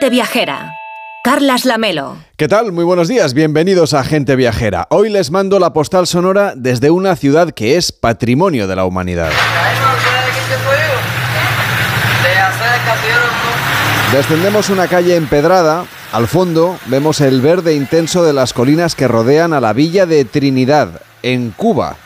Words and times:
Gente 0.00 0.14
Viajera. 0.14 0.72
Carlas 1.22 1.66
Lamelo. 1.66 2.16
¿Qué 2.38 2.48
tal? 2.48 2.72
Muy 2.72 2.84
buenos 2.84 3.06
días, 3.06 3.34
bienvenidos 3.34 3.92
a 3.92 4.02
Gente 4.02 4.34
Viajera. 4.34 4.86
Hoy 4.88 5.10
les 5.10 5.30
mando 5.30 5.58
la 5.58 5.74
postal 5.74 6.06
sonora 6.06 6.54
desde 6.56 6.90
una 6.90 7.16
ciudad 7.16 7.50
que 7.50 7.76
es 7.76 7.92
patrimonio 7.92 8.66
de 8.66 8.76
la 8.76 8.86
humanidad. 8.86 9.30
Descendemos 14.10 14.70
una 14.70 14.88
calle 14.88 15.16
empedrada. 15.16 15.84
Al 16.12 16.28
fondo 16.28 16.78
vemos 16.86 17.20
el 17.20 17.42
verde 17.42 17.74
intenso 17.74 18.24
de 18.24 18.32
las 18.32 18.54
colinas 18.54 18.94
que 18.94 19.06
rodean 19.06 19.52
a 19.52 19.60
la 19.60 19.74
villa 19.74 20.06
de 20.06 20.24
Trinidad, 20.24 21.02
en 21.22 21.50
Cuba. 21.50 21.98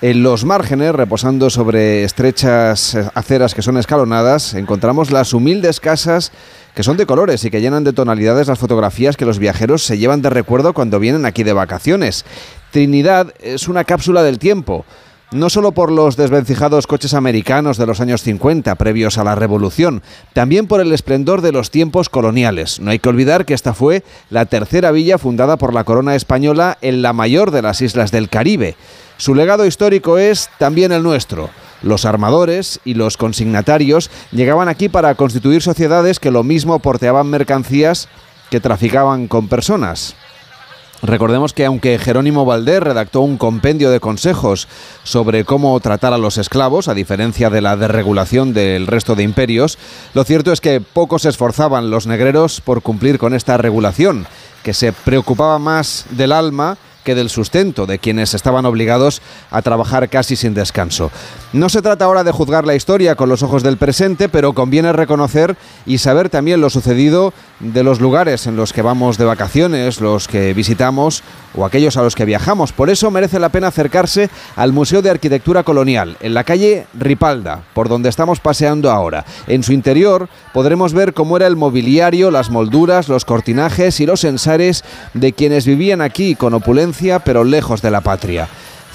En 0.00 0.22
los 0.22 0.46
márgenes, 0.46 0.94
reposando 0.94 1.50
sobre 1.50 2.04
estrechas 2.04 2.96
aceras 3.14 3.54
que 3.54 3.62
son 3.62 3.76
escalonadas, 3.76 4.54
encontramos 4.54 5.10
las 5.10 5.34
humildes 5.34 5.80
casas 5.80 6.32
que 6.74 6.82
son 6.82 6.96
de 6.96 7.06
colores 7.06 7.44
y 7.44 7.50
que 7.50 7.60
llenan 7.60 7.84
de 7.84 7.92
tonalidades 7.92 8.48
las 8.48 8.58
fotografías 8.58 9.16
que 9.16 9.26
los 9.26 9.38
viajeros 9.38 9.82
se 9.82 9.98
llevan 9.98 10.22
de 10.22 10.30
recuerdo 10.30 10.74
cuando 10.74 10.98
vienen 10.98 11.24
aquí 11.24 11.42
de 11.42 11.52
vacaciones. 11.52 12.24
Trinidad 12.70 13.32
es 13.40 13.68
una 13.68 13.84
cápsula 13.84 14.22
del 14.22 14.38
tiempo 14.38 14.84
no 15.34 15.50
solo 15.50 15.72
por 15.72 15.90
los 15.90 16.16
desvencijados 16.16 16.86
coches 16.86 17.12
americanos 17.12 17.76
de 17.76 17.86
los 17.86 18.00
años 18.00 18.22
50, 18.22 18.72
previos 18.76 19.18
a 19.18 19.24
la 19.24 19.34
Revolución, 19.34 20.02
también 20.32 20.68
por 20.68 20.80
el 20.80 20.92
esplendor 20.92 21.40
de 21.42 21.50
los 21.50 21.72
tiempos 21.72 22.08
coloniales. 22.08 22.78
No 22.78 22.92
hay 22.92 23.00
que 23.00 23.08
olvidar 23.08 23.44
que 23.44 23.54
esta 23.54 23.74
fue 23.74 24.04
la 24.30 24.46
tercera 24.46 24.92
villa 24.92 25.18
fundada 25.18 25.56
por 25.56 25.74
la 25.74 25.82
corona 25.82 26.14
española 26.14 26.78
en 26.82 27.02
la 27.02 27.12
mayor 27.12 27.50
de 27.50 27.62
las 27.62 27.82
islas 27.82 28.12
del 28.12 28.28
Caribe. 28.28 28.76
Su 29.16 29.34
legado 29.34 29.66
histórico 29.66 30.18
es 30.18 30.50
también 30.58 30.92
el 30.92 31.02
nuestro. 31.02 31.50
Los 31.84 32.06
armadores 32.06 32.80
y 32.86 32.94
los 32.94 33.18
consignatarios 33.18 34.10
llegaban 34.32 34.68
aquí 34.70 34.88
para 34.88 35.14
constituir 35.16 35.60
sociedades 35.60 36.18
que 36.18 36.30
lo 36.30 36.42
mismo 36.42 36.78
porteaban 36.78 37.28
mercancías 37.28 38.08
que 38.50 38.58
traficaban 38.58 39.28
con 39.28 39.48
personas. 39.48 40.16
Recordemos 41.02 41.52
que 41.52 41.66
aunque 41.66 41.98
Jerónimo 41.98 42.46
Valdés 42.46 42.82
redactó 42.82 43.20
un 43.20 43.36
compendio 43.36 43.90
de 43.90 44.00
consejos 44.00 44.66
sobre 45.02 45.44
cómo 45.44 45.78
tratar 45.80 46.14
a 46.14 46.18
los 46.18 46.38
esclavos, 46.38 46.88
a 46.88 46.94
diferencia 46.94 47.50
de 47.50 47.60
la 47.60 47.76
desregulación 47.76 48.54
del 48.54 48.86
resto 48.86 49.14
de 49.14 49.24
imperios, 49.24 49.76
lo 50.14 50.24
cierto 50.24 50.52
es 50.52 50.62
que 50.62 50.80
pocos 50.80 51.22
se 51.22 51.28
esforzaban 51.28 51.90
los 51.90 52.06
negreros 52.06 52.62
por 52.62 52.80
cumplir 52.80 53.18
con 53.18 53.34
esta 53.34 53.58
regulación, 53.58 54.26
que 54.62 54.72
se 54.72 54.94
preocupaba 54.94 55.58
más 55.58 56.06
del 56.08 56.32
alma 56.32 56.78
que 57.04 57.14
del 57.14 57.30
sustento 57.30 57.86
de 57.86 57.98
quienes 57.98 58.34
estaban 58.34 58.66
obligados 58.66 59.22
a 59.50 59.62
trabajar 59.62 60.08
casi 60.08 60.36
sin 60.36 60.54
descanso. 60.54 61.10
No 61.52 61.68
se 61.68 61.82
trata 61.82 62.06
ahora 62.06 62.24
de 62.24 62.32
juzgar 62.32 62.66
la 62.66 62.74
historia 62.74 63.14
con 63.14 63.28
los 63.28 63.42
ojos 63.42 63.62
del 63.62 63.76
presente, 63.76 64.28
pero 64.28 64.54
conviene 64.54 64.92
reconocer 64.92 65.56
y 65.86 65.98
saber 65.98 66.30
también 66.30 66.60
lo 66.60 66.70
sucedido 66.70 67.32
de 67.60 67.84
los 67.84 68.00
lugares 68.00 68.46
en 68.46 68.56
los 68.56 68.72
que 68.72 68.82
vamos 68.82 69.18
de 69.18 69.24
vacaciones, 69.24 70.00
los 70.00 70.26
que 70.26 70.54
visitamos 70.54 71.22
o 71.54 71.64
aquellos 71.64 71.96
a 71.96 72.02
los 72.02 72.14
que 72.14 72.24
viajamos. 72.24 72.72
Por 72.72 72.90
eso 72.90 73.10
merece 73.10 73.38
la 73.38 73.50
pena 73.50 73.68
acercarse 73.68 74.30
al 74.56 74.72
Museo 74.72 75.02
de 75.02 75.10
Arquitectura 75.10 75.62
Colonial, 75.62 76.16
en 76.20 76.34
la 76.34 76.44
calle 76.44 76.86
Ripalda, 76.94 77.62
por 77.74 77.88
donde 77.88 78.08
estamos 78.08 78.40
paseando 78.40 78.90
ahora. 78.90 79.24
En 79.46 79.62
su 79.62 79.72
interior 79.72 80.28
podremos 80.52 80.92
ver 80.94 81.14
cómo 81.14 81.36
era 81.36 81.46
el 81.46 81.56
mobiliario, 81.56 82.30
las 82.30 82.50
molduras, 82.50 83.08
los 83.08 83.24
cortinajes 83.24 84.00
y 84.00 84.06
los 84.06 84.24
ensares 84.24 84.84
de 85.12 85.32
quienes 85.32 85.66
vivían 85.66 86.00
aquí 86.00 86.34
con 86.34 86.54
opulencia 86.54 86.93
pero 87.24 87.44
lejos 87.44 87.82
de 87.82 87.90
la 87.90 88.00
patria. 88.00 88.48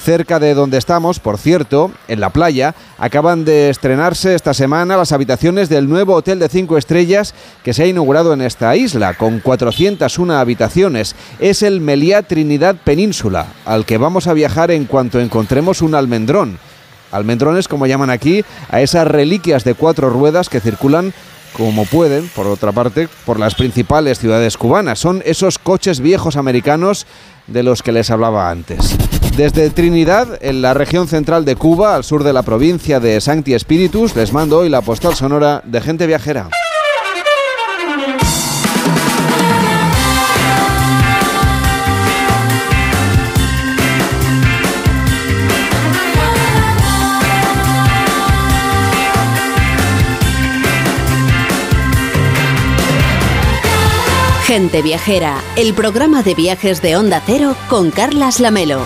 Cerca 0.03 0.39
de 0.39 0.53
donde 0.53 0.77
estamos, 0.77 1.19
por 1.19 1.37
cierto, 1.37 1.91
en 2.07 2.21
la 2.21 2.29
playa, 2.29 2.73
acaban 2.97 3.43
de 3.43 3.69
estrenarse 3.69 4.33
esta 4.33 4.53
semana 4.53 4.95
las 4.95 5.11
habitaciones 5.11 5.67
del 5.67 5.89
nuevo 5.89 6.13
hotel 6.13 6.39
de 6.39 6.47
cinco 6.47 6.77
estrellas 6.77 7.33
que 7.63 7.73
se 7.73 7.83
ha 7.83 7.87
inaugurado 7.87 8.31
en 8.31 8.41
esta 8.41 8.75
isla, 8.77 9.15
con 9.15 9.41
401 9.41 10.33
habitaciones. 10.37 11.15
Es 11.39 11.63
el 11.63 11.81
Meliá 11.81 12.23
Trinidad 12.23 12.77
Península, 12.81 13.47
al 13.65 13.85
que 13.85 13.97
vamos 13.97 14.27
a 14.27 14.33
viajar 14.33 14.71
en 14.71 14.85
cuanto 14.85 15.19
encontremos 15.19 15.81
un 15.81 15.93
almendrón. 15.93 16.59
Almendrones, 17.11 17.67
como 17.67 17.85
llaman 17.85 18.09
aquí, 18.09 18.45
a 18.69 18.79
esas 18.81 19.05
reliquias 19.05 19.65
de 19.65 19.73
cuatro 19.73 20.09
ruedas 20.09 20.47
que 20.47 20.61
circulan 20.61 21.13
como 21.53 21.85
pueden, 21.85 22.29
por 22.29 22.47
otra 22.47 22.71
parte, 22.71 23.09
por 23.25 23.39
las 23.39 23.55
principales 23.55 24.19
ciudades 24.19 24.57
cubanas. 24.57 24.99
Son 24.99 25.21
esos 25.25 25.59
coches 25.59 25.99
viejos 25.99 26.35
americanos 26.35 27.05
de 27.51 27.63
los 27.63 27.83
que 27.83 27.91
les 27.91 28.09
hablaba 28.09 28.49
antes. 28.49 28.97
Desde 29.35 29.69
Trinidad, 29.69 30.37
en 30.41 30.61
la 30.61 30.73
región 30.73 31.07
central 31.07 31.45
de 31.45 31.55
Cuba, 31.55 31.95
al 31.95 32.03
sur 32.03 32.23
de 32.23 32.33
la 32.33 32.43
provincia 32.43 32.99
de 32.99 33.21
Sancti 33.21 33.57
Spiritus, 33.57 34.15
les 34.15 34.33
mando 34.33 34.59
hoy 34.59 34.69
la 34.69 34.81
postal 34.81 35.15
sonora 35.15 35.61
de 35.65 35.81
gente 35.81 36.07
viajera. 36.07 36.49
Gente 54.49 54.81
Viajera, 54.81 55.43
el 55.57 55.75
programa 55.75 56.23
de 56.23 56.33
viajes 56.33 56.81
de 56.81 56.97
Onda 56.97 57.21
Cero 57.23 57.55
con 57.69 57.91
Carlas 57.91 58.39
Lamelo. 58.39 58.81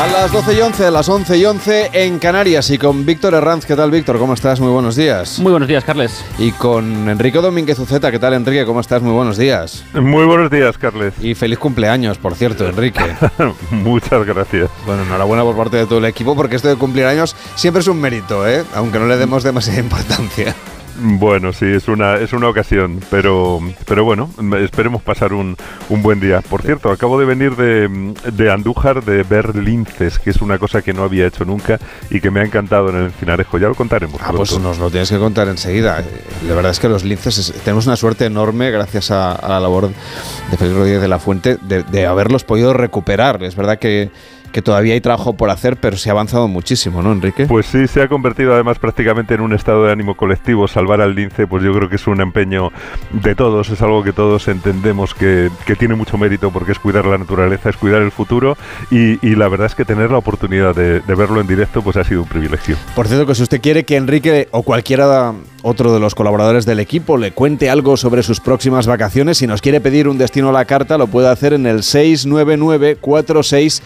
A 0.00 0.06
las 0.06 0.32
12 0.32 0.54
y 0.54 0.60
11, 0.62 0.86
a 0.86 0.90
las 0.90 1.06
11 1.10 1.36
y 1.36 1.44
11 1.44 1.90
en 1.92 2.18
Canarias 2.18 2.70
y 2.70 2.78
con 2.78 3.04
Víctor 3.04 3.34
Herranz. 3.34 3.66
¿Qué 3.66 3.76
tal, 3.76 3.90
Víctor? 3.90 4.18
¿Cómo 4.18 4.32
estás? 4.32 4.60
Muy 4.60 4.70
buenos 4.70 4.96
días. 4.96 5.38
Muy 5.40 5.50
buenos 5.50 5.68
días, 5.68 5.84
Carles. 5.84 6.24
Y 6.38 6.52
con 6.52 7.06
Enrique 7.06 7.38
Domínguez 7.38 7.78
Uceta. 7.78 8.10
¿Qué 8.10 8.18
tal, 8.18 8.32
Enrique? 8.32 8.64
¿Cómo 8.64 8.80
estás? 8.80 9.02
Muy 9.02 9.12
buenos 9.12 9.36
días. 9.36 9.84
Muy 9.92 10.24
buenos 10.24 10.50
días, 10.50 10.78
Carles. 10.78 11.12
Y 11.20 11.34
feliz 11.34 11.58
cumpleaños, 11.58 12.16
por 12.16 12.36
cierto, 12.36 12.66
Enrique. 12.66 13.14
Muchas 13.70 14.24
gracias. 14.24 14.70
Bueno, 14.86 15.02
enhorabuena 15.02 15.42
por 15.42 15.54
parte 15.54 15.76
de 15.76 15.84
todo 15.84 15.98
el 15.98 16.06
equipo 16.06 16.34
porque 16.34 16.56
esto 16.56 16.68
de 16.68 16.76
cumplir 16.76 17.04
años 17.04 17.36
siempre 17.56 17.82
es 17.82 17.88
un 17.88 18.00
mérito, 18.00 18.48
¿eh? 18.48 18.64
Aunque 18.74 18.98
no 18.98 19.06
le 19.06 19.18
demos 19.18 19.42
demasiada 19.42 19.80
importancia. 19.80 20.56
Bueno, 20.96 21.52
sí, 21.52 21.66
es 21.66 21.88
una, 21.88 22.16
es 22.16 22.32
una 22.32 22.48
ocasión, 22.48 23.00
pero, 23.10 23.60
pero 23.86 24.04
bueno, 24.04 24.30
esperemos 24.60 25.02
pasar 25.02 25.32
un, 25.32 25.56
un 25.88 26.02
buen 26.02 26.20
día. 26.20 26.40
Por 26.40 26.62
cierto, 26.62 26.90
acabo 26.90 27.18
de 27.18 27.26
venir 27.26 27.56
de, 27.56 28.14
de, 28.32 28.50
Andújar 28.50 29.04
de 29.04 29.22
ver 29.24 29.56
linces, 29.56 30.18
que 30.18 30.30
es 30.30 30.40
una 30.40 30.58
cosa 30.58 30.82
que 30.82 30.92
no 30.92 31.02
había 31.02 31.26
hecho 31.26 31.44
nunca 31.44 31.78
y 32.10 32.20
que 32.20 32.30
me 32.30 32.40
ha 32.40 32.44
encantado 32.44 32.90
en 32.90 32.96
el 32.96 33.10
Finarejo. 33.10 33.58
Ya 33.58 33.68
lo 33.68 33.74
contaremos. 33.74 34.20
Ah, 34.22 34.32
pues 34.34 34.58
nos 34.58 34.78
lo 34.78 34.90
tienes 34.90 35.10
que 35.10 35.18
contar 35.18 35.48
enseguida. 35.48 36.02
La 36.46 36.54
verdad 36.54 36.70
es 36.70 36.78
que 36.78 36.88
los 36.88 37.04
linces, 37.04 37.52
tenemos 37.64 37.86
una 37.86 37.96
suerte 37.96 38.26
enorme 38.26 38.70
gracias 38.70 39.10
a, 39.10 39.40
la 39.48 39.60
labor 39.60 39.88
de 39.88 40.56
Felipe 40.56 40.78
Rodríguez 40.78 41.00
de 41.00 41.08
la 41.08 41.18
Fuente 41.18 41.58
de, 41.60 41.82
de 41.82 42.06
haberlos 42.06 42.44
podido 42.44 42.72
recuperar. 42.72 43.42
Es 43.42 43.56
verdad 43.56 43.78
que 43.78 44.10
que 44.54 44.62
todavía 44.62 44.94
hay 44.94 45.00
trabajo 45.00 45.32
por 45.32 45.50
hacer, 45.50 45.78
pero 45.78 45.96
se 45.96 46.10
ha 46.10 46.12
avanzado 46.12 46.46
muchísimo, 46.46 47.02
¿no, 47.02 47.10
Enrique? 47.10 47.46
Pues 47.46 47.66
sí, 47.66 47.88
se 47.88 48.00
ha 48.00 48.08
convertido 48.08 48.54
además 48.54 48.78
prácticamente 48.78 49.34
en 49.34 49.40
un 49.40 49.52
estado 49.52 49.84
de 49.84 49.90
ánimo 49.90 50.14
colectivo. 50.14 50.68
Salvar 50.68 51.00
al 51.00 51.16
lince, 51.16 51.48
pues 51.48 51.64
yo 51.64 51.74
creo 51.74 51.88
que 51.88 51.96
es 51.96 52.06
un 52.06 52.20
empeño 52.20 52.70
de 53.10 53.34
todos, 53.34 53.68
es 53.70 53.82
algo 53.82 54.04
que 54.04 54.12
todos 54.12 54.46
entendemos 54.46 55.12
que, 55.12 55.50
tiene 55.76 55.96
mucho 55.96 56.18
mérito 56.18 56.52
porque 56.52 56.70
es 56.70 56.78
cuidar 56.78 57.04
la 57.04 57.18
naturaleza, 57.18 57.68
es 57.68 57.76
cuidar 57.76 58.00
el 58.00 58.12
futuro 58.12 58.56
y, 58.92 59.16
la 59.34 59.48
verdad 59.48 59.66
es 59.66 59.74
que 59.74 59.84
tener 59.84 60.12
la 60.12 60.18
oportunidad 60.18 60.72
de, 60.72 61.00
de, 61.00 61.14
verlo 61.16 61.40
en 61.40 61.48
directo 61.48 61.82
pues 61.82 61.96
ha 61.96 62.04
sido 62.04 62.22
un 62.22 62.28
privilegio. 62.28 62.76
Por 62.94 63.08
cierto, 63.08 63.26
que 63.26 63.34
si 63.34 63.42
usted 63.42 63.60
quiere 63.60 63.84
que 63.84 63.96
Enrique 63.96 64.46
o 64.52 64.62
cualquiera 64.62 65.34
otro 65.62 65.92
de 65.92 65.98
los 65.98 66.14
colaboradores 66.14 66.64
del 66.64 66.78
equipo 66.78 67.16
le 67.16 67.32
cuente 67.32 67.70
algo 67.70 67.96
sobre 67.96 68.22
sus 68.22 68.38
próximas 68.38 68.86
vacaciones, 68.86 69.38
si 69.38 69.48
nos 69.48 69.62
quiere 69.62 69.80
pedir 69.80 70.06
un 70.06 70.16
destino 70.16 70.50
a 70.50 70.52
la 70.52 70.64
carta, 70.64 70.96
lo 70.96 71.08
puede 71.08 71.28
hacer 71.28 71.54
en 71.54 71.66
el 71.66 71.82
699 71.82 72.98
4646 73.00 73.82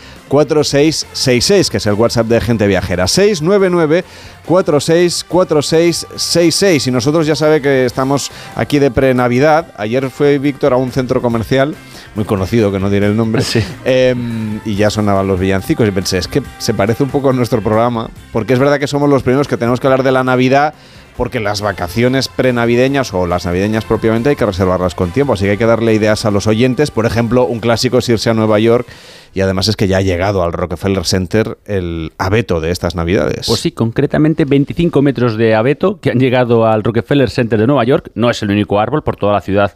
4666, 0.58 1.70
que 1.70 1.76
es 1.76 1.86
el 1.86 1.94
WhatsApp 1.94 2.26
de 2.26 2.40
Gente 2.40 2.66
Viajera. 2.66 3.06
699 3.06 4.04
464666. 4.44 6.86
Y 6.86 6.90
nosotros 6.90 7.26
ya 7.26 7.36
sabe 7.36 7.62
que 7.62 7.84
estamos 7.84 8.30
aquí 8.56 8.78
de 8.78 8.90
pre-Navidad. 8.90 9.74
Ayer 9.76 10.08
fue 10.10 10.38
Víctor 10.38 10.72
a 10.72 10.76
un 10.76 10.90
centro 10.90 11.22
comercial 11.22 11.76
muy 12.14 12.24
conocido, 12.24 12.72
que 12.72 12.80
no 12.80 12.88
diré 12.90 13.06
el 13.06 13.16
nombre, 13.16 13.44
em, 13.84 14.60
y 14.64 14.74
ya 14.74 14.90
sonaban 14.90 15.28
los 15.28 15.38
villancicos. 15.38 15.86
Y 15.86 15.92
pensé, 15.92 16.18
es 16.18 16.26
que 16.26 16.42
se 16.58 16.74
parece 16.74 17.04
un 17.04 17.10
poco 17.10 17.30
a 17.30 17.32
nuestro 17.32 17.62
programa, 17.62 18.10
porque 18.32 18.54
es 18.54 18.58
verdad 18.58 18.80
que 18.80 18.88
somos 18.88 19.08
los 19.08 19.22
primeros 19.22 19.46
que 19.46 19.56
tenemos 19.56 19.78
que 19.78 19.86
hablar 19.86 20.02
de 20.02 20.12
la 20.12 20.24
Navidad 20.24 20.74
porque 21.18 21.40
las 21.40 21.60
vacaciones 21.60 22.28
prenavideñas 22.28 23.12
o 23.12 23.26
las 23.26 23.44
navideñas 23.44 23.84
propiamente 23.84 24.28
hay 24.30 24.36
que 24.36 24.46
reservarlas 24.46 24.94
con 24.94 25.10
tiempo, 25.10 25.32
así 25.32 25.44
que 25.46 25.50
hay 25.50 25.56
que 25.58 25.66
darle 25.66 25.92
ideas 25.92 26.24
a 26.24 26.30
los 26.30 26.46
oyentes. 26.46 26.92
Por 26.92 27.06
ejemplo, 27.06 27.44
un 27.44 27.58
clásico 27.58 27.98
es 27.98 28.08
irse 28.08 28.30
a 28.30 28.34
Nueva 28.34 28.60
York 28.60 28.86
y 29.34 29.40
además 29.40 29.66
es 29.66 29.76
que 29.76 29.88
ya 29.88 29.96
ha 29.96 30.00
llegado 30.00 30.44
al 30.44 30.52
Rockefeller 30.52 31.04
Center 31.04 31.58
el 31.66 32.12
abeto 32.18 32.60
de 32.60 32.70
estas 32.70 32.94
navidades. 32.94 33.48
Pues 33.48 33.58
sí, 33.60 33.72
concretamente 33.72 34.44
25 34.44 35.02
metros 35.02 35.36
de 35.36 35.56
abeto 35.56 35.98
que 36.00 36.12
han 36.12 36.20
llegado 36.20 36.66
al 36.66 36.84
Rockefeller 36.84 37.30
Center 37.30 37.58
de 37.58 37.66
Nueva 37.66 37.82
York. 37.82 38.12
No 38.14 38.30
es 38.30 38.40
el 38.42 38.50
único 38.52 38.78
árbol, 38.78 39.02
por 39.02 39.16
toda 39.16 39.32
la 39.32 39.40
ciudad 39.40 39.72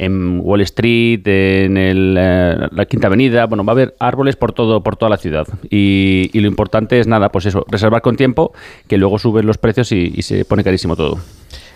en 0.00 0.40
Wall 0.40 0.62
Street, 0.62 1.20
en 1.26 1.76
eh, 1.76 2.68
la 2.72 2.86
Quinta 2.86 3.08
Avenida, 3.08 3.44
bueno, 3.44 3.64
va 3.64 3.72
a 3.72 3.74
haber 3.74 3.94
árboles 3.98 4.34
por 4.34 4.54
todo 4.54 4.82
por 4.82 4.96
toda 4.96 5.10
la 5.10 5.18
ciudad. 5.18 5.46
Y, 5.68 6.30
lo 6.40 6.48
importante 6.48 6.98
es 6.98 7.06
nada, 7.06 7.28
pues 7.30 7.44
eso, 7.44 7.66
reservar 7.68 8.00
con 8.00 8.16
tiempo, 8.16 8.54
que 8.88 8.96
luego 8.96 9.18
suben 9.18 9.44
los 9.46 9.58
precios 9.58 9.92
y, 9.92 10.22
se 10.22 10.46
pone 10.46 10.64
carísimo 10.64 10.96
todo. 10.96 11.18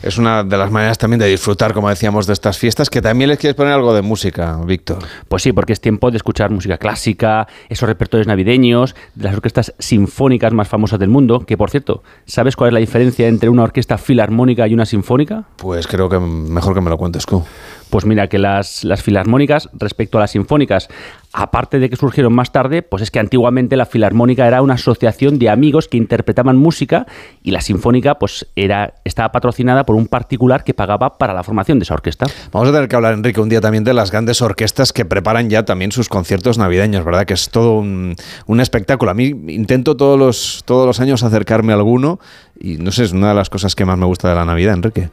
Es 0.05 0.19
una 0.19 0.45
de 0.45 0.57
las 0.59 0.71
maneras 0.71 0.99
también 0.99 1.19
de 1.19 1.27
disfrutar, 1.27 1.73
como 1.73 1.89
decíamos, 1.89 2.27
de 2.27 2.35
estas 2.35 2.59
fiestas, 2.59 2.91
que 2.91 3.01
también 3.01 3.31
les 3.31 3.39
quieres 3.39 3.57
poner 3.57 3.73
algo 3.73 3.95
de 3.95 4.03
música, 4.03 4.59
Víctor. 4.65 4.99
Pues 5.29 5.43
sí, 5.43 5.53
porque 5.53 5.73
es 5.73 5.81
tiempo 5.81 6.11
de 6.11 6.19
escuchar 6.19 6.51
música 6.51 6.77
clásica, 6.77 7.49
esos 7.71 7.89
repertorios 7.89 8.27
navideños, 8.27 8.95
de 9.15 9.25
las 9.25 9.35
orquestas 9.35 9.75
sinfónicas 9.79 10.53
más 10.53 10.69
famosas 10.69 10.99
del 10.99 11.09
mundo, 11.09 11.41
que 11.41 11.57
por 11.57 11.71
cierto, 11.71 12.03
¿sabes 12.27 12.55
cuál 12.55 12.69
es 12.69 12.75
la 12.75 12.81
diferencia 12.81 13.27
entre 13.29 13.49
una 13.49 13.63
orquesta 13.63 13.97
filarmónica 13.97 14.69
y 14.69 14.75
una 14.75 14.85
sinfónica? 14.85 15.45
Pues 15.57 15.87
creo 15.87 16.11
que 16.11 16.19
mejor 16.19 16.75
que 16.75 16.83
me 16.83 16.91
lo 16.91 16.99
cuentes 16.99 17.25
tú. 17.25 17.43
Pues 17.89 18.05
mira, 18.05 18.29
que 18.29 18.39
las, 18.39 18.85
las 18.85 19.03
filarmónicas 19.03 19.71
respecto 19.73 20.19
a 20.19 20.23
las 20.23 20.33
sinfónicas, 20.33 20.89
aparte 21.35 21.81
de 21.81 21.91
que 21.91 21.97
surgieron 21.97 22.33
más 22.33 22.53
tarde, 22.53 22.83
pues 22.83 23.03
es 23.03 23.11
que 23.11 23.19
antiguamente 23.19 23.77
la 23.77 23.87
filarmónica 23.87 24.47
era 24.47 24.63
una 24.63 24.75
asociación 24.75 25.41
de 25.41 25.51
amigos 25.51 25.89
que 25.89 25.97
interpretaban 25.97 26.57
música 26.57 27.07
y 27.43 27.51
la 27.51 27.61
sinfónica 27.61 28.15
pues 28.21 28.47
era, 28.55 28.95
estaba 29.05 29.33
patrocinada 29.33 29.85
por 29.85 29.97
un 29.97 30.07
particular 30.07 30.63
que 30.63 30.75
pagaba 30.75 31.19
para 31.19 31.35
la 31.35 31.43
formación 31.43 31.81
de 31.81 31.83
esa 31.83 31.95
orquesta. 31.95 32.27
Vamos 32.53 32.69
a 32.69 32.73
tener 32.73 32.89
que 32.89 32.95
hablar, 32.95 33.15
Enrique, 33.15 33.41
un 33.41 33.49
día 33.49 33.61
también 33.61 33.83
de 33.83 33.93
las 33.95 34.13
grandes 34.13 34.41
orquestas 34.43 34.93
que 34.93 35.05
preparan 35.05 35.51
ya 35.51 35.65
también 35.65 35.91
sus 35.91 36.09
conciertos 36.09 36.57
navideños, 36.57 37.05
¿verdad? 37.05 37.25
Que 37.25 37.35
es 37.35 37.51
todo 37.51 37.79
un, 37.79 38.15
un 38.47 38.61
espectáculo. 38.61 39.11
A 39.11 39.15
mí 39.15 39.35
intento 39.49 39.97
todos 39.97 40.17
los, 40.17 40.63
todos 40.65 40.87
los 40.87 41.01
años 41.01 41.25
acercarme 41.25 41.73
a 41.73 41.77
alguno 41.77 42.21
y 42.61 42.77
no 42.77 42.93
sé, 42.93 43.03
es 43.03 43.13
una 43.13 43.31
de 43.31 43.35
las 43.35 43.51
cosas 43.51 43.75
que 43.75 43.85
más 43.85 43.99
me 43.99 44.07
gusta 44.07 44.29
de 44.29 44.37
la 44.37 44.45
Navidad, 44.45 44.75
Enrique. 44.75 45.11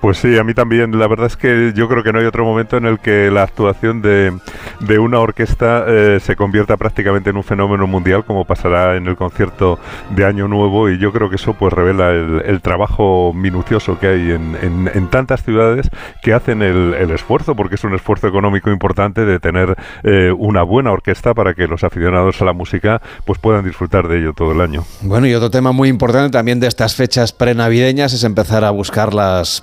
Pues 0.00 0.16
sí, 0.16 0.38
a 0.38 0.44
mí 0.44 0.54
también. 0.54 0.98
La 0.98 1.06
verdad 1.06 1.26
es 1.26 1.36
que 1.36 1.72
yo 1.74 1.88
creo 1.88 2.02
que 2.02 2.12
no 2.12 2.20
hay 2.20 2.24
otro 2.24 2.44
momento 2.44 2.78
en 2.78 2.86
el 2.86 2.98
que 3.00 3.30
la 3.30 3.42
actuación 3.42 4.00
de, 4.00 4.32
de 4.80 4.98
una 4.98 5.18
orquesta 5.18 5.84
eh, 5.86 6.18
se 6.20 6.36
convierta 6.36 6.76
prácticamente 6.78 7.30
en 7.30 7.36
un 7.36 7.44
fenómeno 7.44 7.86
mundial, 7.86 8.24
como 8.24 8.46
pasará 8.46 8.96
en 8.96 9.06
el 9.06 9.16
concierto 9.16 9.78
de 10.10 10.24
Año 10.24 10.48
Nuevo. 10.48 10.88
Y 10.88 10.98
yo 10.98 11.12
creo 11.12 11.28
que 11.28 11.36
eso 11.36 11.52
pues 11.52 11.72
revela 11.72 12.10
el, 12.10 12.60
trabajo 12.62 13.32
minucioso 13.34 13.98
que 13.98 14.06
hay 14.06 14.30
en, 14.32 14.56
en, 14.92 15.08
tantas 15.08 15.42
ciudades 15.42 15.88
que 16.22 16.34
hacen 16.34 16.62
el, 16.62 16.94
el, 16.94 17.10
esfuerzo, 17.10 17.54
porque 17.54 17.74
es 17.74 17.84
un 17.84 17.94
esfuerzo 17.94 18.28
económico 18.28 18.70
importante 18.70 19.24
de 19.24 19.40
tener 19.40 19.76
eh, 20.02 20.30
una 20.36 20.62
buena 20.62 20.92
orquesta 20.92 21.32
para 21.32 21.54
que 21.54 21.66
los 21.66 21.84
aficionados 21.84 22.40
a 22.40 22.44
la 22.44 22.52
música 22.52 23.00
pues 23.24 23.38
puedan 23.38 23.64
disfrutar 23.64 24.08
de 24.08 24.18
ello 24.18 24.32
todo 24.34 24.52
el 24.52 24.60
año. 24.60 24.84
Bueno, 25.00 25.26
y 25.26 25.34
otro 25.34 25.50
tema 25.50 25.72
muy 25.72 25.88
importante 25.88 26.30
también 26.30 26.60
de 26.60 26.66
estas 26.66 26.94
fechas 26.94 27.32
prenavideñas 27.32 28.12
es 28.12 28.24
empezar 28.24 28.64
a 28.64 28.70
buscar 28.70 29.14
las 29.14 29.62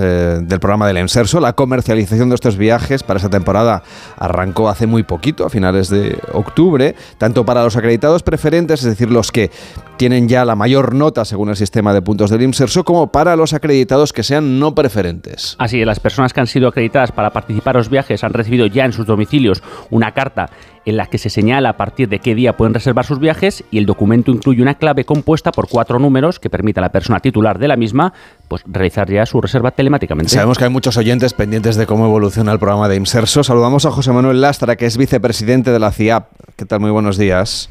eh, 0.00 0.38
del 0.42 0.60
programa 0.60 0.86
del 0.86 0.98
EMSERSO. 0.98 1.40
La 1.40 1.52
comercialización 1.52 2.28
de 2.28 2.34
estos 2.36 2.56
viajes 2.56 3.02
para 3.02 3.18
esta 3.18 3.30
temporada 3.30 3.82
arrancó 4.16 4.68
hace 4.68 4.86
muy 4.86 5.02
poquito, 5.02 5.44
a 5.44 5.50
finales 5.50 5.88
de 5.88 6.18
octubre, 6.32 6.94
tanto 7.18 7.44
para 7.44 7.64
los 7.64 7.76
acreditados 7.76 8.22
preferentes, 8.22 8.80
es 8.80 8.86
decir, 8.86 9.10
los 9.10 9.32
que 9.32 9.50
tienen 9.98 10.28
ya 10.28 10.46
la 10.46 10.56
mayor 10.56 10.94
nota 10.94 11.26
según 11.26 11.50
el 11.50 11.56
sistema 11.56 11.92
de 11.92 12.00
puntos 12.00 12.30
del 12.30 12.42
IMSERSO, 12.42 12.84
como 12.84 13.12
para 13.12 13.36
los 13.36 13.52
acreditados 13.52 14.14
que 14.14 14.22
sean 14.22 14.58
no 14.58 14.74
preferentes. 14.74 15.56
Así, 15.58 15.84
las 15.84 16.00
personas 16.00 16.32
que 16.32 16.40
han 16.40 16.46
sido 16.46 16.68
acreditadas 16.68 17.12
para 17.12 17.30
participar 17.30 17.76
en 17.76 17.80
los 17.80 17.90
viajes 17.90 18.24
han 18.24 18.32
recibido 18.32 18.66
ya 18.66 18.86
en 18.86 18.92
sus 18.92 19.04
domicilios 19.04 19.62
una 19.90 20.12
carta 20.12 20.48
en 20.86 20.96
la 20.96 21.06
que 21.06 21.18
se 21.18 21.28
señala 21.28 21.70
a 21.70 21.76
partir 21.76 22.08
de 22.08 22.18
qué 22.18 22.34
día 22.34 22.56
pueden 22.56 22.72
reservar 22.72 23.04
sus 23.04 23.18
viajes 23.18 23.62
y 23.70 23.76
el 23.76 23.84
documento 23.84 24.30
incluye 24.30 24.62
una 24.62 24.76
clave 24.76 25.04
compuesta 25.04 25.52
por 25.52 25.68
cuatro 25.68 25.98
números 25.98 26.38
que 26.38 26.48
permite 26.48 26.80
a 26.80 26.82
la 26.82 26.92
persona 26.92 27.20
titular 27.20 27.58
de 27.58 27.68
la 27.68 27.76
misma 27.76 28.14
pues, 28.48 28.62
realizar 28.66 29.10
ya 29.10 29.26
su 29.26 29.40
reserva 29.40 29.72
telemáticamente. 29.72 30.32
Sabemos 30.32 30.56
que 30.56 30.64
hay 30.64 30.70
muchos 30.70 30.96
oyentes 30.96 31.34
pendientes 31.34 31.76
de 31.76 31.86
cómo 31.86 32.06
evoluciona 32.06 32.52
el 32.52 32.58
programa 32.58 32.88
de 32.88 32.96
IMSERSO. 32.96 33.44
Saludamos 33.44 33.84
a 33.84 33.90
José 33.90 34.12
Manuel 34.12 34.40
Lastra, 34.40 34.76
que 34.76 34.86
es 34.86 34.96
vicepresidente 34.96 35.72
de 35.72 35.78
la 35.78 35.92
CIAP. 35.92 36.28
¿Qué 36.56 36.64
tal? 36.64 36.80
Muy 36.80 36.90
buenos 36.90 37.18
días. 37.18 37.68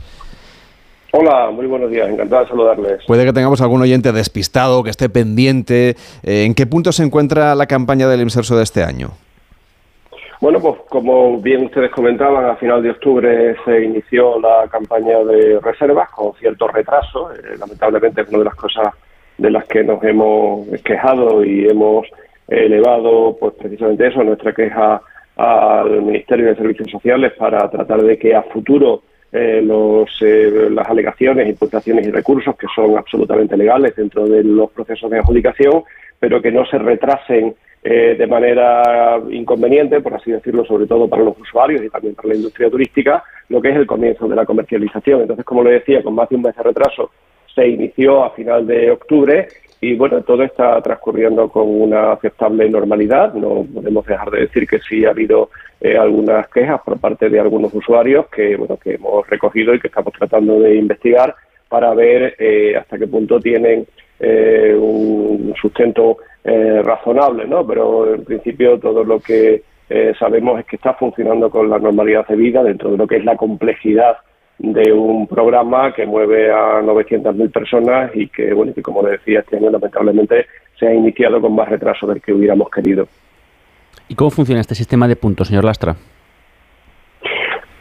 Hola, 1.12 1.50
muy 1.51 1.65
buenos 1.68 1.89
días, 1.89 2.09
encantado 2.09 2.44
de 2.44 2.50
saludarles. 2.50 3.06
Puede 3.07 3.25
que 3.25 3.31
tengamos 3.31 3.62
algún 3.62 3.81
oyente 3.81 4.12
despistado, 4.12 4.83
que 4.83 4.89
esté 4.89 5.07
pendiente. 5.07 5.95
Eh, 6.24 6.44
¿En 6.44 6.54
qué 6.54 6.68
punto 6.68 6.92
se 6.92 7.04
encuentra 7.04 7.56
la 7.56 7.65
campaña 7.65 8.07
del 8.09 8.21
IMSERSO 8.21 8.57
de 8.57 8.63
este 8.63 8.83
año? 8.83 9.12
Bueno, 10.42 10.59
pues 10.59 10.75
como 10.89 11.39
bien 11.39 11.65
ustedes 11.65 11.92
comentaban, 11.92 12.45
a 12.45 12.57
final 12.57 12.83
de 12.83 12.92
octubre 12.92 13.56
se 13.65 13.86
inició 13.86 14.39
la 14.39 14.68
campaña 14.69 15.18
de 15.24 15.59
reservas 15.62 16.09
con 16.12 16.33
cierto 16.36 16.68
retraso. 16.68 17.31
Eh, 17.31 17.57
lamentablemente 17.57 18.21
es 18.21 18.30
una 18.30 18.39
de 18.39 18.45
las 18.45 18.56
cosas 18.56 18.94
de 19.38 19.50
las 19.50 19.65
que 19.65 19.83
nos 19.83 20.03
hemos 20.03 20.68
quejado 20.83 21.44
y 21.44 21.68
hemos 21.68 22.06
elevado 22.48 23.36
pues 23.39 23.53
precisamente 23.56 24.07
eso, 24.07 24.24
nuestra 24.24 24.53
queja 24.53 25.01
al 25.38 26.01
Ministerio 26.01 26.48
de 26.48 26.56
Servicios 26.56 26.92
Sociales 26.92 27.33
para 27.38 27.69
tratar 27.69 28.01
de 28.01 28.18
que 28.18 28.36
a 28.36 28.44
futuro 28.44 29.03
eh, 29.38 29.62
los, 29.62 30.10
eh, 30.22 30.68
las 30.72 30.89
alegaciones, 30.89 31.48
imputaciones 31.48 32.07
y 32.07 32.12
recursos 32.12 32.56
que 32.57 32.66
son 32.75 32.98
absolutamente 32.98 33.56
legales 33.56 33.95
dentro 33.95 34.28
de 34.28 34.44
los 34.44 34.72
procesos 34.72 35.12
de 35.12 35.19
adjudicación, 35.19 35.84
pero 36.19 36.42
que 36.42 36.51
no 36.51 36.66
se 36.66 36.80
retrasen 36.80 37.54
eh, 37.84 38.16
de 38.18 38.28
manera 38.28 39.22
inconveniente, 39.30 40.01
por 40.01 40.16
así 40.16 40.31
decirlo, 40.31 40.66
sobre 40.66 40.88
todo 40.88 41.07
para 41.07 41.24
los 41.24 41.39
usuarios 41.39 41.84
y 41.84 41.89
también 41.89 42.16
para 42.16 42.30
la 42.30 42.36
industria 42.36 42.69
turística, 42.69 43.24
lo 43.50 43.62
que 43.62 43.69
es 43.69 43.75
el 43.75 43.86
comienzo 43.86 44.28
de 44.28 44.36
la 44.36 44.45
comercialización. 44.45 45.22
Entonces, 45.22 45.45
como 45.45 45.63
le 45.63 45.74
decía, 45.74 46.01
con 46.01 46.16
más 46.16 46.28
de 46.30 46.36
un 46.36 46.42
mes 46.42 46.56
de 46.56 46.63
retraso 46.63 47.12
se 47.54 47.68
inició 47.68 48.24
a 48.24 48.31
final 48.31 48.66
de 48.66 48.92
octubre 48.92 49.48
y 49.79 49.95
bueno, 49.95 50.21
todo 50.21 50.44
está 50.44 50.81
transcurriendo 50.81 51.50
con 51.50 51.68
una 51.68 52.13
aceptable 52.13 52.69
normalidad. 52.69 53.33
No 53.33 53.65
podemos 53.74 54.06
dejar 54.06 54.31
de 54.31 54.41
decir 54.41 54.68
que 54.68 54.79
sí 54.79 55.06
ha 55.06 55.12
habido 55.12 55.50
eh, 55.79 55.97
algunas 55.97 56.47
quejas 56.50 56.81
por 56.83 57.00
parte 57.00 57.29
de 57.29 57.39
algunos 57.39 57.74
usuarios 57.74 58.27
que 58.27 58.56
bueno 58.56 58.77
que 58.77 58.95
hemos 58.95 59.27
recogido 59.27 59.74
y 59.74 59.79
que 59.79 59.88
estamos 59.88 60.13
tratando 60.13 60.59
de 60.59 60.75
investigar 60.75 61.35
para 61.69 61.94
ver 61.94 62.35
eh, 62.39 62.75
hasta 62.75 62.97
qué 62.97 63.07
punto 63.07 63.39
tienen 63.39 63.85
un 64.19 65.53
sustento 65.62 66.18
eh, 66.50 66.81
razonable, 66.81 67.45
¿no? 67.45 67.68
Pero 67.68 68.13
en 68.13 68.24
principio 68.24 68.79
todo 68.79 69.03
lo 69.03 69.19
que 69.19 69.63
eh, 69.89 70.13
sabemos 70.18 70.57
es 70.57 70.65
que 70.65 70.77
está 70.77 70.94
funcionando 70.94 71.50
con 71.50 71.69
la 71.69 71.77
normalidad 71.77 72.25
de 72.25 72.38
vida 72.38 72.63
dentro 72.63 72.91
de 72.91 72.95
lo 72.95 73.06
que 73.06 73.18
es 73.18 73.25
la 73.25 73.35
complejidad 73.35 74.15
de 74.59 74.92
un 74.92 75.27
programa 75.27 75.94
que 75.94 76.06
mueve 76.06 76.51
a 76.51 76.81
900.000 76.81 77.51
personas 77.51 78.12
y 78.15 78.27
que, 78.27 78.54
bueno, 78.54 78.74
que 78.74 78.81
como 78.81 79.04
le 79.04 79.12
decía, 79.12 79.42
este 79.42 79.57
año 79.57 79.69
lamentablemente 79.69 80.48
se 80.80 80.88
ha 80.88 80.94
iniciado 80.94 81.39
con 81.39 81.56
más 81.56 81.69
retraso 81.69 82.07
del 82.07 82.21
que 82.21 82.33
hubiéramos 82.33 82.69
querido. 82.69 83.07
¿Y 84.07 84.15
cómo 84.15 84.31
funciona 84.31 84.62
este 84.62 84.75
sistema 84.75 85.07
de 85.07 85.15
puntos, 85.15 85.48
señor 85.48 85.65
Lastra? 85.65 85.95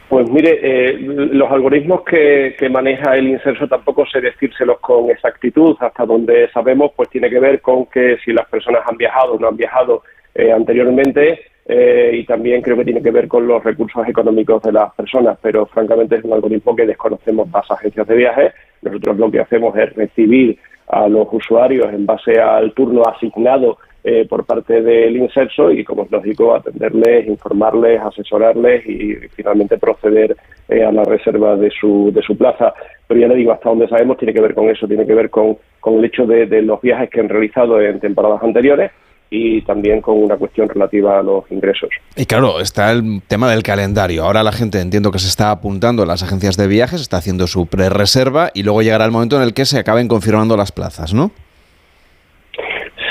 Pues 0.09 0.29
mire, 0.29 0.59
eh, 0.61 0.97
los 0.99 1.51
algoritmos 1.51 2.03
que, 2.03 2.55
maneja 2.71 3.17
el 3.17 3.27
inserso 3.27 3.67
tampoco 3.67 4.05
sé 4.05 4.21
decírselos 4.21 4.79
con 4.79 5.09
exactitud. 5.09 5.75
Hasta 5.79 6.05
donde 6.05 6.49
sabemos, 6.51 6.91
pues 6.95 7.09
tiene 7.09 7.29
que 7.29 7.39
ver 7.39 7.61
con 7.61 7.87
que 7.87 8.17
si 8.23 8.31
las 8.31 8.47
personas 8.47 8.83
han 8.89 8.95
viajado 8.95 9.33
o 9.33 9.39
no 9.39 9.49
han 9.49 9.57
viajado 9.57 10.03
eh, 10.33 10.51
anteriormente 10.51 11.41
eh, 11.69 12.11
y 12.13 12.25
también 12.25 12.61
creo 12.61 12.77
que 12.77 12.85
tiene 12.85 13.01
que 13.01 13.11
ver 13.11 13.27
con 13.27 13.45
los 13.45 13.61
recursos 13.61 14.07
económicos 14.07 14.63
de 14.63 14.71
las 14.71 14.93
personas. 14.93 15.37
Pero 15.41 15.65
francamente 15.65 16.15
es 16.15 16.23
un 16.23 16.33
algoritmo 16.33 16.75
que 16.75 16.85
desconocemos 16.85 17.49
las 17.51 17.69
agencias 17.69 18.07
de 18.07 18.15
viajes. 18.15 18.53
Nosotros 18.81 19.17
lo 19.17 19.29
que 19.29 19.41
hacemos 19.41 19.75
es 19.77 19.93
recibir 19.93 20.57
a 20.87 21.09
los 21.09 21.27
usuarios 21.31 21.93
en 21.93 22.05
base 22.05 22.39
al 22.39 22.71
turno 22.73 23.03
asignado 23.03 23.77
eh, 24.05 24.25
por 24.29 24.45
parte 24.45 24.81
del 24.81 25.17
inserso 25.17 25.69
y, 25.69 25.83
como 25.83 26.03
es 26.03 26.11
lógico, 26.11 26.55
atenderles, 26.55 27.27
informarles, 27.27 27.99
asesorarles 27.99 28.87
y 28.87 29.15
finalmente 29.35 29.77
proceder 29.77 30.37
eh, 30.69 30.85
a 30.85 30.93
la 30.93 31.03
reserva 31.03 31.57
de 31.57 31.69
su, 31.71 32.11
de 32.13 32.21
su 32.21 32.37
plaza. 32.37 32.73
Pero 33.05 33.19
ya 33.19 33.27
le 33.27 33.35
digo, 33.35 33.51
hasta 33.51 33.67
donde 33.67 33.89
sabemos 33.89 34.17
tiene 34.17 34.33
que 34.33 34.39
ver 34.39 34.53
con 34.53 34.69
eso, 34.69 34.87
tiene 34.87 35.05
que 35.05 35.13
ver 35.13 35.29
con, 35.29 35.57
con 35.81 35.95
el 35.95 36.05
hecho 36.05 36.25
de, 36.25 36.45
de 36.45 36.61
los 36.61 36.79
viajes 36.79 37.09
que 37.09 37.19
han 37.19 37.27
realizado 37.27 37.81
en 37.81 37.99
temporadas 37.99 38.41
anteriores 38.41 38.91
y 39.29 39.61
también 39.61 40.01
con 40.01 40.21
una 40.21 40.37
cuestión 40.37 40.69
relativa 40.69 41.19
a 41.19 41.23
los 41.23 41.49
ingresos. 41.51 41.89
Y 42.15 42.25
claro, 42.25 42.59
está 42.59 42.91
el 42.91 43.21
tema 43.27 43.49
del 43.51 43.63
calendario. 43.63 44.23
Ahora 44.23 44.43
la 44.43 44.51
gente 44.51 44.79
entiendo 44.79 45.11
que 45.11 45.19
se 45.19 45.27
está 45.27 45.51
apuntando 45.51 46.03
a 46.03 46.05
las 46.05 46.23
agencias 46.23 46.57
de 46.57 46.67
viajes, 46.67 47.01
está 47.01 47.17
haciendo 47.17 47.47
su 47.47 47.67
pre-reserva 47.67 48.51
y 48.53 48.63
luego 48.63 48.81
llegará 48.81 49.05
el 49.05 49.11
momento 49.11 49.37
en 49.37 49.43
el 49.43 49.53
que 49.53 49.65
se 49.65 49.79
acaben 49.79 50.07
confirmando 50.07 50.55
las 50.55 50.71
plazas, 50.71 51.13
¿no? 51.13 51.31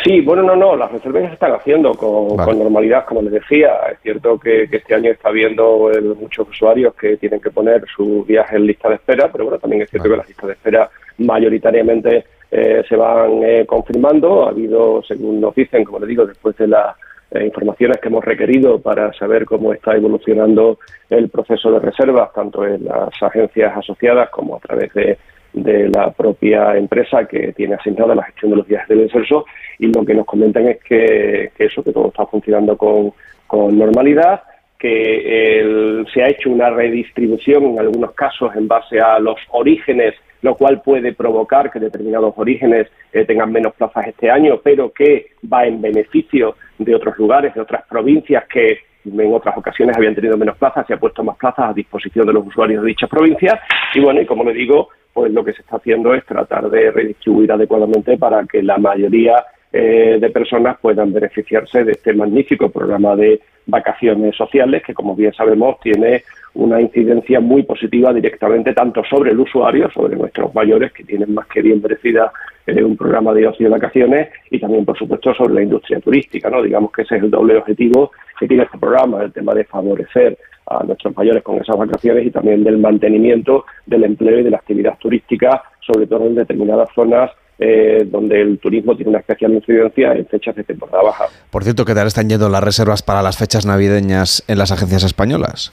Sí, 0.07 0.21
bueno, 0.21 0.45
no, 0.45 0.55
no, 0.55 0.77
las 0.77 0.93
reservas 0.93 1.25
se 1.27 1.33
están 1.33 1.53
haciendo 1.53 1.93
con, 1.93 2.37
normalidad, 2.37 3.05
como 3.07 3.23
les 3.23 3.33
decía. 3.33 3.73
Es 3.91 3.99
cierto 4.03 4.39
que, 4.39 4.69
este 4.71 4.95
año 4.95 5.11
está 5.11 5.31
habiendo 5.31 5.91
eh, 5.91 6.01
muchos 6.01 6.49
usuarios 6.49 6.95
que 6.95 7.17
tienen 7.17 7.41
que 7.41 7.51
poner 7.51 7.85
su 7.89 8.25
viaje 8.25 8.55
en 8.55 8.67
lista 8.67 8.89
de 8.89 8.95
espera, 8.95 9.29
pero 9.33 9.45
bueno, 9.45 9.59
también 9.59 9.83
es 9.83 9.91
cierto 9.91 10.09
que 10.09 10.17
las 10.17 10.29
listas 10.29 10.47
de 10.47 10.53
espera 10.53 10.89
mayoritariamente 11.19 12.25
eh, 12.50 12.83
se 12.88 12.97
van 12.97 13.43
eh, 13.43 13.67
confirmando. 13.67 14.47
Ha 14.47 14.50
habido, 14.50 15.03
según 15.03 15.41
nos 15.41 15.55
dicen, 15.55 15.85
como 15.85 16.00
les 16.00 16.09
digo, 16.09 16.26
después 16.26 16.57
de 16.57 16.69
las 16.69 16.97
informaciones 17.45 17.99
que 17.99 18.07
hemos 18.07 18.25
requerido 18.25 18.81
para 18.81 19.12
saber 19.12 19.45
cómo 19.45 19.73
está 19.73 19.97
evolucionando 19.97 20.79
el 21.11 21.29
proceso 21.29 21.73
de 21.73 21.81
reservas, 21.81 22.33
tanto 22.33 22.65
en 22.65 22.85
las 22.85 23.21
agencias 23.21 23.76
asociadas 23.76 24.31
como 24.31 24.57
a 24.57 24.61
través 24.61 24.95
de 24.95 25.19
de 25.57 25.88
la 25.88 26.11
propia 26.11 26.76
empresa 26.76 27.25
que 27.25 27.53
tiene 27.55 27.75
asignada 27.75 28.15
la 28.15 28.25
gestión 28.25 28.50
de 28.50 28.59
los 28.59 28.67
viajes 28.67 28.88
del 28.88 29.00
inserso 29.00 29.47
y 29.79 29.87
lo 29.87 30.05
que 30.05 30.15
nos 30.15 30.26
comentan 30.26 30.69
es 30.69 30.79
que, 30.85 31.50
eso, 31.59 31.83
que 31.83 31.93
todo 31.93 32.09
está 32.09 32.26
funcionando 32.26 32.76
con, 32.76 33.12
con 33.47 33.76
normalidad, 33.76 34.43
que 34.79 36.05
se 36.12 36.23
ha 36.23 36.29
hecho 36.29 36.50
una 36.50 36.69
redistribución 36.69 37.65
en 37.65 37.79
algunos 37.79 38.12
casos 38.12 38.55
en 38.55 38.69
base 38.69 39.00
a 39.00 39.19
los 39.19 39.37
orígenes, 39.50 40.15
lo 40.47 40.55
cual 40.55 40.81
puede 40.81 41.12
provocar 41.12 41.71
que 41.71 41.81
determinados 41.81 42.33
orígenes 42.37 42.87
eh, 43.12 43.25
tengan 43.25 43.50
menos 43.53 43.75
plazas 43.75 44.07
este 44.07 44.31
año, 44.31 44.61
pero 44.62 44.93
que 44.93 45.33
va 45.53 45.67
en 45.67 45.83
beneficio 45.83 46.55
de 46.79 46.95
otros 46.95 47.19
lugares, 47.19 47.53
de 47.55 47.61
otras 47.61 47.85
provincias 47.87 48.45
que 48.47 48.79
en 49.05 49.35
otras 49.35 49.57
ocasiones 49.57 49.97
habían 49.97 50.15
tenido 50.15 50.37
menos 50.37 50.57
plazas, 50.57 50.87
se 50.87 50.95
ha 50.95 50.99
puesto 50.99 51.23
más 51.23 51.37
plazas 51.37 51.71
a 51.71 51.73
disposición 51.73 52.26
de 52.26 52.33
los 52.33 52.47
usuarios 52.47 52.83
de 52.83 52.88
dichas 52.88 53.11
provincias. 53.11 53.59
Y 53.95 54.00
bueno, 54.00 54.21
y 54.21 54.26
como 54.26 54.45
le 54.45 54.53
digo, 54.53 54.88
pues 55.12 55.33
lo 55.33 55.45
que 55.45 55.53
se 55.53 55.62
está 55.62 55.76
haciendo 55.76 56.15
es 56.15 56.25
tratar 56.25 56.69
de 56.71 56.91
redistribuir 56.91 57.50
adecuadamente 57.50 58.17
para 58.19 58.45
que 58.45 58.62
la 58.62 58.79
mayoría 58.79 59.45
eh, 59.73 60.19
de 60.21 60.31
personas 60.31 60.79
puedan 60.81 61.13
beneficiarse 61.13 61.85
de 61.85 61.93
este 61.93 62.13
magnífico 62.15 62.71
programa 62.71 63.17
de 63.17 63.41
vacaciones 63.67 64.37
sociales 64.37 64.83
que, 64.85 64.95
como 64.95 65.17
bien 65.17 65.33
sabemos, 65.33 65.79
tiene 65.81 66.23
una 66.55 66.81
incidencia 66.81 67.41
muy 67.41 67.65
positiva 67.65 68.13
directamente 68.13 68.73
tanto 68.73 69.03
sobre 69.05 69.33
el 69.33 69.41
usuario, 69.41 69.91
sobre 69.91 70.17
nuestros 70.17 70.55
mayores 70.55 70.93
que 70.93 71.05
tienen 71.05 71.35
más 71.35 71.47
que 71.49 71.61
bien 71.61 71.83
merecida 71.83 72.33
eh, 72.67 72.83
un 72.83 72.97
programa 72.97 73.35
de 73.35 73.47
ocio 73.47 73.69
vacaciones 73.69 74.29
y 74.51 74.59
también, 74.59 74.85
por 74.85 74.97
supuesto, 74.97 75.35
sobre 75.35 75.55
la 75.55 75.63
industria 75.63 76.01
turística. 76.01 76.49
¿no? 76.49 76.63
Digamos 76.63 76.93
que 76.93 77.03
ese 77.03 77.17
es 77.17 77.25
el 77.25 77.31
doble 77.31 77.57
objetivo 77.57 78.13
que 78.39 78.49
tiene 78.49 78.63
este 78.63 78.79
programa, 78.79 79.23
el 79.23 79.33
tema 79.33 79.53
de 79.53 79.65
favorecer 79.65 80.39
a 80.69 80.83
nuestros 80.85 81.17
mayores 81.17 81.43
con 81.43 81.57
esas 81.61 81.77
vacaciones 81.77 82.27
y 82.27 82.31
también 82.31 82.65
del 82.65 82.79
mantenimiento 82.79 83.67
del 83.85 84.05
empleo 84.05 84.41
y 84.41 84.43
de 84.43 84.51
la 84.51 84.57
actividad 84.57 84.99
turística, 84.99 85.63
sobre 85.81 86.07
todo 86.07 86.27
en 86.27 86.35
determinadas 86.35 86.89
zonas 86.95 87.31
eh, 87.59 88.07
donde 88.07 88.41
el 88.41 88.59
turismo 88.59 88.95
tiene 88.97 89.11
una 89.11 89.21
especial 89.21 89.53
incidencia 89.53 90.13
en 90.13 90.27
fechas 90.27 90.55
de 90.57 90.65
temporada 90.65 91.03
baja. 91.03 91.25
Por 91.51 91.65
cierto, 91.65 91.85
¿qué 91.85 91.95
tal 91.95 92.07
están 92.07 92.29
yendo 92.29 92.49
las 92.49 92.63
reservas 92.63 93.03
para 93.03 93.23
las 93.23 93.39
fechas 93.39 93.65
navideñas 93.65 94.45
en 94.47 94.59
las 94.59 94.73
agencias 94.73 95.05
españolas? 95.05 95.73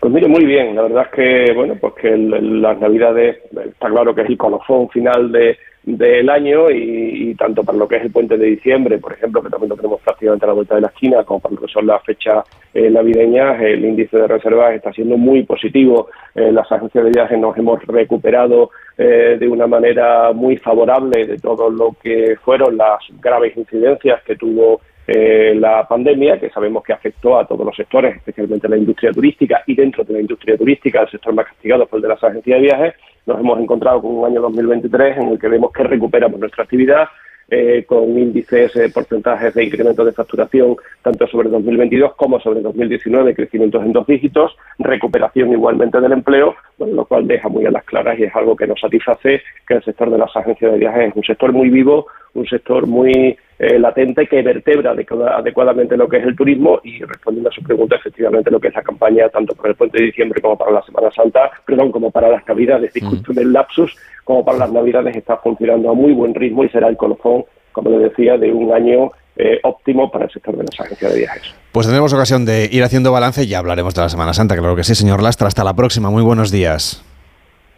Pues 0.00 0.12
mire, 0.12 0.28
muy 0.28 0.44
bien. 0.44 0.74
La 0.74 0.82
verdad 0.82 1.06
es 1.06 1.10
que, 1.10 1.52
bueno, 1.54 1.74
pues 1.80 1.94
que 1.94 2.16
las 2.16 2.78
navidades, 2.78 3.38
está 3.52 3.88
claro 3.88 4.14
que 4.14 4.22
es 4.22 4.28
el 4.28 4.36
colofón 4.36 4.88
final 4.90 5.30
de, 5.32 5.56
del 5.86 6.28
año 6.28 6.68
y, 6.68 7.34
tanto 7.36 7.62
para 7.62 7.78
lo 7.78 7.86
que 7.86 7.96
es 7.96 8.02
el 8.02 8.10
puente 8.10 8.36
de 8.36 8.46
diciembre, 8.46 8.98
por 8.98 9.12
ejemplo, 9.12 9.40
que 9.40 9.50
también 9.50 9.70
lo 9.70 9.76
tenemos 9.76 10.00
prácticamente 10.00 10.44
a 10.44 10.48
la 10.48 10.54
vuelta 10.54 10.74
de 10.74 10.80
la 10.80 10.88
esquina, 10.88 11.22
como 11.22 11.38
para 11.38 11.54
lo 11.54 11.60
que 11.60 11.72
son 11.72 11.86
las 11.86 12.02
fechas 12.02 12.44
eh, 12.74 12.90
navideñas, 12.90 13.60
el 13.60 13.84
índice 13.84 14.18
de 14.18 14.26
reservas 14.26 14.74
está 14.74 14.92
siendo 14.92 15.16
muy 15.16 15.44
positivo. 15.44 16.08
Eh, 16.34 16.50
las 16.50 16.70
agencias 16.72 17.04
de 17.04 17.10
viajes 17.10 17.38
nos 17.38 17.56
hemos 17.56 17.80
recuperado 17.86 18.70
eh, 18.98 19.36
de 19.38 19.48
una 19.48 19.68
manera 19.68 20.32
muy 20.32 20.56
favorable 20.56 21.24
de 21.24 21.38
todo 21.38 21.70
lo 21.70 21.94
que 22.02 22.36
fueron 22.44 22.76
las 22.76 22.98
graves 23.20 23.56
incidencias 23.56 24.22
que 24.24 24.34
tuvo 24.34 24.80
la 25.06 25.86
pandemia, 25.86 26.38
que 26.38 26.50
sabemos 26.50 26.82
que 26.82 26.92
afectó 26.92 27.38
a 27.38 27.46
todos 27.46 27.64
los 27.64 27.76
sectores, 27.76 28.16
especialmente 28.16 28.68
la 28.68 28.76
industria 28.76 29.12
turística 29.12 29.62
y 29.66 29.74
dentro 29.74 30.02
de 30.04 30.14
la 30.14 30.20
industria 30.20 30.56
turística, 30.56 31.02
el 31.02 31.10
sector 31.10 31.32
más 31.32 31.46
castigado 31.46 31.86
fue 31.86 31.98
el 31.98 32.02
de 32.02 32.08
las 32.08 32.24
agencias 32.24 32.60
de 32.60 32.66
viajes, 32.66 32.94
nos 33.26 33.40
hemos 33.40 33.60
encontrado 33.60 34.00
con 34.02 34.16
un 34.16 34.26
año 34.26 34.40
2023 34.40 35.18
en 35.18 35.28
el 35.28 35.38
que 35.38 35.48
vemos 35.48 35.72
que 35.72 35.84
recuperamos 35.84 36.40
nuestra 36.40 36.64
actividad, 36.64 37.08
eh, 37.48 37.84
con 37.86 38.18
índices, 38.18 38.74
eh, 38.74 38.90
porcentajes 38.92 39.54
de 39.54 39.62
incremento 39.62 40.04
de 40.04 40.10
facturación 40.10 40.74
tanto 41.00 41.28
sobre 41.28 41.48
2022 41.48 42.16
como 42.16 42.40
sobre 42.40 42.60
2019, 42.60 43.36
crecimientos 43.36 43.84
en 43.84 43.92
dos 43.92 44.04
dígitos, 44.04 44.56
recuperación 44.80 45.52
igualmente 45.52 46.00
del 46.00 46.10
empleo, 46.10 46.56
lo 46.78 47.04
cual 47.06 47.26
deja 47.26 47.48
muy 47.48 47.64
a 47.64 47.70
las 47.70 47.84
claras 47.84 48.18
y 48.18 48.24
es 48.24 48.36
algo 48.36 48.54
que 48.54 48.66
nos 48.66 48.80
satisface 48.80 49.40
que 49.66 49.74
el 49.74 49.82
sector 49.82 50.10
de 50.10 50.18
las 50.18 50.34
agencias 50.36 50.72
de 50.72 50.78
viajes 50.78 51.08
es 51.08 51.16
un 51.16 51.22
sector 51.22 51.52
muy 51.52 51.70
vivo, 51.70 52.06
un 52.34 52.46
sector 52.46 52.86
muy 52.86 53.36
eh, 53.58 53.78
latente 53.78 54.26
que 54.26 54.42
vertebra 54.42 54.90
adecuadamente 54.90 55.96
lo 55.96 56.08
que 56.08 56.18
es 56.18 56.24
el 56.24 56.36
turismo 56.36 56.80
y 56.84 57.02
respondiendo 57.02 57.48
a 57.48 57.52
su 57.52 57.62
pregunta, 57.62 57.96
efectivamente 57.96 58.50
lo 58.50 58.60
que 58.60 58.68
es 58.68 58.74
la 58.74 58.82
campaña, 58.82 59.28
tanto 59.30 59.54
para 59.54 59.70
el 59.70 59.74
puente 59.74 59.98
de 59.98 60.06
diciembre 60.06 60.42
como 60.42 60.58
para 60.58 60.72
la 60.72 60.82
Semana 60.82 61.10
Santa, 61.10 61.50
perdón, 61.64 61.90
como 61.90 62.10
para 62.10 62.28
las 62.28 62.46
Navidades, 62.46 62.92
disculpen 62.92 63.36
mm. 63.36 63.38
el 63.38 63.52
lapsus, 63.52 63.96
como 64.24 64.44
para 64.44 64.58
las 64.58 64.72
Navidades 64.72 65.16
está 65.16 65.38
funcionando 65.38 65.90
a 65.90 65.94
muy 65.94 66.12
buen 66.12 66.34
ritmo 66.34 66.64
y 66.64 66.68
será 66.68 66.88
el 66.88 66.98
colofón, 66.98 67.44
como 67.72 67.90
le 67.90 68.10
decía, 68.10 68.36
de 68.36 68.52
un 68.52 68.72
año 68.72 69.12
eh, 69.36 69.60
óptimo 69.62 70.10
para 70.10 70.24
el 70.24 70.30
sector 70.30 70.56
de 70.56 70.64
las 70.64 70.80
agencias 70.80 71.12
de 71.12 71.18
viajes. 71.18 71.54
Pues 71.72 71.86
tendremos 71.86 72.12
ocasión 72.12 72.44
de 72.44 72.68
ir 72.70 72.82
haciendo 72.82 73.12
balance 73.12 73.44
y 73.44 73.48
ya 73.48 73.58
hablaremos 73.58 73.94
de 73.94 74.02
la 74.02 74.08
Semana 74.08 74.32
Santa, 74.32 74.56
claro 74.56 74.76
que 74.76 74.84
sí, 74.84 74.94
señor 74.94 75.22
Lastra. 75.22 75.48
Hasta 75.48 75.64
la 75.64 75.74
próxima, 75.74 76.10
muy 76.10 76.22
buenos 76.22 76.50
días. 76.50 77.04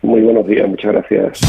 Muy 0.03 0.21
buenos 0.23 0.47
días, 0.47 0.69
muchas 0.69 0.93
gracias. 0.93 1.41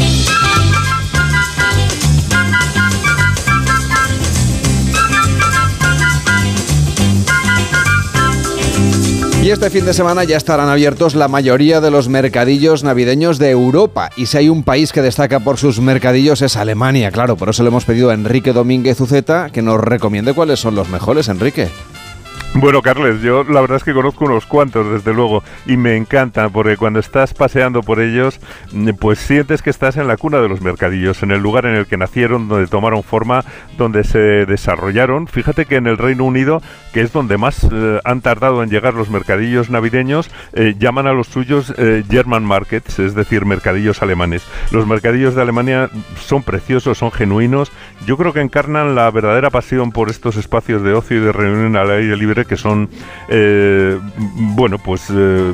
Y 9.42 9.52
este 9.52 9.70
fin 9.70 9.86
de 9.86 9.94
semana 9.94 10.26
ya 10.26 10.36
estarán 10.36 10.68
abiertos 10.68 11.16
la 11.16 11.30
mayoría 11.30 11.80
de 11.80 11.90
los 11.90 12.10
mercadillos 12.10 12.84
navideños 12.84 13.40
de 13.40 13.52
Europa. 13.52 14.10
Y 14.18 14.26
si 14.26 14.38
hay 14.38 14.50
un 14.50 14.64
país 14.64 14.92
que 14.92 15.02
destaca 15.02 15.40
por 15.40 15.58
sus 15.58 15.80
mercadillos 15.80 16.42
es 16.42 16.58
Alemania, 16.58 17.10
claro. 17.10 17.38
Por 17.38 17.48
eso 17.48 17.64
le 17.64 17.70
hemos 17.70 17.86
pedido 17.86 18.10
a 18.10 18.14
Enrique 18.14 18.52
Domínguez 18.52 19.00
Uceta 19.00 19.50
que 19.50 19.62
nos 19.62 19.80
recomiende 19.80 20.34
cuáles 20.34 20.60
son 20.60 20.76
los 20.76 20.90
mejores, 20.90 21.30
Enrique. 21.30 21.70
Bueno, 22.56 22.82
Carles, 22.82 23.22
yo 23.22 23.44
la 23.44 23.62
verdad 23.62 23.78
es 23.78 23.84
que 23.84 23.94
conozco 23.94 24.26
unos 24.26 24.48
cuantos, 24.48 24.92
desde 24.92 25.14
luego, 25.14 25.44
y 25.68 25.78
me 25.78 25.96
encanta 25.96 26.50
porque 26.50 26.78
cuando 26.78 27.00
estás 27.00 27.34
paseando 27.36 27.84
por 27.84 28.02
ellos, 28.02 28.40
mm, 28.72 28.90
pues 29.00 29.20
sientes 29.20 29.62
que 29.62 29.70
estás 29.70 29.98
en 29.98 30.08
la 30.08 30.18
cuna 30.18 30.40
de 30.40 30.50
los 30.50 30.60
mercadillos, 30.60 31.22
en 31.22 31.30
el 31.30 31.42
lugar 31.42 31.68
en 31.68 31.76
el 31.76 31.86
que 31.86 31.96
nacieron, 31.96 32.48
donde 32.48 32.68
tomaron 32.68 33.04
forma, 33.04 33.46
donde 33.78 34.04
se 34.04 34.18
desarrollaron. 34.18 35.28
Fíjate 35.28 35.66
que 35.66 35.76
en 35.76 35.86
el 35.86 35.98
Reino 35.98 36.26
Unido, 36.26 36.62
que 36.92 37.02
es 37.02 37.14
donde 37.14 37.38
más 37.38 37.68
eh, 37.72 38.00
han 38.04 38.22
tardado 38.22 38.64
en 38.64 38.72
llegar 38.72 38.96
los 38.96 39.12
mercadillos 39.12 39.70
navideños, 39.70 40.30
eh, 40.54 40.76
llaman 40.78 41.06
a 41.06 41.14
los 41.14 41.28
suyos 41.28 41.74
eh, 41.78 42.04
German 42.10 42.44
markets, 42.44 42.98
es 42.98 43.14
decir, 43.14 43.46
mercadillos 43.46 44.02
alemanes. 44.02 44.44
Los 44.72 44.88
mercadillos 44.88 45.36
de 45.36 45.44
Alemania 45.44 45.90
son 46.20 46.42
preciosos, 46.42 46.98
son 46.98 47.12
genuinos. 47.12 47.72
Yo 48.08 48.18
creo 48.18 48.34
que 48.34 48.42
encarnan 48.42 48.96
la 48.96 49.10
verdadera 49.12 49.52
pasión 49.52 49.92
por 49.92 50.10
estos 50.10 50.36
espacios 50.36 50.82
de 50.82 50.94
ocio 50.94 51.18
y 51.18 51.22
de 51.22 51.32
reunión 51.32 51.76
al 51.76 51.92
aire 51.92 52.18
libre 52.18 52.39
que 52.46 52.58
son, 52.58 52.90
eh, 53.30 53.98
bueno, 54.56 54.78
pues 54.78 55.08
eh, 55.14 55.54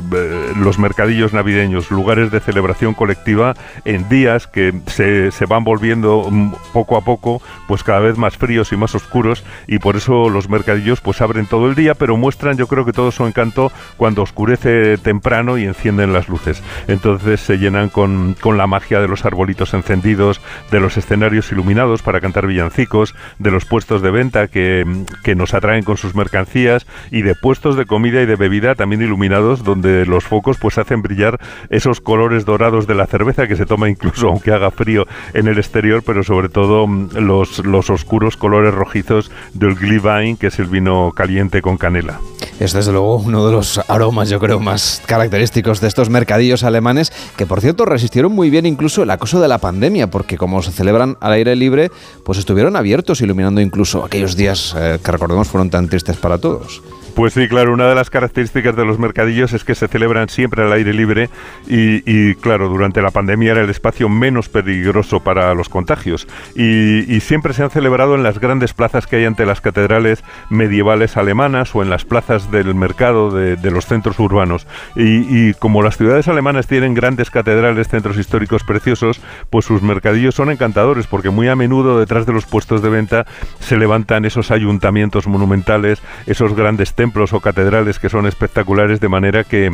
los 0.58 0.78
mercadillos 0.78 1.32
navideños, 1.32 1.90
lugares 1.90 2.30
de 2.30 2.40
celebración 2.40 2.94
colectiva 2.94 3.54
en 3.84 4.08
días 4.08 4.46
que 4.46 4.72
se, 4.86 5.30
se 5.30 5.46
van 5.46 5.64
volviendo 5.64 6.28
mm, 6.30 6.52
poco 6.72 6.96
a 6.96 7.02
poco, 7.02 7.42
pues 7.68 7.82
cada 7.82 8.00
vez 8.00 8.16
más 8.18 8.36
fríos 8.36 8.72
y 8.72 8.76
más 8.76 8.94
oscuros 8.94 9.44
y 9.66 9.78
por 9.78 9.96
eso 9.96 10.28
los 10.28 10.48
mercadillos 10.48 11.00
pues 11.00 11.20
abren 11.20 11.46
todo 11.46 11.68
el 11.68 11.74
día, 11.74 11.94
pero 11.94 12.16
muestran 12.16 12.56
yo 12.56 12.66
creo 12.66 12.84
que 12.84 12.92
todo 12.92 13.10
su 13.10 13.26
encanto 13.26 13.72
cuando 13.96 14.22
oscurece 14.22 14.98
temprano 14.98 15.58
y 15.58 15.64
encienden 15.64 16.12
las 16.12 16.28
luces. 16.28 16.62
Entonces 16.88 17.40
se 17.40 17.58
llenan 17.58 17.88
con, 17.88 18.34
con 18.40 18.56
la 18.56 18.66
magia 18.66 19.00
de 19.00 19.08
los 19.08 19.24
arbolitos 19.24 19.74
encendidos, 19.74 20.40
de 20.70 20.80
los 20.80 20.96
escenarios 20.96 21.50
iluminados 21.52 22.02
para 22.02 22.20
cantar 22.20 22.46
villancicos, 22.46 23.14
de 23.38 23.50
los 23.50 23.64
puestos 23.64 24.02
de 24.02 24.10
venta 24.10 24.48
que, 24.48 24.84
que 25.22 25.34
nos 25.34 25.54
atraen 25.54 25.84
con 25.84 25.96
sus 25.96 26.14
mercancías, 26.14 26.75
y 27.10 27.22
de 27.22 27.34
puestos 27.34 27.76
de 27.76 27.86
comida 27.86 28.20
y 28.22 28.26
de 28.26 28.36
bebida 28.36 28.74
también 28.74 29.02
iluminados 29.02 29.62
donde 29.64 30.04
los 30.06 30.24
focos 30.24 30.56
pues 30.58 30.78
hacen 30.78 31.02
brillar 31.02 31.38
esos 31.70 32.00
colores 32.00 32.44
dorados 32.44 32.86
de 32.86 32.94
la 32.94 33.06
cerveza 33.06 33.46
que 33.46 33.56
se 33.56 33.66
toma 33.66 33.88
incluso 33.88 34.28
aunque 34.30 34.52
haga 34.52 34.70
frío 34.70 35.06
en 35.34 35.48
el 35.48 35.58
exterior, 35.58 36.02
pero 36.04 36.22
sobre 36.22 36.48
todo 36.48 36.86
mm, 36.86 37.16
los, 37.18 37.64
los 37.64 37.90
oscuros 37.90 38.36
colores 38.36 38.74
rojizos 38.74 39.30
del 39.54 39.74
Glühwein, 39.74 40.36
que 40.36 40.48
es 40.48 40.58
el 40.58 40.66
vino 40.66 41.12
caliente 41.14 41.62
con 41.62 41.76
canela. 41.76 42.20
Es 42.58 42.72
desde 42.72 42.92
luego 42.92 43.16
uno 43.16 43.46
de 43.46 43.52
los 43.52 43.80
aromas, 43.88 44.30
yo 44.30 44.40
creo, 44.40 44.60
más 44.60 45.02
característicos 45.06 45.80
de 45.80 45.88
estos 45.88 46.08
mercadillos 46.08 46.64
alemanes, 46.64 47.12
que 47.36 47.46
por 47.46 47.60
cierto 47.60 47.84
resistieron 47.84 48.32
muy 48.32 48.50
bien 48.50 48.66
incluso 48.66 49.02
el 49.02 49.10
acoso 49.10 49.40
de 49.40 49.48
la 49.48 49.58
pandemia, 49.58 50.10
porque 50.10 50.36
como 50.36 50.62
se 50.62 50.72
celebran 50.72 51.16
al 51.20 51.32
aire 51.32 51.54
libre, 51.54 51.90
pues 52.24 52.38
estuvieron 52.38 52.76
abiertos, 52.76 53.20
iluminando 53.20 53.60
incluso 53.60 54.04
aquellos 54.04 54.36
días 54.36 54.74
eh, 54.78 54.98
que 55.02 55.12
recordemos 55.12 55.48
fueron 55.48 55.70
tan 55.70 55.88
tristes 55.88 56.16
para 56.16 56.38
todos. 56.38 56.65
euros. 56.66 56.95
Pues 57.16 57.32
sí, 57.32 57.48
claro, 57.48 57.72
una 57.72 57.88
de 57.88 57.94
las 57.94 58.10
características 58.10 58.76
de 58.76 58.84
los 58.84 58.98
mercadillos 58.98 59.54
es 59.54 59.64
que 59.64 59.74
se 59.74 59.88
celebran 59.88 60.28
siempre 60.28 60.62
al 60.62 60.72
aire 60.74 60.92
libre 60.92 61.30
y, 61.66 62.34
claro, 62.34 62.68
durante 62.68 63.00
la 63.00 63.10
pandemia 63.10 63.52
era 63.52 63.62
el 63.62 63.70
espacio 63.70 64.10
menos 64.10 64.50
peligroso 64.50 65.20
para 65.20 65.54
los 65.54 65.70
contagios 65.70 66.28
y, 66.54 67.18
siempre 67.20 67.54
se 67.54 67.62
han 67.62 67.70
celebrado 67.70 68.14
en 68.14 68.22
las 68.22 68.38
grandes 68.38 68.74
plazas 68.74 69.06
que 69.06 69.16
hay 69.16 69.24
ante 69.24 69.46
las 69.46 69.62
catedrales 69.62 70.22
medievales 70.50 71.16
alemanas 71.16 71.74
o 71.74 71.82
en 71.82 71.88
las 71.88 72.04
plazas 72.04 72.50
del 72.52 72.74
mercado 72.74 73.30
de, 73.30 73.70
los 73.70 73.86
centros 73.86 74.18
urbanos. 74.18 74.66
Y, 74.94 75.54
como 75.54 75.82
las 75.82 75.96
ciudades 75.96 76.28
alemanas 76.28 76.66
tienen 76.66 76.92
grandes 76.92 77.30
catedrales, 77.30 77.88
centros 77.88 78.18
históricos 78.18 78.62
preciosos, 78.62 79.22
pues 79.48 79.64
sus 79.64 79.80
mercadillos 79.80 80.34
son 80.34 80.50
encantadores 80.50 81.06
porque 81.06 81.30
muy 81.30 81.48
a 81.48 81.56
menudo 81.56 81.98
detrás 81.98 82.26
de 82.26 82.34
los 82.34 82.44
puestos 82.44 82.82
de 82.82 82.90
venta 82.90 83.26
se 83.58 83.78
levantan 83.78 84.26
esos 84.26 84.50
ayuntamientos 84.50 85.26
monumentales, 85.26 86.02
esos 86.26 86.54
grandes 86.54 86.92
templos 86.92 87.05
templos 87.06 87.32
o 87.32 87.40
catedrales 87.40 88.00
que 88.00 88.08
son 88.08 88.26
espectaculares, 88.26 88.98
de 88.98 89.08
manera 89.08 89.44
que, 89.44 89.70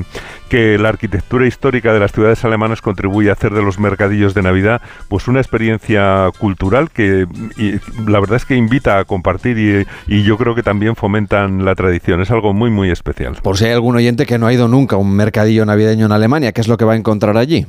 que 0.51 0.77
la 0.77 0.91
arquitectura 0.91 1.47
histórica 1.47 1.95
de 1.95 1.99
las 1.99 2.13
ciudades 2.13 2.45
alemanas 2.45 2.83
contribuye 2.83 3.31
a 3.31 3.33
hacer 3.33 3.55
de 3.55 3.63
los 3.63 3.79
mercadillos 3.79 4.35
de 4.35 4.43
Navidad 4.43 4.83
pues 5.09 5.29
una 5.29 5.41
experiencia 5.41 6.29
cultural 6.39 6.91
que 6.91 7.27
la 8.07 8.21
verdad 8.21 8.37
es 8.37 8.45
que 8.45 8.55
invita 8.55 8.99
a 8.99 9.05
compartir 9.05 9.59
y, 9.59 10.15
y 10.15 10.25
yo 10.25 10.37
creo 10.37 10.55
que 10.55 10.63
también 10.63 10.95
fomentan 10.95 11.65
la 11.65 11.75
tradición. 11.75 12.21
Es 12.21 12.31
algo 12.31 12.53
muy, 12.53 12.71
muy 12.71 12.91
especial. 12.91 13.39
Por 13.43 13.57
si 13.57 13.65
hay 13.65 13.73
algún 13.73 13.97
oyente 13.97 14.27
que 14.27 14.39
no 14.39 14.47
ha 14.47 14.53
ido 14.53 14.69
nunca 14.69 14.97
a 14.97 14.99
un 14.99 15.15
mercadillo 15.17 15.65
navideño 15.65 16.05
en 16.05 16.13
Alemania, 16.13 16.53
¿qué 16.53 16.61
es 16.61 16.69
lo 16.69 16.77
que 16.77 16.85
va 16.85 16.93
a 16.93 16.97
encontrar 16.97 17.39
allí? 17.39 17.67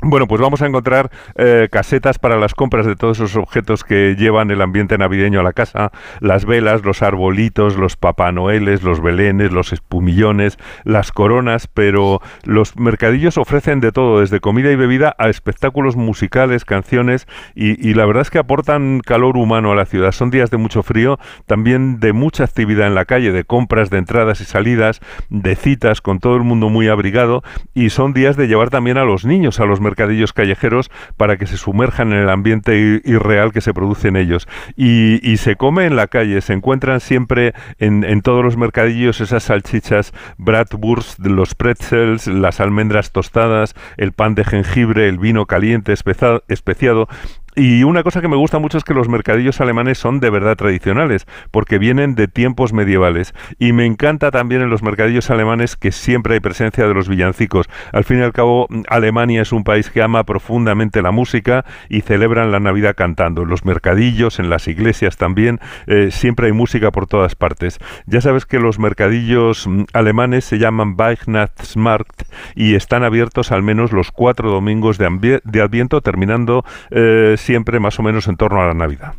Bueno, 0.00 0.28
pues 0.28 0.40
vamos 0.40 0.62
a 0.62 0.66
encontrar 0.66 1.10
eh, 1.34 1.66
casetas 1.72 2.20
para 2.20 2.38
las 2.38 2.54
compras 2.54 2.86
de 2.86 2.94
todos 2.94 3.18
esos 3.18 3.34
objetos 3.34 3.82
que 3.82 4.14
llevan 4.16 4.52
el 4.52 4.62
ambiente 4.62 4.96
navideño 4.96 5.40
a 5.40 5.42
la 5.42 5.52
casa, 5.52 5.90
las 6.20 6.44
velas, 6.44 6.84
los 6.84 7.02
arbolitos, 7.02 7.76
los 7.76 7.96
papá 7.96 8.30
noeles, 8.30 8.84
los 8.84 9.02
belenes, 9.02 9.50
los 9.50 9.72
espumillones, 9.72 10.56
las 10.84 11.10
coronas, 11.10 11.66
pero 11.66 12.22
los 12.44 12.76
mercadillos 12.76 13.38
ofrecen 13.38 13.80
de 13.80 13.90
todo, 13.90 14.20
desde 14.20 14.38
comida 14.38 14.70
y 14.70 14.76
bebida 14.76 15.16
a 15.18 15.30
espectáculos 15.30 15.96
musicales, 15.96 16.64
canciones 16.64 17.26
y, 17.56 17.92
la 17.94 18.06
verdad 18.06 18.22
es 18.22 18.30
que 18.30 18.38
aportan 18.38 19.00
calor 19.00 19.36
humano 19.36 19.72
a 19.72 19.74
la 19.74 19.84
ciudad. 19.84 20.12
Son 20.12 20.30
días 20.30 20.52
de 20.52 20.58
mucho 20.58 20.84
frío, 20.84 21.18
también 21.46 21.98
de 21.98 22.12
mucha 22.12 22.44
actividad 22.44 22.86
en 22.86 22.94
la 22.94 23.04
calle, 23.04 23.32
de 23.32 23.42
compras, 23.42 23.90
de 23.90 23.98
entradas 23.98 24.40
y 24.40 24.44
salidas, 24.44 25.00
de 25.28 25.56
citas 25.56 26.00
con 26.00 26.20
todo 26.20 26.36
el 26.36 26.44
mundo 26.44 26.68
muy 26.68 26.86
abrigado 26.86 27.42
y 27.74 27.90
son 27.90 28.12
días 28.12 28.36
de 28.36 28.46
llevar 28.46 28.70
también 28.70 28.96
a 28.96 29.04
los 29.04 29.24
niños 29.24 29.58
a 29.58 29.64
los 29.64 29.80
mercadillos 29.80 29.87
callejeros 29.94 30.90
para 31.16 31.36
que 31.36 31.46
se 31.46 31.56
sumerjan 31.56 32.12
en 32.12 32.20
el 32.20 32.28
ambiente 32.28 33.00
irreal 33.04 33.52
que 33.52 33.60
se 33.60 33.74
produce 33.74 34.08
en 34.08 34.16
ellos. 34.16 34.48
Y, 34.76 35.36
se 35.38 35.56
come 35.56 35.86
en 35.86 35.94
la 35.94 36.08
calle, 36.08 36.40
se 36.40 36.52
encuentran 36.52 37.00
siempre 37.00 37.54
en, 37.78 38.22
todos 38.22 38.44
los 38.44 38.56
mercadillos 38.56 39.20
esas 39.20 39.44
salchichas 39.44 40.12
bratwurst, 40.36 41.20
los 41.20 41.54
pretzels, 41.54 42.26
las 42.26 42.60
almendras 42.60 43.12
tostadas, 43.12 43.74
el 43.96 44.12
pan 44.12 44.34
de 44.34 44.44
jengibre, 44.44 45.08
el 45.08 45.18
vino 45.18 45.46
caliente 45.46 45.92
especiado 45.92 47.08
y 47.54 47.82
una 47.82 48.02
cosa 48.02 48.20
que 48.20 48.28
me 48.28 48.36
gusta 48.36 48.58
mucho 48.58 48.78
es 48.78 48.84
que 48.84 48.94
los 48.94 49.08
mercadillos 49.08 49.60
alemanes 49.60 49.98
son 49.98 50.20
de 50.20 50.30
verdad 50.30 50.56
tradicionales, 50.56 51.26
porque 51.50 51.78
vienen 51.78 52.14
de 52.14 52.28
tiempos 52.28 52.72
medievales. 52.72 53.34
Y 53.58 53.72
me 53.72 53.84
encanta 53.84 54.30
también 54.30 54.62
en 54.62 54.70
los 54.70 54.82
mercadillos 54.82 55.30
alemanes 55.30 55.76
que 55.76 55.92
siempre 55.92 56.34
hay 56.34 56.40
presencia 56.40 56.86
de 56.86 56.94
los 56.94 57.08
villancicos. 57.08 57.68
Al 57.92 58.04
fin 58.04 58.18
y 58.18 58.22
al 58.22 58.32
cabo, 58.32 58.68
Alemania 58.88 59.42
es 59.42 59.52
un 59.52 59.64
país 59.64 59.90
que 59.90 60.02
ama 60.02 60.24
profundamente 60.24 61.02
la 61.02 61.10
música 61.10 61.64
y 61.88 62.02
celebran 62.02 62.52
la 62.52 62.60
Navidad 62.60 62.94
cantando. 62.96 63.42
En 63.42 63.48
los 63.48 63.64
mercadillos, 63.64 64.38
en 64.38 64.50
las 64.50 64.68
iglesias 64.68 65.16
también, 65.16 65.60
eh, 65.86 66.10
siempre 66.10 66.46
hay 66.46 66.52
música 66.52 66.90
por 66.90 67.06
todas 67.06 67.34
partes. 67.34 67.78
Ya 68.06 68.20
sabes 68.20 68.46
que 68.46 68.60
los 68.60 68.78
mercadillos 68.78 69.66
mm, 69.66 69.84
alemanes 69.92 70.44
se 70.44 70.58
llaman 70.58 70.94
Weihnachtsmarkt 70.98 72.22
y 72.54 72.74
están 72.74 73.04
abiertos 73.04 73.52
al 73.52 73.62
menos 73.62 73.92
los 73.92 74.12
cuatro 74.12 74.50
domingos 74.50 74.98
de, 74.98 75.40
de 75.42 75.60
Adviento, 75.60 76.00
terminando 76.02 76.64
eh, 76.90 77.34
siempre 77.48 77.80
más 77.80 77.98
o 77.98 78.02
menos 78.02 78.28
en 78.28 78.36
torno 78.36 78.60
a 78.60 78.66
la 78.66 78.74
Navidad. 78.74 79.14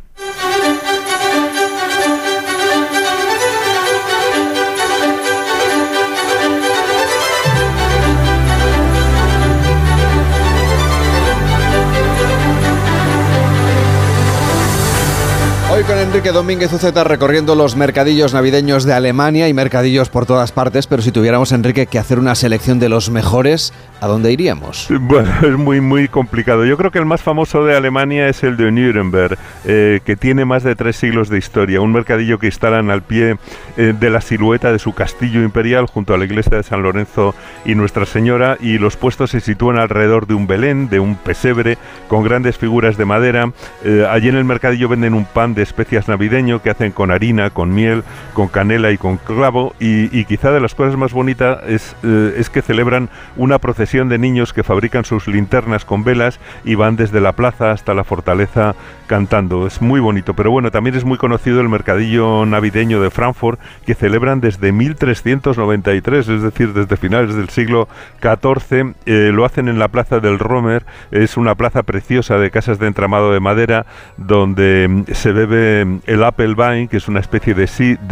Hoy 15.72 15.82
con 15.82 15.98
Enrique 15.98 16.30
Domínguez 16.30 16.72
Uceta 16.72 17.02
recorriendo 17.02 17.56
los 17.56 17.74
mercadillos 17.74 18.32
navideños 18.32 18.84
de 18.84 18.92
Alemania 18.92 19.48
y 19.48 19.54
mercadillos 19.54 20.08
por 20.08 20.26
todas 20.26 20.52
partes, 20.52 20.86
pero 20.86 21.02
si 21.02 21.10
tuviéramos, 21.10 21.50
Enrique, 21.50 21.86
que 21.86 21.98
hacer 21.98 22.20
una 22.20 22.36
selección 22.36 22.78
de 22.78 22.88
los 22.88 23.10
mejores, 23.10 23.72
¿a 24.00 24.06
dónde 24.06 24.32
iríamos? 24.32 24.88
Bueno, 25.10 25.32
es 25.42 25.56
muy, 25.56 25.80
muy 25.80 26.06
complicado. 26.06 26.64
Yo 26.64 26.76
creo 26.76 26.92
que 26.92 26.98
el 26.98 27.04
más 27.04 27.20
famoso 27.20 27.64
de 27.64 27.76
Alemania 27.76 28.28
es 28.28 28.44
el 28.44 28.56
de 28.56 28.70
Nuremberg, 28.70 29.36
eh, 29.64 30.00
que 30.04 30.14
tiene 30.14 30.44
más 30.44 30.62
de 30.62 30.76
tres 30.76 30.96
siglos 30.96 31.28
de 31.28 31.38
historia. 31.38 31.80
Un 31.80 31.92
mercadillo 31.92 32.38
que 32.38 32.46
instalan 32.46 32.90
al 32.90 33.02
pie 33.02 33.38
eh, 33.76 33.92
de 33.98 34.10
la 34.10 34.20
silueta 34.20 34.70
de 34.70 34.78
su 34.78 34.92
castillo 34.92 35.42
imperial 35.42 35.86
junto 35.86 36.14
a 36.14 36.18
la 36.18 36.26
iglesia 36.26 36.58
de 36.58 36.62
San 36.62 36.82
Lorenzo 36.82 37.34
y 37.64 37.74
Nuestra 37.74 38.06
Señora, 38.06 38.56
y 38.60 38.78
los 38.78 38.96
puestos 38.96 39.30
se 39.30 39.40
sitúan 39.40 39.78
alrededor 39.78 40.28
de 40.28 40.34
un 40.34 40.46
Belén, 40.46 40.88
de 40.88 41.00
un 41.00 41.16
pesebre, 41.16 41.76
con 42.06 42.22
grandes 42.22 42.56
figuras 42.56 42.96
de 42.96 43.04
madera. 43.04 43.52
Eh, 43.84 44.06
allí 44.08 44.28
en 44.28 44.36
el 44.36 44.44
mercadillo 44.44 44.88
venden 44.88 45.14
un 45.14 45.24
pan 45.24 45.54
de 45.54 45.62
especias 45.62 46.06
navideño 46.06 46.62
que 46.62 46.70
hacen 46.70 46.92
con 46.92 47.10
harina, 47.10 47.50
con 47.50 47.74
miel, 47.74 48.04
con 48.32 48.46
canela 48.46 48.92
y 48.92 48.98
con 48.98 49.16
clavo 49.16 49.74
y, 49.80 50.24
quizá 50.24 50.52
de 50.52 50.60
las 50.60 50.76
cosas 50.76 50.96
más 50.96 51.12
bonitas 51.12 51.58
es, 51.66 51.96
eh, 52.04 52.34
es 52.36 52.50
que 52.50 52.62
celebran 52.62 53.08
una 53.36 53.58
procesión 53.58 53.89
de 53.90 54.18
niños 54.18 54.52
que 54.52 54.62
fabrican 54.62 55.04
sus 55.04 55.26
linternas 55.26 55.84
con 55.84 56.04
velas 56.04 56.38
y 56.64 56.76
van 56.76 56.94
desde 56.94 57.20
la 57.20 57.32
plaza 57.32 57.72
hasta 57.72 57.92
la 57.92 58.04
fortaleza 58.04 58.76
cantando. 59.08 59.66
Es 59.66 59.82
muy 59.82 59.98
bonito, 59.98 60.34
pero 60.34 60.52
bueno, 60.52 60.70
también 60.70 60.94
es 60.94 61.04
muy 61.04 61.18
conocido 61.18 61.60
el 61.60 61.68
mercadillo 61.68 62.46
navideño 62.46 63.02
de 63.02 63.10
Frankfurt 63.10 63.58
que 63.84 63.96
celebran 63.96 64.40
desde 64.40 64.70
1393, 64.70 66.28
es 66.28 66.42
decir, 66.42 66.72
desde 66.72 66.96
finales 66.96 67.34
del 67.34 67.48
siglo 67.48 67.88
XIV. 68.22 68.94
Eh, 69.06 69.32
lo 69.34 69.44
hacen 69.44 69.66
en 69.66 69.80
la 69.80 69.88
plaza 69.88 70.20
del 70.20 70.38
Romer, 70.38 70.86
es 71.10 71.36
una 71.36 71.56
plaza 71.56 71.82
preciosa 71.82 72.38
de 72.38 72.52
casas 72.52 72.78
de 72.78 72.86
entramado 72.86 73.32
de 73.32 73.40
madera 73.40 73.86
donde 74.16 74.86
mm, 74.88 75.12
se 75.12 75.32
bebe 75.32 75.98
el 76.06 76.22
Apple 76.22 76.54
Vine, 76.54 76.86
que 76.86 76.98
es 76.98 77.08
una 77.08 77.18
especie 77.18 77.54
de 77.54 77.66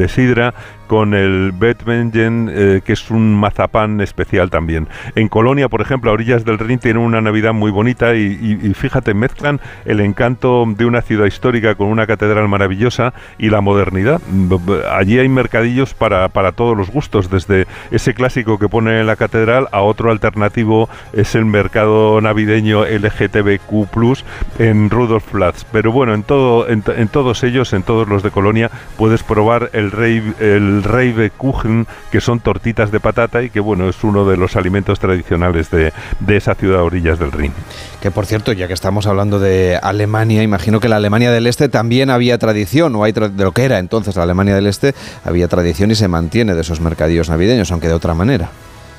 sidra, 0.08 0.54
con 0.88 1.14
el 1.14 1.53
Betmengen, 1.53 2.51
eh, 2.53 2.81
que 2.85 2.94
es 2.94 3.11
un 3.11 3.38
mazapán 3.38 4.01
especial 4.01 4.51
también. 4.51 4.88
En 5.14 5.29
Colonia, 5.29 5.68
por 5.68 5.81
ejemplo, 5.81 6.11
a 6.11 6.14
orillas 6.14 6.44
del 6.44 6.59
Rin, 6.59 6.81
tienen 6.81 7.03
una 7.03 7.20
Navidad 7.20 7.53
muy 7.53 7.70
bonita 7.70 8.16
y, 8.16 8.72
fíjate, 8.74 9.14
mezclan 9.14 9.61
el 9.85 10.01
encanto 10.01 10.64
de 10.66 10.85
una 10.85 11.03
ciudad 11.03 11.27
histórica 11.27 11.77
con 11.77 11.88
una 11.88 12.07
catedral 12.07 12.48
maravillosa 12.48 13.12
y 13.38 13.51
la 13.51 13.61
modernidad. 13.61 14.20
Allí 14.90 15.18
hay 15.18 15.29
mercadillos 15.29 15.94
para, 15.94 16.29
para 16.29 16.53
todos 16.53 16.77
los 16.77 16.90
gustos, 16.90 17.31
desde 17.31 17.66
ese 17.90 18.14
clásico 18.14 18.59
que 18.59 18.68
pone 18.68 19.01
en 19.01 19.07
la 19.07 19.16
catedral 19.16 19.68
a 19.70 19.83
otro 19.83 20.11
alternativo 20.11 20.88
es 21.12 21.35
el 21.35 21.44
mercado 21.44 22.20
navideño 22.20 22.85
LGTBQ 22.85 23.68
en 24.59 24.90
Rudolfplatz. 24.90 25.64
Pero 25.70 25.92
bueno, 25.92 26.14
en, 26.14 26.22
todo, 26.22 26.68
en, 26.68 26.83
todos 27.09 27.44
ellos, 27.44 27.72
en 27.72 27.83
todos 27.83 28.09
los 28.09 28.22
de 28.22 28.31
Colonia, 28.31 28.70
puedes 28.96 29.22
probar 29.22 29.70
el 29.72 29.90
rey, 29.90 30.35
el 30.40 30.77
el 30.84 31.30
Kuchen, 31.36 31.86
que 32.10 32.20
son 32.20 32.40
tortitas 32.40 32.90
de 32.90 33.00
patata 33.00 33.42
y 33.42 33.50
que 33.50 33.60
bueno, 33.60 33.88
es 33.88 34.02
uno 34.04 34.24
de 34.24 34.36
los 34.36 34.56
alimentos 34.56 34.98
tradicionales 34.98 35.70
de, 35.70 35.92
esa 36.28 36.54
ciudad 36.54 36.82
orillas 36.82 37.18
del 37.18 37.32
Rin. 37.32 37.52
Que 38.00 38.10
por 38.10 38.26
cierto, 38.26 38.52
ya 38.52 38.66
que 38.66 38.74
estamos 38.74 39.06
hablando 39.06 39.40
de 39.40 39.78
Alemania, 39.82 40.42
imagino 40.42 40.80
que 40.80 40.88
la 40.88 40.96
Alemania 40.96 41.30
del 41.30 41.46
Este 41.46 41.68
también 41.68 42.10
había 42.10 42.38
tradición, 42.38 42.94
o 42.96 43.04
hay 43.04 43.12
de 43.12 43.44
lo 43.44 43.52
que 43.52 43.64
era 43.64 43.78
entonces 43.78 44.16
la 44.16 44.22
Alemania 44.22 44.54
del 44.54 44.66
Este, 44.66 44.94
había 45.24 45.48
tradición 45.48 45.90
y 45.90 45.94
se 45.94 46.08
mantiene 46.08 46.54
de 46.54 46.60
esos 46.60 46.80
mercadillos 46.80 47.28
navideños, 47.28 47.70
aunque 47.72 47.88
de 47.88 47.94
otra 47.94 48.14
manera. 48.14 48.50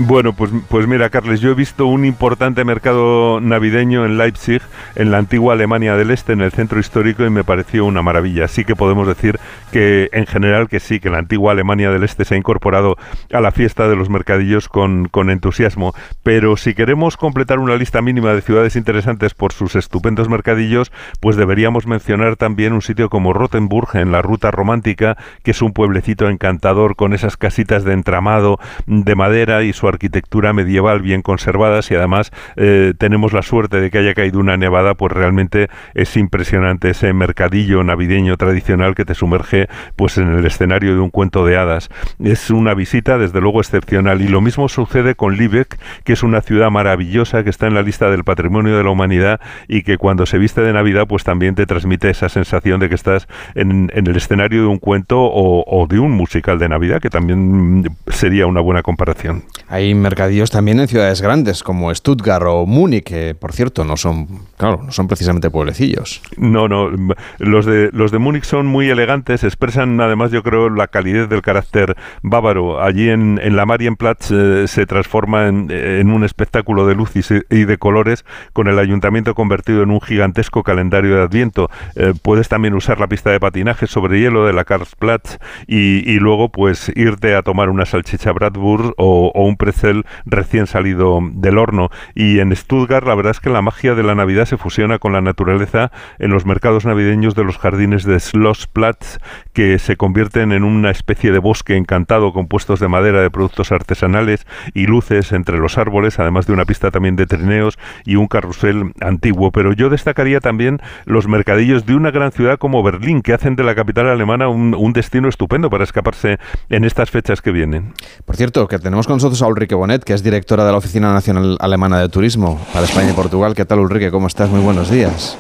Bueno, 0.02 0.32
pues, 0.32 0.50
pues 0.70 0.88
mira, 0.88 1.10
Carles, 1.10 1.42
yo 1.42 1.52
he 1.52 1.54
visto 1.54 1.86
un 1.86 2.06
importante 2.06 2.64
mercado 2.64 3.42
navideño 3.42 4.06
en 4.06 4.18
Leipzig, 4.18 4.62
en 4.96 5.12
la 5.12 5.18
antigua 5.18 5.56
Alemania 5.56 5.98
del 5.98 6.12
Este, 6.12 6.32
en 6.32 6.40
el 6.40 6.54
centro 6.54 6.80
histórico, 6.80 7.26
y 7.26 7.30
me 7.30 7.44
pareció 7.44 7.84
una 7.84 8.02
maravilla. 8.02 8.46
Así 8.46 8.64
que 8.64 8.78
podemos 8.78 9.10
decir 9.10 9.42
que, 9.74 10.08
en 10.14 10.26
general, 10.26 10.70
que 10.70 10.80
sí, 10.80 11.02
que 11.02 11.10
la 11.10 11.18
antigua 11.18 11.52
Alemania 11.52 11.92
del 11.92 12.04
Este 12.04 12.24
se 12.24 12.36
ha 12.36 12.38
incorporado 12.38 12.96
a 13.34 13.42
la 13.42 13.52
fiesta 13.52 13.90
de 13.90 13.98
los 13.98 14.10
mercadillos 14.10 14.70
con, 14.70 15.10
con 15.10 15.30
entusiasmo. 15.30 15.94
Pero 16.24 16.56
si 16.56 16.76
queremos 16.76 17.18
completar 17.18 17.60
una 17.60 17.76
lista 17.76 18.02
mínima 18.02 18.34
de 18.34 18.42
ciudades 18.42 18.78
interesantes 18.78 19.34
por 19.34 19.52
sus 19.52 19.76
estupendos 19.76 20.30
mercadillos, 20.30 20.94
pues 21.20 21.36
deberíamos 21.36 21.88
mencionar 21.88 22.38
también 22.38 22.72
un 22.72 22.82
sitio 22.82 23.10
como 23.10 23.34
Rottenburg, 23.34 23.90
en 23.96 24.14
la 24.14 24.22
ruta 24.22 24.50
romántica, 24.50 25.18
que 25.44 25.52
es 25.52 25.62
un 25.62 25.74
pueblecito 25.74 26.30
encantador 26.30 26.96
con 26.96 27.14
esas 27.14 27.36
casitas 27.36 27.84
de 27.84 27.92
entramado 27.92 28.60
de 28.86 29.16
madera 29.16 29.64
y 29.64 29.74
su 29.74 29.89
arquitectura 29.90 30.54
medieval 30.54 31.02
bien 31.02 31.22
conservadas 31.22 31.92
y 31.92 31.96
además 31.96 32.32
eh, 32.56 32.94
tenemos 32.98 33.34
la 33.34 33.42
suerte 33.42 33.82
de 33.82 33.92
que 33.92 34.00
haya 34.00 34.14
caído 34.14 34.40
una 34.40 34.58
nevada, 34.58 34.94
pues 34.96 35.12
realmente 35.12 35.70
es 35.94 36.16
impresionante 36.18 36.90
ese 36.90 37.14
mercadillo 37.14 37.84
navideño 37.84 38.38
tradicional 38.38 38.96
que 38.96 39.06
te 39.06 39.16
sumerge 39.16 39.68
pues 39.96 40.18
en 40.18 40.30
el 40.30 40.46
escenario 40.46 40.94
de 40.94 41.00
un 41.00 41.10
cuento 41.10 41.46
de 41.46 41.58
hadas. 41.58 41.90
Es 42.20 42.50
una 42.50 42.74
visita 42.74 43.18
desde 43.18 43.42
luego 43.42 43.60
excepcional 43.60 44.22
y 44.22 44.28
lo 44.28 44.42
mismo 44.42 44.70
sucede 44.70 45.16
con 45.16 45.36
Lübeck, 45.36 45.78
que 46.04 46.14
es 46.14 46.24
una 46.24 46.42
ciudad 46.42 46.72
maravillosa 46.72 47.44
que 47.44 47.50
está 47.50 47.68
en 47.68 47.74
la 47.74 47.82
lista 47.82 48.10
del 48.10 48.24
patrimonio 48.24 48.78
de 48.78 48.84
la 48.84 48.90
humanidad 48.90 49.40
y 49.68 49.84
que 49.84 49.98
cuando 49.98 50.26
se 50.26 50.38
viste 50.38 50.62
de 50.62 50.74
Navidad 50.74 51.08
pues 51.08 51.24
también 51.24 51.56
te 51.56 51.66
transmite 51.66 52.10
esa 52.10 52.30
sensación 52.30 52.80
de 52.80 52.90
que 52.90 52.96
estás 52.96 53.28
en, 53.56 53.92
el 53.94 54.16
escenario 54.16 54.62
de 54.62 54.68
un 54.68 54.80
cuento 54.80 55.18
o, 55.20 55.88
de 55.88 56.00
un 56.00 56.12
musical 56.12 56.60
de 56.60 56.70
Navidad, 56.70 57.02
que 57.02 57.10
también 57.10 57.90
sería 58.08 58.48
una 58.48 58.62
buena 58.62 58.84
comparación 58.84 59.44
hay 59.80 59.96
mercadillos 59.96 60.52
también 60.52 60.80
en 60.80 60.88
ciudades 60.88 61.22
grandes 61.22 61.64
como 61.64 61.94
Stuttgart 61.94 62.46
o 62.48 62.66
Múnich, 62.66 63.04
que 63.04 63.34
por 63.34 63.54
cierto 63.54 63.86
no 63.86 63.96
son, 63.96 64.28
claro, 64.58 64.82
no 64.84 64.92
son 64.92 65.08
precisamente 65.08 65.50
pueblecillos. 65.50 66.22
No, 66.38 66.68
no, 66.68 66.90
los 67.38 67.66
de 67.66 67.90
los 67.94 68.12
de 68.12 68.20
Múnich 68.20 68.44
son 68.44 68.68
muy 68.68 68.90
elegantes, 68.90 69.44
expresan 69.44 70.00
además 70.02 70.32
yo 70.32 70.44
creo 70.44 70.70
la 70.70 70.88
calidez 70.88 71.30
del 71.30 71.42
carácter 71.42 71.96
bávaro. 72.22 72.82
Allí 72.82 73.10
en, 73.10 73.40
en 73.42 73.56
la 73.56 73.66
Marienplatz 73.66 74.32
eh, 74.32 74.68
se 74.68 74.86
transforma 74.86 75.48
en, 75.48 76.12
un 76.12 76.24
espectáculo 76.24 76.86
de 76.86 76.96
luz 76.96 77.12
y, 77.16 77.64
de 77.64 77.78
colores 77.78 78.26
con 78.54 78.68
el 78.68 78.80
ayuntamiento 78.80 79.34
convertido 79.36 79.84
en 79.84 79.92
un 79.92 80.02
gigantesco 80.02 80.64
calendario 80.64 81.16
de 81.16 81.22
Adviento. 81.22 81.70
Eh, 81.96 82.14
puedes 82.22 82.50
también 82.50 82.74
usar 82.74 83.00
la 83.00 83.08
pista 83.08 83.32
de 83.32 83.40
patinaje 83.40 83.88
sobre 83.88 84.20
hielo 84.20 84.46
de 84.46 84.54
la 84.54 84.66
Karlsplatz 84.66 85.38
y, 85.68 86.20
luego 86.20 86.50
pues 86.50 86.92
irte 86.96 87.34
a 87.36 87.44
tomar 87.44 87.70
una 87.70 87.86
salchicha 87.86 88.34
Bratwurst 88.34 88.92
o, 88.98 89.32
o 89.34 89.46
un 89.46 89.56
pretzel 89.60 90.06
recién 90.26 90.66
salido 90.66 91.20
del 91.22 91.60
horno. 91.60 91.92
Y 92.16 92.40
en 92.40 92.56
Stuttgart 92.56 93.06
la 93.06 93.14
verdad 93.14 93.32
es 93.32 93.40
que 93.40 93.52
la 93.52 93.62
magia 93.62 93.94
de 93.94 94.02
la 94.02 94.16
Navidad 94.16 94.46
se 94.46 94.58
fusiona 94.58 94.98
con 94.98 95.14
la 95.14 95.22
naturaleza 95.22 95.92
en 96.18 96.32
los 96.32 96.46
mercados 96.46 96.86
navideños 96.86 97.36
de 97.36 97.44
los 97.44 97.60
jardines 97.60 98.06
de 98.06 98.20
Schlossplatz 98.20 99.20
que 99.54 99.78
se 99.78 99.98
convierten 99.98 100.54
en 100.54 100.64
una 100.64 100.90
especie 100.90 101.32
de 101.32 101.40
bosque 101.40 101.76
encantado 101.76 102.32
compuestos 102.34 102.80
de 102.80 102.88
madera 102.88 103.22
de 103.22 103.30
productos 103.30 103.72
artesanales 103.72 104.48
y 104.74 104.88
luces 104.88 105.34
entre 105.34 105.58
los 105.58 105.78
árboles, 105.78 106.18
además 106.18 106.48
de 106.48 106.54
una 106.54 106.66
pista 106.66 106.90
también 106.92 107.18
de 107.18 107.26
trineos 107.26 107.78
y 108.06 108.16
un 108.16 108.28
carrusel 108.28 108.94
antiguo. 109.02 109.52
Pero 109.52 109.74
yo 109.74 109.90
destacaría 109.90 110.40
también 110.40 110.82
los 111.06 111.28
mercadillos 111.28 111.86
de 111.86 111.96
una 111.96 112.12
gran 112.12 112.32
ciudad 112.32 112.58
como 112.58 112.82
Berlín, 112.82 113.22
que 113.22 113.34
hacen 113.34 113.58
de 113.58 113.64
la 113.64 113.76
capital 113.76 114.08
alemana 114.08 114.48
un, 114.48 114.74
un 114.74 114.94
destino 114.94 115.28
estupendo 115.28 115.70
para 115.70 115.84
escaparse 115.84 116.40
en 116.70 116.86
estas 116.86 117.12
fechas 117.12 117.42
que 117.42 117.52
vienen. 117.52 117.94
Por 118.26 118.38
cierto, 118.38 118.68
que 118.68 118.80
tenemos 118.80 119.08
con 119.08 119.18
nosotros 119.18 119.42
a 119.42 119.48
Ulrike 119.50 119.76
Bonet, 119.76 120.04
que 120.04 120.14
es 120.14 120.24
directora 120.24 120.66
de 120.66 120.72
la 120.72 120.78
Oficina 120.78 121.12
Nacional 121.12 121.58
Alemana 121.60 122.00
de 122.00 122.10
Turismo 122.10 122.60
para 122.72 122.86
España 122.86 123.12
y 123.12 123.14
Portugal. 123.14 123.56
¿Qué 123.56 123.66
tal, 123.66 123.80
Ulrike? 123.80 124.12
¿Cómo 124.12 124.28
estás? 124.28 124.50
Muy 124.50 124.62
buenos 124.62 124.90
días. 124.90 125.38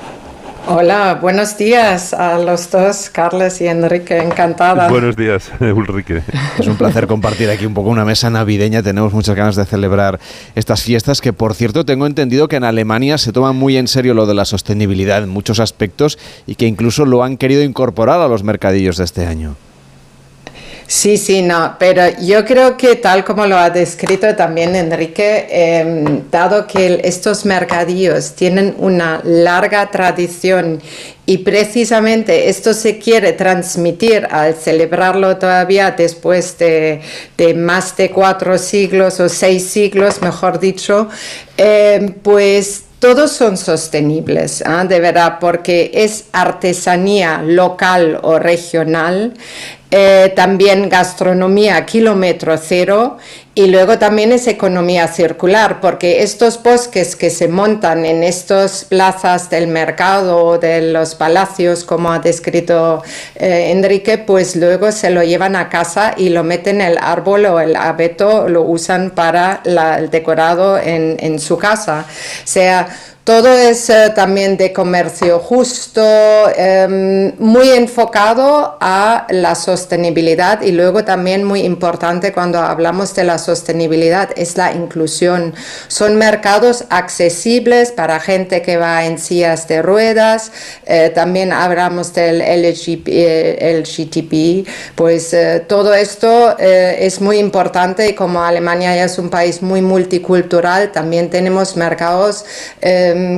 Hola, 0.67 1.17
buenos 1.19 1.57
días 1.57 2.13
a 2.13 2.37
los 2.37 2.69
dos, 2.69 3.09
Carles 3.09 3.59
y 3.59 3.67
Enrique, 3.67 4.17
encantada. 4.17 4.87
Buenos 4.87 5.15
días, 5.15 5.49
Ulrike. 5.59 6.21
Es 6.59 6.67
un 6.67 6.75
placer 6.75 7.07
compartir 7.07 7.49
aquí 7.49 7.65
un 7.65 7.73
poco 7.73 7.89
una 7.89 8.05
mesa 8.05 8.29
navideña. 8.29 8.83
Tenemos 8.83 9.13
muchas 9.13 9.35
ganas 9.35 9.55
de 9.55 9.65
celebrar 9.65 10.19
estas 10.53 10.83
fiestas 10.83 11.21
que, 11.21 11.33
por 11.33 11.55
cierto, 11.55 11.85
tengo 11.85 12.05
entendido 12.05 12.47
que 12.47 12.57
en 12.57 12.65
Alemania 12.65 13.17
se 13.17 13.31
toma 13.31 13.51
muy 13.51 13.77
en 13.77 13.87
serio 13.87 14.13
lo 14.13 14.27
de 14.27 14.35
la 14.35 14.45
sostenibilidad 14.45 15.23
en 15.23 15.29
muchos 15.29 15.59
aspectos 15.59 16.19
y 16.45 16.55
que 16.55 16.67
incluso 16.67 17.05
lo 17.05 17.23
han 17.23 17.37
querido 17.37 17.63
incorporar 17.63 18.21
a 18.21 18.27
los 18.27 18.43
mercadillos 18.43 18.97
de 18.97 19.05
este 19.05 19.25
año. 19.25 19.55
Sí, 20.89 21.17
sí, 21.17 21.43
no, 21.43 21.75
pero 21.77 22.01
yo 22.19 22.43
creo 22.43 22.75
que 22.75 22.95
tal 22.95 23.23
como 23.23 23.45
lo 23.45 23.55
ha 23.59 23.69
descrito 23.69 24.35
también 24.35 24.75
Enrique, 24.75 25.45
em, 25.51 26.23
dado 26.31 26.65
que 26.65 27.01
estos 27.03 27.45
mercadillos 27.45 28.33
tienen 28.33 28.73
una 28.79 29.21
larga 29.23 29.91
tradición 29.91 30.81
y 31.27 31.37
precisamente 31.37 32.49
esto 32.49 32.73
se 32.73 32.97
quiere 32.97 33.33
transmitir 33.33 34.27
al 34.31 34.55
celebrarlo 34.55 35.37
todavía 35.37 35.91
después 35.91 36.57
de, 36.57 37.01
más 37.55 37.95
de 37.95 38.09
cuatro 38.09 38.57
siglos 38.57 39.19
o 39.19 39.29
seis 39.29 39.69
siglos, 39.69 40.23
mejor 40.23 40.59
dicho, 40.59 41.07
em, 41.55 42.13
pues 42.13 42.85
todos 42.99 43.31
son 43.31 43.55
sostenibles, 43.55 44.61
¿ah? 44.65 44.83
de 44.83 44.99
verdad, 44.99 45.37
porque 45.39 45.89
es 45.93 46.25
artesanía 46.33 47.41
local 47.41 48.19
o 48.23 48.39
regional, 48.39 49.35
eh, 49.91 50.31
también 50.35 50.87
gastronomía 50.87 51.83
kilómetro 51.85 52.55
cero 52.57 53.17
y 53.55 53.67
luego 53.67 53.97
también 53.97 54.31
es 54.31 54.45
economía 54.45 55.07
circular, 55.07 55.81
porque 55.81 56.21
estos 56.21 56.61
bosques 56.61 57.15
que 57.15 57.31
se 57.31 57.47
montan 57.47 58.05
en 58.05 58.23
estas 58.23 58.85
plazas 58.85 59.49
del 59.49 59.67
mercado 59.67 60.59
de 60.59 60.81
los 60.81 61.15
palacios, 61.15 61.83
como 61.83 62.11
ha 62.11 62.19
descrito 62.19 63.03
eh, 63.35 63.71
Enrique, 63.71 64.19
pues 64.19 64.55
luego 64.55 64.91
se 64.91 65.09
lo 65.09 65.23
llevan 65.23 65.55
a 65.55 65.69
casa 65.69 66.13
y 66.15 66.29
lo 66.29 66.43
meten 66.43 66.81
el 66.81 66.97
árbol 67.01 67.47
o 67.47 67.59
el 67.59 67.75
abeto, 67.75 68.47
lo 68.47 68.61
usan 68.61 69.09
para 69.09 69.61
el 69.65 70.09
decorado 70.11 70.77
en, 70.77 71.17
en 71.19 71.39
su 71.39 71.57
casa. 71.57 72.05
O 72.07 72.47
sea, 72.47 72.87
todo 73.29 73.53
es 73.53 73.91
eh, 73.91 74.11
también 74.15 74.57
de 74.57 74.73
comercio 74.73 75.37
justo, 75.37 76.01
em, 76.55 77.31
muy 77.37 77.69
enfocado 77.69 78.75
a 78.81 79.27
la 79.29 79.53
sostenibilidad 79.53 80.63
y 80.63 80.71
luego 80.71 81.05
también 81.05 81.43
muy 81.43 81.59
importante 81.61 82.33
cuando 82.33 82.57
hablamos 82.57 83.13
de 83.13 83.25
la 83.25 83.37
sostenibilidad 83.37 84.31
es 84.35 84.57
la 84.57 84.71
inclusión. 84.71 85.53
Son 85.89 86.15
mercados 86.15 86.85
accesibles 86.89 87.91
para 87.91 88.19
gente 88.19 88.63
que 88.63 88.77
va 88.77 89.05
en 89.05 89.19
sillas 89.19 89.67
de 89.67 89.83
ruedas, 89.83 90.51
eh, 90.87 91.11
también 91.13 91.53
hablamos 91.53 92.15
del 92.15 92.41
LGTB, 92.41 93.03
eh, 93.11 94.63
pues 94.95 95.35
todo 95.67 95.93
esto 95.93 96.57
es 96.57 97.21
muy 97.21 97.37
importante 97.37 98.09
y 98.09 98.15
como 98.15 98.41
Alemania 98.43 98.95
ya 98.95 99.03
es 99.03 99.19
un 99.19 99.29
país 99.29 99.61
muy 99.61 99.83
multicultural, 99.83 100.91
también 100.91 101.29
tenemos 101.29 101.75
mercados 101.77 102.43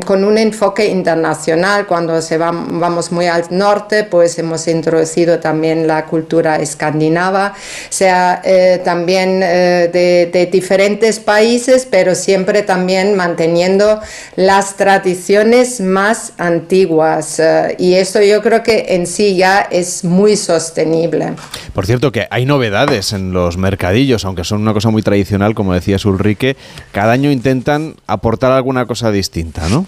con 0.05 0.23
un 0.23 0.37
enfoque 0.37 0.87
internacional. 0.87 1.87
Cuando 1.87 2.21
se 2.21 2.37
vamos 2.37 3.11
muy 3.11 3.27
al 3.27 3.45
norte, 3.49 4.03
pues 4.03 4.37
hemos 4.39 4.67
introducido 4.67 5.39
también 5.39 5.87
la 5.87 6.05
cultura 6.05 6.57
escandinava, 6.57 7.53
sea 7.89 8.41
eh, 8.43 8.81
también 8.83 9.41
eh, 9.43 9.89
de, 9.91 10.45
diferentes 10.51 11.19
países, 11.19 11.87
pero 11.89 12.15
siempre 12.15 12.63
también 12.63 13.15
manteniendo 13.15 13.99
las 14.35 14.75
tradiciones 14.75 15.81
más 15.81 16.33
antiguas. 16.37 17.39
Eh, 17.39 17.75
y 17.79 17.93
eso 17.93 18.21
yo 18.21 18.41
creo 18.41 18.63
que 18.63 18.85
en 18.89 19.07
sí 19.07 19.35
ya 19.35 19.61
es 19.61 20.03
muy 20.03 20.35
sostenible. 20.35 21.33
Por 21.73 21.85
cierto, 21.85 22.11
que 22.11 22.27
hay 22.29 22.45
novedades 22.45 23.13
en 23.13 23.33
los 23.33 23.57
mercadillos, 23.57 24.25
aunque 24.25 24.43
son 24.43 24.61
una 24.61 24.73
cosa 24.73 24.89
muy 24.89 25.01
tradicional, 25.01 25.53
como 25.55 25.73
decía 25.73 25.97
Ulrike, 26.03 26.55
cada 26.91 27.11
año 27.11 27.31
intentan 27.31 27.95
aportar 28.07 28.51
alguna 28.51 28.85
cosa 28.85 29.11
distinta, 29.11 29.60
¿no? 29.69 29.85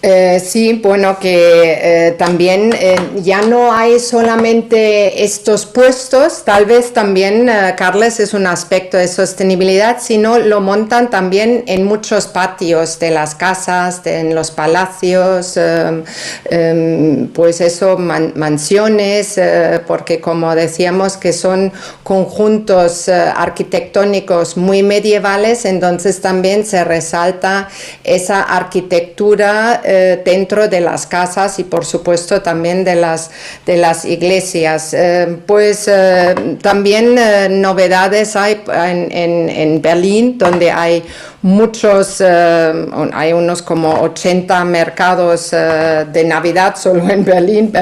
Eh, 0.00 0.38
sí, 0.38 0.74
bueno, 0.80 1.18
que 1.18 2.06
eh, 2.06 2.12
también 2.12 2.72
eh, 2.78 2.94
ya 3.16 3.42
no 3.42 3.72
hay 3.72 3.98
solamente 3.98 5.24
estos 5.24 5.66
puestos, 5.66 6.44
tal 6.44 6.66
vez 6.66 6.92
también, 6.92 7.50
Carles, 7.76 8.20
es 8.20 8.32
un 8.32 8.46
aspecto 8.46 8.96
de 8.96 9.08
sostenibilidad, 9.08 9.96
sino 10.00 10.38
lo 10.38 10.60
montan 10.60 11.10
también 11.10 11.64
en 11.66 11.84
muchos 11.84 12.28
patios 12.28 13.00
de 13.00 13.10
las 13.10 13.34
casas, 13.34 14.02
en 14.04 14.36
los 14.36 14.52
palacios, 14.52 15.56
em, 15.56 17.26
pues 17.34 17.60
eso, 17.60 17.98
mansiones, 17.98 19.40
porque 19.88 20.20
como 20.20 20.54
decíamos 20.54 21.16
que 21.16 21.32
son 21.32 21.72
conjuntos 22.04 23.08
arquitectónicos 23.08 24.56
muy 24.56 24.84
medievales, 24.84 25.64
entonces 25.64 26.20
también 26.20 26.64
se 26.64 26.84
resalta 26.84 27.68
esa 28.04 28.42
arquitectura 28.42 29.82
eh, 29.90 30.20
dentro 30.22 30.68
de 30.68 30.82
las 30.82 31.06
casas 31.06 31.58
y 31.58 31.64
por 31.64 31.86
supuesto 31.86 32.42
también 32.42 32.84
de 32.84 32.94
las, 32.94 33.30
de 33.64 33.78
las 33.78 34.04
iglesias. 34.04 34.92
Eh, 34.92 35.38
pues 35.46 35.88
eh, 35.88 36.34
también 36.60 37.18
novedades 37.62 38.36
hay 38.36 38.60
en, 38.70 39.10
en, 39.10 39.48
en, 39.48 39.80
Berlín, 39.80 40.36
donde 40.36 40.70
hay 40.70 41.02
muchos, 41.40 42.20
hay 42.20 43.32
unos 43.32 43.62
como 43.62 44.02
80 44.02 44.62
mercados 44.66 45.52
de 45.52 46.24
Navidad 46.24 46.76
solo 46.76 47.08
en 47.08 47.24
Berlín. 47.24 47.72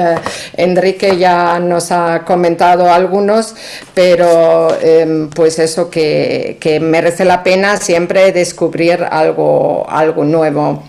Enrique 0.55 1.17
ya 1.17 1.59
nos 1.59 1.91
ha 1.91 2.23
comentado 2.23 2.89
algunos, 2.89 3.53
pero 3.93 4.69
pues 5.35 5.59
eso 5.59 5.89
que, 5.89 6.55
que 6.61 6.79
merece 6.79 7.25
la 7.25 7.43
pena 7.43 7.75
siempre 7.75 8.31
descubrir 8.31 9.03
algo, 9.11 9.85
algo 9.89 10.23
nuevo. 10.23 10.83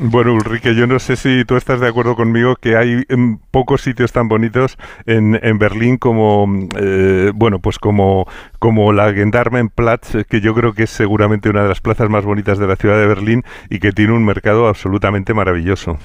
Bueno, 0.00 0.34
Ulrike, 0.34 0.74
yo 0.74 0.88
no 0.88 0.98
sé 0.98 1.14
si 1.14 1.44
tú 1.44 1.56
estás 1.56 1.78
de 1.78 1.86
acuerdo 1.86 2.16
conmigo 2.16 2.56
que 2.56 2.76
hay 2.76 3.04
mm, 3.08 3.36
pocos 3.52 3.82
sitios 3.82 4.10
tan 4.10 4.26
bonitos 4.26 4.76
en, 5.06 5.38
en 5.40 5.58
Berlín 5.60 5.98
como, 5.98 6.48
eh, 6.76 7.30
bueno, 7.32 7.60
pues 7.60 7.78
como, 7.78 8.26
como 8.58 8.92
la 8.92 9.12
Gendarmenplatz, 9.12 10.26
que 10.28 10.40
yo 10.40 10.52
creo 10.52 10.72
que 10.72 10.82
es 10.84 10.90
seguramente 10.90 11.48
una 11.48 11.62
de 11.62 11.68
las 11.68 11.80
plazas 11.80 12.10
más 12.10 12.24
bonitas 12.24 12.58
de 12.58 12.66
la 12.66 12.74
ciudad 12.74 12.98
de 12.98 13.06
Berlín 13.06 13.44
y 13.70 13.78
que 13.78 13.92
tiene 13.92 14.14
un 14.14 14.24
mercado 14.24 14.66
absolutamente 14.66 15.32
maravilloso. 15.32 15.96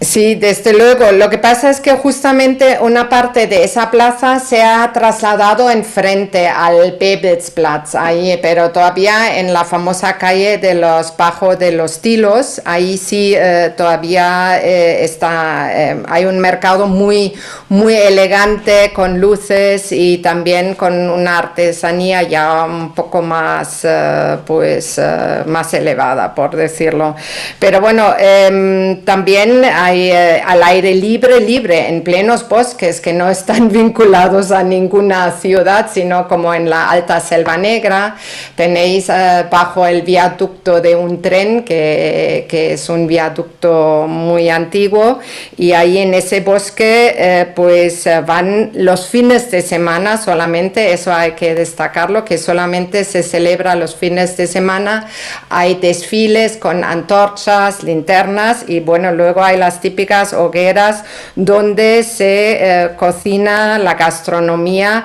Sí, 0.00 0.36
desde 0.36 0.74
luego. 0.74 1.10
Lo 1.10 1.28
que 1.28 1.38
pasa 1.38 1.70
es 1.70 1.80
que 1.80 1.90
justamente 1.90 2.78
una 2.80 3.08
parte 3.08 3.48
de 3.48 3.64
esa 3.64 3.90
plaza 3.90 4.38
se 4.38 4.62
ha 4.62 4.92
trasladado 4.92 5.68
enfrente 5.72 6.46
al 6.46 6.92
Pebetzplatz, 6.94 7.96
ahí, 7.96 8.38
pero 8.40 8.70
todavía 8.70 9.40
en 9.40 9.52
la 9.52 9.64
famosa 9.64 10.16
calle 10.16 10.58
de 10.58 10.74
los 10.74 11.16
Bajos 11.16 11.58
de 11.58 11.72
los 11.72 12.00
Tilos, 12.00 12.62
ahí 12.64 12.96
sí 12.96 13.34
eh, 13.36 13.72
todavía 13.76 14.60
eh, 14.62 15.02
está, 15.02 15.70
eh, 15.74 16.00
hay 16.08 16.26
un 16.26 16.38
mercado 16.38 16.86
muy, 16.86 17.34
muy 17.68 17.94
elegante 17.94 18.92
con 18.94 19.20
luces 19.20 19.90
y 19.90 20.18
también 20.18 20.76
con 20.76 21.10
una 21.10 21.38
artesanía 21.38 22.22
ya 22.22 22.66
un 22.66 22.94
poco 22.94 23.20
más, 23.20 23.84
pues, 24.46 25.00
más 25.46 25.74
elevada, 25.74 26.36
por 26.36 26.54
decirlo. 26.54 27.16
Pero 27.58 27.80
bueno, 27.80 28.14
em, 28.16 29.04
también 29.04 29.64
hay 29.64 29.87
eh, 29.94 30.42
al 30.44 30.62
aire 30.62 30.94
libre, 30.94 31.40
libre, 31.40 31.88
en 31.88 32.02
plenos 32.02 32.48
bosques 32.48 33.00
que 33.00 33.12
no 33.12 33.28
están 33.28 33.68
vinculados 33.72 34.50
a 34.50 34.62
ninguna 34.62 35.30
ciudad, 35.32 35.90
sino 35.92 36.28
como 36.28 36.52
en 36.52 36.68
la 36.68 36.90
Alta 36.90 37.20
Selva 37.20 37.56
Negra. 37.56 38.16
Tenéis 38.54 39.08
eh, 39.08 39.44
bajo 39.50 39.86
el 39.86 40.02
viaducto 40.02 40.80
de 40.80 40.94
un 40.94 41.22
tren, 41.22 41.64
que, 41.64 42.46
que, 42.48 42.72
es 42.74 42.88
un 42.88 43.06
viaducto 43.06 44.06
muy 44.08 44.48
antiguo, 44.48 45.20
y 45.56 45.72
ahí 45.72 45.98
en 45.98 46.14
ese 46.14 46.40
bosque 46.40 47.14
eh, 47.16 47.46
pues 47.54 48.08
van 48.26 48.70
los 48.74 49.08
fines 49.08 49.50
de 49.50 49.62
semana 49.62 50.16
solamente, 50.16 50.92
eso 50.92 51.12
hay 51.12 51.32
que 51.32 51.54
destacarlo, 51.54 52.24
que 52.24 52.38
solamente 52.38 53.04
se 53.04 53.22
celebra 53.22 53.74
los 53.74 53.96
fines 53.96 54.36
de 54.36 54.46
semana. 54.46 55.08
Hay 55.48 55.76
desfiles 55.76 56.56
con 56.56 56.84
antorchas, 56.84 57.82
linternas 57.82 58.64
y 58.66 58.80
bueno, 58.80 59.12
luego 59.12 59.42
hay 59.42 59.56
las 59.56 59.77
típicas 59.80 60.32
hogueras 60.32 61.04
donde 61.36 62.02
se 62.02 62.58
eh, 62.60 62.90
cocina 62.96 63.78
la 63.78 63.94
gastronomía 63.94 65.04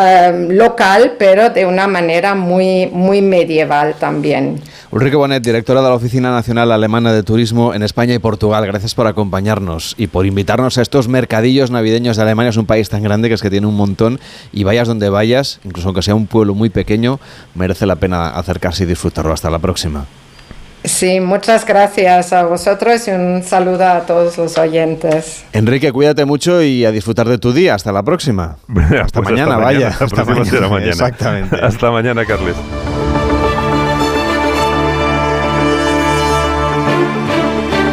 eh, 0.00 0.46
local, 0.50 1.16
pero 1.18 1.50
de 1.50 1.66
una 1.66 1.88
manera 1.88 2.36
muy, 2.36 2.86
muy 2.86 3.20
medieval 3.20 3.96
también. 3.98 4.60
Ulrike 4.92 5.16
Bonet, 5.16 5.42
directora 5.42 5.82
de 5.82 5.88
la 5.88 5.94
Oficina 5.94 6.30
Nacional 6.30 6.70
Alemana 6.70 7.12
de 7.12 7.24
Turismo 7.24 7.74
en 7.74 7.82
España 7.82 8.14
y 8.14 8.20
Portugal, 8.20 8.64
gracias 8.64 8.94
por 8.94 9.08
acompañarnos 9.08 9.96
y 9.98 10.06
por 10.06 10.24
invitarnos 10.24 10.78
a 10.78 10.82
estos 10.82 11.08
mercadillos 11.08 11.72
navideños 11.72 12.16
de 12.16 12.22
Alemania. 12.22 12.50
Es 12.50 12.56
un 12.56 12.66
país 12.66 12.88
tan 12.88 13.02
grande 13.02 13.28
que 13.28 13.34
es 13.34 13.42
que 13.42 13.50
tiene 13.50 13.66
un 13.66 13.74
montón 13.74 14.20
y 14.52 14.62
vayas 14.62 14.86
donde 14.86 15.10
vayas, 15.10 15.58
incluso 15.64 15.88
aunque 15.88 16.02
sea 16.02 16.14
un 16.14 16.28
pueblo 16.28 16.54
muy 16.54 16.70
pequeño, 16.70 17.18
merece 17.56 17.84
la 17.84 17.96
pena 17.96 18.28
acercarse 18.30 18.84
y 18.84 18.86
disfrutarlo. 18.86 19.32
Hasta 19.32 19.50
la 19.50 19.58
próxima. 19.58 20.06
Sí, 20.84 21.20
muchas 21.20 21.66
gracias 21.66 22.32
a 22.32 22.44
vosotros 22.44 23.06
y 23.08 23.10
un 23.10 23.42
saludo 23.42 23.84
a 23.84 24.00
todos 24.00 24.38
los 24.38 24.56
oyentes. 24.58 25.44
Enrique, 25.52 25.92
cuídate 25.92 26.24
mucho 26.24 26.62
y 26.62 26.84
a 26.84 26.92
disfrutar 26.92 27.28
de 27.28 27.38
tu 27.38 27.52
día. 27.52 27.74
Hasta 27.74 27.92
la 27.92 28.02
próxima. 28.02 28.56
hasta, 29.02 29.20
pues 29.20 29.30
mañana, 29.30 29.56
vaya. 29.56 29.88
Hasta, 29.88 30.24
mañana. 30.24 30.78
Exactamente. 30.86 31.56
Hasta 31.62 31.90
mañana, 31.90 32.24
Carles. 32.24 32.56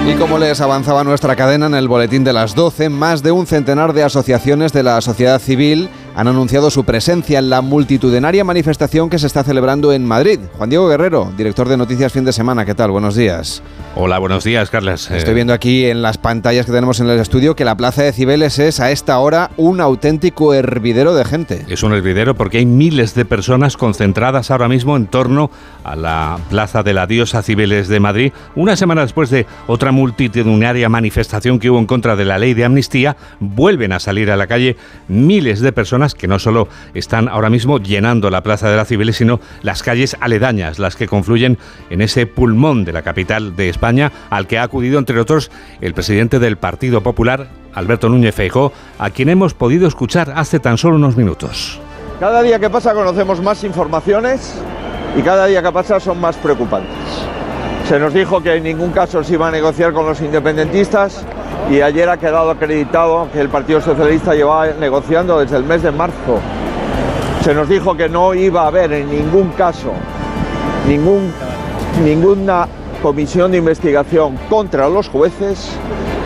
Y 0.08 0.14
como 0.18 0.38
les 0.38 0.62
avanzaba 0.62 1.04
nuestra 1.04 1.36
cadena 1.36 1.66
en 1.66 1.74
el 1.74 1.88
boletín 1.88 2.24
de 2.24 2.32
las 2.32 2.54
12, 2.54 2.90
más 2.90 3.24
de 3.24 3.32
un 3.32 3.48
centenar 3.48 3.94
de 3.94 4.04
asociaciones 4.04 4.72
de 4.72 4.84
la 4.84 5.02
sociedad 5.02 5.40
civil 5.42 5.90
han 6.16 6.28
anunciado 6.30 6.72
su 6.72 6.86
presencia 6.86 7.40
en 7.40 7.50
la 7.50 7.62
multitudinaria 7.62 8.44
manifestación 8.44 9.10
que 9.10 9.20
se 9.20 9.28
está 9.28 9.44
celebrando 9.44 9.92
en 9.92 10.06
Madrid. 10.06 10.40
Juan 10.58 10.70
Diego 10.70 10.88
Guerrero, 10.88 11.32
director 11.38 11.68
de 11.68 11.78
Noticias 11.78 12.14
Fin 12.14 12.24
de 12.24 12.32
Semana, 12.32 12.66
¿qué 12.66 12.74
tal? 12.74 12.92
Buenos 12.92 13.16
días. 13.16 13.62
Hola, 13.98 14.20
buenos 14.20 14.44
días, 14.44 14.70
Carlos. 14.70 15.10
Estoy 15.10 15.34
viendo 15.34 15.54
aquí 15.54 15.86
en 15.86 16.02
las 16.02 16.18
pantallas 16.18 16.66
que 16.66 16.74
tenemos 16.74 17.00
en 17.00 17.10
el 17.10 17.18
estudio 17.18 17.56
que 17.56 17.64
la 17.64 17.78
Plaza 17.78 18.04
de 18.04 18.12
Cibeles 18.12 18.60
es 18.60 18.82
a 18.82 18.92
esta 18.92 19.18
hora 19.20 19.52
un 19.56 19.80
auténtico 19.80 20.54
hervidero 20.54 21.16
de 21.16 21.24
gente. 21.24 21.66
Es 21.70 21.82
un 21.82 21.94
hervidero 21.94 22.36
porque 22.36 22.58
hay 22.58 22.66
miles 22.66 23.16
de 23.16 23.24
personas 23.24 23.78
concentradas 23.78 24.52
ahora 24.52 24.68
mismo 24.68 24.98
en 24.98 25.08
torno 25.08 25.50
a 25.86 25.96
la 25.96 26.38
Plaza 26.50 26.84
de 26.84 26.94
la 26.94 27.08
Diosa 27.08 27.42
Cibeles 27.42 27.88
de 27.88 28.02
Madrid, 28.02 28.34
una 28.54 28.76
semana 28.76 29.00
después 29.00 29.30
de 29.30 29.46
otra 29.66 29.94
multitudinaria 29.94 30.90
manifestación 30.90 31.58
que 31.58 31.70
hubo 31.70 31.80
en 31.80 31.86
contra 31.86 32.18
de 32.18 32.26
la 32.26 32.38
ley 32.38 32.54
de 32.54 32.66
amnistía, 32.66 33.16
vuelven 33.40 33.94
a 33.94 34.00
salir 34.00 34.30
a 34.30 34.36
la 34.36 34.48
calle 34.48 34.76
miles 35.08 35.62
de 35.62 35.72
personas 35.72 36.16
que 36.16 36.28
no 36.28 36.38
solo 36.38 36.68
están 36.94 37.30
ahora 37.30 37.50
mismo 37.50 37.80
llenando 37.80 38.30
la 38.30 38.44
Plaza 38.44 38.70
de 38.70 38.76
la 38.76 38.84
Cibeles, 38.84 39.16
sino 39.16 39.40
las 39.64 39.84
calles 39.84 40.18
aledañas, 40.20 40.80
las 40.80 40.98
que 40.98 41.08
confluyen 41.08 41.58
en 41.90 42.02
ese 42.02 42.26
pulmón 42.26 42.84
de 42.84 42.92
la 42.92 43.02
capital 43.02 43.56
de 43.56 43.70
España, 43.70 43.85
al 44.30 44.48
que 44.48 44.58
ha 44.58 44.64
acudido, 44.64 45.00
entre 45.00 45.20
otros, 45.20 45.52
el 45.82 45.94
presidente 45.94 46.40
del 46.40 46.58
Partido 46.58 47.02
Popular, 47.02 47.48
Alberto 47.74 48.10
Núñez 48.10 48.34
Feijó, 48.34 48.72
a 48.98 49.10
quien 49.10 49.30
hemos 49.30 49.54
podido 49.54 49.88
escuchar 49.88 50.34
hace 50.36 50.60
tan 50.60 50.78
solo 50.78 50.96
unos 50.96 51.18
minutos. 51.18 51.80
Cada 52.20 52.42
día 52.42 52.60
que 52.60 52.70
pasa 52.70 52.94
conocemos 52.94 53.42
más 53.42 53.64
informaciones 53.64 54.56
y 55.18 55.22
cada 55.22 55.46
día 55.46 55.62
que 55.62 55.72
pasa 55.72 56.00
son 56.00 56.20
más 56.20 56.36
preocupantes. 56.38 56.96
Se 57.88 58.00
nos 58.00 58.14
dijo 58.14 58.42
que 58.42 58.56
en 58.56 58.64
ningún 58.64 58.92
caso 58.92 59.24
se 59.24 59.34
iba 59.34 59.48
a 59.48 59.52
negociar 59.52 59.94
con 59.94 60.06
los 60.06 60.20
independentistas 60.22 61.24
y 61.70 61.82
ayer 61.82 62.10
ha 62.10 62.18
quedado 62.18 62.52
acreditado 62.52 63.28
que 63.32 63.42
el 63.42 63.50
Partido 63.50 63.82
Socialista 63.82 64.34
llevaba 64.34 64.68
negociando 64.80 65.40
desde 65.40 65.58
el 65.58 65.64
mes 65.64 65.84
de 65.84 65.92
marzo. 65.92 66.40
Se 67.44 67.54
nos 67.54 67.70
dijo 67.70 67.96
que 67.96 68.10
no 68.10 68.34
iba 68.34 68.64
a 68.64 68.68
haber 68.68 68.92
en 68.94 69.12
ningún 69.12 69.50
caso 69.52 69.92
ningún, 70.88 71.32
ninguna 72.04 72.68
comisión 73.06 73.52
de 73.52 73.60
investigación 73.60 74.36
contra 74.50 74.90
los 74.90 75.10
jueces 75.10 75.70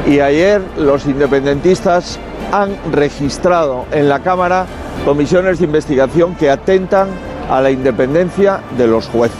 y 0.07 0.21
ayer 0.21 0.61
los 0.77 1.05
independentistas 1.07 2.17
han 2.53 2.69
registrado 2.93 3.85
en 3.91 4.07
la 4.07 4.21
Cámara 4.21 4.65
comisiones 5.03 5.59
de 5.59 5.65
investigación 5.65 6.35
que 6.35 6.49
atentan 6.49 7.09
a 7.49 7.59
la 7.59 7.69
independencia 7.69 8.61
de 8.77 8.87
los 8.87 9.07
jueces. 9.07 9.35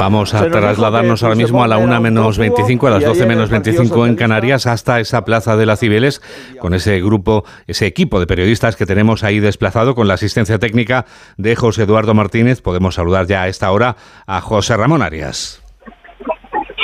Vamos 0.00 0.34
a 0.34 0.50
trasladarnos 0.50 1.22
ahora 1.22 1.36
mismo 1.36 1.62
a 1.62 1.68
la 1.68 1.78
1 1.78 2.00
menos 2.00 2.38
25, 2.38 2.88
a 2.88 2.90
las 2.90 3.04
12 3.04 3.24
menos 3.24 3.50
25 3.50 4.08
en 4.08 4.16
Canarias, 4.16 4.66
hasta 4.66 4.98
esa 4.98 5.24
plaza 5.24 5.56
de 5.56 5.66
la 5.66 5.76
Cibeles, 5.76 6.22
con 6.58 6.74
ese 6.74 7.00
grupo, 7.00 7.44
ese 7.68 7.86
equipo 7.86 8.18
de 8.18 8.26
periodistas 8.26 8.74
que 8.74 8.84
tenemos 8.84 9.22
ahí 9.22 9.38
desplazado, 9.38 9.94
con 9.94 10.08
la 10.08 10.14
asistencia 10.14 10.58
técnica 10.58 11.06
de 11.36 11.54
José 11.54 11.84
Eduardo 11.84 12.14
Martínez. 12.14 12.62
Podemos 12.62 12.96
saludar 12.96 13.28
ya 13.28 13.42
a 13.42 13.48
esta 13.48 13.70
hora 13.70 13.94
a 14.26 14.40
José 14.40 14.76
Ramón 14.76 15.00
Arias. 15.00 15.63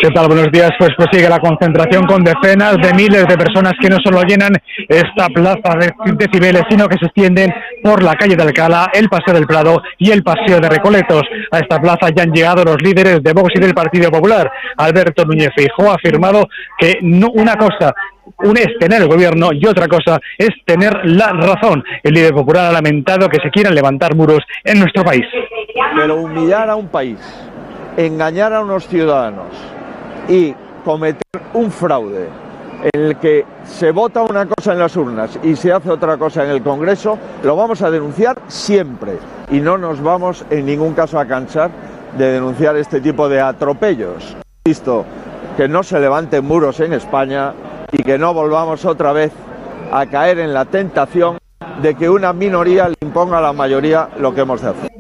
¿Qué 0.01 0.09
tal? 0.13 0.29
Buenos 0.29 0.51
días. 0.51 0.71
Pues 0.79 0.93
sigue 1.13 1.29
la 1.29 1.39
concentración 1.39 2.07
con 2.07 2.25
decenas 2.25 2.77
de 2.79 2.95
miles 2.95 3.27
de 3.27 3.37
personas 3.37 3.75
que 3.79 3.91
no 3.91 3.99
solo 4.03 4.23
llenan 4.23 4.53
esta 4.89 5.27
plaza 5.27 5.77
de, 5.79 6.27
Cibeles, 6.33 6.63
sino 6.71 6.89
que 6.89 6.97
se 6.97 7.05
extienden 7.05 7.53
por 7.83 8.03
la 8.03 8.15
calle 8.15 8.35
de 8.35 8.43
Alcalá, 8.43 8.91
el 8.95 9.11
Paseo 9.11 9.35
del 9.35 9.47
Prado 9.47 9.83
y 9.99 10.11
el 10.11 10.23
Paseo 10.23 10.59
de 10.59 10.71
Recoletos. 10.71 11.23
A 11.51 11.59
esta 11.59 11.79
plaza 11.79 12.09
ya 12.17 12.23
han 12.23 12.33
llegado 12.33 12.65
los 12.65 12.81
líderes 12.81 13.23
de 13.23 13.33
Vox 13.35 13.53
y 13.55 13.61
del 13.61 13.75
Partido 13.75 14.11
Popular. 14.11 14.51
Alberto 14.79 15.27
Núñez 15.27 15.51
Feijóo 15.55 15.91
ha 15.91 15.97
afirmado 15.97 16.49
que 16.79 16.99
no, 17.03 17.29
una 17.35 17.57
cosa 17.57 17.93
es 18.43 18.69
tener 18.79 19.03
el 19.03 19.09
gobierno 19.09 19.51
y 19.53 19.67
otra 19.67 19.87
cosa 19.87 20.19
es 20.39 20.49
tener 20.65 20.99
la 21.05 21.33
razón. 21.33 21.85
El 22.03 22.15
líder 22.15 22.33
popular 22.33 22.71
ha 22.71 22.73
lamentado 22.73 23.29
que 23.29 23.39
se 23.43 23.51
quieran 23.51 23.75
levantar 23.75 24.15
muros 24.15 24.41
en 24.65 24.81
nuestro 24.81 25.05
país. 25.05 25.27
Pero 25.95 26.17
humillar 26.17 26.71
a 26.71 26.77
un 26.77 26.89
país, 26.89 27.19
engañar 27.99 28.55
a 28.55 28.63
unos 28.63 28.89
ciudadanos, 28.89 29.49
y 30.31 30.55
cometer 30.85 31.43
un 31.55 31.71
fraude 31.71 32.29
en 32.95 33.01
el 33.03 33.17
que 33.17 33.45
se 33.65 33.91
vota 33.91 34.23
una 34.23 34.47
cosa 34.47 34.73
en 34.73 34.79
las 34.79 34.97
urnas 34.97 35.39
y 35.43 35.57
se 35.57 35.73
hace 35.73 35.91
otra 35.91 36.17
cosa 36.17 36.45
en 36.45 36.51
el 36.51 36.63
Congreso, 36.63 37.19
lo 37.43 37.57
vamos 37.57 37.83
a 37.83 37.91
denunciar 37.91 38.39
siempre 38.49 39.19
y 39.51 39.61
no 39.61 39.77
nos 39.77 40.01
vamos 40.01 40.47
en 40.49 40.65
ningún 40.65 40.95
caso 40.95 41.19
a 41.19 41.27
cansar 41.27 41.71
de 42.17 42.33
denunciar 42.33 42.77
este 42.77 43.01
tipo 43.01 43.29
de 43.29 43.41
atropellos. 43.41 44.37
Visto 44.65 45.05
que 45.57 45.69
no 45.69 45.83
se 45.83 46.01
levanten 46.01 46.45
muros 46.45 46.81
en 46.81 46.93
España 46.93 47.53
y 47.93 48.03
que 48.03 48.17
no 48.17 48.33
volvamos 48.33 48.85
otra 48.85 49.13
vez 49.13 49.33
a 49.93 50.07
caer 50.07 50.39
en 50.39 50.55
la 50.55 50.65
tentación 50.65 51.39
de 51.83 51.95
que 51.95 52.09
una 52.09 52.33
minoría 52.33 52.89
imponga 53.11 53.41
la 53.41 53.53
mayoría 53.53 54.09
lo 54.21 54.33
que 54.33 54.43
hemos 54.43 54.63
de 54.63 54.69
hacer. 54.69 54.91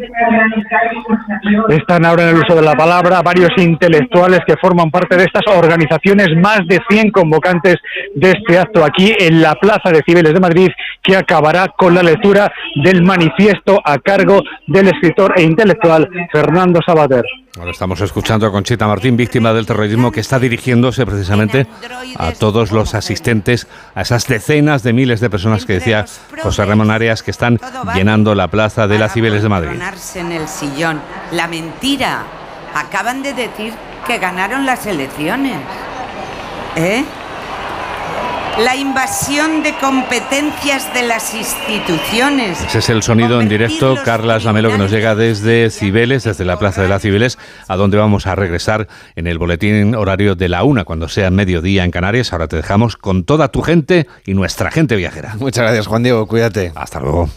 Están 1.68 2.04
ahora 2.04 2.24
en 2.24 2.28
el 2.30 2.42
uso 2.42 2.56
de 2.56 2.62
la 2.62 2.74
palabra 2.74 3.22
varios 3.22 3.50
intelectuales 3.56 4.40
que 4.44 4.56
forman 4.60 4.90
parte 4.90 5.16
de 5.16 5.24
estas 5.24 5.46
organizaciones, 5.46 6.28
más 6.36 6.60
de 6.66 6.80
100 6.88 7.12
convocantes 7.12 7.76
de 8.16 8.30
este 8.32 8.58
acto 8.58 8.84
aquí 8.84 9.14
en 9.16 9.40
la 9.40 9.54
Plaza 9.54 9.90
de 9.92 10.02
Cibeles 10.04 10.34
de 10.34 10.40
Madrid, 10.40 10.68
que 11.02 11.16
acabará 11.16 11.68
con 11.68 11.94
la 11.94 12.02
lectura 12.02 12.52
del 12.82 13.02
manifiesto 13.02 13.80
a 13.84 13.98
cargo 13.98 14.40
del 14.66 14.88
escritor 14.88 15.34
e 15.36 15.42
intelectual 15.42 16.08
Fernando 16.32 16.80
Sabater. 16.84 17.24
Ahora 17.58 17.72
estamos 17.72 18.00
escuchando 18.00 18.46
a 18.46 18.52
Conchita 18.52 18.86
Martín, 18.86 19.16
víctima 19.16 19.52
del 19.52 19.66
terrorismo, 19.66 20.12
que 20.12 20.20
está 20.20 20.38
dirigiéndose 20.38 21.04
precisamente 21.04 21.66
a 22.16 22.30
todos 22.32 22.70
los 22.70 22.94
asistentes, 22.94 23.66
a 23.94 24.02
esas 24.02 24.28
decenas 24.28 24.84
de 24.84 24.92
miles 24.92 25.18
de 25.18 25.28
personas 25.30 25.66
que 25.66 25.74
decía 25.74 26.06
José 26.42 26.64
Ramón 26.64 26.92
Arias 26.92 27.24
que 27.24 27.32
están 27.32 27.58
llenando 27.92 28.36
la 28.36 28.48
plaza 28.48 28.86
de 28.86 28.98
las 28.98 29.12
Cibeles 29.12 29.42
de 29.42 29.48
Madrid. 29.48 29.80
en 30.14 30.32
el 30.32 30.46
sillón. 30.46 31.00
La 31.32 31.48
mentira. 31.48 32.22
Acaban 32.72 33.20
de 33.22 33.34
decir 33.34 33.72
que 34.06 34.18
ganaron 34.18 34.64
las 34.64 34.86
elecciones. 34.86 35.58
¿Eh? 36.76 37.04
La 38.64 38.76
invasión 38.76 39.62
de 39.62 39.74
competencias 39.78 40.92
de 40.92 41.02
las 41.02 41.34
instituciones. 41.34 42.60
Ese 42.62 42.78
es 42.78 42.90
el 42.90 43.02
sonido 43.02 43.40
en 43.40 43.48
directo, 43.48 43.96
Carlas 44.04 44.44
Lamelo, 44.44 44.70
que 44.70 44.76
nos 44.76 44.90
llega 44.90 45.14
desde 45.14 45.70
Cibeles, 45.70 46.24
desde 46.24 46.44
la 46.44 46.58
Plaza 46.58 46.82
de 46.82 46.88
las 46.88 47.00
Cibeles, 47.00 47.38
a 47.68 47.76
donde 47.76 47.96
vamos 47.96 48.26
a 48.26 48.34
regresar 48.34 48.86
en 49.16 49.26
el 49.26 49.38
boletín 49.38 49.94
horario 49.94 50.34
de 50.34 50.50
la 50.50 50.62
una, 50.62 50.84
cuando 50.84 51.08
sea 51.08 51.30
mediodía 51.30 51.84
en 51.84 51.90
Canarias. 51.90 52.34
Ahora 52.34 52.48
te 52.48 52.56
dejamos 52.56 52.98
con 52.98 53.24
toda 53.24 53.48
tu 53.48 53.62
gente 53.62 54.06
y 54.26 54.34
nuestra 54.34 54.70
gente 54.70 54.94
viajera. 54.96 55.36
Muchas 55.38 55.62
gracias, 55.62 55.86
Juan 55.86 56.02
Diego. 56.02 56.26
Cuídate. 56.26 56.72
Hasta 56.74 57.00
luego. 57.00 57.30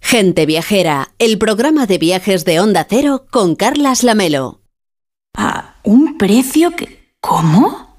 Gente 0.00 0.46
Viajera, 0.46 1.08
el 1.18 1.38
programa 1.38 1.86
de 1.86 1.98
viajes 1.98 2.44
de 2.44 2.60
Onda 2.60 2.86
Cero 2.88 3.26
con 3.30 3.56
Carlas 3.56 4.04
Lamelo. 4.04 4.60
¿A 5.36 5.74
un 5.82 6.16
precio 6.18 6.70
que... 6.70 6.98
¿Cómo? 7.20 7.87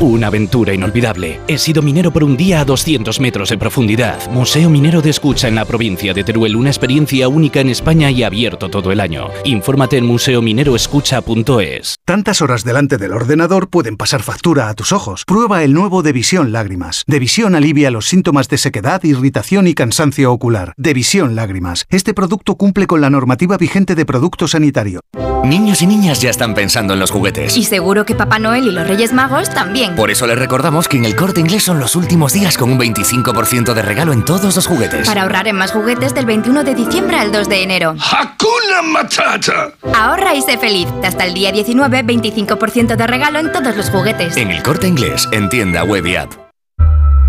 Una 0.00 0.26
aventura 0.26 0.74
inolvidable. 0.74 1.40
He 1.46 1.56
sido 1.56 1.80
minero 1.80 2.12
por 2.12 2.24
un 2.24 2.36
día 2.36 2.60
a 2.60 2.64
200 2.64 3.20
metros 3.20 3.50
de 3.50 3.58
profundidad. 3.58 4.28
Museo 4.28 4.68
Minero 4.68 5.00
de 5.00 5.10
Escucha 5.10 5.46
en 5.46 5.54
la 5.54 5.64
provincia 5.64 6.12
de 6.12 6.24
Teruel. 6.24 6.56
Una 6.56 6.70
experiencia 6.70 7.28
única 7.28 7.60
en 7.60 7.68
España 7.68 8.10
y 8.10 8.24
abierto 8.24 8.68
todo 8.68 8.90
el 8.90 8.98
año. 8.98 9.28
Infórmate 9.44 9.98
en 9.98 10.06
museomineroescucha.es. 10.06 11.94
Tantas 12.06 12.42
horas 12.42 12.64
delante 12.64 12.98
del 12.98 13.14
ordenador 13.14 13.70
pueden 13.70 13.96
pasar 13.96 14.22
factura 14.22 14.68
a 14.68 14.74
tus 14.74 14.92
ojos. 14.92 15.24
Prueba 15.24 15.62
el 15.62 15.72
nuevo 15.72 16.02
Devisión 16.02 16.52
Lágrimas. 16.52 17.02
Devisión 17.06 17.54
alivia 17.54 17.90
los 17.90 18.04
síntomas 18.04 18.50
de 18.50 18.58
sequedad, 18.58 19.02
irritación 19.04 19.66
y 19.66 19.72
cansancio 19.72 20.30
ocular. 20.30 20.74
Devisión 20.76 21.34
Lágrimas. 21.34 21.86
Este 21.88 22.12
producto 22.12 22.56
cumple 22.56 22.86
con 22.86 23.00
la 23.00 23.08
normativa 23.08 23.56
vigente 23.56 23.94
de 23.94 24.04
producto 24.04 24.46
sanitario. 24.48 25.00
Niños 25.44 25.80
y 25.80 25.86
niñas 25.86 26.20
ya 26.20 26.28
están 26.28 26.54
pensando 26.54 26.92
en 26.92 27.00
los 27.00 27.10
juguetes. 27.10 27.56
Y 27.56 27.64
seguro 27.64 28.04
que 28.04 28.14
Papá 28.14 28.38
Noel 28.38 28.66
y 28.66 28.70
los 28.70 28.86
Reyes 28.86 29.14
Magos 29.14 29.48
también. 29.48 29.94
Por 29.94 30.10
eso 30.10 30.26
les 30.26 30.38
recordamos 30.38 30.88
que 30.88 30.98
en 30.98 31.06
el 31.06 31.16
corte 31.16 31.40
inglés 31.40 31.62
son 31.62 31.78
los 31.78 31.96
últimos 31.96 32.34
días 32.34 32.58
con 32.58 32.70
un 32.70 32.78
25% 32.78 33.72
de 33.72 33.82
regalo 33.82 34.12
en 34.12 34.26
todos 34.26 34.56
los 34.56 34.66
juguetes. 34.66 35.06
Para 35.06 35.22
ahorrar 35.22 35.48
en 35.48 35.56
más 35.56 35.72
juguetes 35.72 36.14
del 36.14 36.26
21 36.26 36.64
de 36.64 36.74
diciembre 36.74 37.16
al 37.18 37.32
2 37.32 37.48
de 37.48 37.62
enero. 37.62 37.94
¡Hakuna 37.98 38.82
Matata! 38.90 39.72
Ahorra 39.94 40.34
y 40.34 40.42
sé 40.42 40.58
feliz. 40.58 40.88
Hasta 41.02 41.24
el 41.24 41.34
día 41.34 41.52
19, 41.52 41.93
25% 42.02 42.96
de 42.96 43.06
regalo 43.06 43.38
en 43.38 43.52
todos 43.52 43.76
los 43.76 43.90
juguetes. 43.90 44.36
En 44.36 44.50
el 44.50 44.62
corte 44.62 44.88
inglés, 44.88 45.28
en 45.32 45.48
tienda 45.48 45.84
web 45.84 46.06
y 46.06 46.16
app. 46.16 46.32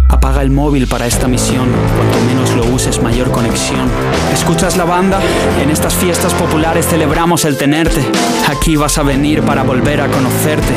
Apaga 0.09 0.41
el 0.43 0.51
móvil 0.51 0.87
para 0.87 1.07
esta 1.07 1.27
misión. 1.27 1.67
Cuanto 1.95 2.19
menos 2.25 2.51
lo 2.55 2.73
uses, 2.73 3.01
mayor 3.01 3.31
conexión. 3.31 3.89
¿Escuchas 4.33 4.77
la 4.77 4.85
banda? 4.85 5.19
En 5.61 5.69
estas 5.69 5.93
fiestas 5.93 6.33
populares 6.33 6.87
celebramos 6.87 7.43
el 7.43 7.57
tenerte. 7.57 8.01
Aquí 8.47 8.75
vas 8.75 8.97
a 8.97 9.03
venir 9.03 9.41
para 9.41 9.63
volver 9.63 10.01
a 10.01 10.07
conocerte. 10.07 10.73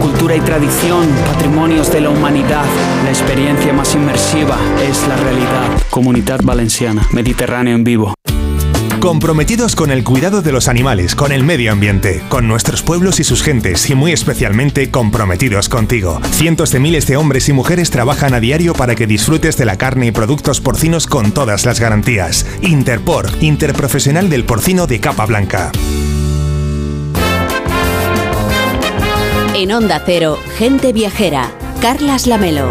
Cultura 0.00 0.36
y 0.36 0.40
tradición, 0.40 1.06
patrimonios 1.26 1.92
de 1.92 2.00
la 2.00 2.10
humanidad. 2.10 2.64
La 3.04 3.10
experiencia 3.10 3.72
más 3.72 3.94
inmersiva 3.94 4.56
es 4.88 5.06
la 5.08 5.16
realidad. 5.16 5.68
Comunidad 5.90 6.40
Valenciana, 6.42 7.06
Mediterráneo 7.12 7.74
en 7.74 7.84
vivo. 7.84 8.14
Comprometidos 9.00 9.76
con 9.76 9.90
el 9.90 10.04
cuidado 10.04 10.42
de 10.42 10.52
los 10.52 10.68
animales, 10.68 11.14
con 11.14 11.32
el 11.32 11.42
medio 11.42 11.72
ambiente, 11.72 12.22
con 12.28 12.46
nuestros 12.46 12.82
pueblos 12.82 13.18
y 13.18 13.24
sus 13.24 13.42
gentes 13.42 13.88
y 13.88 13.94
muy 13.94 14.12
especialmente 14.12 14.90
comprometidos 14.90 15.70
contigo. 15.70 16.20
Cientos 16.32 16.70
de 16.70 16.80
miles 16.80 17.06
de 17.06 17.16
hombres 17.16 17.48
y 17.48 17.54
mujeres 17.54 17.90
trabajan 17.90 18.34
a 18.34 18.40
diario 18.40 18.74
para 18.74 18.94
que 18.94 19.06
disfrutes 19.06 19.56
de 19.56 19.64
la 19.64 19.78
carne 19.78 20.08
y 20.08 20.12
productos 20.12 20.60
porcinos 20.60 21.06
con 21.06 21.32
todas 21.32 21.64
las 21.64 21.80
garantías. 21.80 22.44
Interpor, 22.60 23.30
Interprofesional 23.40 24.28
del 24.28 24.44
Porcino 24.44 24.86
de 24.86 25.00
Capa 25.00 25.24
Blanca. 25.24 25.72
En 29.54 29.72
Onda 29.72 30.02
Cero, 30.04 30.38
Gente 30.58 30.92
Viajera, 30.92 31.50
Carlas 31.80 32.26
Lamelo. 32.26 32.70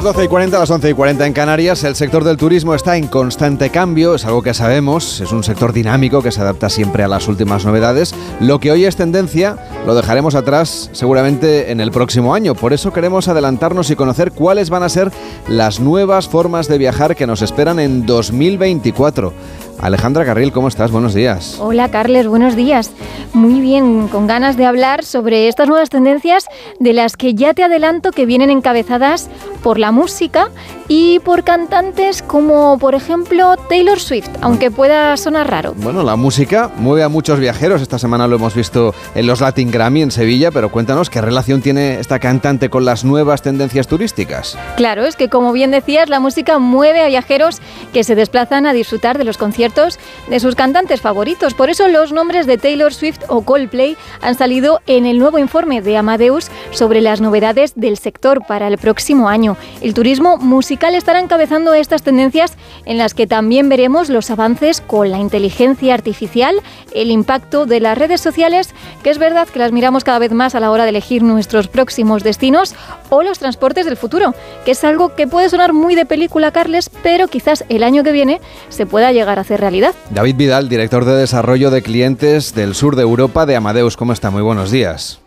Son 0.00 0.06
las 0.06 0.14
12 0.14 0.24
y 0.24 0.28
40, 0.28 0.58
las 0.58 0.70
11 0.70 0.88
y 0.88 0.94
40 0.94 1.26
en 1.26 1.32
Canarias. 1.34 1.84
El 1.84 1.94
sector 1.94 2.24
del 2.24 2.38
turismo 2.38 2.74
está 2.74 2.96
en 2.96 3.06
constante 3.06 3.68
cambio, 3.68 4.14
es 4.14 4.24
algo 4.24 4.40
que 4.40 4.54
sabemos. 4.54 5.20
Es 5.20 5.30
un 5.30 5.44
sector 5.44 5.74
dinámico 5.74 6.22
que 6.22 6.32
se 6.32 6.40
adapta 6.40 6.70
siempre 6.70 7.02
a 7.02 7.08
las 7.08 7.28
últimas 7.28 7.66
novedades. 7.66 8.14
Lo 8.40 8.60
que 8.60 8.70
hoy 8.72 8.86
es 8.86 8.96
tendencia 8.96 9.58
lo 9.86 9.94
dejaremos 9.94 10.34
atrás 10.34 10.88
seguramente 10.92 11.70
en 11.70 11.80
el 11.80 11.90
próximo 11.90 12.34
año. 12.34 12.54
Por 12.54 12.72
eso 12.72 12.94
queremos 12.94 13.28
adelantarnos 13.28 13.90
y 13.90 13.96
conocer 13.96 14.32
cuáles 14.32 14.70
van 14.70 14.84
a 14.84 14.88
ser 14.88 15.12
las 15.48 15.80
nuevas 15.80 16.28
formas 16.28 16.66
de 16.66 16.78
viajar 16.78 17.14
que 17.14 17.26
nos 17.26 17.42
esperan 17.42 17.78
en 17.78 18.06
2024. 18.06 19.34
Alejandra 19.82 20.24
Carril, 20.24 20.52
¿cómo 20.52 20.68
estás? 20.68 20.90
Buenos 20.90 21.14
días. 21.14 21.56
Hola, 21.58 21.90
Carles, 21.90 22.26
buenos 22.26 22.54
días. 22.54 22.92
Muy 23.32 23.60
bien, 23.60 24.08
con 24.08 24.26
ganas 24.26 24.56
de 24.56 24.66
hablar 24.66 25.04
sobre 25.04 25.48
estas 25.48 25.68
nuevas 25.68 25.88
tendencias 25.88 26.46
de 26.78 26.92
las 26.92 27.16
que 27.16 27.34
ya 27.34 27.54
te 27.54 27.62
adelanto 27.62 28.10
que 28.10 28.26
vienen 28.26 28.50
encabezadas 28.50 29.30
por 29.62 29.78
la 29.78 29.90
música 29.90 30.50
y 30.92 31.20
por 31.20 31.44
cantantes 31.44 32.20
como, 32.20 32.76
por 32.76 32.96
ejemplo, 32.96 33.54
Taylor 33.68 34.00
Swift, 34.00 34.28
aunque 34.40 34.72
pueda 34.72 35.16
sonar 35.16 35.48
raro. 35.48 35.72
Bueno, 35.76 36.02
la 36.02 36.16
música 36.16 36.68
mueve 36.78 37.04
a 37.04 37.08
muchos 37.08 37.38
viajeros. 37.38 37.80
Esta 37.80 38.00
semana 38.00 38.26
lo 38.26 38.34
hemos 38.34 38.56
visto 38.56 38.92
en 39.14 39.28
los 39.28 39.40
Latin 39.40 39.70
Grammy 39.70 40.02
en 40.02 40.10
Sevilla, 40.10 40.50
pero 40.50 40.72
cuéntanos 40.72 41.08
qué 41.08 41.20
relación 41.20 41.62
tiene 41.62 42.00
esta 42.00 42.18
cantante 42.18 42.70
con 42.70 42.84
las 42.84 43.04
nuevas 43.04 43.40
tendencias 43.40 43.86
turísticas. 43.86 44.58
Claro, 44.76 45.04
es 45.04 45.14
que 45.14 45.28
como 45.28 45.52
bien 45.52 45.70
decías, 45.70 46.08
la 46.08 46.18
música 46.18 46.58
mueve 46.58 47.04
a 47.04 47.06
viajeros 47.06 47.60
que 47.92 48.02
se 48.02 48.16
desplazan 48.16 48.66
a 48.66 48.72
disfrutar 48.72 49.16
de 49.16 49.22
los 49.22 49.38
conciertos 49.38 50.00
de 50.28 50.40
sus 50.40 50.56
cantantes 50.56 51.00
favoritos. 51.00 51.54
Por 51.54 51.70
eso 51.70 51.86
los 51.86 52.12
nombres 52.12 52.48
de 52.48 52.58
Taylor 52.58 52.92
Swift 52.92 53.20
o 53.28 53.42
Coldplay 53.42 53.96
han 54.22 54.34
salido 54.34 54.80
en 54.88 55.06
el 55.06 55.20
nuevo 55.20 55.38
informe 55.38 55.82
de 55.82 55.96
Amadeus 55.96 56.50
sobre 56.72 57.00
las 57.00 57.20
novedades 57.20 57.74
del 57.76 57.96
sector 57.96 58.44
para 58.44 58.66
el 58.66 58.76
próximo 58.76 59.28
año. 59.28 59.56
El 59.80 59.94
turismo 59.94 60.36
musical 60.36 60.79
estará 60.88 61.20
encabezando 61.20 61.74
estas 61.74 62.02
tendencias 62.02 62.54
en 62.86 62.98
las 62.98 63.14
que 63.14 63.26
también 63.26 63.68
veremos 63.68 64.08
los 64.08 64.30
avances 64.30 64.80
con 64.80 65.10
la 65.10 65.18
inteligencia 65.18 65.94
artificial, 65.94 66.56
el 66.94 67.10
impacto 67.10 67.66
de 67.66 67.80
las 67.80 67.96
redes 67.96 68.20
sociales, 68.20 68.74
que 69.02 69.10
es 69.10 69.18
verdad 69.18 69.46
que 69.48 69.58
las 69.58 69.72
miramos 69.72 70.04
cada 70.04 70.18
vez 70.18 70.32
más 70.32 70.54
a 70.54 70.60
la 70.60 70.70
hora 70.70 70.84
de 70.84 70.90
elegir 70.90 71.22
nuestros 71.22 71.68
próximos 71.68 72.24
destinos, 72.24 72.74
o 73.10 73.22
los 73.22 73.38
transportes 73.38 73.84
del 73.86 73.96
futuro, 73.96 74.34
que 74.64 74.72
es 74.72 74.82
algo 74.82 75.14
que 75.14 75.26
puede 75.26 75.48
sonar 75.48 75.72
muy 75.72 75.94
de 75.94 76.06
película, 76.06 76.50
Carles, 76.50 76.90
pero 77.02 77.28
quizás 77.28 77.64
el 77.68 77.82
año 77.82 78.02
que 78.02 78.12
viene 78.12 78.40
se 78.68 78.86
pueda 78.86 79.12
llegar 79.12 79.38
a 79.38 79.42
hacer 79.42 79.60
realidad. 79.60 79.94
David 80.10 80.36
Vidal, 80.36 80.68
director 80.68 81.04
de 81.04 81.14
desarrollo 81.14 81.70
de 81.70 81.82
clientes 81.82 82.54
del 82.54 82.74
sur 82.74 82.96
de 82.96 83.02
Europa 83.02 83.46
de 83.46 83.56
Amadeus, 83.56 83.96
¿cómo 83.96 84.12
está? 84.12 84.30
Muy 84.30 84.42
buenos 84.42 84.70
días. 84.70 85.20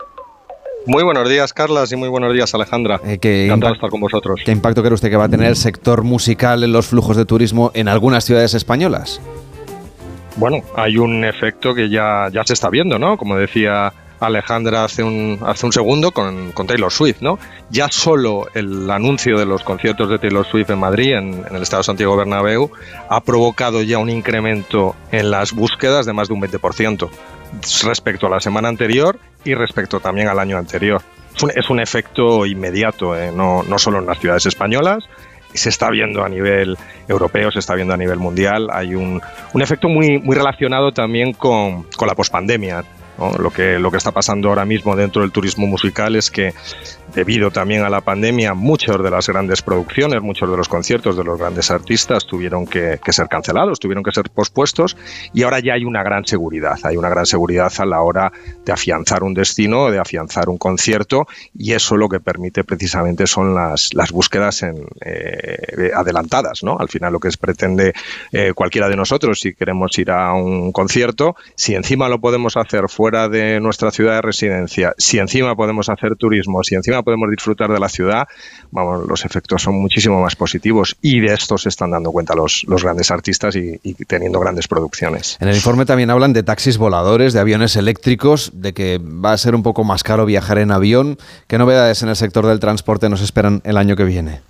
Muy 0.86 1.04
buenos 1.04 1.30
días, 1.30 1.54
Carlas, 1.54 1.91
y 1.93 1.96
muy 1.96 2.10
buenos 2.10 2.34
días, 2.34 2.54
Alejandra. 2.54 3.00
Eh, 3.06 3.17
¿qué 3.17 3.46
Encantado 3.46 3.72
de 3.72 3.76
estar 3.78 3.89
con 3.89 4.02
vosotros. 4.02 4.41
¿Qué 4.43 4.52
impacto 4.52 4.82
cree 4.82 4.93
usted 4.93 5.10
que 5.10 5.15
va 5.15 5.26
a 5.26 5.30
tener 5.30 5.48
el 5.48 5.56
sector 5.56 6.04
musical 6.04 6.63
en 6.63 6.74
los 6.74 6.88
flujos 6.88 7.15
de 7.15 7.26
turismo 7.26 7.72
en 7.74 7.88
algunas 7.88 8.26
ciudades 8.26 8.54
españolas? 8.54 9.22
Bueno, 10.36 10.62
hay 10.76 10.98
un 10.98 11.24
efecto 11.24 11.74
que 11.74 11.89
ya, 11.89 12.28
ya 12.34 12.43
se 12.43 12.54
está 12.54 12.69
viendo, 12.69 13.00
¿no? 13.00 13.17
Como 13.17 13.38
decía 13.38 13.93
Alejandra 14.19 14.84
hace 14.84 15.04
un, 15.04 15.39
hace 15.46 15.65
un 15.65 15.72
segundo 15.72 16.12
con, 16.12 16.52
con, 16.52 16.67
Taylor 16.67 16.91
Swift, 16.91 17.22
¿no? 17.22 17.39
Ya 17.69 17.88
solo 17.89 18.48
el 18.54 18.89
anuncio 18.89 19.38
de 19.38 19.46
los 19.46 19.63
conciertos 19.63 20.10
de 20.10 20.19
Taylor 20.19 20.46
Swift 20.46 20.69
en 20.69 20.80
Madrid, 20.80 21.13
en, 21.13 21.46
en, 21.48 21.56
el 21.56 21.62
Estado 21.62 21.84
Santiago 21.84 22.17
Bernabéu, 22.17 22.72
ha 23.10 23.22
provocado 23.22 23.82
ya 23.84 24.00
un 24.00 24.10
incremento 24.10 24.96
en 25.12 25.32
las 25.32 25.54
búsquedas 25.54 26.06
de 26.06 26.13
más 26.13 26.28
de 26.28 26.34
un 26.34 26.41
20% 26.41 27.10
respecto 27.84 28.28
a 28.28 28.30
la 28.30 28.39
semana 28.39 28.67
anterior 28.67 29.19
y 29.43 29.53
respecto 29.53 29.99
también 29.99 30.27
al 30.27 30.39
año 30.39 30.58
anterior. 30.58 31.01
Es 31.56 31.69
un, 31.69 31.79
efecto 31.79 32.45
inmediato, 32.45 33.17
¿eh? 33.17 33.32
no, 33.34 33.63
no 33.63 33.79
solo 33.79 33.99
en 33.99 34.06
las 34.06 34.19
ciudades 34.19 34.45
españolas, 34.45 35.03
se 35.53 35.69
está 35.69 35.89
viendo 35.89 36.23
a 36.23 36.29
nivel 36.29 36.77
europeo, 37.08 37.51
se 37.51 37.60
está 37.60 37.75
viendo 37.75 37.93
a 37.93 37.97
nivel 37.97 38.19
mundial. 38.19 38.69
Hay 38.71 38.95
un, 38.95 39.21
un 39.53 39.62
efecto 39.62 39.89
muy, 39.89 40.19
muy 40.19 40.36
relacionado 40.36 40.91
también 40.91 41.34
con, 41.34 41.84
con 41.95 42.08
la 42.08 42.15
pospandemia 42.15 42.84
Lo, 43.39 43.51
que, 43.51 43.79
lo 43.79 43.91
que 43.91 43.97
está 43.97 44.12
pasando 44.12 44.49
ahora 44.49 44.65
mismo 44.65 44.95
dentro 44.95 45.21
del 45.21 45.32
turismo 45.32 45.67
musical 45.67 46.15
es 46.15 46.32
que 46.32 46.53
debido 47.13 47.52
también 47.52 47.84
a 47.84 47.89
la 47.89 48.02
pandemia, 48.02 48.54
muchas 48.54 49.02
de 49.02 49.10
las 49.10 49.28
grandes 49.28 49.62
producciones, 49.62 50.21
muchos 50.21 50.49
de 50.49 50.58
los 50.58 50.67
conciertos 50.67 51.15
de 51.15 51.23
los 51.23 51.39
grandes 51.39 51.69
artistas 51.71 52.26
tuvieron 52.26 52.65
que, 52.65 52.99
ser 53.10 53.28
cancelados, 53.28 53.80
tuvieron 53.80 54.04
que 54.04 54.12
ser 54.12 54.30
pospuestos 54.30 54.97
y 55.34 55.43
ahora 55.43 55.60
ya 55.60 55.73
hay 55.73 55.86
una 55.86 56.04
gran 56.04 56.26
seguridad, 56.26 56.78
hay 56.84 56.97
una 56.97 57.10
gran 57.10 57.26
seguridad 57.26 57.71
a 57.77 57.85
la 57.85 58.02
hora 58.02 58.31
de 58.65 58.71
afianzar 58.71 59.23
un 59.23 59.33
destino, 59.33 59.92
de 59.92 60.00
afianzar 60.00 60.50
un 60.50 60.58
concierto 60.58 61.27
y 61.54 61.73
eso 61.73 61.98
lo 61.98 62.10
que 62.10 62.19
permite 62.19 62.63
precisamente 62.63 63.27
son 63.27 63.54
las, 63.54 63.94
las 63.94 64.12
búsquedas 64.12 64.63
eh, 64.63 65.92
adelantadas, 65.96 66.63
¿no? 66.63 66.77
Al 66.79 66.90
final 66.90 67.13
lo 67.13 67.19
que 67.19 67.29
pretende 67.40 67.94
eh, 68.31 68.54
cualquiera 68.54 68.90
de 68.90 68.96
nosotros 68.96 69.40
si 69.40 69.54
queremos 69.54 69.98
ir 69.98 70.12
a 70.12 70.33
un 70.33 70.71
concierto, 70.71 71.35
si 71.56 71.75
encima 71.75 72.10
lo 72.10 72.19
podemos 72.19 72.58
hacer 72.58 72.90
fuera 72.90 73.29
de 73.29 73.60
nuestra 73.60 73.92
ciudad 73.92 74.15
de 74.15 74.21
residencia, 74.21 74.94
si 74.98 75.19
encima 75.19 75.56
podemos 75.56 75.90
hacer 75.90 76.15
turismo, 76.15 76.63
si 76.63 76.75
encima 76.75 77.02
podemos 77.04 77.29
disfrutar 77.29 77.71
de 77.71 77.79
la 77.79 77.89
ciudad, 77.89 78.27
vamos, 78.71 79.08
los 79.08 79.25
efectos 79.25 79.62
son 79.62 79.75
muchísimo 79.75 80.21
más 80.21 80.35
positivos 80.35 80.95
y 81.01 81.19
de 81.19 81.33
esto 81.33 81.58
se 81.58 81.69
están 81.69 81.91
dando 81.91 82.12
cuenta 82.12 82.35
los, 82.35 82.63
los 82.67 82.83
grandes 82.83 83.12
artistas 83.12 83.56
y, 83.56 83.79
y 83.83 83.93
teniendo 84.06 84.39
grandes 84.39 84.67
producciones. 84.67 85.37
En 85.39 85.47
el 85.47 85.56
informe 85.56 85.85
también 85.85 86.10
hablan 86.10 86.33
de 86.33 86.43
taxis 86.43 86.77
voladores, 86.77 87.33
de 87.33 87.39
aviones 87.39 87.75
eléctricos, 87.75 88.51
de 88.54 88.73
que 88.73 88.99
va 88.99 89.33
a 89.33 89.37
ser 89.37 89.56
un 89.56 89.63
poco 89.63 89.83
más 89.83 90.04
caro 90.04 90.25
viajar 90.25 90.58
en 90.58 90.71
avión. 90.71 91.17
¿Qué 91.47 91.58
novedades 91.58 92.04
en 92.04 92.10
el 92.10 92.15
sector 92.15 92.45
del 92.45 92.60
transporte 92.60 93.10
nos 93.10 93.21
esperan 93.21 93.62
el 93.63 93.77
año 93.77 93.95
que 93.95 94.04
viene? 94.04 94.41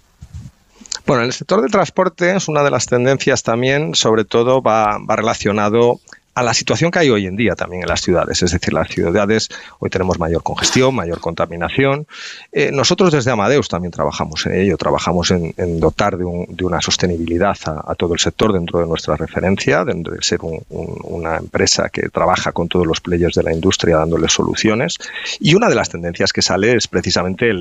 Bueno, 1.06 1.24
el 1.24 1.34
sector 1.34 1.62
del 1.62 1.72
transporte 1.72 2.36
es 2.36 2.48
una 2.48 2.64
de 2.64 2.72
las 2.72 2.86
tendencias 2.86 3.44
también, 3.44 3.94
sobre 3.94 4.24
todo 4.24 4.62
va, 4.62 4.98
va 5.00 5.16
relacionado 5.18 6.00
a 6.36 6.44
la 6.44 6.54
situación 6.54 6.90
que 6.90 7.00
hay 7.00 7.10
hoy 7.10 7.28
en 7.28 7.36
día 7.36 7.56
también 7.56 7.84
en 7.84 7.90
las 7.90 8.02
ciudades. 8.02 8.42
Es 8.42 8.52
decir, 8.52 8.74
las 8.74 8.90
ciudades 8.90 9.50
hoy 9.80 9.90
tenemos 9.90 10.20
mayor 10.20 10.42
congestión, 10.42 10.96
mayor 10.96 11.20
contaminación. 11.20 12.08
Eh, 12.52 12.72
nosotros 12.72 13.12
desde 13.12 13.32
Amadeus 13.32 13.68
también 13.68 13.92
trabajamos 13.92 14.46
en 14.48 14.56
ello, 14.56 14.78
trabajamos 14.78 15.32
en, 15.32 15.54
dotar 15.80 16.18
de, 16.18 16.26
una 16.26 16.82
sostenibilidad 16.82 17.58
a, 17.66 17.94
todo 17.96 18.14
el 18.14 18.20
sector 18.20 18.54
dentro 18.54 18.80
de 18.80 18.88
nuestra 18.88 19.16
referencia, 19.16 19.86
dentro 19.86 20.14
de 20.14 20.24
ser 20.24 20.40
una 20.70 21.38
empresa 21.38 21.90
que 21.90 22.10
trabaja 22.10 22.52
con 22.52 22.68
todos 22.68 22.88
los 22.88 23.00
players 23.00 23.36
de 23.36 23.44
la 23.44 23.54
industria 23.54 23.98
dándoles 23.98 24.32
soluciones. 24.32 24.98
Y 25.40 25.54
una 25.54 25.70
de 25.70 25.76
las 25.76 25.90
tendencias 25.90 26.34
que 26.34 26.42
sale 26.42 26.76
es 26.76 26.88
precisamente 26.88 27.52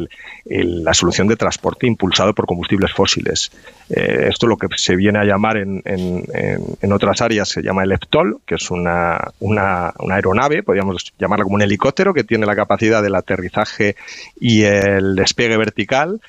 la 0.45 0.95
solución 0.95 1.29
de 1.29 1.37
transporte 1.37 1.87
impulsado 1.87 2.35
por 2.35 2.47
combustibles 2.47 2.93
fósiles. 2.93 3.51
Eh, 3.91 4.29
esto 4.31 4.47
lo 4.47 4.57
que 4.57 4.69
se 4.77 4.97
viene 4.97 5.19
a 5.19 5.25
llamar 5.25 5.59
en, 5.59 5.83
en 5.85 6.93
otras 6.93 7.21
áreas 7.21 7.49
se 7.49 7.63
llama 7.63 7.85
el 7.85 7.93
EPTOL, 7.93 8.41
que 8.47 8.55
es 8.55 8.62
una, 8.71 9.33
una, 9.41 9.93
aeronave, 10.11 10.63
podríamos 10.63 11.13
llamarla 11.19 11.45
como 11.45 11.57
un 11.57 11.63
helicóptero, 11.63 12.15
que 12.15 12.25
tiene 12.25 12.47
la 12.47 12.57
capacidad 12.57 13.03
del 13.03 13.15
aterrizaje 13.15 13.97
y 14.41 14.63
el 14.63 15.15
despegue 15.15 15.57
vertical. 15.57 16.21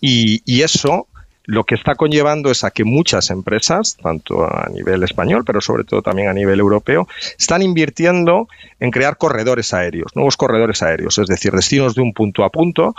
Y, 0.00 0.42
y 0.44 0.62
eso 0.62 1.06
lo 1.44 1.64
que 1.64 1.74
está 1.74 1.94
conllevando 1.94 2.50
es 2.50 2.64
a 2.64 2.70
que 2.70 2.84
muchas 2.84 3.30
empresas, 3.30 3.96
tanto 4.00 4.44
a 4.44 4.68
nivel 4.72 5.02
español, 5.02 5.44
pero 5.44 5.60
sobre 5.60 5.84
todo 5.84 6.02
también 6.02 6.28
a 6.28 6.32
nivel 6.32 6.60
europeo, 6.60 7.08
están 7.38 7.62
invirtiendo 7.62 8.48
en 8.78 8.90
crear 8.90 9.16
corredores 9.16 9.74
aéreos, 9.74 10.14
nuevos 10.14 10.36
corredores 10.36 10.82
aéreos, 10.82 11.18
es 11.18 11.26
decir, 11.26 11.52
destinos 11.52 11.94
de 11.94 12.02
un 12.02 12.12
punto 12.12 12.44
a 12.44 12.50
punto. 12.50 12.94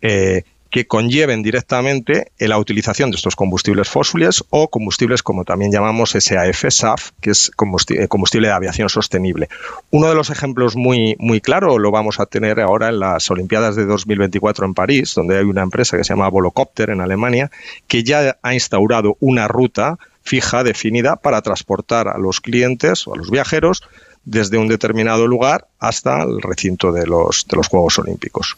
Eh, 0.00 0.44
que 0.70 0.86
conlleven 0.86 1.42
directamente 1.42 2.32
la 2.38 2.58
utilización 2.58 3.10
de 3.10 3.16
estos 3.16 3.36
combustibles 3.36 3.88
fósiles 3.88 4.44
o 4.50 4.68
combustibles 4.68 5.22
como 5.22 5.44
también 5.44 5.72
llamamos 5.72 6.10
SAF, 6.10 6.64
SAF, 6.68 7.10
que 7.20 7.30
es 7.30 7.50
eh, 7.50 8.08
combustible 8.08 8.48
de 8.48 8.54
aviación 8.54 8.88
sostenible. 8.88 9.48
Uno 9.90 10.08
de 10.08 10.14
los 10.14 10.30
ejemplos 10.30 10.76
muy, 10.76 11.16
muy 11.18 11.40
claro 11.40 11.78
lo 11.78 11.90
vamos 11.90 12.20
a 12.20 12.26
tener 12.26 12.60
ahora 12.60 12.88
en 12.88 13.00
las 13.00 13.30
Olimpiadas 13.30 13.76
de 13.76 13.86
2024 13.86 14.66
en 14.66 14.74
París, 14.74 15.14
donde 15.14 15.38
hay 15.38 15.44
una 15.44 15.62
empresa 15.62 15.96
que 15.96 16.04
se 16.04 16.12
llama 16.12 16.28
Volocopter 16.28 16.90
en 16.90 17.00
Alemania, 17.00 17.50
que 17.86 18.04
ya 18.04 18.38
ha 18.42 18.54
instaurado 18.54 19.16
una 19.20 19.48
ruta 19.48 19.98
fija, 20.22 20.62
definida, 20.62 21.16
para 21.16 21.40
transportar 21.40 22.08
a 22.08 22.18
los 22.18 22.40
clientes 22.40 23.06
o 23.06 23.14
a 23.14 23.16
los 23.16 23.30
viajeros 23.30 23.82
desde 24.24 24.58
un 24.58 24.68
determinado 24.68 25.26
lugar 25.26 25.66
hasta 25.78 26.22
el 26.22 26.42
recinto 26.42 26.92
de 26.92 27.06
los, 27.06 27.46
de 27.48 27.56
los 27.56 27.68
Juegos 27.68 27.98
Olímpicos. 27.98 28.56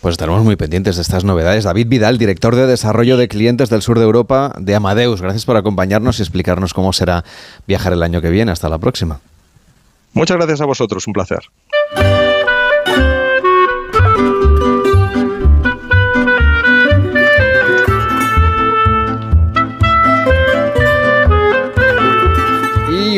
Pues 0.00 0.14
estaremos 0.14 0.42
muy 0.42 0.56
pendientes 0.56 0.96
de 0.96 1.02
estas 1.02 1.24
novedades. 1.24 1.64
David 1.64 1.88
Vidal, 1.88 2.16
director 2.16 2.56
de 2.56 2.66
desarrollo 2.66 3.18
de 3.18 3.28
clientes 3.28 3.68
del 3.68 3.82
sur 3.82 3.98
de 3.98 4.04
Europa 4.04 4.54
de 4.58 4.74
Amadeus. 4.74 5.20
Gracias 5.20 5.44
por 5.44 5.58
acompañarnos 5.58 6.18
y 6.18 6.22
explicarnos 6.22 6.72
cómo 6.72 6.94
será 6.94 7.22
viajar 7.66 7.92
el 7.92 8.02
año 8.02 8.22
que 8.22 8.30
viene. 8.30 8.50
Hasta 8.50 8.70
la 8.70 8.78
próxima. 8.78 9.20
Muchas 10.14 10.38
gracias 10.38 10.62
a 10.62 10.64
vosotros, 10.64 11.06
un 11.06 11.12
placer. 11.12 11.40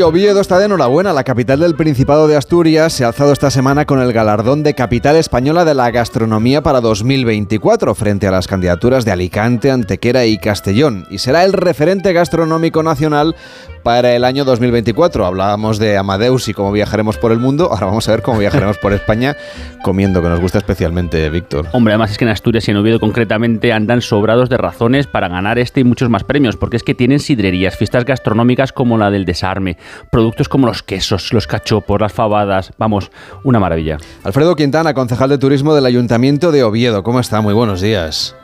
Oviedo 0.03 0.40
está 0.40 0.59
de 0.59 0.64
enhorabuena. 0.64 1.12
La 1.12 1.22
capital 1.22 1.61
del 1.61 1.76
Principado 1.76 2.26
de 2.26 2.36
Asturias 2.36 2.92
se 2.92 3.05
ha 3.05 3.09
alzado 3.09 3.32
esta 3.32 3.50
semana 3.50 3.84
con 3.84 4.00
el 4.00 4.12
galardón 4.12 4.62
de 4.62 4.74
Capital 4.74 5.16
Española 5.16 5.64
de 5.64 5.74
la 5.74 5.90
Gastronomía 5.90 6.62
para 6.62 6.80
2024 6.80 7.94
frente 7.94 8.26
a 8.26 8.32
las 8.32 8.48
candidaturas 8.48 9.05
de 9.05 9.12
Alicante, 9.12 9.70
Antequera 9.70 10.24
y 10.24 10.38
Castellón. 10.38 11.07
Y 11.11 11.18
será 11.18 11.44
el 11.44 11.53
referente 11.53 12.12
gastronómico 12.12 12.82
nacional 12.82 13.36
para 13.83 14.14
el 14.14 14.24
año 14.24 14.45
2024. 14.45 15.26
Hablábamos 15.26 15.78
de 15.78 15.97
Amadeus 15.97 16.49
y 16.49 16.55
cómo 16.55 16.72
viajaremos 16.72 17.18
por 17.18 17.33
el 17.33 17.39
mundo. 17.39 17.68
Ahora 17.70 17.87
vamos 17.87 18.09
a 18.09 18.12
ver 18.12 18.22
cómo 18.22 18.39
viajaremos 18.39 18.78
por 18.78 18.93
España 18.93 19.37
comiendo, 19.83 20.22
que 20.22 20.28
nos 20.28 20.41
gusta 20.41 20.59
especialmente, 20.59 21.28
Víctor. 21.30 21.66
Hombre, 21.72 21.93
además 21.93 22.12
es 22.12 22.18
que 22.18 22.24
en 22.24 22.30
Asturias 22.30 22.66
y 22.68 22.70
en 22.70 22.76
Oviedo 22.76 23.01
concretamente 23.01 23.72
andan 23.72 24.01
sobrados 24.01 24.49
de 24.49 24.57
razones 24.57 25.07
para 25.07 25.28
ganar 25.28 25.59
este 25.59 25.80
y 25.80 25.85
muchos 25.85 26.09
más 26.09 26.24
premios, 26.24 26.57
porque 26.57 26.76
es 26.76 26.83
que 26.83 26.95
tienen 26.95 27.18
sidrerías, 27.18 27.76
fiestas 27.76 28.05
gastronómicas 28.05 28.72
como 28.72 28.99
la 28.99 29.11
del 29.11 29.24
desarme, 29.24 29.76
productos 30.11 30.49
como 30.49 30.66
los 30.66 30.83
quesos, 30.83 31.33
los 31.33 31.47
cachopos, 31.47 32.01
las 32.01 32.12
fabadas. 32.12 32.72
Vamos, 32.78 33.11
una 33.45 33.61
maravilla. 33.61 33.99
Alfredo 34.24 34.57
Quintana, 34.57 34.95
concejal 34.95 35.28
de 35.30 35.39
turismo 35.39 35.74
del 35.74 35.87
Ayuntamiento 35.87 36.53
de 36.53 36.62
Oviedo. 36.62 37.03
¿Cómo 37.03 37.20
está? 37.20 37.41
Muy 37.41 37.55
buenos 37.55 37.80
días. 37.80 38.35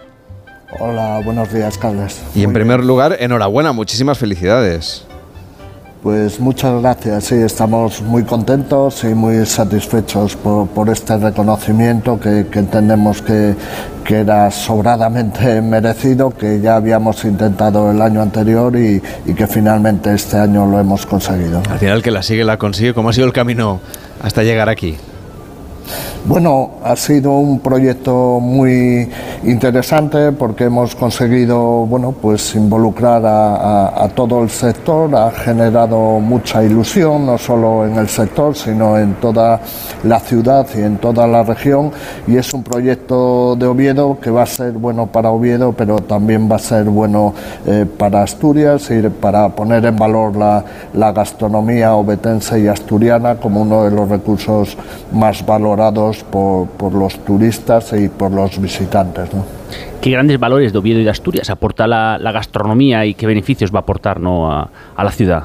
Hola, 0.78 1.22
buenos 1.24 1.52
días, 1.52 1.78
Carlos. 1.78 2.20
Y 2.34 2.44
en 2.44 2.52
primer 2.52 2.84
lugar, 2.84 3.16
enhorabuena, 3.20 3.72
muchísimas 3.72 4.18
felicidades. 4.18 5.07
Pues 6.08 6.40
muchas 6.40 6.80
gracias, 6.80 7.24
sí, 7.24 7.34
estamos 7.34 8.00
muy 8.00 8.22
contentos 8.22 9.04
y 9.04 9.08
muy 9.08 9.44
satisfechos 9.44 10.36
por, 10.36 10.88
este 10.88 11.18
reconocimiento 11.18 12.18
que, 12.18 12.46
entendemos 12.50 13.20
que, 13.20 13.54
era 14.08 14.50
sobradamente 14.50 15.60
merecido, 15.60 16.30
que 16.30 16.62
ya 16.62 16.76
habíamos 16.76 17.22
intentado 17.26 17.90
el 17.90 18.00
año 18.00 18.22
anterior 18.22 18.74
y, 18.74 19.02
y, 19.26 19.34
que 19.34 19.46
finalmente 19.46 20.14
este 20.14 20.38
año 20.38 20.64
lo 20.64 20.80
hemos 20.80 21.04
conseguido. 21.04 21.60
Al 21.70 21.78
final 21.78 22.02
que 22.02 22.10
la 22.10 22.22
sigue 22.22 22.42
la 22.42 22.56
consigue, 22.56 22.94
¿cómo 22.94 23.10
ha 23.10 23.12
sido 23.12 23.26
el 23.26 23.34
camino 23.34 23.78
hasta 24.22 24.42
llegar 24.42 24.70
aquí? 24.70 24.96
Bueno, 26.28 26.72
ha 26.84 26.94
sido 26.94 27.38
un 27.38 27.60
proyecto 27.60 28.38
muy 28.38 29.08
interesante 29.44 30.30
porque 30.32 30.64
hemos 30.64 30.94
conseguido, 30.94 31.86
bueno, 31.86 32.12
pues 32.12 32.54
involucrar 32.54 33.22
a, 33.24 34.08
todo 34.14 34.42
el 34.42 34.50
sector, 34.50 35.14
ha 35.16 35.30
generado 35.30 36.20
mucha 36.20 36.62
ilusión, 36.62 37.24
no 37.24 37.38
solo 37.38 37.86
en 37.86 37.96
el 37.96 38.08
sector, 38.08 38.54
sino 38.54 38.98
en 38.98 39.14
toda 39.14 39.60
la 40.04 40.20
ciudad 40.20 40.66
y 40.76 40.82
en 40.82 40.98
toda 40.98 41.26
la 41.26 41.42
región. 41.44 41.92
Y 42.26 42.36
es 42.36 42.52
un 42.52 42.62
proyecto 42.62 43.56
de 43.56 43.66
Oviedo 43.66 44.18
que 44.20 44.30
va 44.30 44.42
a 44.42 44.46
ser 44.46 44.72
bueno 44.72 45.06
para 45.06 45.30
Oviedo, 45.30 45.72
pero 45.72 46.00
también 46.00 46.50
va 46.50 46.56
a 46.56 46.58
ser 46.58 46.84
bueno 46.84 47.32
eh, 47.66 47.86
para 47.96 48.22
Asturias 48.22 48.90
y 48.90 49.00
para 49.08 49.48
poner 49.48 49.86
en 49.86 49.96
valor 49.96 50.36
la, 50.36 50.62
la 50.92 51.12
gastronomía 51.12 51.94
obetense 51.94 52.60
y 52.60 52.68
asturiana 52.68 53.36
como 53.36 53.62
uno 53.62 53.84
de 53.84 53.92
los 53.92 54.08
recursos 54.08 54.76
más 55.12 55.46
valorados 55.46 55.77
por, 56.30 56.92
los 56.92 57.24
turistas 57.24 57.92
y 57.92 58.08
por 58.08 58.30
los 58.30 58.60
visitantes. 58.60 59.28
¿Qué 60.00 60.10
grandes 60.10 60.38
valores 60.38 60.72
de 60.72 60.78
Oviedo 60.78 61.00
y 61.00 61.04
de 61.04 61.10
Asturias 61.10 61.50
aporta 61.50 61.86
la, 61.86 62.32
gastronomía 62.32 63.04
y 63.06 63.14
qué 63.14 63.26
beneficios 63.26 63.72
va 63.72 63.78
a 63.78 63.82
aportar 63.82 64.18
a, 64.18 65.04
la 65.04 65.10
ciudad? 65.10 65.44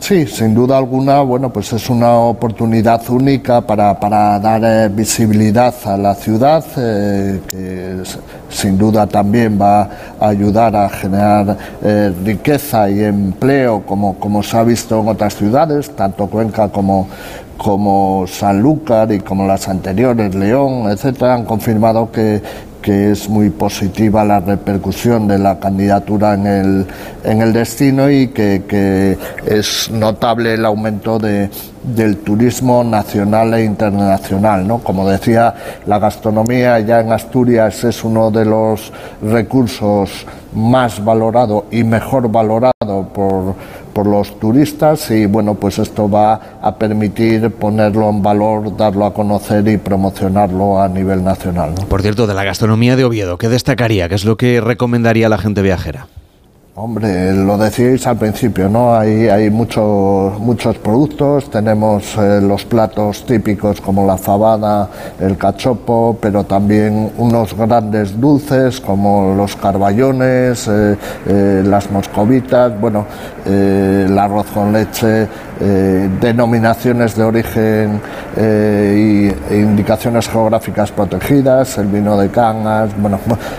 Sí, 0.00 0.26
sin 0.26 0.54
duda 0.54 0.78
alguna, 0.78 1.20
bueno, 1.20 1.52
pues 1.52 1.72
es 1.72 1.88
una 1.90 2.14
oportunidad 2.14 3.08
única 3.10 3.60
para, 3.60 3.94
dar 4.40 4.62
eh, 4.64 4.88
visibilidad 4.88 5.74
a 5.84 5.96
la 5.96 6.14
ciudad, 6.14 6.64
eh, 6.76 7.40
que 7.46 8.02
sin 8.48 8.78
duda 8.78 9.06
también 9.06 9.60
va 9.60 9.82
a 10.18 10.28
ayudar 10.28 10.74
a 10.74 10.88
generar 10.88 11.56
eh, 11.82 12.12
riqueza 12.24 12.90
y 12.90 13.04
empleo, 13.04 13.82
como, 13.86 14.18
como 14.18 14.42
se 14.42 14.56
ha 14.56 14.64
visto 14.64 15.00
en 15.00 15.08
otras 15.08 15.36
ciudades, 15.36 15.94
tanto 15.94 16.26
Cuenca 16.26 16.70
como, 16.70 17.06
como 17.62 18.24
Sanlúcar 18.26 19.12
y 19.12 19.20
como 19.20 19.46
las 19.46 19.68
anteriores, 19.68 20.34
León, 20.34 20.88
etcétera, 20.90 21.34
han 21.34 21.44
confirmado 21.44 22.10
que, 22.10 22.40
que 22.80 23.10
es 23.10 23.28
muy 23.28 23.50
positiva 23.50 24.24
la 24.24 24.40
repercusión 24.40 25.28
de 25.28 25.38
la 25.38 25.60
candidatura 25.60 26.32
en 26.32 26.46
el, 26.46 26.86
en 27.22 27.42
el 27.42 27.52
destino 27.52 28.10
y 28.10 28.28
que, 28.28 28.64
que 28.66 29.18
es 29.44 29.90
notable 29.90 30.54
el 30.54 30.64
aumento 30.64 31.18
de, 31.18 31.50
del 31.82 32.18
turismo 32.18 32.82
nacional 32.82 33.52
e 33.52 33.64
internacional. 33.64 34.66
¿no? 34.66 34.78
Como 34.78 35.06
decía, 35.06 35.54
la 35.84 35.98
gastronomía 35.98 36.80
ya 36.80 37.00
en 37.00 37.12
Asturias 37.12 37.84
es 37.84 38.02
uno 38.02 38.30
de 38.30 38.46
los 38.46 38.90
recursos 39.22 40.26
más 40.54 41.04
valorado 41.04 41.66
y 41.70 41.84
mejor 41.84 42.30
valorado 42.30 42.72
por, 43.12 43.54
por 44.00 44.06
los 44.06 44.40
turistas 44.40 45.10
y 45.10 45.26
bueno, 45.26 45.56
pues 45.56 45.78
esto 45.78 46.08
va 46.08 46.58
a 46.62 46.74
permitir 46.74 47.50
ponerlo 47.50 48.08
en 48.08 48.22
valor, 48.22 48.74
darlo 48.74 49.04
a 49.04 49.12
conocer 49.12 49.68
y 49.68 49.76
promocionarlo 49.76 50.80
a 50.80 50.88
nivel 50.88 51.22
nacional. 51.22 51.74
Por 51.86 52.00
cierto, 52.00 52.26
de 52.26 52.32
la 52.32 52.42
gastronomía 52.42 52.96
de 52.96 53.04
Oviedo, 53.04 53.36
¿qué 53.36 53.50
destacaría? 53.50 54.08
¿Qué 54.08 54.14
es 54.14 54.24
lo 54.24 54.38
que 54.38 54.62
recomendaría 54.62 55.26
a 55.26 55.28
la 55.28 55.36
gente 55.36 55.60
viajera? 55.60 56.06
Hombre, 56.82 57.34
lo 57.34 57.58
decíais 57.58 58.06
al 58.06 58.16
principio, 58.16 58.66
¿no? 58.70 58.94
Hay, 58.94 59.28
hay 59.28 59.50
muchos, 59.50 60.40
muchos 60.40 60.78
productos, 60.78 61.50
tenemos 61.50 62.16
eh, 62.16 62.40
los 62.40 62.64
platos 62.64 63.26
típicos 63.26 63.82
como 63.82 64.06
la 64.06 64.16
fabada, 64.16 64.88
el 65.20 65.36
cachopo, 65.36 66.16
pero 66.18 66.44
también 66.44 67.12
unos 67.18 67.54
grandes 67.54 68.18
dulces 68.18 68.80
como 68.80 69.34
los 69.34 69.56
carballones, 69.56 70.68
eh, 70.68 70.96
eh, 71.26 71.62
las 71.66 71.90
moscovitas, 71.90 72.72
bueno, 72.80 73.04
el 73.44 74.18
arroz 74.18 74.46
con 74.46 74.72
leche, 74.72 75.28
denominaciones 76.20 77.14
de 77.16 77.22
origen 77.22 78.00
e 78.36 79.34
indicaciones 79.50 80.28
geográficas 80.28 80.90
protegidas, 80.90 81.76
el 81.76 81.86
vino 81.86 82.16
de 82.16 82.30
Cangas, 82.30 82.90
bueno, 82.96 83.18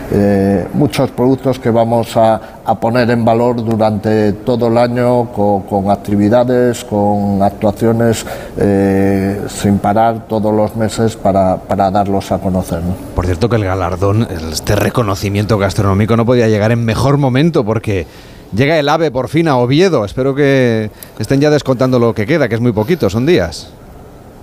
muchos 0.74 1.12
productos 1.12 1.60
que 1.60 1.70
vamos 1.70 2.16
a, 2.18 2.42
a 2.66 2.80
poner 2.80 3.11
en 3.12 3.26
valor 3.26 3.64
durante 3.64 4.34
todo 4.34 4.68
el 4.68 4.78
año 4.78 5.32
con, 5.32 5.90
actividades, 5.90 6.84
con 6.84 7.42
actuaciones 7.42 8.26
eh, 8.58 9.42
sin 9.48 9.80
parar 9.80 10.28
todos 10.28 10.54
los 10.54 10.76
meses 10.76 11.16
para, 11.16 11.58
darlos 11.92 12.32
a 12.32 12.40
conocer. 12.40 12.82
Por 13.16 13.26
cierto 13.26 13.50
que 13.50 13.58
el 13.58 13.66
galardón, 13.66 14.28
este 14.52 14.76
reconocimiento 14.76 15.58
gastronómico 15.58 16.18
no 16.18 16.26
podía 16.26 16.48
llegar 16.48 16.72
en 16.72 16.84
mejor 16.86 17.18
momento 17.18 17.64
porque... 17.64 18.08
Llega 18.54 18.78
el 18.78 18.90
AVE 18.90 19.12
por 19.12 19.30
fin 19.30 19.48
a 19.48 19.56
Oviedo. 19.56 20.04
Espero 20.04 20.36
que 20.36 20.92
estén 21.20 21.40
ya 21.40 21.50
descontando 21.50 22.00
lo 22.00 22.14
que 22.14 22.26
queda, 22.26 22.50
que 22.50 22.56
es 22.56 22.60
muy 22.60 22.74
poquito, 22.74 23.10
son 23.10 23.26
días. 23.26 23.72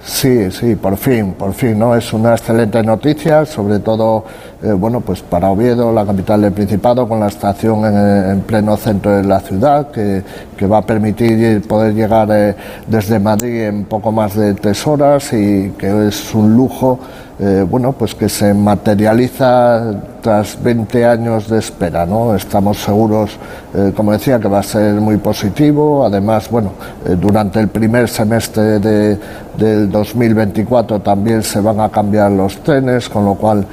Sí, 0.09 0.51
sí, 0.51 0.75
por 0.75 0.97
fin, 0.97 1.35
por 1.35 1.53
fin, 1.53 1.79
¿no? 1.79 1.95
Es 1.95 2.15
una 2.15 2.33
excelente 2.33 2.83
noticia, 2.83 3.45
sobre 3.45 3.79
todo, 3.79 4.25
eh, 4.63 4.73
bueno, 4.73 5.03
pues 5.03 5.21
para 5.21 5.51
Oviedo, 5.51 5.93
la 5.93 6.07
capital 6.07 6.41
del 6.41 6.53
Principado, 6.53 7.07
con 7.07 7.21
la 7.21 7.27
estación 7.27 7.85
en, 7.85 8.41
pleno 8.41 8.79
centro 8.79 9.15
de 9.15 9.25
la 9.25 9.39
ciudad, 9.41 9.91
que, 9.91 10.25
va 10.67 10.79
a 10.79 10.83
permitir 10.83 11.61
poder 11.69 11.95
llegar 11.95 12.29
eh, 12.33 12.57
desde 12.87 13.19
Madrid 13.19 13.65
en 13.65 13.85
poco 13.85 14.11
más 14.11 14.35
de 14.35 14.55
tres 14.55 14.87
horas 14.87 15.31
y 15.35 15.73
que 15.79 16.09
es 16.09 16.35
un 16.35 16.57
lujo 16.57 16.99
eh, 17.41 17.65
bueno, 17.69 17.93
pues 17.93 18.17
que 18.17 18.29
se 18.29 18.53
materializa 18.53 19.95
tras 20.21 20.63
20 20.63 21.05
años 21.05 21.49
de 21.49 21.59
espera, 21.59 22.07
¿no? 22.07 22.35
Estamos 22.35 22.79
seguros, 22.79 23.31
eh, 23.75 23.93
como 23.95 24.13
decía, 24.13 24.39
que 24.39 24.49
va 24.49 24.61
a 24.61 24.63
ser 24.63 24.95
muy 24.95 25.17
positivo. 25.17 26.05
Además, 26.05 26.51
bueno, 26.51 26.73
eh, 27.07 27.17
durante 27.21 27.61
el 27.61 27.69
primer 27.69 28.09
semestre 28.09 28.79
de, 28.79 29.19
del 29.57 29.91
2024 29.91 31.01
también 31.01 31.43
se 31.43 31.61
van 31.61 31.81
a 31.81 31.89
cambiar 31.89 32.31
los 32.31 32.57
trenes, 32.59 33.09
con 33.09 33.25
lo 33.25 33.35
cual 33.35 33.67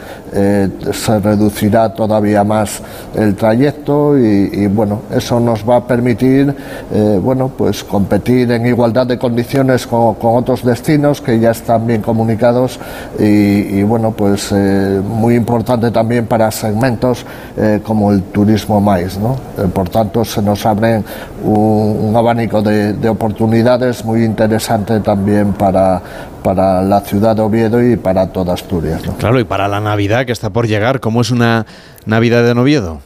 se 0.91 1.20
reducirá 1.20 1.93
todavía 1.93 2.43
más 2.43 2.82
el 3.16 3.36
trayecto 3.36 4.18
y, 4.18 4.68
bueno, 4.68 5.04
eso 5.10 5.39
nos 5.39 5.64
va 5.64 5.78
a 5.78 5.88
permitir, 5.88 6.54
bueno, 7.22 7.50
pues 7.58 7.86
competir 7.86 8.52
en 8.52 8.66
igualdad 8.66 9.08
de 9.08 9.18
condiciones 9.18 9.88
con, 9.88 10.18
otros 10.20 10.66
destinos 10.66 11.22
que 11.22 11.39
ya 11.39 11.52
están 11.52 11.88
bien 11.88 12.02
comunicados 12.02 12.78
y 13.18 13.46
y, 13.46 13.84
bueno, 13.84 14.12
pues 14.12 14.52
eh, 14.52 15.02
muy 15.04 15.36
importante 15.36 15.91
también 15.91 16.26
para 16.26 16.35
segmentos 16.52 17.26
eh, 17.58 17.80
como 17.84 18.12
el 18.12 18.24
turismo 18.24 18.80
maíz. 18.82 19.18
¿no? 19.18 19.38
Eh, 19.58 19.68
por 19.74 19.90
tanto, 19.90 20.24
se 20.26 20.42
nos 20.42 20.66
abre 20.66 21.04
un, 21.44 22.14
abanico 22.16 22.62
de, 22.62 23.10
oportunidades 23.10 24.04
muy 24.06 24.24
interesante 24.24 25.00
también 25.00 25.54
para, 25.54 26.02
para 26.44 26.82
la 26.82 27.02
ciudad 27.02 27.36
de 27.36 27.42
Oviedo 27.42 27.84
y 27.84 27.96
para 27.96 28.28
toda 28.28 28.54
Asturias. 28.54 29.02
Claro, 29.18 29.40
y 29.40 29.44
para 29.44 29.68
la 29.68 29.80
Navidad 29.80 30.26
que 30.26 30.32
está 30.32 30.50
por 30.50 30.68
llegar, 30.68 31.00
¿cómo 31.00 31.22
es 31.22 31.32
una 31.32 31.66
Navidad 32.06 32.48
en 32.50 32.58
Oviedo? 32.58 33.00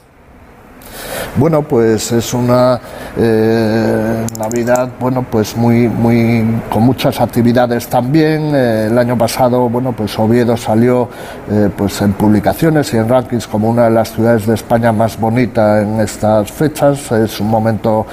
Bueno, 1.36 1.62
pues 1.62 2.12
es 2.12 2.34
una 2.34 2.80
eh, 3.16 4.26
Navidad, 4.40 4.88
bueno, 4.98 5.22
pues 5.30 5.54
muy, 5.54 5.86
muy, 5.86 6.62
con 6.70 6.82
muchas 6.82 7.20
actividades 7.20 7.86
también. 7.88 8.54
Eh, 8.54 8.86
el 8.86 8.96
año 8.96 9.16
pasado, 9.18 9.68
bueno, 9.68 9.92
pues 9.92 10.18
Oviedo 10.18 10.56
salió 10.56 11.10
eh, 11.50 11.68
pues 11.76 12.00
en 12.00 12.14
publicaciones 12.14 12.94
y 12.94 12.96
en 12.96 13.06
rankings 13.06 13.46
como 13.46 13.68
una 13.68 13.84
de 13.84 13.90
las 13.90 14.12
ciudades 14.12 14.46
de 14.46 14.54
España 14.54 14.92
más 14.92 15.20
bonita 15.20 15.82
en 15.82 16.00
estas 16.00 16.50
fechas. 16.50 17.12
Es 17.12 17.38
un 17.40 17.48
momento 17.48 18.06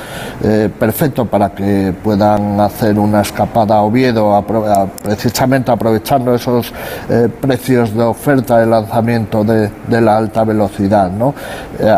perfecto 0.79 1.25
para 1.25 1.49
que 1.49 1.93
puedan 2.03 2.59
hacer 2.59 2.99
una 2.99 3.21
escapada 3.21 3.77
a 3.77 3.81
Oviedo, 3.83 4.43
precisamente 5.03 5.71
aprovechando 5.71 6.35
esos 6.35 6.73
precios 7.41 7.93
de 7.93 8.03
oferta 8.03 8.59
de 8.59 8.65
lanzamiento 8.65 9.43
de, 9.43 9.71
de 9.87 10.01
la 10.01 10.17
alta 10.17 10.43
velocidad. 10.43 11.09
¿no? 11.09 11.33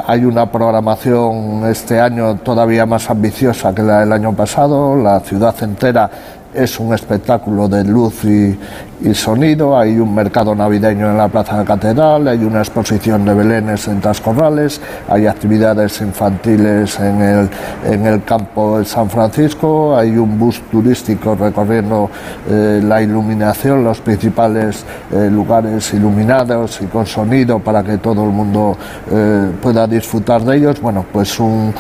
hay 0.07 0.25
una 0.25 0.51
programación 0.51 1.63
este 1.65 1.99
año 1.99 2.35
todavía 2.35 2.85
más 2.85 3.09
ambiciosa 3.09 3.73
que 3.73 3.81
la 3.81 4.01
del 4.01 4.11
año 4.11 4.18
pasado. 4.35 4.95
La 4.95 5.19
ciudad 5.21 5.55
entera 5.61 6.09
es 6.53 6.79
un 6.79 6.93
espectáculo 6.93 7.67
de 7.67 7.83
luz 7.83 8.23
y, 8.25 8.57
y 9.01 9.13
sonido, 9.13 9.77
hay 9.77 9.97
un 9.99 10.13
mercado 10.13 10.53
navideño 10.53 11.09
en 11.09 11.17
la 11.17 11.29
Plaza 11.29 11.53
de 11.53 11.59
la 11.59 11.65
Catedral, 11.65 12.27
hay 12.27 12.43
una 12.43 12.59
exposición 12.59 13.23
de 13.23 13.33
belenes 13.33 13.87
en 13.87 14.01
Tascorrales, 14.01 14.81
hay 15.07 15.25
actividades 15.25 16.01
infantiles 16.01 16.99
en 16.99 17.21
el, 17.21 17.49
en 17.85 18.05
el 18.05 18.23
campo 18.23 18.79
de 18.79 18.85
San 18.85 19.09
Francisco, 19.09 19.95
hay 19.95 20.17
un 20.17 20.37
bus 20.37 20.61
turístico 20.69 21.35
recorriendo 21.35 22.09
eh, 22.49 22.81
la 22.83 23.01
iluminación, 23.01 23.83
los 23.83 24.01
principales 24.01 24.83
eh, 25.11 25.29
lugares 25.31 25.93
iluminados 25.93 26.81
y 26.81 26.85
con 26.85 27.05
sonido 27.05 27.59
para 27.59 27.83
que 27.83 27.97
todo 27.97 28.25
el 28.25 28.31
mundo 28.31 28.77
eh, 29.11 29.51
pueda 29.61 29.87
disfrutar 29.87 30.43
de 30.43 30.57
ellos. 30.57 30.81
Bueno, 30.81 31.05
pues 31.11 31.39
un, 31.39 31.73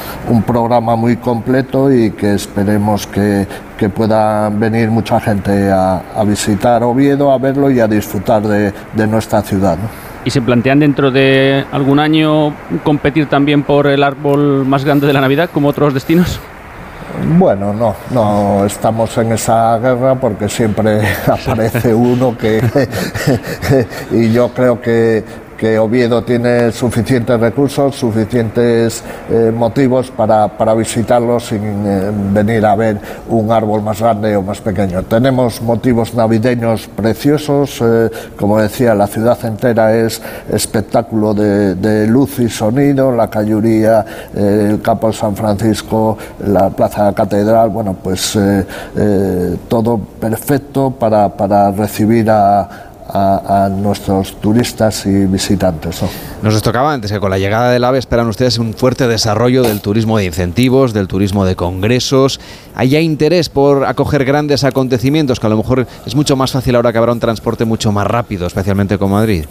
programa 0.45 0.95
muy 0.95 1.17
completo 1.17 1.91
y 1.91 2.11
que 2.11 2.33
esperemos 2.33 3.05
que, 3.05 3.45
que 3.77 3.89
pueda 3.89 4.49
venir 4.49 4.89
mucha 4.89 5.19
gente 5.19 5.69
a, 5.69 6.01
a 6.15 6.23
visitar 6.23 6.81
A 7.11 7.37
verlo 7.37 7.71
y 7.71 7.79
a 7.79 7.87
disfrutar 7.87 8.43
de, 8.43 9.07
nuestra 9.07 9.41
ciudad. 9.41 9.77
¿Y 10.25 10.29
se 10.29 10.41
plantean 10.41 10.79
dentro 10.79 11.09
de 11.09 11.65
algún 11.71 11.99
año 11.99 12.53
competir 12.83 13.27
también 13.27 13.63
por 13.63 13.87
el 13.87 14.03
árbol 14.03 14.65
más 14.65 14.85
grande 14.85 15.07
de 15.07 15.13
la 15.13 15.21
Navidad 15.21 15.49
como 15.51 15.69
otros 15.69 15.93
destinos? 15.93 16.39
Bueno, 17.37 17.73
no, 17.73 17.95
no 18.11 18.65
estamos 18.65 19.17
en 19.17 19.31
esa 19.31 19.77
guerra 19.79 20.15
porque 20.15 20.47
siempre 20.47 21.01
aparece 21.27 21.93
uno 21.93 22.37
que 22.37 22.61
y 24.11 24.31
yo 24.31 24.49
creo 24.49 24.79
que 24.79 25.23
que 25.59 25.77
Oviedo 25.77 26.23
tiene 26.23 26.71
suficientes 26.71 27.37
recursos, 27.37 27.93
suficientes 27.93 29.03
eh, 29.29 29.51
motivos 29.53 30.09
para, 30.09 30.47
para, 30.47 30.73
visitarlo 30.73 31.37
sin 31.37 31.85
eh, 31.85 32.11
venir 32.31 32.65
a 32.65 32.75
ver 32.77 32.97
un 33.27 33.51
árbol 33.51 33.81
más 33.81 33.99
grande 33.99 34.37
o 34.37 34.41
más 34.41 34.61
pequeño. 34.61 35.03
Tenemos 35.03 35.61
motivos 35.61 36.13
navideños 36.13 36.87
preciosos, 36.87 37.81
eh, 37.81 38.09
como 38.37 38.57
decía, 38.57 38.95
la 38.95 39.07
ciudad 39.07 39.37
entera 39.43 39.93
es 39.93 40.21
espectáculo 40.49 41.33
de, 41.33 42.07
luz 42.07 42.39
y 42.39 42.47
sonido, 42.47 43.11
la 43.11 43.29
Cayuría, 43.29 44.05
el 44.33 44.81
campo 44.81 45.07
de 45.07 45.13
San 45.13 45.35
Francisco, 45.35 46.17
la 46.47 46.69
plaza 46.69 47.01
de 47.01 47.09
la 47.09 47.15
catedral, 47.15 47.69
bueno, 47.69 47.97
pues 48.01 48.37
todo 49.67 49.97
perfecto 49.97 50.91
para, 50.91 51.29
para 51.29 51.71
recibir 51.71 52.29
a 52.29 52.88
a, 53.11 53.69
nuestros 53.69 54.39
turistas 54.39 55.05
y 55.05 55.25
visitantes. 55.25 56.01
Nos 56.41 56.61
tocaba 56.61 56.93
antes 56.93 57.11
que 57.11 57.19
con 57.19 57.29
la 57.29 57.37
llegada 57.37 57.71
del 57.71 57.83
AVE 57.83 57.99
esperan 57.99 58.27
ustedes 58.27 58.57
un 58.57 58.73
fuerte 58.73 59.07
desarrollo 59.07 59.63
del 59.63 59.81
turismo 59.81 60.17
de 60.17 60.25
incentivos, 60.25 60.93
del 60.93 61.07
turismo 61.07 61.45
de 61.45 61.55
congresos. 61.55 62.39
¿Hay 62.75 62.89
ya 62.89 62.99
interés 62.99 63.49
por 63.49 63.85
acoger 63.85 64.25
grandes 64.25 64.63
acontecimientos 64.63 65.39
que 65.39 65.47
a 65.47 65.49
lo 65.49 65.57
mejor 65.57 65.87
es 66.05 66.15
mucho 66.15 66.35
más 66.35 66.51
fácil 66.51 66.75
ahora 66.75 66.91
que 66.91 66.97
habrá 66.97 67.11
un 67.11 67.19
transporte 67.19 67.65
mucho 67.65 67.91
más 67.91 68.07
rápido, 68.07 68.47
especialmente 68.47 68.97
con 68.97 69.11
Madrid? 69.11 69.45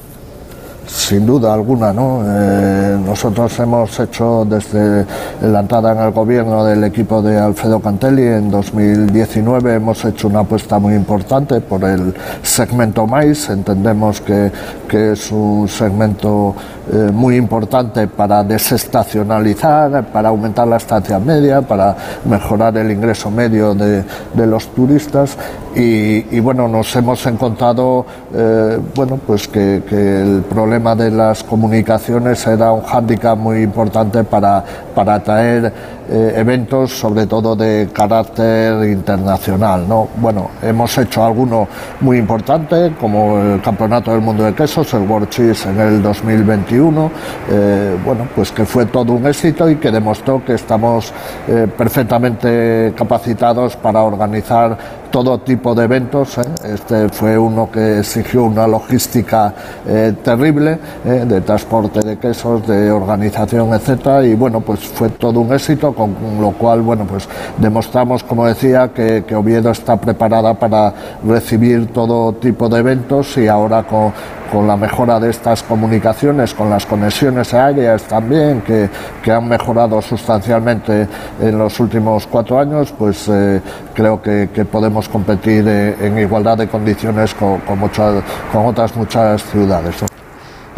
Sin 0.88 1.26
duda 1.26 1.52
alguna, 1.52 1.92
¿no? 1.92 2.22
Eh, 2.26 2.98
nosotros 3.04 3.58
hemos 3.58 4.00
hecho 4.00 4.46
desde 4.48 5.04
la 5.42 5.60
entrada 5.60 5.92
en 5.92 5.98
el 5.98 6.12
gobierno 6.12 6.64
del 6.64 6.82
equipo 6.82 7.20
de 7.20 7.38
Alfredo 7.38 7.78
Cantelli 7.80 8.22
en 8.22 8.50
2019 8.50 9.74
hemos 9.74 10.02
hecho 10.06 10.28
una 10.28 10.40
apuesta 10.40 10.78
muy 10.78 10.94
importante 10.94 11.60
por 11.60 11.84
el 11.84 12.14
segmento 12.42 13.06
mais. 13.06 13.50
Entendemos 13.50 14.22
que, 14.22 14.50
que 14.88 15.12
es 15.12 15.30
un 15.30 15.68
segmento 15.68 16.54
eh, 16.90 17.10
muy 17.12 17.36
importante 17.36 18.06
para 18.06 18.42
desestacionalizar, 18.42 20.04
para 20.06 20.30
aumentar 20.30 20.66
la 20.66 20.76
estancia 20.76 21.18
media, 21.18 21.60
para 21.60 21.94
mejorar 22.24 22.76
el 22.78 22.90
ingreso 22.90 23.30
medio 23.30 23.74
de, 23.74 24.04
de 24.34 24.46
los 24.46 24.68
turistas. 24.68 25.36
Y, 25.74 26.40
bueno, 26.40 26.66
nos 26.66 26.96
hemos 26.96 27.24
encontrado 27.26 28.04
eh, 28.34 28.78
bueno, 28.94 29.20
pues 29.24 29.46
que, 29.46 29.82
que, 29.88 30.22
el 30.22 30.42
problema 30.42 30.96
de 30.96 31.10
las 31.10 31.44
comunicaciones 31.44 32.44
era 32.46 32.72
un 32.72 32.82
hándicap 32.82 33.38
muy 33.38 33.62
importante 33.62 34.24
para, 34.24 34.64
para 34.94 35.14
atraer 35.14 35.72
eh, 36.10 36.32
eventos, 36.36 36.92
sobre 36.92 37.26
todo 37.26 37.54
de 37.54 37.88
carácter 37.92 38.88
internacional. 38.88 39.86
¿no? 39.86 40.08
Bueno, 40.16 40.50
hemos 40.62 40.96
hecho 40.96 41.24
alguno 41.24 41.68
muy 42.00 42.18
importante, 42.18 42.94
como 42.98 43.38
el 43.38 43.60
Campeonato 43.60 44.12
del 44.12 44.20
Mundo 44.20 44.44
de 44.44 44.54
Quesos, 44.54 44.94
el 44.94 45.02
World 45.02 45.28
Cheese 45.28 45.66
en 45.66 45.80
el 45.80 46.02
2021, 46.02 47.10
eh, 47.50 47.96
bueno, 48.04 48.26
pues 48.34 48.52
que 48.52 48.64
fue 48.64 48.86
todo 48.86 49.12
un 49.12 49.26
éxito 49.26 49.68
y 49.68 49.76
que 49.76 49.90
demostró 49.90 50.42
que 50.44 50.54
estamos 50.54 51.12
eh, 51.46 51.66
perfectamente 51.76 52.92
capacitados 52.96 53.76
para 53.76 54.02
organizar 54.02 54.76
todo 55.10 55.38
tipo 55.38 55.74
de 55.74 55.84
eventos. 55.84 56.38
¿eh? 56.38 56.42
Este 56.64 57.08
fue 57.08 57.38
uno 57.38 57.70
que 57.70 58.00
exigió 58.00 58.44
una 58.44 58.66
logística 58.66 59.54
eh, 59.86 60.14
terrible 60.22 60.78
eh, 61.04 61.24
de 61.26 61.40
transporte 61.40 62.00
de 62.00 62.18
quesos, 62.18 62.66
de 62.66 62.90
organización, 62.90 63.72
etcétera. 63.74 64.24
Y 64.24 64.34
bueno, 64.34 64.60
pues 64.60 64.80
fue 64.80 65.10
todo 65.10 65.40
un 65.40 65.52
éxito, 65.52 65.92
con 65.92 66.14
lo 66.40 66.52
cual, 66.52 66.82
bueno, 66.82 67.04
pues 67.04 67.28
demostramos, 67.58 68.22
como 68.24 68.46
decía, 68.46 68.88
que, 68.88 69.24
que 69.26 69.34
Oviedo 69.34 69.70
está 69.70 69.96
preparada 69.96 70.54
para 70.54 70.92
recibir 71.24 71.92
todo 71.92 72.32
tipo 72.34 72.68
de 72.68 72.78
eventos 72.78 73.36
y 73.38 73.48
ahora 73.48 73.82
con, 73.84 74.12
con 74.50 74.66
la 74.66 74.76
mejora 74.76 75.20
de 75.20 75.30
estas 75.30 75.62
comunicaciones, 75.62 76.54
con 76.54 76.70
las 76.70 76.86
conexiones 76.86 77.52
aéreas 77.54 78.02
también, 78.04 78.62
que, 78.62 78.88
que 79.22 79.32
han 79.32 79.48
mejorado 79.48 80.00
sustancialmente 80.02 81.08
en 81.40 81.58
los 81.58 81.78
últimos 81.80 82.26
cuatro 82.26 82.58
años, 82.58 82.92
pues 82.96 83.28
eh, 83.28 83.60
creo 83.94 84.20
que, 84.22 84.48
podemos 84.70 85.08
competir 85.08 85.64
eh, 85.66 85.96
en 86.00 86.18
igualdad 86.18 86.58
de 86.58 86.68
condiciones 86.68 87.34
con, 87.34 87.60
con, 87.60 87.78
muchas, 87.78 88.22
con 88.52 88.66
otras 88.66 88.94
muchas 88.96 89.42
ciudades. 89.44 89.94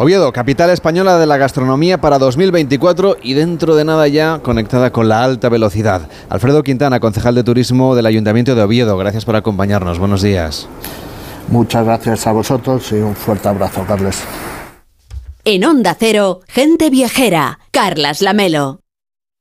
Oviedo, 0.01 0.31
capital 0.33 0.71
española 0.71 1.19
de 1.19 1.27
la 1.27 1.37
gastronomía 1.37 1.99
para 2.01 2.17
2024 2.17 3.17
y 3.21 3.35
dentro 3.35 3.75
de 3.75 3.85
nada 3.85 4.07
ya 4.07 4.39
conectada 4.41 4.91
con 4.91 5.07
la 5.07 5.23
alta 5.23 5.47
velocidad. 5.47 6.01
Alfredo 6.27 6.63
Quintana, 6.63 6.99
concejal 6.99 7.35
de 7.35 7.43
turismo 7.43 7.93
del 7.93 8.07
Ayuntamiento 8.07 8.55
de 8.55 8.63
Oviedo, 8.63 8.97
gracias 8.97 9.25
por 9.25 9.35
acompañarnos. 9.35 9.99
Buenos 9.99 10.23
días. 10.23 10.67
Muchas 11.49 11.85
gracias 11.85 12.27
a 12.27 12.31
vosotros 12.31 12.91
y 12.91 12.95
un 12.95 13.15
fuerte 13.15 13.47
abrazo, 13.47 13.83
Carles. 13.87 14.23
En 15.43 15.65
Onda 15.65 15.95
Cero, 15.99 16.41
gente 16.47 16.89
viajera, 16.89 17.59
Carlas 17.71 18.21
Lamelo. 18.21 18.81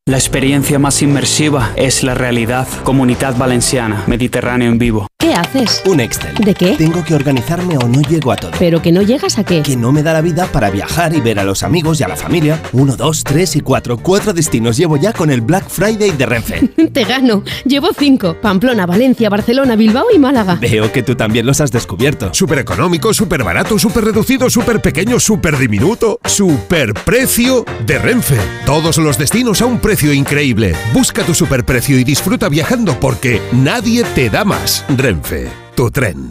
La 0.07 0.16
experiencia 0.16 0.78
más 0.78 1.03
inmersiva 1.03 1.72
es 1.76 2.03
la 2.03 2.14
realidad. 2.14 2.66
Comunidad 2.84 3.36
Valenciana, 3.36 4.03
Mediterráneo 4.07 4.68
en 4.68 4.78
vivo. 4.78 5.07
¿Qué 5.18 5.34
haces? 5.34 5.82
Un 5.84 6.01
Excel. 6.01 6.34
¿De 6.36 6.55
qué? 6.55 6.74
Tengo 6.78 7.05
que 7.05 7.14
organizarme 7.14 7.76
o 7.76 7.86
no 7.86 8.01
llego 8.01 8.32
a 8.32 8.36
todo. 8.36 8.53
¿Pero 8.59 8.80
que 8.80 8.90
no 8.90 9.03
llegas 9.03 9.38
a 9.38 9.44
qué? 9.44 9.61
Que 9.62 9.76
no 9.76 9.92
me 9.92 10.03
da 10.03 10.14
la 10.14 10.22
vida 10.22 10.46
para 10.46 10.70
viajar 10.70 11.14
y 11.14 11.20
ver 11.20 11.38
a 11.38 11.44
los 11.44 11.62
amigos 11.62 12.01
y 12.01 12.05
a 12.05 12.09
la 12.09 12.16
familia. 12.16 12.61
Uno, 12.72 12.96
dos, 12.96 13.22
tres 13.22 13.55
y 13.57 13.61
cuatro. 13.61 13.98
Cuatro 13.98 14.32
destinos 14.32 14.78
llevo 14.78 14.96
ya 14.96 15.12
con 15.12 15.30
el 15.30 15.42
Black 15.42 15.68
Friday 15.68 16.12
de 16.12 16.26
Renfe. 16.26 16.68
Te 16.92 17.05
gano. 17.05 17.44
Llevo 17.66 17.90
cinco. 17.96 18.34
Pamplona, 18.40 18.86
Valencia, 18.86 19.28
Barcelona, 19.28 19.76
Bilbao 19.76 20.07
y 20.12 20.18
Málaga. 20.18 20.55
Veo 20.55 20.90
que 20.90 21.03
tú 21.03 21.14
también 21.14 21.44
los 21.44 21.61
has 21.61 21.70
descubierto. 21.70 22.32
Súper 22.32 22.61
económico, 22.61 23.12
súper 23.12 23.44
barato, 23.44 23.78
súper 23.78 24.07
reducido, 24.07 24.48
súper 24.48 24.80
pequeño, 24.80 25.20
súper 25.20 25.59
diminuto. 25.59 26.18
Súper 26.24 26.94
precio 26.94 27.66
de 27.86 27.98
Renfe. 27.98 28.38
Todos 28.64 28.96
los 28.96 29.18
destinos 29.18 29.61
a 29.61 29.66
un 29.66 29.78
precio 29.78 29.89
increíble. 29.91 30.74
Busca 30.95 31.24
tu 31.24 31.34
superprecio 31.34 31.99
y 31.99 32.05
disfruta 32.05 32.49
viajando 32.49 32.99
porque 33.01 33.43
nadie 33.53 34.05
te 34.14 34.30
da 34.30 34.45
más. 34.45 34.84
Renfe, 34.88 35.49
tu 35.74 35.91
tren. 35.91 36.30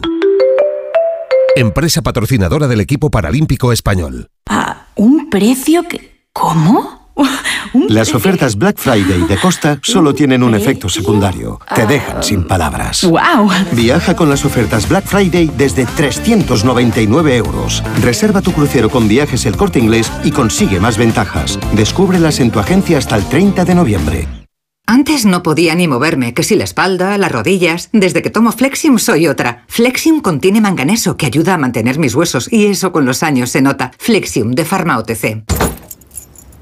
Empresa 1.56 2.00
patrocinadora 2.00 2.66
del 2.68 2.80
equipo 2.80 3.10
paralímpico 3.10 3.72
español. 3.72 4.28
¿A 4.48 4.86
un 4.94 5.28
precio 5.28 5.82
que... 5.82 6.24
¿Cómo? 6.32 6.99
Las 7.88 8.14
ofertas 8.14 8.56
Black 8.56 8.78
Friday 8.78 9.22
de 9.26 9.36
Costa 9.36 9.78
solo 9.82 10.14
tienen 10.14 10.42
un 10.42 10.54
efecto 10.54 10.88
secundario. 10.88 11.60
Te 11.74 11.86
dejan 11.86 12.22
sin 12.22 12.44
palabras. 12.44 13.04
¡Wow! 13.04 13.50
Viaja 13.72 14.16
con 14.16 14.28
las 14.28 14.44
ofertas 14.44 14.88
Black 14.88 15.06
Friday 15.06 15.50
desde 15.56 15.86
399 15.86 17.36
euros. 17.36 17.82
Reserva 18.02 18.42
tu 18.42 18.52
crucero 18.52 18.90
con 18.90 19.08
viajes 19.08 19.46
el 19.46 19.56
corte 19.56 19.78
inglés 19.78 20.10
y 20.24 20.30
consigue 20.30 20.80
más 20.80 20.98
ventajas. 20.98 21.58
Descúbrelas 21.72 22.40
en 22.40 22.50
tu 22.50 22.58
agencia 22.58 22.98
hasta 22.98 23.16
el 23.16 23.24
30 23.24 23.64
de 23.64 23.74
noviembre. 23.74 24.28
Antes 24.86 25.24
no 25.24 25.44
podía 25.44 25.76
ni 25.76 25.86
moverme, 25.86 26.34
que 26.34 26.42
si 26.42 26.56
la 26.56 26.64
espalda, 26.64 27.16
las 27.16 27.30
rodillas. 27.30 27.90
Desde 27.92 28.22
que 28.22 28.30
tomo 28.30 28.50
Flexium 28.50 28.98
soy 28.98 29.28
otra. 29.28 29.64
Flexium 29.68 30.20
contiene 30.20 30.60
manganeso 30.60 31.16
que 31.16 31.26
ayuda 31.26 31.54
a 31.54 31.58
mantener 31.58 32.00
mis 32.00 32.16
huesos 32.16 32.52
y 32.52 32.66
eso 32.66 32.90
con 32.90 33.04
los 33.04 33.22
años 33.22 33.50
se 33.50 33.62
nota. 33.62 33.92
Flexium 33.98 34.50
de 34.50 34.64
Pharma 34.64 34.98
OTC. 34.98 35.44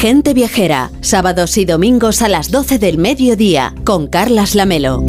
Gente 0.00 0.32
Viajera, 0.32 0.90
sábados 1.02 1.58
y 1.58 1.64
domingos 1.66 2.22
a 2.22 2.28
las 2.28 2.50
12 2.50 2.78
del 2.78 2.96
mediodía, 2.96 3.74
con 3.84 4.06
Carlas 4.06 4.54
Lamelo. 4.54 5.04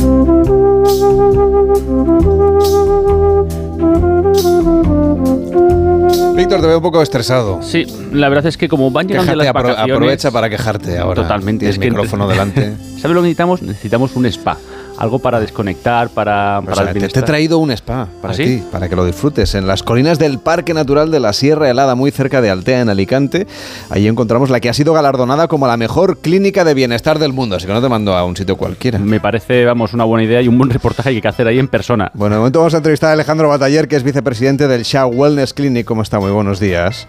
Víctor, 6.35 6.61
te 6.61 6.67
veo 6.67 6.77
un 6.77 6.83
poco 6.83 7.01
estresado. 7.01 7.59
Sí, 7.61 7.85
la 8.11 8.27
verdad 8.29 8.45
es 8.47 8.57
que 8.57 8.67
como 8.67 8.89
van 8.89 9.07
llegando 9.07 9.31
Quéjate, 9.31 9.45
las 9.45 9.53
vacaciones... 9.53 9.95
aprovecha 9.95 10.31
para 10.31 10.49
quejarte 10.49 10.97
ahora. 10.97 11.21
Totalmente. 11.21 11.59
Tienes 11.65 11.75
es 11.75 11.79
que- 11.79 11.89
micrófono 11.89 12.27
delante. 12.29 12.73
¿Sabes 12.99 13.15
lo 13.15 13.21
que 13.21 13.27
necesitamos? 13.27 13.61
Necesitamos 13.61 14.15
un 14.15 14.25
spa. 14.27 14.57
Algo 14.97 15.19
para 15.19 15.39
desconectar, 15.39 16.09
para, 16.09 16.61
para 16.65 16.93
te, 16.93 16.99
el 16.99 17.11
te 17.11 17.19
he 17.19 17.23
traído 17.23 17.57
un 17.57 17.71
spa 17.71 18.07
para 18.21 18.33
¿Ah, 18.33 18.37
sí? 18.37 18.43
ti, 18.43 18.63
para 18.71 18.89
que 18.89 18.95
lo 18.95 19.05
disfrutes. 19.05 19.55
En 19.55 19.67
las 19.67 19.83
colinas 19.83 20.19
del 20.19 20.39
Parque 20.39 20.73
Natural 20.73 21.11
de 21.11 21.19
la 21.19 21.33
Sierra 21.33 21.69
Helada, 21.69 21.95
muy 21.95 22.11
cerca 22.11 22.41
de 22.41 22.49
Altea, 22.49 22.81
en 22.81 22.89
Alicante, 22.89 23.47
ahí 23.89 24.07
encontramos 24.07 24.49
la 24.49 24.59
que 24.59 24.69
ha 24.69 24.73
sido 24.73 24.93
galardonada 24.93 25.47
como 25.47 25.67
la 25.67 25.77
mejor 25.77 26.19
clínica 26.19 26.63
de 26.63 26.73
bienestar 26.73 27.19
del 27.19 27.33
mundo. 27.33 27.55
Así 27.55 27.65
que 27.67 27.73
no 27.73 27.81
te 27.81 27.89
mando 27.89 28.15
a 28.15 28.23
un 28.23 28.35
sitio 28.35 28.57
cualquiera. 28.57 28.99
Me 28.99 29.19
parece, 29.19 29.65
vamos, 29.65 29.93
una 29.93 30.03
buena 30.03 30.25
idea 30.25 30.41
y 30.41 30.47
un 30.47 30.57
buen 30.57 30.69
reportaje 30.69 31.09
que 31.09 31.15
hay 31.15 31.21
que 31.21 31.27
hacer 31.27 31.47
ahí 31.47 31.59
en 31.59 31.67
persona. 31.67 32.11
Bueno, 32.13 32.35
de 32.35 32.39
momento 32.39 32.59
vamos 32.59 32.73
a 32.73 32.77
entrevistar 32.77 33.09
a 33.09 33.13
Alejandro 33.13 33.49
Bataller, 33.49 33.87
que 33.87 33.95
es 33.95 34.03
vicepresidente 34.03 34.67
del 34.67 34.83
Shah 34.83 35.07
Wellness 35.07 35.53
Clinic. 35.53 35.85
¿Cómo 35.85 36.01
está? 36.01 36.19
Muy 36.19 36.31
buenos 36.31 36.59
días. 36.59 37.07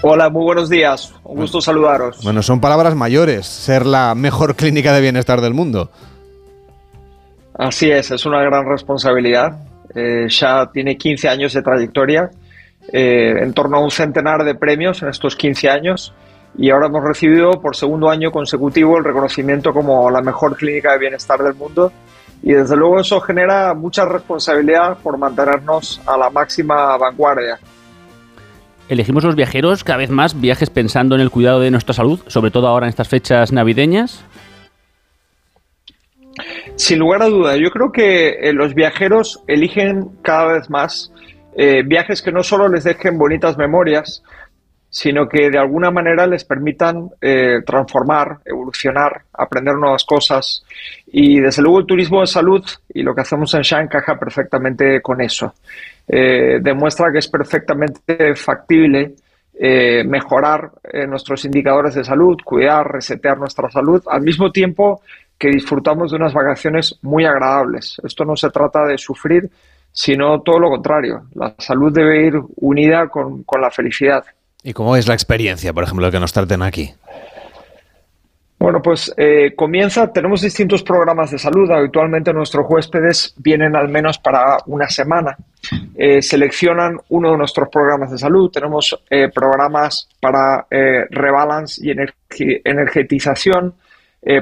Hola, 0.00 0.30
muy 0.30 0.44
buenos 0.44 0.70
días. 0.70 1.14
Un 1.22 1.36
gusto 1.36 1.60
saludaros. 1.60 2.22
Bueno, 2.24 2.42
son 2.42 2.60
palabras 2.60 2.94
mayores, 2.94 3.46
ser 3.46 3.84
la 3.84 4.14
mejor 4.14 4.56
clínica 4.56 4.92
de 4.92 5.00
bienestar 5.00 5.40
del 5.40 5.54
mundo. 5.54 5.90
Así 7.54 7.90
es, 7.90 8.10
es 8.10 8.24
una 8.24 8.42
gran 8.42 8.66
responsabilidad. 8.66 9.58
Eh, 9.94 10.26
ya 10.28 10.70
tiene 10.72 10.96
15 10.96 11.28
años 11.28 11.52
de 11.52 11.62
trayectoria, 11.62 12.30
eh, 12.90 13.34
en 13.40 13.52
torno 13.52 13.76
a 13.76 13.80
un 13.80 13.90
centenar 13.90 14.42
de 14.44 14.54
premios 14.54 15.02
en 15.02 15.10
estos 15.10 15.36
15 15.36 15.68
años 15.68 16.14
y 16.56 16.70
ahora 16.70 16.86
hemos 16.86 17.04
recibido 17.04 17.60
por 17.60 17.76
segundo 17.76 18.10
año 18.10 18.30
consecutivo 18.32 18.98
el 18.98 19.04
reconocimiento 19.04 19.72
como 19.72 20.10
la 20.10 20.20
mejor 20.20 20.56
clínica 20.56 20.92
de 20.92 20.98
bienestar 20.98 21.42
del 21.42 21.54
mundo 21.54 21.92
y 22.42 22.52
desde 22.52 22.76
luego 22.76 23.00
eso 23.00 23.20
genera 23.20 23.72
mucha 23.74 24.04
responsabilidad 24.04 24.98
por 25.02 25.16
mantenernos 25.16 26.00
a 26.06 26.16
la 26.16 26.28
máxima 26.30 26.96
vanguardia. 26.96 27.58
Elegimos 28.88 29.24
los 29.24 29.36
viajeros 29.36 29.84
cada 29.84 29.98
vez 29.98 30.10
más 30.10 30.40
viajes 30.40 30.70
pensando 30.70 31.14
en 31.14 31.20
el 31.20 31.30
cuidado 31.30 31.60
de 31.60 31.70
nuestra 31.70 31.94
salud, 31.94 32.20
sobre 32.26 32.50
todo 32.50 32.66
ahora 32.66 32.86
en 32.86 32.90
estas 32.90 33.08
fechas 33.08 33.52
navideñas. 33.52 34.24
Sin 36.76 36.98
lugar 36.98 37.22
a 37.22 37.26
duda, 37.26 37.56
yo 37.56 37.70
creo 37.70 37.92
que 37.92 38.48
eh, 38.48 38.52
los 38.52 38.74
viajeros 38.74 39.42
eligen 39.46 40.10
cada 40.22 40.54
vez 40.54 40.70
más 40.70 41.12
eh, 41.56 41.82
viajes 41.84 42.22
que 42.22 42.32
no 42.32 42.42
solo 42.42 42.68
les 42.68 42.84
dejen 42.84 43.18
bonitas 43.18 43.58
memorias, 43.58 44.22
sino 44.92 45.26
que 45.26 45.48
de 45.48 45.58
alguna 45.58 45.90
manera 45.90 46.26
les 46.26 46.44
permitan 46.44 47.08
eh, 47.18 47.62
transformar, 47.64 48.40
evolucionar, 48.44 49.22
aprender 49.32 49.74
nuevas 49.74 50.04
cosas. 50.04 50.62
Y 51.06 51.40
desde 51.40 51.62
luego 51.62 51.78
el 51.78 51.86
turismo 51.86 52.20
de 52.20 52.26
salud 52.26 52.62
y 52.92 53.02
lo 53.02 53.14
que 53.14 53.22
hacemos 53.22 53.54
en 53.54 53.62
Sha 53.62 53.80
encaja 53.80 54.18
perfectamente 54.18 55.00
con 55.00 55.22
eso. 55.22 55.54
Eh, 56.06 56.58
demuestra 56.60 57.10
que 57.10 57.20
es 57.20 57.28
perfectamente 57.28 58.34
factible 58.34 59.14
eh, 59.58 60.04
mejorar 60.04 60.70
nuestros 61.08 61.42
indicadores 61.46 61.94
de 61.94 62.04
salud, 62.04 62.36
cuidar, 62.44 62.86
resetear 62.92 63.38
nuestra 63.38 63.70
salud, 63.70 64.02
al 64.06 64.20
mismo 64.20 64.52
tiempo 64.52 65.00
que 65.38 65.48
disfrutamos 65.48 66.10
de 66.10 66.18
unas 66.18 66.34
vacaciones 66.34 66.98
muy 67.00 67.24
agradables. 67.24 67.96
Esto 68.04 68.26
no 68.26 68.36
se 68.36 68.50
trata 68.50 68.84
de 68.84 68.98
sufrir, 68.98 69.48
sino 69.90 70.42
todo 70.42 70.58
lo 70.58 70.68
contrario. 70.68 71.28
La 71.34 71.54
salud 71.56 71.90
debe 71.90 72.26
ir 72.26 72.34
unida 72.56 73.08
con, 73.08 73.42
con 73.44 73.62
la 73.62 73.70
felicidad. 73.70 74.22
¿Y 74.62 74.72
cómo 74.72 74.96
es 74.96 75.08
la 75.08 75.14
experiencia, 75.14 75.72
por 75.72 75.84
ejemplo, 75.84 76.10
que 76.10 76.20
nos 76.20 76.32
traten 76.32 76.62
aquí? 76.62 76.94
Bueno, 78.62 78.80
pues 78.80 79.12
eh, 79.16 79.54
comienza, 79.56 80.12
tenemos 80.12 80.40
distintos 80.40 80.84
programas 80.84 81.32
de 81.32 81.38
salud. 81.38 81.68
Habitualmente 81.68 82.32
nuestros 82.32 82.64
huéspedes 82.68 83.34
vienen 83.38 83.74
al 83.74 83.88
menos 83.88 84.18
para 84.18 84.58
una 84.66 84.88
semana. 84.88 85.36
Eh, 85.96 86.22
seleccionan 86.22 86.96
uno 87.08 87.32
de 87.32 87.38
nuestros 87.38 87.68
programas 87.70 88.12
de 88.12 88.18
salud. 88.18 88.52
Tenemos 88.52 88.96
eh, 89.10 89.30
programas 89.34 90.08
para 90.20 90.64
rebalance 90.70 91.84
y 91.84 91.90
energetización, 92.64 93.74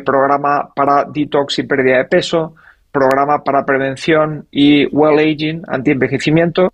programa 0.05 0.71
para 0.75 1.05
detox 1.05 1.59
y 1.61 1.63
pérdida 1.63 1.97
de 1.97 2.05
peso, 2.05 2.55
programa 2.93 3.43
para 3.43 3.65
prevención 3.65 4.47
y 4.51 4.87
well 4.95 5.19
aging, 5.19 5.63
anti-envejecimiento, 5.67 6.73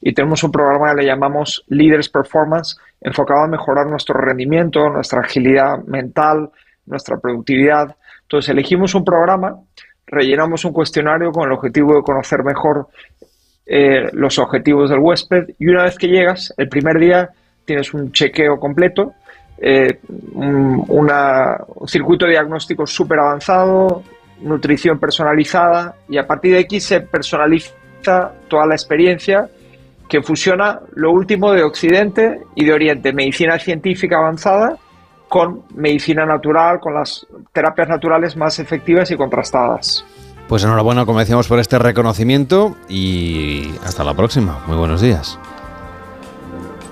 y 0.00 0.12
tenemos 0.12 0.42
un 0.42 0.50
programa 0.50 0.90
que 0.90 1.02
le 1.02 1.06
llamamos 1.06 1.64
Leaders 1.68 2.08
Performance, 2.08 2.76
enfocado 3.00 3.44
a 3.44 3.48
mejorar 3.48 3.86
nuestro 3.86 4.18
rendimiento, 4.20 4.88
nuestra 4.90 5.20
agilidad 5.20 5.78
mental, 5.86 6.50
nuestra 6.86 7.16
productividad. 7.18 7.96
Entonces 8.22 8.50
elegimos 8.50 8.94
un 8.94 9.04
programa, 9.04 9.56
rellenamos 10.06 10.64
un 10.64 10.72
cuestionario 10.72 11.30
con 11.32 11.46
el 11.48 11.52
objetivo 11.52 11.94
de 11.94 12.02
conocer 12.02 12.42
mejor 12.44 12.88
eh, 13.66 14.08
los 14.12 14.38
objetivos 14.38 14.88
del 14.90 14.98
huésped 15.00 15.50
y 15.58 15.66
una 15.66 15.84
vez 15.84 15.96
que 15.98 16.08
llegas, 16.08 16.54
el 16.56 16.68
primer 16.68 16.98
día 16.98 17.28
tienes 17.64 17.92
un 17.92 18.10
chequeo 18.12 18.58
completo, 18.58 19.12
eh, 19.58 20.00
un, 20.32 20.84
una- 20.88 21.58
un 21.74 21.86
circuito 21.88 22.26
diagnóstico 22.26 22.86
súper 22.86 23.18
avanzado, 23.18 24.02
nutrición 24.40 24.98
personalizada 24.98 25.94
y 26.08 26.16
a 26.16 26.26
partir 26.26 26.54
de 26.54 26.60
aquí 26.60 26.80
se 26.80 27.00
personaliza 27.00 27.72
toda 28.48 28.66
la 28.66 28.74
experiencia 28.74 29.48
que 30.08 30.22
fusiona 30.22 30.80
lo 30.94 31.12
último 31.12 31.52
de 31.52 31.62
Occidente 31.62 32.42
y 32.54 32.64
de 32.64 32.72
Oriente, 32.72 33.12
medicina 33.12 33.58
científica 33.58 34.18
avanzada 34.18 34.76
con 35.28 35.62
medicina 35.74 36.24
natural, 36.24 36.80
con 36.80 36.94
las 36.94 37.26
terapias 37.52 37.88
naturales 37.88 38.36
más 38.36 38.58
efectivas 38.58 39.10
y 39.10 39.16
contrastadas. 39.16 40.04
Pues 40.48 40.64
enhorabuena, 40.64 41.04
como 41.04 41.18
decíamos, 41.18 41.46
por 41.46 41.58
este 41.58 41.78
reconocimiento 41.78 42.74
y 42.88 43.70
hasta 43.84 44.02
la 44.02 44.14
próxima. 44.14 44.64
Muy 44.66 44.78
buenos 44.78 45.02
días. 45.02 45.38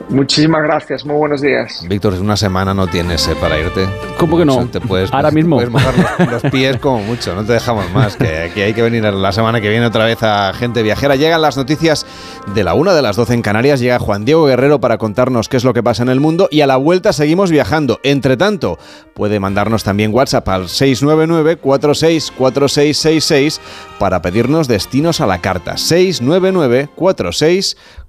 Muchísimas 0.09 0.63
gracias, 0.63 1.05
muy 1.05 1.17
buenos 1.17 1.41
días. 1.41 1.85
Víctor, 1.89 2.15
una 2.15 2.37
semana 2.37 2.73
no 2.73 2.87
tienes 2.87 3.27
eh, 3.27 3.35
para 3.41 3.59
irte. 3.59 3.89
¿Cómo 4.19 4.39
que 4.39 4.45
no? 4.45 4.65
Te 4.69 4.81
puedes, 4.81 5.13
Ahora 5.13 5.31
te 5.31 5.35
mismo. 5.35 5.57
puedes 5.57 5.69
mojar 5.71 5.95
los, 6.21 6.31
los 6.43 6.53
pies 6.53 6.77
como 6.79 7.01
mucho, 7.01 7.35
no 7.35 7.45
te 7.45 7.55
dejamos 7.55 7.91
más. 7.93 8.15
Que 8.17 8.45
aquí 8.45 8.61
hay 8.61 8.73
que 8.73 8.83
venir 8.83 9.03
la 9.03 9.33
semana 9.33 9.61
que 9.61 9.69
viene 9.69 9.85
otra 9.85 10.05
vez 10.05 10.23
a 10.23 10.53
Gente 10.55 10.85
Viajera. 10.85 11.17
Llegan 11.17 11.43
las 11.43 11.57
noticias 11.57 12.07
de 12.55 12.63
la 12.63 12.75
una 12.75 12.95
de 12.95 13.03
las 13.03 13.17
12 13.17 13.35
en 13.35 13.43
Canarias. 13.43 13.81
Llega 13.81 13.99
Juan 13.99 14.25
Diego 14.25 14.45
Guerrero 14.47 14.81
para 14.81 14.97
contarnos 14.97 15.49
qué 15.49 15.57
es 15.57 15.65
lo 15.65 15.75
que 15.75 15.83
pasa 15.83 16.05
en 16.05 16.09
el 16.09 16.21
mundo. 16.21 16.47
Y 16.53 16.61
a 16.61 16.69
la 16.69 16.77
vuelta 16.77 17.13
seguimos 17.13 17.51
viajando. 17.51 17.99
Entre 18.05 18.37
tanto, 18.37 18.79
puede 19.13 19.41
mandarnos 19.41 19.83
también 19.83 20.15
WhatsApp 20.15 20.49
al 20.49 20.67
699-464666 20.69 23.59
para 23.99 24.23
pedirnos 24.23 24.69
destinos 24.69 25.21
a 25.21 25.27
la 25.27 25.41
carta. 25.41 25.77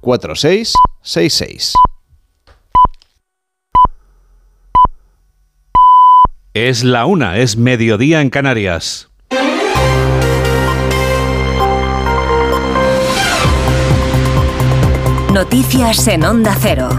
699-464666. 0.08 1.74
Es 6.54 6.84
la 6.84 7.06
una, 7.06 7.38
es 7.38 7.58
mediodía 7.58 8.22
en 8.22 8.30
Canarias. 8.30 9.10
Noticias 15.34 16.08
en 16.08 16.24
Onda 16.24 16.58
Cero. 16.60 16.90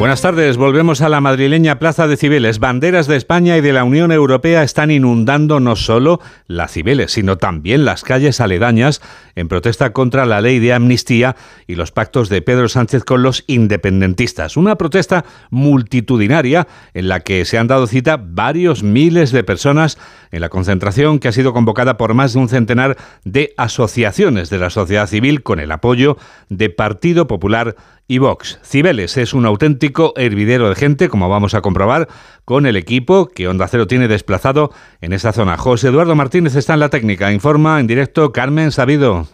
Buenas 0.00 0.22
tardes, 0.22 0.56
volvemos 0.56 1.02
a 1.02 1.10
la 1.10 1.20
madrileña 1.20 1.78
Plaza 1.78 2.08
de 2.08 2.16
Cibeles. 2.16 2.58
Banderas 2.58 3.06
de 3.06 3.16
España 3.16 3.58
y 3.58 3.60
de 3.60 3.74
la 3.74 3.84
Unión 3.84 4.12
Europea 4.12 4.62
están 4.62 4.90
inundando 4.90 5.60
no 5.60 5.76
solo 5.76 6.20
la 6.46 6.68
Cibeles, 6.68 7.12
sino 7.12 7.36
también 7.36 7.84
las 7.84 8.02
calles 8.02 8.40
aledañas 8.40 9.02
en 9.34 9.48
protesta 9.48 9.92
contra 9.92 10.24
la 10.24 10.40
ley 10.40 10.58
de 10.58 10.72
amnistía 10.72 11.36
y 11.66 11.74
los 11.74 11.92
pactos 11.92 12.30
de 12.30 12.40
Pedro 12.40 12.70
Sánchez 12.70 13.04
con 13.04 13.22
los 13.22 13.44
independentistas. 13.46 14.56
Una 14.56 14.76
protesta 14.76 15.26
multitudinaria 15.50 16.66
en 16.94 17.08
la 17.08 17.20
que 17.20 17.44
se 17.44 17.58
han 17.58 17.66
dado 17.66 17.86
cita 17.86 18.16
varios 18.16 18.82
miles 18.82 19.32
de 19.32 19.44
personas 19.44 19.98
en 20.30 20.40
la 20.40 20.48
concentración 20.48 21.18
que 21.18 21.28
ha 21.28 21.32
sido 21.32 21.52
convocada 21.52 21.98
por 21.98 22.14
más 22.14 22.32
de 22.32 22.38
un 22.38 22.48
centenar 22.48 22.96
de 23.24 23.52
asociaciones 23.58 24.48
de 24.48 24.58
la 24.60 24.70
sociedad 24.70 25.06
civil 25.08 25.42
con 25.42 25.60
el 25.60 25.70
apoyo 25.70 26.16
de 26.48 26.70
Partido 26.70 27.26
Popular 27.26 27.76
y 28.08 28.18
Vox. 28.18 28.58
Cibeles 28.64 29.16
es 29.18 29.34
un 29.34 29.46
auténtico 29.46 29.89
hervidero 30.16 30.68
de 30.68 30.74
gente, 30.74 31.08
como 31.08 31.28
vamos 31.28 31.54
a 31.54 31.60
comprobar, 31.60 32.08
con 32.44 32.66
el 32.66 32.76
equipo 32.76 33.26
que 33.26 33.48
Onda 33.48 33.68
Cero 33.68 33.86
tiene 33.86 34.08
desplazado 34.08 34.72
en 35.00 35.12
esa 35.12 35.32
zona. 35.32 35.56
José 35.56 35.88
Eduardo 35.88 36.14
Martínez 36.14 36.54
está 36.56 36.74
en 36.74 36.80
la 36.80 36.88
técnica. 36.88 37.32
Informa 37.32 37.80
en 37.80 37.86
directo 37.86 38.32
Carmen 38.32 38.72
Sabido. 38.72 39.26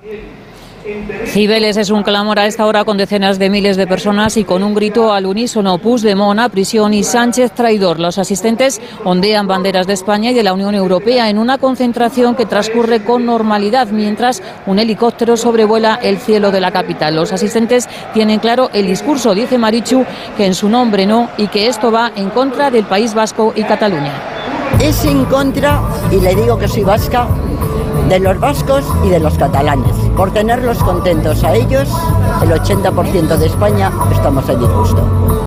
Cibeles 1.36 1.76
es 1.76 1.90
un 1.90 2.02
clamor 2.02 2.38
a 2.38 2.46
esta 2.46 2.64
hora 2.64 2.86
con 2.86 2.96
decenas 2.96 3.38
de 3.38 3.50
miles 3.50 3.76
de 3.76 3.86
personas 3.86 4.38
y 4.38 4.44
con 4.44 4.62
un 4.62 4.72
grito 4.74 5.12
al 5.12 5.26
unísono 5.26 5.76
Puigdemont 5.76 6.40
a 6.40 6.48
prisión 6.48 6.94
y 6.94 7.02
Sánchez 7.04 7.52
traidor. 7.52 8.00
Los 8.00 8.16
asistentes 8.16 8.80
ondean 9.04 9.46
banderas 9.46 9.86
de 9.86 9.92
España 9.92 10.30
y 10.30 10.34
de 10.34 10.42
la 10.42 10.54
Unión 10.54 10.74
Europea 10.74 11.28
en 11.28 11.36
una 11.36 11.58
concentración 11.58 12.36
que 12.36 12.46
transcurre 12.46 13.04
con 13.04 13.26
normalidad 13.26 13.88
mientras 13.88 14.42
un 14.64 14.78
helicóptero 14.78 15.36
sobrevuela 15.36 15.96
el 16.02 16.16
cielo 16.16 16.50
de 16.52 16.60
la 16.62 16.70
capital. 16.70 17.14
Los 17.14 17.34
asistentes 17.34 17.86
tienen 18.14 18.38
claro 18.38 18.70
el 18.72 18.86
discurso, 18.86 19.34
dice 19.34 19.58
Marichu, 19.58 20.06
que 20.38 20.46
en 20.46 20.54
su 20.54 20.70
nombre 20.70 21.04
no 21.04 21.28
y 21.36 21.48
que 21.48 21.66
esto 21.66 21.92
va 21.92 22.12
en 22.16 22.30
contra 22.30 22.70
del 22.70 22.86
País 22.86 23.12
Vasco 23.12 23.52
y 23.54 23.62
Cataluña. 23.64 24.14
Es 24.80 25.04
en 25.04 25.26
contra, 25.26 25.82
y 26.10 26.18
le 26.18 26.34
digo 26.34 26.58
que 26.58 26.66
soy 26.66 26.82
vasca, 26.82 27.28
de 28.08 28.20
los 28.20 28.38
vascos 28.38 28.84
y 29.04 29.08
de 29.08 29.20
los 29.20 29.36
catalanes. 29.36 29.94
Por 30.16 30.32
tenerlos 30.32 30.78
contentos 30.78 31.42
a 31.42 31.54
ellos, 31.54 31.88
el 32.42 32.50
80% 32.50 33.36
de 33.36 33.46
España 33.46 33.90
estamos 34.12 34.48
a 34.48 34.54
disgusto. 34.54 35.45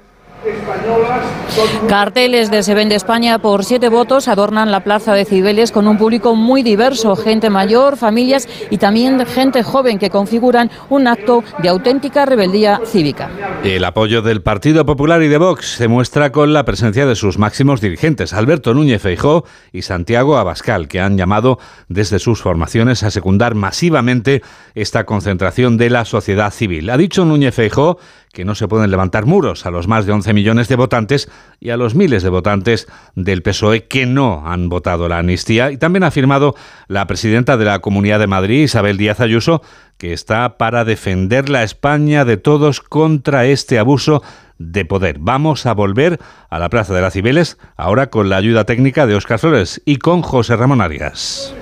Carteles 1.88 2.52
de 2.52 2.64
Se 2.64 2.74
Vende 2.74 2.95
España 2.95 3.39
por 3.39 3.64
siete 3.64 3.89
votos 3.89 4.28
adornan 4.28 4.72
la 4.72 4.84
plaza 4.84 5.14
de 5.14 5.26
Cibeles 5.26 5.72
con 5.72 5.88
un 5.88 5.97
público 5.97 6.36
muy 6.36 6.64
diverso, 6.64 7.16
gente 7.16 7.50
mayor, 7.50 7.97
familias 7.97 8.47
y 8.70 8.78
también 8.78 9.26
gente 9.26 9.64
joven 9.64 10.00
que 10.00 10.10
configuran 10.10 10.70
un 10.89 11.08
acto 11.08 11.43
de 11.62 11.70
auténtica 11.70 12.26
rebeldía 12.26 12.82
cívica. 12.86 13.30
El 13.64 13.84
apoyo 13.84 14.22
del 14.22 14.41
Partido 14.41 14.86
Popular 14.86 15.22
y 15.24 15.28
de 15.28 15.38
Vox 15.38 15.76
se 15.76 15.88
muestra 15.88 16.32
con 16.32 16.54
la 16.54 16.66
presencia 16.66 17.06
de 17.06 17.16
sus 17.16 17.38
máximos 17.38 17.82
dirigentes, 17.82 18.34
Alberto 18.34 18.74
Núñez 18.74 19.02
Feijó 19.02 19.45
y 19.72 19.82
Santiago 19.82 20.38
Abascal, 20.38 20.88
que 20.88 21.02
han 21.02 21.18
llamado 21.18 21.60
desde 21.88 22.20
sus 22.20 22.41
formaciones 22.41 23.04
a 23.04 23.12
secundar 23.12 23.56
masivamente 23.56 24.41
esta 24.76 25.06
concentración 25.06 25.78
de 25.78 25.89
la 25.89 26.06
sociedad 26.06 26.52
civil. 26.52 26.89
Ha 26.89 26.97
dicho 26.97 27.26
Núñez 27.26 27.56
Feijó 27.56 27.97
que 28.34 28.45
no 28.45 28.56
se 28.56 28.68
pueden 28.68 28.91
levantar 28.91 29.26
muros 29.26 29.66
a 29.66 29.72
los 29.72 29.88
más 29.88 30.06
de 30.06 30.12
11 30.12 30.34
millones 30.34 30.68
de 30.68 30.76
votantes 30.76 31.30
y 31.60 31.72
a 31.72 31.78
los 31.78 31.96
miles 31.96 32.24
de 32.24 32.30
votantes 32.30 32.88
del 33.16 33.42
PSOE 33.42 33.86
que 33.88 34.06
no 34.06 34.44
han 34.46 34.70
votado 34.70 35.08
la 35.08 35.20
amnistía. 35.20 35.72
Y 35.72 35.78
también 35.78 36.04
ha 36.04 36.08
afirmado 36.08 36.56
la 36.88 37.06
presidenta 37.08 37.58
de 37.58 37.66
la 37.66 37.80
Comunidad 37.80 38.20
de 38.20 38.28
Madrid, 38.28 38.64
Isabel 38.64 38.98
Díaz 38.98 39.20
Ayuso, 39.20 39.62
que 39.98 40.14
está 40.14 40.58
para 40.58 40.86
defender 40.86 41.50
la 41.50 41.64
España 41.64 42.24
de 42.26 42.38
todos 42.38 42.80
contra 42.80 43.46
este 43.46 43.80
abuso 43.80 44.24
de 44.58 44.86
poder. 44.86 45.18
Vamos 45.20 45.66
a 45.66 45.74
volver 45.74 46.20
a 46.50 46.60
la 46.60 46.70
Plaza 46.70 46.94
de 46.94 47.02
las 47.02 47.14
Cibeles, 47.14 47.58
ahora 47.76 48.10
con 48.10 48.30
la 48.30 48.38
ayuda 48.38 48.66
técnica 48.66 49.08
de 49.08 49.16
Óscar 49.16 49.40
Flores 49.40 49.82
y 49.86 49.98
con 49.98 50.22
José 50.22 50.56
Ramón 50.56 50.82
Arias. 50.82 51.54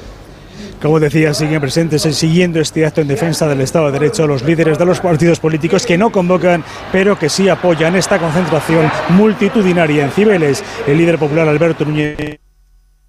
Como 0.81 0.99
decía, 0.99 1.33
siguen 1.33 1.59
presentes 1.59 2.03
siguiendo 2.03 2.59
este 2.59 2.85
acto 2.85 3.01
en 3.01 3.07
defensa 3.07 3.47
del 3.47 3.61
Estado 3.61 3.87
de 3.87 3.93
Derecho 3.93 4.27
los 4.27 4.43
líderes 4.43 4.77
de 4.77 4.85
los 4.85 4.99
partidos 4.99 5.39
políticos 5.39 5.85
que 5.87 5.97
no 5.97 6.11
convocan, 6.11 6.63
pero 6.91 7.17
que 7.17 7.29
sí 7.29 7.49
apoyan 7.49 7.95
esta 7.95 8.19
concentración 8.19 8.89
multitudinaria 9.09 10.05
en 10.05 10.11
Cibeles. 10.11 10.63
El 10.85 10.97
líder 10.99 11.17
popular 11.17 11.47
Alberto 11.47 11.83
Núñez 11.83 12.39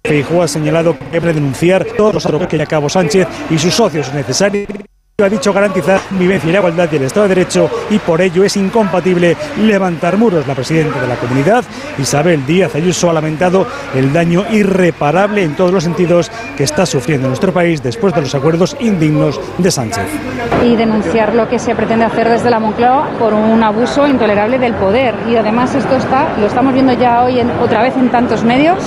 Feijóo 0.03 0.41
ha 0.41 0.47
señalado 0.47 0.97
que 0.97 1.05
debe 1.11 1.33
denunciar 1.33 1.85
todos 1.85 2.15
los 2.15 2.25
atropellos 2.25 2.49
que 2.49 2.67
Cabo 2.67 2.89
Sánchez 2.89 3.27
y 3.51 3.59
sus 3.59 3.75
socios 3.75 4.11
necesarios 4.13 4.67
ha 5.25 5.29
dicho 5.29 5.53
garantizar 5.53 5.99
vivencia 6.11 6.49
y 6.49 6.53
la 6.53 6.59
igualdad 6.59 6.89
y 6.91 6.95
el 6.95 7.03
Estado 7.03 7.27
de 7.27 7.35
Derecho 7.35 7.69
y 7.89 7.99
por 7.99 8.21
ello 8.21 8.43
es 8.43 8.55
incompatible 8.57 9.35
levantar 9.61 10.17
muros. 10.17 10.47
La 10.47 10.55
presidenta 10.55 11.01
de 11.01 11.07
la 11.07 11.15
comunidad, 11.15 11.63
Isabel 11.97 12.45
Díaz 12.45 12.75
Ayuso, 12.75 13.09
ha 13.09 13.13
lamentado 13.13 13.67
el 13.95 14.13
daño 14.13 14.45
irreparable 14.51 15.43
en 15.43 15.55
todos 15.55 15.71
los 15.71 15.83
sentidos 15.83 16.31
que 16.57 16.63
está 16.63 16.85
sufriendo 16.85 17.27
nuestro 17.27 17.53
país 17.53 17.81
después 17.83 18.13
de 18.13 18.21
los 18.21 18.35
acuerdos 18.35 18.75
indignos 18.79 19.39
de 19.57 19.71
Sánchez. 19.71 20.05
Y 20.63 20.75
denunciar 20.75 21.33
lo 21.35 21.47
que 21.47 21.59
se 21.59 21.75
pretende 21.75 22.05
hacer 22.05 22.29
desde 22.29 22.49
la 22.49 22.59
Moncloa 22.59 23.09
por 23.17 23.33
un 23.33 23.63
abuso 23.63 24.07
intolerable 24.07 24.59
del 24.59 24.73
poder. 24.73 25.15
Y 25.29 25.35
además 25.35 25.73
esto 25.75 25.95
está, 25.95 26.35
lo 26.37 26.47
estamos 26.47 26.73
viendo 26.73 26.93
ya 26.93 27.23
hoy 27.23 27.39
en, 27.39 27.49
otra 27.51 27.81
vez 27.81 27.95
en 27.95 28.09
tantos 28.09 28.43
medios, 28.43 28.77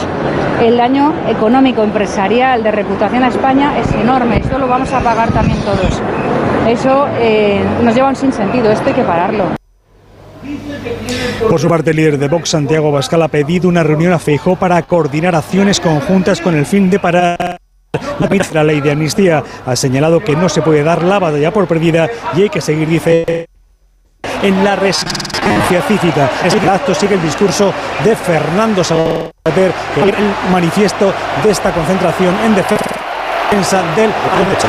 el 0.60 0.76
daño 0.76 1.12
económico, 1.28 1.82
empresarial, 1.82 2.62
de 2.62 2.70
reputación 2.70 3.24
a 3.24 3.28
España 3.28 3.78
es 3.78 3.92
enorme. 3.92 4.38
Esto 4.38 4.58
lo 4.58 4.68
vamos 4.68 4.92
a 4.92 5.00
pagar 5.00 5.30
también 5.30 5.58
todos. 5.60 6.00
Eso 6.66 7.06
eh, 7.18 7.62
nos 7.82 7.94
lleva 7.94 8.08
a 8.08 8.10
un 8.10 8.16
sinsentido, 8.16 8.70
esto 8.70 8.88
hay 8.88 8.94
que 8.94 9.02
pararlo. 9.02 9.44
Por 11.48 11.60
su 11.60 11.68
parte, 11.68 11.90
el 11.90 11.96
líder 11.96 12.18
de 12.18 12.28
Vox, 12.28 12.50
Santiago 12.50 12.92
Bascal, 12.92 13.22
ha 13.22 13.28
pedido 13.28 13.68
una 13.68 13.82
reunión 13.82 14.12
a 14.12 14.18
Feijó 14.18 14.56
para 14.56 14.80
coordinar 14.82 15.34
acciones 15.34 15.80
conjuntas 15.80 16.40
con 16.40 16.54
el 16.54 16.66
fin 16.66 16.88
de 16.88 16.98
parar 16.98 17.58
la 18.52 18.64
ley 18.64 18.80
de 18.80 18.92
amnistía. 18.92 19.42
Ha 19.66 19.76
señalado 19.76 20.20
que 20.20 20.36
no 20.36 20.48
se 20.48 20.62
puede 20.62 20.82
dar 20.82 21.02
la 21.02 21.18
batalla 21.18 21.52
por 21.52 21.66
perdida 21.66 22.08
y 22.34 22.42
hay 22.42 22.48
que 22.48 22.60
seguir, 22.60 22.88
dice, 22.88 23.48
en 24.42 24.64
la 24.64 24.76
resistencia 24.76 25.82
cívica. 25.82 26.30
El 26.44 26.68
acto 26.68 26.94
sigue 26.94 27.14
el 27.14 27.22
discurso 27.22 27.72
de 28.04 28.16
Fernando 28.16 28.82
Savater, 28.84 29.72
el 29.96 30.14
manifiesto 30.50 31.12
de 31.42 31.50
esta 31.50 31.72
concentración 31.72 32.34
en 32.44 32.54
defensa 32.54 33.82
del 33.96 34.10
derecho. 34.38 34.68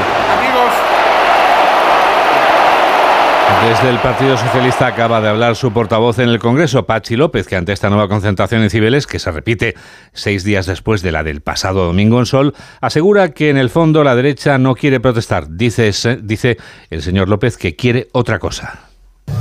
Desde 3.62 3.90
el 3.90 4.00
Partido 4.00 4.38
Socialista 4.38 4.88
acaba 4.88 5.22
de 5.22 5.30
hablar 5.30 5.56
su 5.56 5.72
portavoz 5.72 6.20
en 6.20 6.28
el 6.28 6.40
Congreso, 6.40 6.86
Pachi 6.86 7.16
López, 7.16 7.48
que 7.48 7.56
ante 7.56 7.72
esta 7.72 7.90
nueva 7.90 8.10
concentración 8.10 8.62
en 8.62 8.70
Cibeles, 8.70 9.08
que 9.08 9.20
se 9.20 9.32
repite 9.32 9.76
seis 10.12 10.44
días 10.44 10.66
después 10.66 11.02
de 11.02 11.12
la 11.12 11.24
del 11.24 11.42
pasado 11.42 11.86
domingo 11.86 12.20
en 12.20 12.26
Sol, 12.26 12.56
asegura 12.82 13.30
que 13.30 13.50
en 13.50 13.58
el 13.58 13.70
fondo 13.70 14.04
la 14.04 14.16
derecha 14.16 14.58
no 14.58 14.76
quiere 14.76 15.00
protestar. 15.00 15.48
Dice, 15.50 15.92
dice 16.22 16.58
el 16.90 17.02
señor 17.02 17.30
López 17.30 17.56
que 17.56 17.76
quiere 17.76 18.10
otra 18.12 18.40
cosa. 18.40 18.80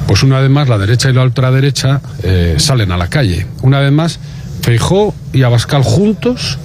Pues 0.07 0.23
una 0.23 0.41
vez 0.41 0.51
más 0.51 0.69
la 0.69 0.79
derecha 0.79 1.11
y 1.11 1.15
la 1.15 1.23
ultraderecha 1.23 2.01
eh, 2.23 2.57
salen 2.59 2.93
a 2.93 2.97
la 2.97 3.09
calle. 3.09 3.47
Una 3.63 3.81
vez 3.81 3.93
más, 3.93 4.21
Feijó 4.63 5.15
y 5.33 5.43
Abascal 5.43 5.83
juntos, 5.83 6.59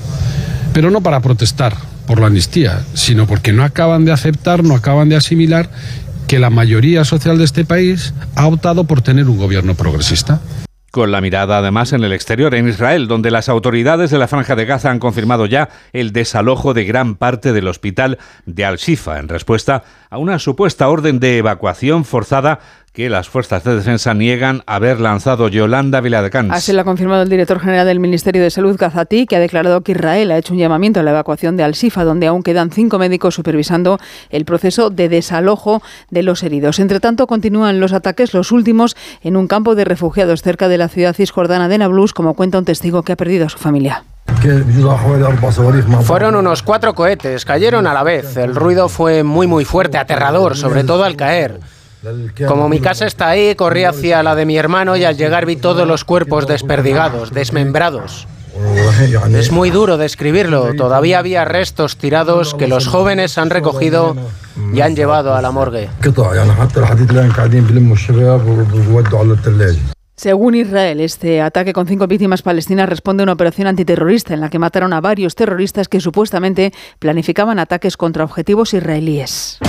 pero 0.74 0.92
no 0.92 1.02
para 1.02 1.22
protestar 1.22 1.76
por 2.06 2.20
la 2.20 2.28
amnistía, 2.28 2.84
sino 2.94 3.28
porque 3.28 3.52
no 3.52 3.64
acaban 3.64 4.06
de 4.06 4.12
aceptar, 4.12 4.64
no 4.64 4.76
acaban 4.76 5.10
de 5.10 5.16
asimilar 5.18 5.70
que 6.28 6.40
la 6.40 6.50
mayoría 6.50 7.06
social 7.06 7.38
de 7.38 7.46
este 7.46 7.64
país 7.64 8.14
ha 8.36 8.48
optado 8.48 8.84
por 8.84 9.02
tener 9.02 9.30
un 9.30 9.38
gobierno 9.38 9.76
progresista. 9.76 10.42
Con 10.92 11.12
la 11.12 11.22
mirada 11.22 11.60
además 11.60 11.94
en 11.94 12.04
el 12.04 12.12
exterior, 12.12 12.54
en 12.56 12.68
Israel, 12.68 13.08
donde 13.08 13.32
las 13.32 13.50
autoridades 13.50 14.10
de 14.10 14.18
la 14.18 14.28
Franja 14.28 14.56
de 14.56 14.66
Gaza 14.66 14.90
han 14.90 15.00
confirmado 15.00 15.46
ya 15.46 15.70
el 15.94 16.12
desalojo 16.12 16.74
de 16.74 16.86
gran 16.86 17.16
parte 17.16 17.54
del 17.54 17.68
hospital 17.68 18.18
de 18.46 18.66
Al-Shifa. 18.66 19.20
En 19.20 19.28
respuesta 19.30 19.84
a 20.10 20.18
una 20.18 20.40
supuesta 20.40 20.90
orden 20.90 21.20
de 21.20 21.38
evacuación 21.38 22.06
forzada 22.06 22.60
que 22.98 23.10
las 23.12 23.30
fuerzas 23.30 23.64
de 23.64 23.76
defensa 23.76 24.16
niegan 24.16 24.64
haber 24.66 25.00
lanzado 25.00 25.50
Yolanda 25.50 26.02
Viladecans. 26.02 26.52
Así 26.52 26.74
lo 26.74 26.82
ha 26.82 26.84
confirmado 26.84 27.22
el 27.22 27.30
director 27.30 27.60
general 27.60 27.86
del 27.86 28.00
Ministerio 28.00 28.42
de 28.42 28.50
Salud, 28.50 28.76
Gazati, 28.76 29.28
que 29.28 29.36
ha 29.36 29.40
declarado 29.40 29.82
que 29.82 29.92
Israel 29.92 30.32
ha 30.32 30.38
hecho 30.40 30.54
un 30.54 30.60
llamamiento 30.60 31.00
a 31.00 31.04
la 31.04 31.12
evacuación 31.12 31.58
de 31.58 31.64
Al-Sifa, 31.64 32.04
donde 32.04 32.26
aún 32.26 32.42
quedan 32.42 32.72
cinco 32.72 32.98
médicos 32.98 33.36
supervisando 33.36 34.00
el 34.32 34.46
proceso 34.46 34.90
de 34.90 35.10
desalojo 35.10 35.84
de 36.10 36.24
los 36.24 36.42
heridos. 36.42 36.80
Entre 36.80 37.00
tanto, 37.00 37.28
continúan 37.28 37.80
los 37.80 37.94
ataques, 37.94 38.34
los 38.34 38.52
últimos, 38.52 38.98
en 39.22 39.38
un 39.38 39.48
campo 39.48 39.76
de 39.76 39.86
refugiados 39.86 40.42
cerca 40.42 40.68
de 40.68 40.80
la 40.80 40.88
ciudad 40.88 41.14
cisjordana 41.16 41.68
de 41.68 41.78
Nablus, 41.78 42.14
como 42.14 42.34
cuenta 42.34 42.58
un 42.58 42.66
testigo 42.66 43.04
que 43.04 43.12
ha 43.12 43.16
perdido 43.16 43.46
a 43.46 43.50
su 43.50 43.60
familia. 43.60 44.06
Fueron 46.04 46.36
unos 46.36 46.64
cuatro 46.64 46.94
cohetes, 46.94 47.46
cayeron 47.46 47.88
a 47.88 47.94
la 47.94 48.04
vez. 48.04 48.38
El 48.38 48.56
ruido 48.56 48.90
fue 48.90 49.24
muy 49.24 49.48
muy 49.48 49.66
fuerte, 49.66 49.98
aterrador, 49.98 50.56
sobre 50.56 50.84
todo 50.84 51.04
al 51.04 51.16
caer. 51.16 51.60
Como 52.48 52.70
mi 52.70 52.80
casa 52.80 53.06
está 53.06 53.30
ahí, 53.30 53.56
corrí 53.56 53.84
hacia 53.84 54.22
la 54.24 54.36
de 54.36 54.46
mi 54.46 54.58
hermano 54.58 54.96
y 54.96 55.04
al 55.04 55.18
llegar 55.18 55.46
vi 55.46 55.56
todos 55.56 55.88
los 55.88 56.04
cuerpos 56.04 56.48
desperdigados, 56.48 57.32
desmembrados. 57.32 58.28
Es 59.32 59.52
muy 59.52 59.70
duro 59.70 59.98
describirlo. 59.98 60.74
Todavía 60.76 61.20
había 61.20 61.46
restos 61.46 61.98
tirados 61.98 62.54
que 62.54 62.68
los 62.68 62.88
jóvenes 62.88 63.38
han 63.38 63.50
recogido 63.50 64.16
y 64.74 64.82
han 64.82 64.96
llevado 64.96 65.36
a 65.36 65.42
la 65.42 65.52
morgue. 65.52 65.90
Según 70.20 70.56
Israel, 70.56 71.00
este 71.00 71.44
ataque 71.44 71.74
con 71.74 71.86
cinco 71.86 72.08
víctimas 72.08 72.42
palestinas 72.42 72.90
responde 72.90 73.22
a 73.22 73.26
una 73.26 73.34
operación 73.34 73.68
antiterrorista 73.68 74.34
en 74.34 74.42
la 74.42 74.50
que 74.50 74.58
mataron 74.58 74.92
a 74.94 75.00
varios 75.00 75.36
terroristas 75.36 75.88
que 75.88 76.02
supuestamente 76.02 76.74
planificaban 76.98 77.60
ataques 77.60 77.98
contra 77.98 78.24
objetivos 78.24 78.74
israelíes. 78.74 79.60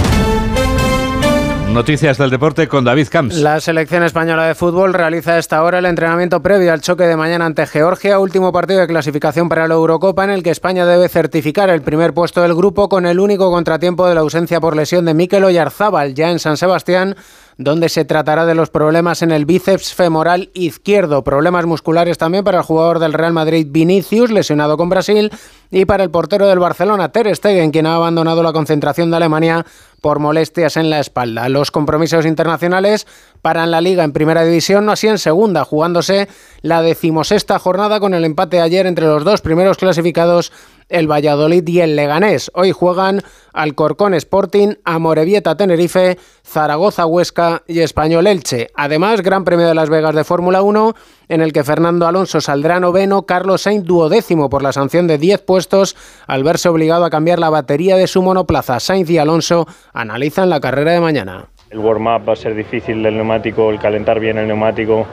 Noticias 1.71 2.17
del 2.17 2.31
deporte 2.31 2.67
con 2.67 2.83
David 2.83 3.09
Camps. 3.11 3.37
La 3.37 3.61
selección 3.61 4.03
española 4.03 4.47
de 4.47 4.55
fútbol 4.55 4.95
realiza 4.95 5.33
a 5.33 5.39
esta 5.39 5.63
hora 5.63 5.81
el 5.81 5.85
entrenamiento 5.85 6.41
previo 6.41 6.73
al 6.73 6.81
choque 6.81 7.05
de 7.05 7.15
mañana 7.15 7.45
ante 7.45 7.67
Georgia, 7.67 8.19
último 8.19 8.51
partido 8.51 8.81
de 8.81 8.87
clasificación 8.87 9.51
para 9.51 9.69
la 9.69 9.75
Eurocopa 9.75 10.25
en 10.25 10.31
el 10.31 10.43
que 10.43 10.49
España 10.49 10.87
debe 10.87 11.11
certificar 11.11 11.69
el 11.69 11.83
primer 11.83 12.15
puesto 12.15 12.41
del 12.41 12.55
grupo 12.55 12.89
con 12.89 13.05
el 13.05 13.21
único 13.21 13.51
contratiempo 13.51 14.09
de 14.09 14.15
la 14.15 14.23
ausencia 14.23 14.63
por 14.63 14.75
lesión 14.75 15.05
de 15.05 15.13
Mikel 15.13 15.45
Oyarzábal 15.45 16.15
ya 16.15 16.31
en 16.31 16.39
San 16.39 16.57
Sebastián 16.57 17.17
donde 17.59 17.89
se 17.89 18.05
tratará 18.05 18.47
de 18.47 18.55
los 18.55 18.71
problemas 18.71 19.21
en 19.23 19.33
el 19.33 19.45
bíceps 19.45 19.93
femoral 19.93 20.51
izquierdo, 20.55 21.25
problemas 21.25 21.67
musculares 21.67 22.17
también 22.17 22.45
para 22.45 22.59
el 22.59 22.65
jugador 22.65 23.01
del 23.01 23.13
Real 23.13 23.33
Madrid 23.33 23.67
Vinicius, 23.69 24.31
lesionado 24.31 24.77
con 24.77 24.89
Brasil, 24.89 25.33
y 25.71 25.85
para 25.85 26.05
el 26.05 26.11
portero 26.11 26.47
del 26.47 26.61
Barcelona, 26.61 27.11
Ter 27.11 27.35
Stegen, 27.35 27.73
quien 27.73 27.87
ha 27.87 27.97
abandonado 27.97 28.45
la 28.45 28.53
concentración 28.53 29.11
de 29.11 29.17
Alemania 29.17 29.67
por 30.01 30.21
molestias 30.21 30.77
en 30.77 30.89
la 30.89 31.01
espalda. 31.01 31.49
Los 31.49 31.73
compromisos 31.73 32.25
internacionales 32.25 33.09
paran 33.43 33.73
la 33.73 33.81
liga 33.81 34.05
en 34.05 34.13
primera 34.13 34.45
división, 34.45 34.87
no 34.87 34.93
así 34.93 35.09
en 35.09 35.19
segunda, 35.19 35.65
jugándose 35.65 36.29
la 36.63 36.81
decimosexta 36.81 37.59
jornada 37.59 37.99
con 37.99 38.15
el 38.15 38.25
empate 38.25 38.61
ayer 38.61 38.87
entre 38.87 39.07
los 39.07 39.25
dos 39.25 39.41
primeros 39.41 39.77
clasificados 39.79 40.53
el 40.89 41.11
Valladolid 41.11 41.67
y 41.67 41.81
el 41.81 41.97
Leganés. 41.97 42.51
Hoy 42.55 42.73
juegan 42.73 43.23
Alcorcón 43.53 44.15
Sporting, 44.15 44.75
Amorebieta 44.85 45.57
Tenerife, 45.57 46.19
Zaragoza 46.45 47.07
Huesca 47.07 47.63
y 47.67 47.81
Español 47.81 48.27
Elche. 48.27 48.69
Además, 48.75 49.23
Gran 49.23 49.45
Premio 49.45 49.67
de 49.67 49.75
Las 49.75 49.91
Vegas 49.91 50.15
de 50.15 50.25
Fórmula 50.25 50.63
1, 50.63 50.95
en 51.29 51.41
el 51.41 51.53
que 51.53 51.65
Fernando 51.65 52.07
Alonso 52.07 52.41
saldrá 52.41 52.81
noveno, 52.81 53.23
Carlos 53.23 53.63
Sainz 53.63 53.85
duodécimo 53.85 54.49
por 54.49 54.63
la 54.63 54.73
sanción 54.73 55.07
de 55.07 55.19
10 55.19 55.43
puestos 55.43 55.97
al 56.27 56.45
verse 56.45 56.69
obligado 56.69 57.05
a 57.05 57.11
cambiar 57.11 57.39
la 57.39 57.51
batería 57.51 57.97
de 57.97 58.07
su 58.07 58.23
monoplaza. 58.23 58.81
Sainz 58.81 59.11
y 59.11 59.19
Alonso 59.19 59.67
analizan 59.93 60.51
la 60.51 60.61
carrera 60.61 60.93
de 60.93 61.01
mañana. 61.01 61.47
El 61.71 61.81
warm-up 61.81 62.27
va 62.27 62.33
a 62.33 62.37
ser 62.37 62.55
difícil 62.55 63.03
del 63.03 63.17
neumático, 63.17 63.71
el 63.71 63.79
calentar 63.79 64.21
bien 64.21 64.39
el 64.39 64.49
neumático 64.49 65.07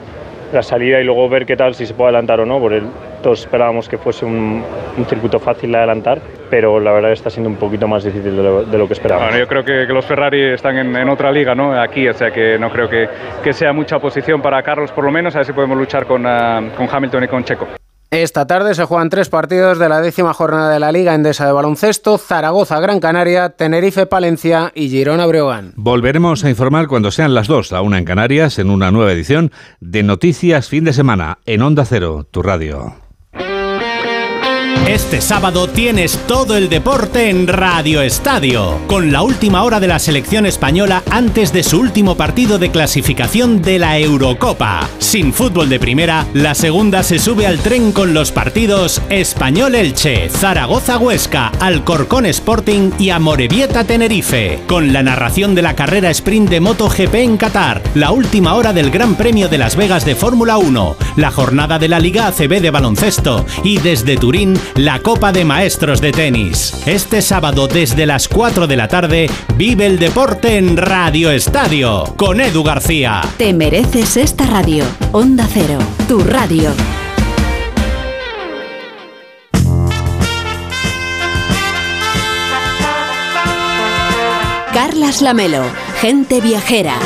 la 0.52 0.62
salida 0.62 1.00
y 1.00 1.04
luego 1.04 1.28
ver 1.28 1.46
qué 1.46 1.56
tal, 1.56 1.74
si 1.74 1.86
se 1.86 1.94
puede 1.94 2.08
adelantar 2.08 2.40
o 2.40 2.46
no, 2.46 2.58
porque 2.60 2.82
todos 3.22 3.40
esperábamos 3.40 3.88
que 3.88 3.98
fuese 3.98 4.24
un, 4.24 4.64
circuito 5.08 5.38
fácil 5.38 5.72
de 5.72 5.78
adelantar, 5.78 6.20
pero 6.50 6.80
la 6.80 6.92
verdad 6.92 7.12
está 7.12 7.30
siendo 7.30 7.50
un 7.50 7.56
poquito 7.56 7.86
más 7.88 8.04
difícil 8.04 8.36
de 8.36 8.78
lo, 8.78 8.86
que 8.86 8.92
esperábamos. 8.92 9.30
Bueno, 9.30 9.44
yo 9.44 9.48
creo 9.48 9.64
que, 9.64 9.92
los 9.92 10.04
Ferrari 10.04 10.52
están 10.52 10.76
en, 10.96 11.08
otra 11.08 11.30
liga, 11.30 11.54
¿no? 11.54 11.80
Aquí, 11.80 12.08
o 12.08 12.14
sea 12.14 12.30
que 12.30 12.58
no 12.58 12.70
creo 12.70 12.88
que, 12.88 13.08
que, 13.42 13.52
sea 13.52 13.72
mucha 13.72 13.98
posición 13.98 14.40
para 14.42 14.62
Carlos 14.62 14.92
por 14.92 15.04
lo 15.04 15.10
menos, 15.10 15.34
a 15.34 15.38
ver 15.38 15.46
si 15.46 15.52
podemos 15.52 15.76
luchar 15.76 16.06
con, 16.06 16.24
uh, 16.24 16.70
con 16.76 16.88
Hamilton 16.90 17.24
y 17.24 17.28
con 17.28 17.44
Checo. 17.44 17.85
Esta 18.22 18.46
tarde 18.46 18.74
se 18.74 18.86
juegan 18.86 19.10
tres 19.10 19.28
partidos 19.28 19.78
de 19.78 19.90
la 19.90 20.00
décima 20.00 20.32
jornada 20.32 20.72
de 20.72 20.80
la 20.80 20.90
Liga 20.90 21.14
Endesa 21.14 21.44
de 21.44 21.52
Baloncesto, 21.52 22.16
Zaragoza, 22.16 22.80
Gran 22.80 22.98
Canaria, 22.98 23.50
Tenerife, 23.50 24.06
Palencia 24.06 24.72
y 24.74 24.88
Girona, 24.88 25.26
Breogán. 25.26 25.74
Volveremos 25.76 26.42
a 26.42 26.48
informar 26.48 26.88
cuando 26.88 27.10
sean 27.10 27.34
las 27.34 27.46
dos, 27.46 27.72
la 27.72 27.82
una 27.82 27.98
en 27.98 28.06
Canarias, 28.06 28.58
en 28.58 28.70
una 28.70 28.90
nueva 28.90 29.12
edición 29.12 29.52
de 29.80 30.02
Noticias 30.02 30.70
Fin 30.70 30.84
de 30.84 30.94
Semana 30.94 31.40
en 31.44 31.60
Onda 31.60 31.84
Cero, 31.84 32.26
tu 32.30 32.40
radio. 32.42 33.05
Este 34.88 35.20
sábado 35.20 35.68
tienes 35.68 36.16
todo 36.26 36.56
el 36.56 36.68
deporte 36.68 37.28
en 37.28 37.48
Radio 37.48 38.02
Estadio, 38.02 38.78
con 38.86 39.10
la 39.10 39.22
última 39.22 39.64
hora 39.64 39.80
de 39.80 39.88
la 39.88 39.98
selección 39.98 40.46
española 40.46 41.02
antes 41.10 41.52
de 41.52 41.64
su 41.64 41.80
último 41.80 42.16
partido 42.16 42.58
de 42.58 42.70
clasificación 42.70 43.62
de 43.62 43.80
la 43.80 43.98
Eurocopa. 43.98 44.88
Sin 44.98 45.32
fútbol 45.32 45.68
de 45.68 45.80
primera, 45.80 46.26
la 46.34 46.54
segunda 46.54 47.02
se 47.02 47.18
sube 47.18 47.46
al 47.46 47.58
tren 47.58 47.90
con 47.90 48.14
los 48.14 48.30
partidos 48.30 49.02
Español 49.10 49.74
Elche, 49.74 50.28
Zaragoza 50.28 50.98
Huesca, 50.98 51.48
Alcorcón 51.58 52.26
Sporting 52.26 52.92
y 52.98 53.10
Amorebieta 53.10 53.84
Tenerife, 53.84 54.60
con 54.68 54.92
la 54.92 55.02
narración 55.02 55.54
de 55.56 55.62
la 55.62 55.74
carrera 55.74 56.10
sprint 56.10 56.48
de 56.48 56.60
MotoGP 56.60 57.14
en 57.16 57.36
Qatar, 57.36 57.82
la 57.94 58.12
última 58.12 58.54
hora 58.54 58.72
del 58.72 58.90
Gran 58.90 59.16
Premio 59.16 59.48
de 59.48 59.58
Las 59.58 59.74
Vegas 59.74 60.04
de 60.04 60.14
Fórmula 60.14 60.58
1, 60.58 60.96
la 61.16 61.32
jornada 61.32 61.78
de 61.80 61.88
la 61.88 61.98
Liga 61.98 62.28
ACB 62.28 62.60
de 62.60 62.70
baloncesto 62.70 63.44
y 63.64 63.78
desde 63.78 64.16
Turín 64.16 64.54
la 64.74 65.00
Copa 65.00 65.32
de 65.32 65.44
Maestros 65.44 66.00
de 66.00 66.12
Tenis. 66.12 66.82
Este 66.86 67.22
sábado 67.22 67.68
desde 67.68 68.06
las 68.06 68.28
4 68.28 68.66
de 68.66 68.76
la 68.76 68.88
tarde 68.88 69.30
vive 69.56 69.86
el 69.86 69.98
deporte 69.98 70.58
en 70.58 70.76
Radio 70.76 71.30
Estadio 71.30 72.14
con 72.16 72.40
Edu 72.40 72.62
García. 72.62 73.22
Te 73.38 73.52
mereces 73.52 74.16
esta 74.16 74.46
radio. 74.46 74.84
Onda 75.12 75.48
Cero, 75.52 75.78
tu 76.08 76.20
radio. 76.20 76.70
Carlas 84.72 85.22
Lamelo, 85.22 85.64
gente 86.00 86.40
viajera. 86.40 86.98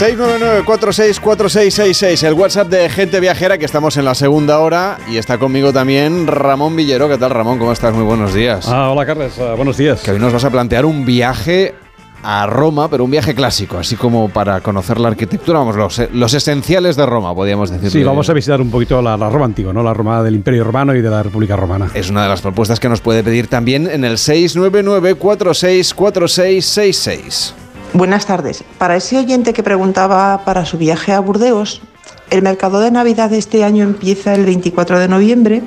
699-464666, 0.00 2.26
el 2.26 2.32
WhatsApp 2.32 2.68
de 2.68 2.88
Gente 2.88 3.20
Viajera, 3.20 3.58
que 3.58 3.66
estamos 3.66 3.98
en 3.98 4.06
la 4.06 4.14
segunda 4.14 4.60
hora 4.60 4.96
y 5.10 5.18
está 5.18 5.36
conmigo 5.36 5.74
también 5.74 6.26
Ramón 6.26 6.74
Villero. 6.74 7.06
¿Qué 7.06 7.18
tal, 7.18 7.32
Ramón? 7.32 7.58
¿Cómo 7.58 7.70
estás? 7.70 7.92
Muy 7.92 8.04
buenos 8.04 8.32
días. 8.32 8.66
Ah, 8.66 8.92
hola, 8.92 9.04
Carles. 9.04 9.38
Ah, 9.38 9.52
buenos 9.56 9.76
días. 9.76 10.00
Que 10.00 10.12
hoy 10.12 10.18
nos 10.18 10.32
vas 10.32 10.44
a 10.44 10.50
plantear 10.50 10.86
un 10.86 11.04
viaje 11.04 11.74
a 12.22 12.46
Roma, 12.46 12.88
pero 12.88 13.04
un 13.04 13.10
viaje 13.10 13.34
clásico, 13.34 13.76
así 13.76 13.96
como 13.96 14.30
para 14.30 14.62
conocer 14.62 14.98
la 14.98 15.08
arquitectura, 15.08 15.58
vamos, 15.58 15.76
los, 15.76 16.00
los 16.14 16.32
esenciales 16.32 16.96
de 16.96 17.04
Roma, 17.04 17.34
podríamos 17.34 17.68
decir. 17.68 17.90
Sí, 17.90 18.02
vamos 18.02 18.30
a 18.30 18.32
visitar 18.32 18.62
un 18.62 18.70
poquito 18.70 19.02
la, 19.02 19.18
la, 19.18 19.28
Roma 19.28 19.44
antigua, 19.44 19.74
¿no? 19.74 19.82
La 19.82 19.92
Roma 19.92 20.22
del 20.22 20.34
Imperio 20.34 20.64
Romano 20.64 20.94
y 20.94 21.02
de 21.02 21.10
la 21.10 21.22
República 21.22 21.56
Romana. 21.56 21.90
Es 21.92 22.08
una 22.08 22.22
de 22.22 22.30
las 22.30 22.40
propuestas 22.40 22.80
que 22.80 22.88
nos 22.88 23.02
puede 23.02 23.22
pedir 23.22 23.48
también 23.48 23.86
en 23.86 24.04
el 24.04 24.16
699 24.16 25.16
464666 25.16 27.59
Buenas 27.92 28.24
tardes. 28.24 28.62
Para 28.78 28.96
ese 28.96 29.18
oyente 29.18 29.52
que 29.52 29.64
preguntaba 29.64 30.44
para 30.44 30.64
su 30.64 30.78
viaje 30.78 31.12
a 31.12 31.18
Burdeos, 31.18 31.82
el 32.30 32.40
mercado 32.40 32.78
de 32.78 32.92
Navidad 32.92 33.30
de 33.30 33.38
este 33.38 33.64
año 33.64 33.82
empieza 33.82 34.32
el 34.34 34.44
24 34.44 35.00
de 35.00 35.08
noviembre 35.08 35.62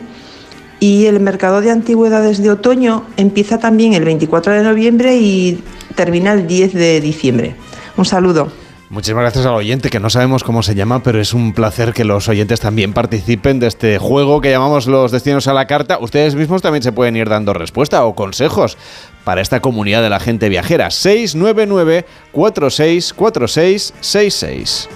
y 0.79 1.05
el 1.05 1.19
mercado 1.19 1.59
de 1.59 1.71
antigüedades 1.71 2.41
de 2.41 2.49
otoño 2.49 3.03
empieza 3.17 3.59
también 3.59 3.93
el 3.93 4.05
24 4.05 4.53
de 4.53 4.63
noviembre 4.63 5.17
y 5.17 5.61
termina 5.95 6.31
el 6.31 6.47
10 6.47 6.73
de 6.73 7.01
diciembre. 7.01 7.55
Un 7.97 8.05
saludo. 8.05 8.51
Muchísimas 8.89 9.23
gracias 9.23 9.47
al 9.47 9.55
oyente, 9.55 9.89
que 9.89 9.99
no 9.99 10.11
sabemos 10.11 10.43
cómo 10.43 10.61
se 10.61 10.75
llama, 10.75 11.01
pero 11.01 11.19
es 11.19 11.33
un 11.33 11.53
placer 11.53 11.93
que 11.93 12.03
los 12.03 12.29
oyentes 12.29 12.59
también 12.59 12.93
participen 12.93 13.59
de 13.59 13.65
este 13.65 13.97
juego 13.97 14.39
que 14.39 14.51
llamamos 14.51 14.85
los 14.85 15.11
destinos 15.11 15.47
a 15.47 15.53
la 15.53 15.65
carta. 15.65 15.97
Ustedes 15.99 16.35
mismos 16.35 16.61
también 16.61 16.83
se 16.83 16.91
pueden 16.91 17.15
ir 17.15 17.27
dando 17.27 17.53
respuesta 17.55 18.05
o 18.05 18.13
consejos 18.13 18.77
para 19.23 19.41
esta 19.41 19.61
comunidad 19.61 20.01
de 20.01 20.09
la 20.09 20.19
gente 20.19 20.49
viajera. 20.49 20.89
699 20.91 22.05
464666. 22.31 24.89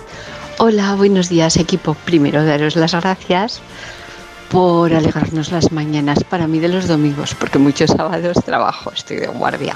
Hola, 0.60 0.96
buenos 0.96 1.30
días 1.30 1.56
equipo. 1.58 1.96
Primero 2.06 2.44
daros 2.44 2.76
las 2.76 2.94
gracias 2.94 3.62
por 4.50 4.92
alegrarnos 4.94 5.52
las 5.52 5.72
mañanas 5.72 6.24
para 6.24 6.48
mí 6.48 6.58
de 6.60 6.70
los 6.70 6.88
domingos, 6.88 7.36
porque 7.36 7.60
muchos 7.60 7.92
sábados 7.92 8.38
trabajo, 8.46 8.92
estoy 8.92 9.18
de 9.18 9.28
guardia. 9.28 9.76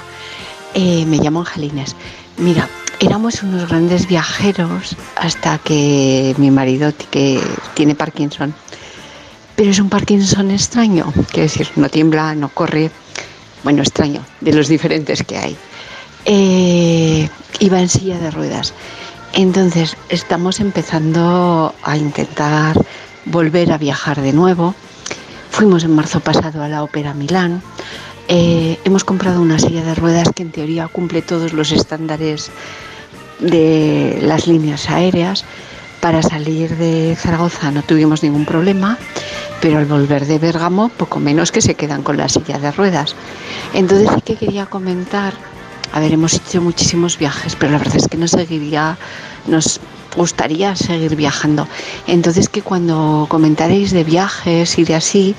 Eh, 0.74 1.04
me 1.06 1.18
llamo 1.18 1.40
Angelines. 1.40 1.94
Mira, 2.38 2.68
éramos 2.98 3.42
unos 3.42 3.68
grandes 3.68 4.08
viajeros 4.08 4.96
hasta 5.16 5.58
que 5.58 6.34
mi 6.38 6.50
marido, 6.50 6.92
que 7.10 7.42
tiene 7.74 7.94
Parkinson, 7.94 8.54
pero 9.54 9.70
es 9.70 9.78
un 9.78 9.90
Parkinson 9.90 10.50
extraño, 10.50 11.12
quiero 11.30 11.42
decir, 11.42 11.68
no 11.76 11.88
tiembla, 11.88 12.34
no 12.34 12.48
corre, 12.48 12.90
bueno, 13.64 13.82
extraño, 13.82 14.24
de 14.40 14.52
los 14.52 14.68
diferentes 14.68 15.22
que 15.22 15.38
hay. 15.38 15.56
Eh, 16.24 17.28
iba 17.60 17.80
en 17.80 17.88
silla 17.88 18.18
de 18.18 18.30
ruedas. 18.30 18.74
Entonces, 19.32 19.96
estamos 20.08 20.60
empezando 20.60 21.74
a 21.82 21.96
intentar 21.96 22.76
volver 23.24 23.72
a 23.72 23.78
viajar 23.78 24.20
de 24.20 24.32
nuevo. 24.32 24.74
Fuimos 25.50 25.84
en 25.84 25.94
marzo 25.94 26.20
pasado 26.20 26.62
a 26.62 26.68
la 26.68 26.82
Ópera 26.82 27.14
Milán. 27.14 27.62
Eh, 28.28 28.78
hemos 28.84 29.04
comprado 29.04 29.40
una 29.40 29.58
silla 29.58 29.82
de 29.82 29.94
ruedas 29.94 30.28
que 30.34 30.42
en 30.42 30.52
teoría 30.52 30.88
cumple 30.88 31.22
todos 31.22 31.52
los 31.52 31.72
estándares 31.72 32.50
de 33.40 34.18
las 34.22 34.46
líneas 34.46 34.88
aéreas. 34.88 35.44
Para 36.02 36.20
salir 36.20 36.76
de 36.78 37.14
Zaragoza 37.14 37.70
no 37.70 37.84
tuvimos 37.84 38.24
ningún 38.24 38.44
problema, 38.44 38.98
pero 39.60 39.78
al 39.78 39.84
volver 39.84 40.26
de 40.26 40.40
Bérgamo, 40.40 40.88
poco 40.88 41.20
menos 41.20 41.52
que 41.52 41.60
se 41.60 41.76
quedan 41.76 42.02
con 42.02 42.16
la 42.16 42.28
silla 42.28 42.58
de 42.58 42.72
ruedas. 42.72 43.14
Entonces 43.72 44.10
sí 44.12 44.20
que 44.22 44.34
quería 44.34 44.66
comentar, 44.66 45.32
a 45.92 46.00
ver, 46.00 46.12
hemos 46.12 46.34
hecho 46.34 46.60
muchísimos 46.60 47.16
viajes, 47.18 47.54
pero 47.54 47.70
la 47.70 47.78
verdad 47.78 47.98
es 47.98 48.08
que 48.08 48.16
nos 48.16 48.32
seguiría, 48.32 48.98
nos 49.46 49.78
gustaría 50.16 50.74
seguir 50.74 51.14
viajando. 51.14 51.68
Entonces 52.08 52.48
que 52.48 52.62
cuando 52.62 53.26
comentaréis 53.28 53.92
de 53.92 54.02
viajes 54.02 54.76
y 54.80 54.84
de 54.84 54.96
así, 54.96 55.36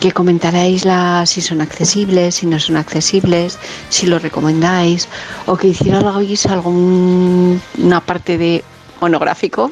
que 0.00 0.10
comentaréis 0.10 0.84
las, 0.84 1.30
si 1.30 1.40
son 1.40 1.60
accesibles, 1.60 2.34
si 2.34 2.46
no 2.46 2.58
son 2.58 2.78
accesibles, 2.78 3.60
si 3.90 4.08
lo 4.08 4.18
recomendáis, 4.18 5.06
o 5.46 5.56
que 5.56 5.68
hicierais 5.68 6.46
alguna 6.46 8.00
parte 8.04 8.38
de 8.38 8.64
monográfico 9.00 9.70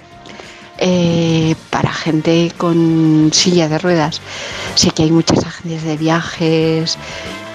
eh, 0.78 1.54
para 1.70 1.92
gente 1.92 2.52
con 2.56 3.30
silla 3.32 3.68
de 3.68 3.78
ruedas. 3.78 4.20
Sé 4.74 4.90
que 4.90 5.02
hay 5.02 5.10
muchas 5.10 5.44
agencias 5.44 5.82
de 5.82 5.96
viajes 5.96 6.98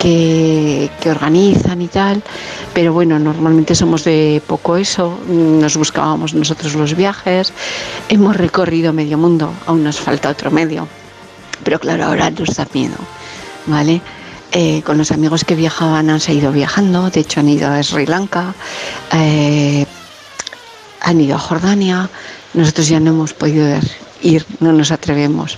que, 0.03 0.89
organizan 1.05 1.81
y 1.81 1.87
tal, 1.87 2.21
pero 2.73 2.91
bueno, 2.91 3.17
normalmente 3.19 3.75
somos 3.75 4.03
de 4.03 4.41
poco 4.45 4.75
eso, 4.75 5.17
nos 5.27 5.77
buscábamos 5.77 6.33
nosotros 6.33 6.75
los 6.75 6.95
viajes, 6.95 7.53
hemos 8.09 8.35
recorrido 8.35 8.91
medio 8.91 9.17
mundo, 9.17 9.53
aún 9.65 9.83
nos 9.83 9.99
falta 9.99 10.29
otro 10.29 10.51
medio, 10.51 10.87
pero 11.63 11.79
claro, 11.79 12.05
ahora 12.05 12.29
nos 12.31 12.55
da 12.55 12.67
miedo, 12.73 12.97
¿vale? 13.65 14.01
Eh, 14.51 14.81
con 14.83 14.97
los 14.97 15.11
amigos 15.11 15.45
que 15.45 15.55
viajaban 15.55 16.09
han 16.09 16.19
seguido 16.19 16.51
viajando, 16.51 17.09
de 17.09 17.21
hecho 17.21 17.39
han 17.39 17.49
ido 17.49 17.71
a 17.71 17.81
Sri 17.81 18.05
Lanka, 18.05 18.53
eh, 19.13 19.85
han 21.01 21.21
ido 21.21 21.35
a 21.35 21.39
Jordania, 21.39 22.09
nosotros 22.53 22.87
ya 22.87 22.99
no 22.99 23.11
hemos 23.11 23.33
podido 23.33 23.79
ir, 24.21 24.45
no 24.59 24.71
nos 24.73 24.91
atrevemos. 24.91 25.57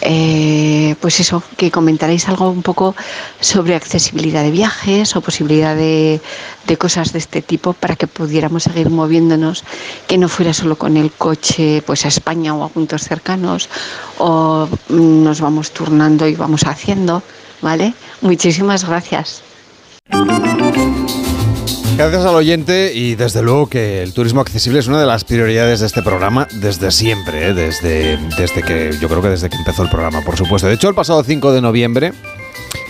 Eh, 0.00 0.94
pues 1.00 1.18
eso, 1.20 1.42
que 1.56 1.70
comentaréis 1.70 2.28
algo 2.28 2.50
un 2.50 2.62
poco 2.62 2.94
sobre 3.40 3.74
accesibilidad 3.74 4.42
de 4.42 4.50
viajes 4.50 5.16
o 5.16 5.20
posibilidad 5.20 5.74
de, 5.74 6.20
cosas 6.78 7.12
de 7.12 7.18
este 7.18 7.42
tipo 7.42 7.72
para 7.72 7.96
que 7.96 8.06
pudiéramos 8.06 8.62
seguir 8.62 8.90
moviéndonos, 8.90 9.64
que 10.06 10.18
no 10.18 10.28
fuera 10.28 10.54
solo 10.54 10.76
con 10.76 10.96
el 10.96 11.10
coche 11.10 11.82
pues 11.84 12.04
a 12.04 12.08
España 12.08 12.54
o 12.54 12.62
a 12.62 12.68
puntos 12.68 13.02
cercanos, 13.02 13.68
o 14.18 14.68
nos 14.88 15.40
vamos 15.40 15.72
turnando 15.72 16.28
y 16.28 16.36
vamos 16.36 16.64
haciendo, 16.64 17.22
¿vale? 17.60 17.94
Muchísimas 18.20 18.84
gracias. 18.86 19.42
Gracias 21.98 22.24
al 22.24 22.36
oyente 22.36 22.92
y 22.94 23.16
desde 23.16 23.42
luego 23.42 23.68
que 23.68 24.04
el 24.04 24.12
turismo 24.12 24.40
accesible 24.40 24.78
es 24.78 24.86
una 24.86 25.00
de 25.00 25.06
las 25.06 25.24
prioridades 25.24 25.80
de 25.80 25.86
este 25.86 26.00
programa 26.00 26.46
desde 26.60 26.92
siempre, 26.92 27.48
¿eh? 27.48 27.54
desde, 27.54 28.16
desde 28.38 28.62
que 28.62 28.92
yo 29.00 29.08
creo 29.08 29.20
que 29.20 29.30
desde 29.30 29.50
que 29.50 29.56
empezó 29.56 29.82
el 29.82 29.90
programa, 29.90 30.22
por 30.22 30.36
supuesto. 30.36 30.68
De 30.68 30.74
hecho, 30.74 30.88
el 30.88 30.94
pasado 30.94 31.24
5 31.24 31.52
de 31.52 31.60
noviembre 31.60 32.12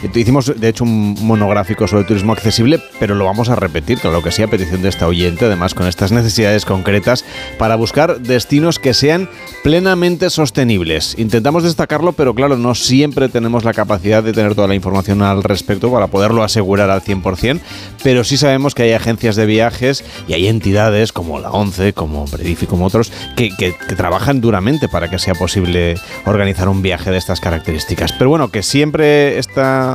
Hicimos, 0.02 0.52
de 0.60 0.68
hecho, 0.68 0.84
un 0.84 1.16
monográfico 1.22 1.88
sobre 1.88 2.04
turismo 2.04 2.32
accesible, 2.32 2.80
pero 3.00 3.16
lo 3.16 3.24
vamos 3.24 3.48
a 3.48 3.56
repetir, 3.56 3.98
claro 3.98 4.22
que 4.22 4.30
sí, 4.30 4.42
a 4.42 4.48
petición 4.48 4.80
de 4.80 4.88
esta 4.88 5.08
oyente, 5.08 5.46
además 5.46 5.74
con 5.74 5.88
estas 5.88 6.12
necesidades 6.12 6.64
concretas, 6.64 7.24
para 7.58 7.74
buscar 7.74 8.20
destinos 8.20 8.78
que 8.78 8.94
sean 8.94 9.28
plenamente 9.64 10.30
sostenibles. 10.30 11.16
Intentamos 11.18 11.64
destacarlo, 11.64 12.12
pero 12.12 12.32
claro, 12.32 12.56
no 12.56 12.76
siempre 12.76 13.28
tenemos 13.28 13.64
la 13.64 13.74
capacidad 13.74 14.22
de 14.22 14.32
tener 14.32 14.54
toda 14.54 14.68
la 14.68 14.76
información 14.76 15.22
al 15.22 15.42
respecto 15.42 15.90
para 15.90 16.06
poderlo 16.06 16.44
asegurar 16.44 16.90
al 16.90 17.02
100%, 17.02 17.60
pero 18.04 18.22
sí 18.22 18.36
sabemos 18.36 18.76
que 18.76 18.84
hay 18.84 18.92
agencias 18.92 19.34
de 19.34 19.46
viajes 19.46 20.04
y 20.28 20.34
hay 20.34 20.46
entidades 20.46 21.12
como 21.12 21.40
la 21.40 21.50
ONCE, 21.50 21.92
como 21.92 22.24
Predif 22.26 22.62
y 22.62 22.66
como 22.66 22.86
otros, 22.86 23.12
que, 23.36 23.50
que 23.56 23.72
trabajan 23.96 24.40
duramente 24.40 24.88
para 24.88 25.10
que 25.10 25.18
sea 25.18 25.34
posible 25.34 25.96
organizar 26.24 26.68
un 26.68 26.82
viaje 26.82 27.10
de 27.10 27.18
estas 27.18 27.40
características. 27.40 28.12
Pero 28.12 28.30
bueno, 28.30 28.48
que 28.48 28.62
siempre 28.62 29.38
está 29.38 29.87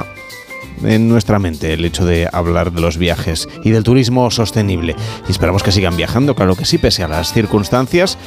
en 0.84 1.07
nuestra 1.09 1.39
mente 1.39 1.74
el 1.74 1.86
hecho 1.86 2.05
de 2.05 2.28
hablar 2.32 2.71
de 2.71 2.82
los 2.82 2.97
viajes 2.97 3.47
y 3.63 3.71
del 3.71 3.84
turismo 3.84 4.30
sostenible. 4.32 4.95
Y 5.28 5.32
esperamos 5.32 5.63
que 5.63 5.71
sigan 5.71 5.97
viajando, 5.97 6.36
claro 6.36 6.55
que 6.55 6.65
sí, 6.65 6.78
pese 6.78 7.03
a 7.03 7.07
las 7.07 7.34
circunstancias. 7.34 8.17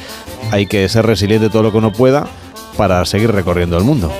Hay 0.51 0.67
que 0.67 0.87
ser 0.89 1.05
resiliente 1.05 1.49
todo 1.49 1.63
lo 1.63 1.71
que 1.71 1.77
uno 1.77 1.91
pueda 1.91 2.27
para 2.77 3.03
seguir 3.05 3.31
recorriendo 3.31 3.77
el 3.77 3.83
mundo. 3.83 4.11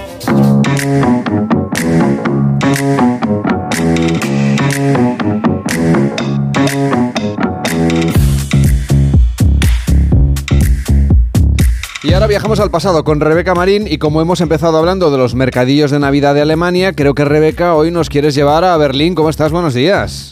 Y 12.07 12.13
ahora 12.13 12.27
viajamos 12.27 12.61
al 12.61 12.71
pasado 12.71 13.03
con 13.03 13.19
Rebeca 13.19 13.53
Marín 13.53 13.85
y 13.85 13.97
como 13.97 14.21
hemos 14.21 14.39
empezado 14.39 14.77
hablando 14.77 15.11
de 15.11 15.17
los 15.17 15.35
mercadillos 15.35 15.91
de 15.91 15.99
Navidad 15.99 16.33
de 16.35 16.41
Alemania, 16.41 16.93
creo 16.93 17.13
que 17.13 17.25
Rebeca 17.25 17.75
hoy 17.75 17.91
nos 17.91 18.09
quieres 18.09 18.33
llevar 18.33 18.63
a 18.63 18.77
Berlín. 18.77 19.13
¿Cómo 19.13 19.29
estás? 19.29 19.51
Buenos 19.51 19.73
días. 19.73 20.31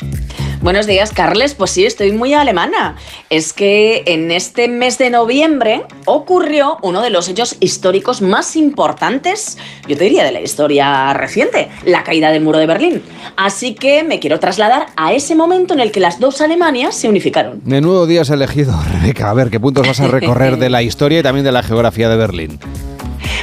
Buenos 0.66 0.88
días, 0.88 1.12
Carles. 1.12 1.54
Pues 1.54 1.70
sí, 1.70 1.86
estoy 1.86 2.12
muy 2.12 2.34
alemana. 2.34 2.96
Es 3.30 3.54
que 3.54 4.02
en 4.08 4.32
este 4.32 4.68
mes 4.68 4.98
de 4.98 5.12
noviembre 5.12 5.84
ocurrió 6.06 6.80
uno 6.82 7.04
de 7.04 7.12
los 7.12 7.30
hechos 7.30 7.56
históricos 7.60 8.24
más 8.24 8.56
importantes, 8.56 9.60
yo 9.88 9.96
te 9.96 10.06
diría, 10.06 10.24
de 10.24 10.32
la 10.32 10.42
historia 10.42 11.14
reciente, 11.14 11.70
la 11.86 12.04
caída 12.04 12.32
del 12.32 12.42
muro 12.42 12.58
de 12.58 12.66
Berlín. 12.66 13.04
Así 13.38 13.76
que 13.76 14.04
me 14.04 14.20
quiero 14.20 14.40
trasladar 14.40 14.88
a 14.96 15.14
ese 15.14 15.36
momento 15.36 15.76
en 15.76 15.82
el 15.82 15.92
que 15.92 16.00
las 16.00 16.20
dos 16.20 16.42
Alemanias 16.42 16.96
se 16.96 17.10
unificaron. 17.10 17.62
Menudo 17.64 18.08
día 18.08 18.22
has 18.22 18.32
elegido, 18.32 18.74
Rebeca. 18.92 19.30
A 19.30 19.36
ver, 19.36 19.52
¿qué 19.52 19.60
puntos 19.60 19.86
vas 19.86 20.00
a 20.00 20.08
recorrer 20.08 20.58
de 20.58 20.72
la 20.72 20.82
historia 20.82 21.20
y 21.20 21.22
también 21.22 21.46
de 21.46 21.52
la 21.52 21.62
geografía 21.62 22.10
de 22.10 22.18
Berlín? 22.18 22.60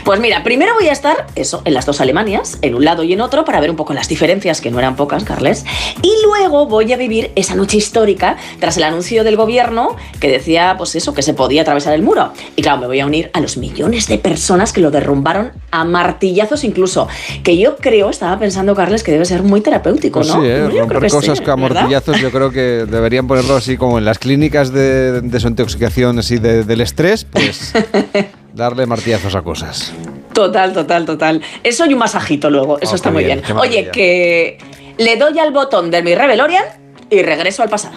Pues 0.05 0.19
mira, 0.19 0.43
primero 0.43 0.75
voy 0.75 0.89
a 0.89 0.93
estar, 0.93 1.27
eso, 1.37 1.63
en 1.65 1.75
las 1.75 1.87
dos 1.87 2.01
Alemanias, 2.01 2.59
en 2.63 2.75
un 2.75 2.85
lado 2.85 3.05
y 3.05 3.13
en 3.13 3.21
otro, 3.21 3.45
para 3.45 3.61
ver 3.61 3.71
un 3.71 3.77
poco 3.77 3.95
las 3.95 4.09
diferencias, 4.09 4.61
que 4.61 4.71
no 4.71 4.81
eran 4.81 4.97
pocas, 4.97 5.23
Carles. 5.23 5.65
Y 6.03 6.13
luego 6.25 6.67
voy 6.67 6.93
a 6.93 6.97
vivir 6.97 7.31
esa 7.37 7.55
noche 7.55 7.77
histórica 7.77 8.37
tras 8.59 8.77
el 8.77 8.83
anuncio 8.83 9.23
del 9.23 9.37
gobierno 9.37 9.97
que 10.19 10.29
decía, 10.29 10.75
pues 10.77 10.97
eso, 10.97 11.15
que 11.15 11.23
se 11.23 11.35
podía 11.35 11.63
atravesar 11.63 11.95
el 11.95 12.03
muro. 12.03 12.33
Y 12.57 12.63
claro, 12.63 12.81
me 12.81 12.87
voy 12.89 12.99
a 12.99 13.07
unir 13.07 13.31
a 13.33 13.41
los 13.41 13.57
millones 13.57 14.09
de 14.09 14.19
personas 14.19 14.73
que 14.73 14.81
lo 14.81 14.91
derrumbaron 14.91 15.53
a 15.71 15.85
martillazos 15.85 16.65
incluso. 16.65 17.07
Que 17.45 17.57
yo 17.57 17.77
creo, 17.77 18.11
estaba 18.11 18.39
pensando, 18.39 18.75
Carles, 18.75 19.05
que 19.05 19.13
debe 19.13 19.25
ser 19.25 19.45
muy 19.45 19.61
terapéutico, 19.61 20.21
pues 20.21 20.35
¿no? 20.35 20.41
sí, 20.41 20.49
¿eh? 20.49 20.69
romper 20.69 21.11
cosas 21.11 21.39
sí, 21.39 21.45
a 21.47 21.57
martillazos, 21.57 22.21
yo 22.21 22.31
creo 22.33 22.51
que 22.51 22.87
deberían 22.91 23.29
ponerlo 23.29 23.55
así 23.55 23.77
como 23.77 23.99
en 23.99 24.05
las 24.05 24.19
clínicas 24.19 24.73
de 24.73 25.21
desintoxicación 25.21 26.19
así 26.19 26.39
de, 26.39 26.65
del 26.65 26.81
estrés, 26.81 27.25
pues... 27.25 27.73
darle 28.53 28.87
martillazos 28.87 29.35
a 29.35 29.43
cosas. 29.43 29.93
Total, 30.33 30.73
total, 30.73 31.05
total. 31.05 31.43
Eso 31.63 31.87
y 31.87 31.93
un 31.93 31.99
masajito 31.99 32.51
luego, 32.51 32.79
eso 32.81 32.93
Oh, 32.93 32.97
está 32.97 33.11
muy 33.11 33.25
bien, 33.25 33.43
Oye, 33.59 33.91
que 33.91 34.59
le 34.99 35.17
doy 35.17 35.39
al 35.39 35.53
botón 35.53 35.91
de 35.91 36.03
mi 36.03 36.15
Rebelorian 36.15 36.65
y 37.11 37.23
regreso 37.23 37.63
al 37.63 37.69
pasado. 37.69 37.95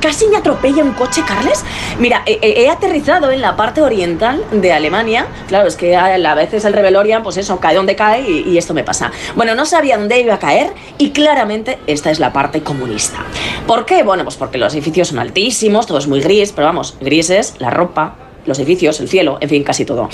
Casi 0.00 0.26
me 0.28 0.36
atropella 0.36 0.82
un 0.82 0.92
coche, 0.92 1.22
Carles. 1.26 1.64
Mira, 1.98 2.22
he, 2.26 2.68
aterrizado 2.68 3.30
en 3.30 3.40
la 3.40 3.56
parte 3.56 3.82
oriental 3.82 4.44
de 4.50 4.72
Alemania. 4.72 5.26
Claro, 5.48 5.68
es 5.68 5.76
que 5.76 5.96
a, 5.96 6.34
veces 6.34 6.64
el 6.64 6.72
Rebelorian, 6.72 7.22
pues 7.22 7.36
eso, 7.36 7.60
cae 7.60 7.74
donde 7.74 7.96
cae 7.96 8.22
y, 8.28 8.48
y 8.50 8.58
esto 8.58 8.74
me 8.74 8.84
pasa. 8.84 9.10
Bueno, 9.34 9.54
no 9.54 9.66
sabía 9.66 9.98
dónde 9.98 10.20
iba 10.20 10.34
a 10.34 10.38
caer 10.38 10.72
y 10.98 11.10
claramente 11.10 11.78
esta 11.86 12.10
es 12.10 12.18
la 12.18 12.32
parte 12.32 12.62
comunista. 12.62 13.18
¿Por 13.66 13.84
qué? 13.84 14.02
Bueno, 14.02 14.24
pues 14.24 14.36
porque 14.36 14.58
los 14.58 14.74
edificios 14.74 15.08
son 15.08 15.18
altísimos, 15.18 15.86
todo 15.86 15.98
es 15.98 16.06
muy 16.06 16.20
gris, 16.20 16.52
pero 16.52 16.66
vamos, 16.66 16.96
gris 17.00 17.30
es 17.30 17.54
la 17.58 17.70
ropa, 17.70 18.16
los 18.46 18.58
edificios, 18.58 19.00
el 19.00 19.08
cielo, 19.08 19.38
en 19.40 19.48
fin, 19.48 19.62
casi 19.62 19.84
todo. 19.84 20.08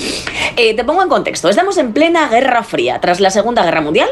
Eh, 0.56 0.74
te 0.74 0.84
pongo 0.84 1.02
en 1.02 1.08
contexto, 1.08 1.48
estamos 1.48 1.78
en 1.78 1.92
plena 1.92 2.28
Guerra 2.28 2.62
Fría, 2.62 3.00
tras 3.00 3.20
la 3.20 3.30
Segunda 3.30 3.64
Guerra 3.64 3.80
Mundial. 3.80 4.08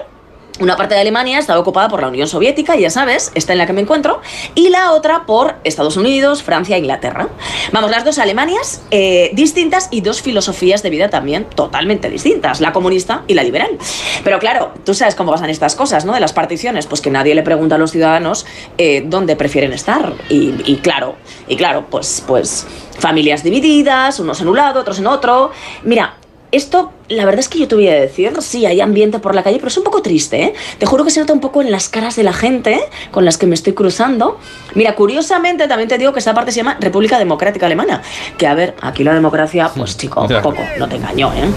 Una 0.60 0.76
parte 0.76 0.94
de 0.94 1.00
Alemania 1.00 1.38
estaba 1.38 1.58
ocupada 1.58 1.88
por 1.88 2.02
la 2.02 2.08
Unión 2.08 2.28
Soviética, 2.28 2.76
ya 2.76 2.90
sabes, 2.90 3.32
esta 3.34 3.52
en 3.52 3.58
la 3.58 3.66
que 3.66 3.72
me 3.72 3.80
encuentro, 3.80 4.20
y 4.54 4.68
la 4.68 4.92
otra 4.92 5.24
por 5.24 5.56
Estados 5.64 5.96
Unidos, 5.96 6.42
Francia 6.42 6.76
e 6.76 6.78
Inglaterra. 6.78 7.28
Vamos, 7.72 7.90
las 7.90 8.04
dos 8.04 8.18
Alemanias 8.18 8.82
eh, 8.90 9.30
distintas 9.32 9.88
y 9.90 10.02
dos 10.02 10.20
filosofías 10.20 10.82
de 10.82 10.90
vida 10.90 11.08
también 11.08 11.46
totalmente 11.46 12.10
distintas, 12.10 12.60
la 12.60 12.72
comunista 12.72 13.22
y 13.26 13.34
la 13.34 13.42
liberal. 13.42 13.78
Pero 14.24 14.38
claro, 14.38 14.72
tú 14.84 14.92
sabes 14.92 15.14
cómo 15.14 15.32
pasan 15.32 15.48
estas 15.48 15.74
cosas, 15.74 16.04
¿no? 16.04 16.12
De 16.12 16.20
las 16.20 16.34
particiones, 16.34 16.86
pues 16.86 17.00
que 17.00 17.10
nadie 17.10 17.34
le 17.34 17.42
pregunta 17.42 17.76
a 17.76 17.78
los 17.78 17.90
ciudadanos 17.90 18.44
eh, 18.76 19.02
dónde 19.06 19.36
prefieren 19.36 19.72
estar. 19.72 20.12
Y, 20.28 20.54
y 20.66 20.76
claro, 20.76 21.16
y 21.48 21.56
claro, 21.56 21.86
pues, 21.90 22.22
pues 22.26 22.66
familias 22.98 23.42
divididas, 23.42 24.20
unos 24.20 24.40
en 24.42 24.48
un 24.48 24.56
lado, 24.56 24.80
otros 24.80 24.98
en 24.98 25.06
otro. 25.06 25.50
Mira, 25.82 26.16
esto, 26.52 26.92
la 27.08 27.24
verdad 27.24 27.40
es 27.40 27.48
que 27.48 27.58
yo 27.58 27.66
te 27.66 27.74
voy 27.74 27.88
a 27.88 27.94
decir, 27.94 28.32
sí, 28.40 28.64
hay 28.66 28.80
ambiente 28.80 29.18
por 29.18 29.34
la 29.34 29.42
calle, 29.42 29.56
pero 29.56 29.68
es 29.68 29.76
un 29.78 29.84
poco 29.84 30.02
triste, 30.02 30.42
¿eh? 30.42 30.54
Te 30.78 30.86
juro 30.86 31.02
que 31.04 31.10
se 31.10 31.18
nota 31.20 31.32
un 31.32 31.40
poco 31.40 31.62
en 31.62 31.70
las 31.70 31.88
caras 31.88 32.14
de 32.14 32.22
la 32.22 32.32
gente 32.32 32.78
con 33.10 33.24
las 33.24 33.38
que 33.38 33.46
me 33.46 33.54
estoy 33.54 33.72
cruzando. 33.72 34.38
Mira, 34.74 34.94
curiosamente 34.94 35.66
también 35.66 35.88
te 35.88 35.98
digo 35.98 36.12
que 36.12 36.18
esta 36.18 36.34
parte 36.34 36.52
se 36.52 36.58
llama 36.58 36.76
República 36.78 37.18
Democrática 37.18 37.66
Alemana. 37.66 38.02
Que 38.38 38.46
a 38.46 38.54
ver, 38.54 38.74
aquí 38.82 39.02
la 39.02 39.14
democracia, 39.14 39.70
pues 39.74 39.96
chico, 39.96 40.26
Ya. 40.28 40.42
poco, 40.42 40.62
no 40.78 40.88
te 40.88 40.96
engañó, 40.96 41.32
¿eh? 41.32 41.50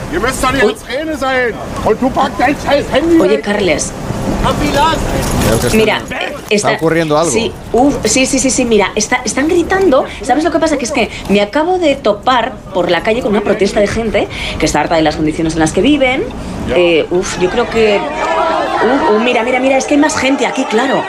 Oye. 3.21 3.41
Carles, 3.41 3.91
Está- 5.65 5.77
Mira, 5.77 6.01
está 6.49 6.71
ocurriendo 6.73 7.17
algo. 7.17 7.31
Sí, 7.31 7.51
uf, 7.71 7.95
sí, 8.05 8.25
sí, 8.25 8.39
sí, 8.39 8.49
sí, 8.49 8.65
mira, 8.65 8.91
está- 8.95 9.21
están 9.25 9.47
gritando. 9.47 10.05
¿Sabes 10.21 10.43
lo 10.43 10.51
que 10.51 10.59
pasa? 10.59 10.77
Que 10.77 10.85
es 10.85 10.91
que 10.91 11.09
me 11.29 11.41
acabo 11.41 11.77
de 11.79 11.95
topar 11.95 12.53
por 12.73 12.91
la 12.91 13.01
calle 13.03 13.21
con 13.21 13.31
una 13.31 13.41
protesta 13.41 13.79
de 13.79 13.87
gente 13.87 14.27
que 14.59 14.65
está 14.65 14.81
harta 14.81 14.95
de 14.95 15.01
las 15.01 15.15
condiciones 15.15 15.53
en 15.53 15.59
las 15.59 15.71
que 15.71 15.81
viven. 15.81 16.23
Eh, 16.75 17.05
uf, 17.11 17.39
yo 17.39 17.49
creo 17.49 17.69
que. 17.69 17.97
Uf, 17.99 19.15
uf, 19.15 19.21
mira, 19.23 19.43
mira, 19.43 19.59
mira, 19.59 19.77
es 19.77 19.85
que 19.85 19.95
hay 19.95 19.99
más 19.99 20.17
gente 20.17 20.45
aquí, 20.45 20.63
claro. 20.65 21.03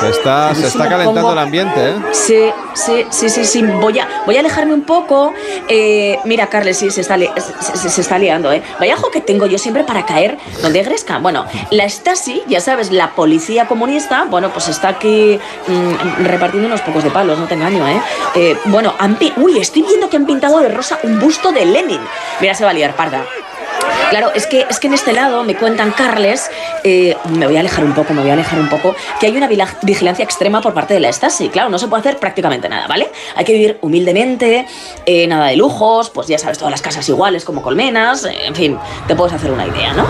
Se 0.00 0.08
está, 0.10 0.54
se 0.54 0.66
está 0.66 0.88
calentando 0.88 1.20
pongo- 1.22 1.32
el 1.32 1.38
ambiente, 1.38 1.90
¿eh? 1.90 1.94
Sí, 2.12 2.50
sí, 2.74 3.06
sí, 3.10 3.28
sí, 3.30 3.44
sí. 3.44 3.62
Voy 3.62 3.98
a, 3.98 4.08
voy 4.26 4.36
a 4.36 4.40
alejarme 4.40 4.74
un 4.74 4.82
poco. 4.82 5.32
Eh, 5.68 6.18
mira, 6.24 6.48
Carles, 6.48 6.78
sí, 6.78 6.90
se 6.90 7.00
está, 7.00 7.16
li- 7.16 7.30
se, 7.60 7.76
se- 7.78 7.88
se 7.88 8.00
está 8.00 8.18
liando, 8.18 8.52
¿eh? 8.52 8.62
Vaya 8.78 8.94
ojo 8.94 9.10
que 9.10 9.20
tengo 9.20 9.46
yo 9.46 9.58
siempre 9.58 9.84
para 9.84 10.04
caer 10.06 10.38
donde 10.62 10.82
gresca. 10.82 11.18
Bueno, 11.18 11.46
la 11.70 11.88
Stasi, 11.88 12.42
ya 12.46 12.60
sabes, 12.60 12.90
la 12.92 13.10
policía 13.12 13.66
comunista, 13.66 14.24
bueno, 14.28 14.50
pues 14.52 14.68
está 14.68 14.88
aquí 14.88 15.38
mm, 15.66 16.24
repartiendo 16.24 16.66
unos 16.68 16.80
pocos 16.82 17.02
de 17.04 17.10
palos, 17.10 17.38
no 17.38 17.46
te 17.46 17.54
engaño, 17.54 17.86
¿eh? 17.88 18.00
Eh, 18.34 18.56
bueno, 18.66 18.94
han 18.98 19.16
uy, 19.38 19.58
estoy 19.58 19.82
viendo 19.82 20.08
que 20.10 20.16
han 20.16 20.26
pintado 20.26 20.58
de 20.60 20.68
rosa 20.68 20.98
un 21.02 21.18
busto 21.18 21.50
de 21.52 21.64
Lenin. 21.64 22.00
Mira, 22.40 22.54
se 22.54 22.64
va 22.64 22.70
a 22.70 22.74
liar, 22.74 22.94
parda. 22.94 23.24
Claro, 24.10 24.30
es 24.34 24.46
que, 24.46 24.66
es 24.68 24.78
que 24.78 24.86
en 24.86 24.94
este 24.94 25.12
lado 25.12 25.42
me 25.42 25.56
cuentan 25.56 25.90
Carles, 25.90 26.48
eh, 26.84 27.16
me 27.30 27.46
voy 27.46 27.56
a 27.56 27.60
alejar 27.60 27.84
un 27.84 27.92
poco, 27.92 28.14
me 28.14 28.20
voy 28.20 28.30
a 28.30 28.34
alejar 28.34 28.58
un 28.58 28.68
poco, 28.68 28.94
que 29.18 29.26
hay 29.26 29.36
una 29.36 29.48
vigilancia 29.82 30.24
extrema 30.24 30.60
por 30.60 30.74
parte 30.74 30.94
de 30.94 31.00
la 31.00 31.12
Stasi. 31.12 31.48
Claro, 31.48 31.68
no 31.70 31.78
se 31.78 31.88
puede 31.88 32.00
hacer 32.00 32.18
prácticamente 32.18 32.68
nada, 32.68 32.86
¿vale? 32.86 33.10
Hay 33.34 33.44
que 33.44 33.52
vivir 33.52 33.78
humildemente, 33.82 34.66
eh, 35.06 35.26
nada 35.26 35.46
de 35.48 35.56
lujos, 35.56 36.10
pues 36.10 36.28
ya 36.28 36.38
sabes, 36.38 36.58
todas 36.58 36.70
las 36.70 36.82
casas 36.82 37.08
iguales 37.08 37.44
como 37.44 37.62
colmenas, 37.62 38.24
eh, 38.24 38.46
en 38.46 38.54
fin, 38.54 38.78
te 39.08 39.16
puedes 39.16 39.34
hacer 39.34 39.50
una 39.50 39.66
idea, 39.66 39.92
¿no? 39.92 40.06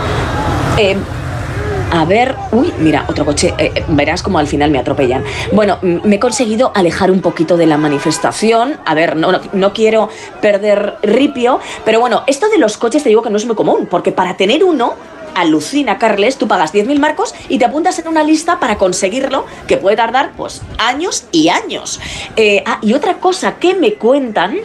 A 1.92 2.04
ver, 2.04 2.34
uy, 2.52 2.72
mira, 2.78 3.04
otro 3.08 3.24
coche. 3.24 3.54
eh, 3.58 3.72
eh, 3.74 3.84
verás 3.88 4.22
como 4.22 4.38
al 4.38 4.46
final 4.46 4.70
me 4.70 4.78
atropellan. 4.78 5.24
Bueno, 5.52 5.78
me 5.82 6.16
he 6.16 6.18
conseguido 6.20 6.72
alejar 6.74 7.10
un 7.10 7.20
poquito 7.20 7.56
de 7.56 7.66
la 7.66 7.78
manifestación. 7.78 8.78
A 8.84 8.94
ver, 8.94 9.16
no, 9.16 9.30
no, 9.52 9.72
quiero 9.72 10.08
perder 10.40 10.96
ripio, 11.02 11.60
pero 11.84 12.00
bueno, 12.00 12.22
esto 12.26 12.48
de 12.48 12.58
los 12.58 12.76
coches 12.76 13.02
te 13.02 13.08
digo 13.08 13.22
que 13.22 13.30
no 13.30 13.36
es 13.36 13.46
muy 13.46 13.54
común, 13.56 13.86
porque 13.90 14.12
para 14.12 14.36
tener 14.36 14.62
uno, 14.64 14.94
alucina, 15.34 15.96
Carles, 15.98 16.36
tú 16.38 16.48
pagas 16.48 16.72
10.000 16.72 16.98
marcos 16.98 17.34
y 17.48 17.58
te 17.58 17.64
apuntas 17.64 17.98
en 17.98 18.08
una 18.08 18.22
lista 18.24 18.58
para 18.58 18.76
conseguirlo, 18.76 19.46
que 19.66 19.76
puede 19.76 19.96
tardar, 19.96 20.32
pues, 20.36 20.62
años 20.78 21.24
y 21.30 21.48
años. 21.48 22.00
Eh, 22.36 22.62
ah, 22.66 22.78
y 22.82 22.94
otra 22.94 23.14
cosa 23.18 23.56
que 23.56 23.74
me 23.74 23.94
cuentan. 23.94 24.56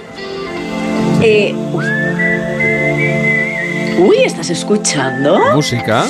eh, 1.22 1.54
Uy, 4.00 4.18
¿estás 4.26 4.50
escuchando? 4.50 5.40
Música. 5.54 6.06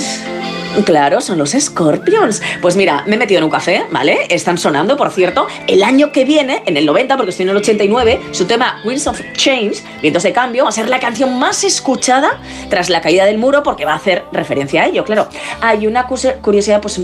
Claro, 0.85 1.21
son 1.21 1.37
los 1.37 1.51
Scorpions. 1.51 2.41
Pues 2.61 2.75
mira, 2.75 3.03
me 3.05 3.15
he 3.15 3.17
metido 3.17 3.39
en 3.39 3.43
un 3.43 3.49
café, 3.49 3.85
¿vale? 3.91 4.25
Están 4.29 4.57
sonando, 4.57 4.95
por 4.97 5.11
cierto, 5.11 5.47
el 5.67 5.83
año 5.83 6.11
que 6.11 6.23
viene, 6.25 6.63
en 6.65 6.77
el 6.77 6.85
90, 6.85 7.17
porque 7.17 7.31
estoy 7.31 7.43
en 7.43 7.49
el 7.49 7.57
89, 7.57 8.21
su 8.31 8.45
tema 8.45 8.81
Winds 8.85 9.05
of 9.07 9.21
Change, 9.33 9.83
Vientos 10.01 10.23
de 10.23 10.31
Cambio, 10.31 10.63
va 10.63 10.69
a 10.69 10.73
ser 10.73 10.89
la 10.89 10.99
canción 10.99 11.37
más 11.37 11.63
escuchada 11.63 12.39
tras 12.69 12.89
la 12.89 13.01
caída 13.01 13.25
del 13.25 13.37
muro, 13.37 13.63
porque 13.63 13.85
va 13.85 13.93
a 13.93 13.97
hacer 13.97 14.23
referencia 14.31 14.83
a 14.83 14.85
ello, 14.87 15.03
claro. 15.03 15.27
Hay 15.61 15.87
una 15.87 16.07
curiosidad, 16.07 16.81
pues 16.81 17.01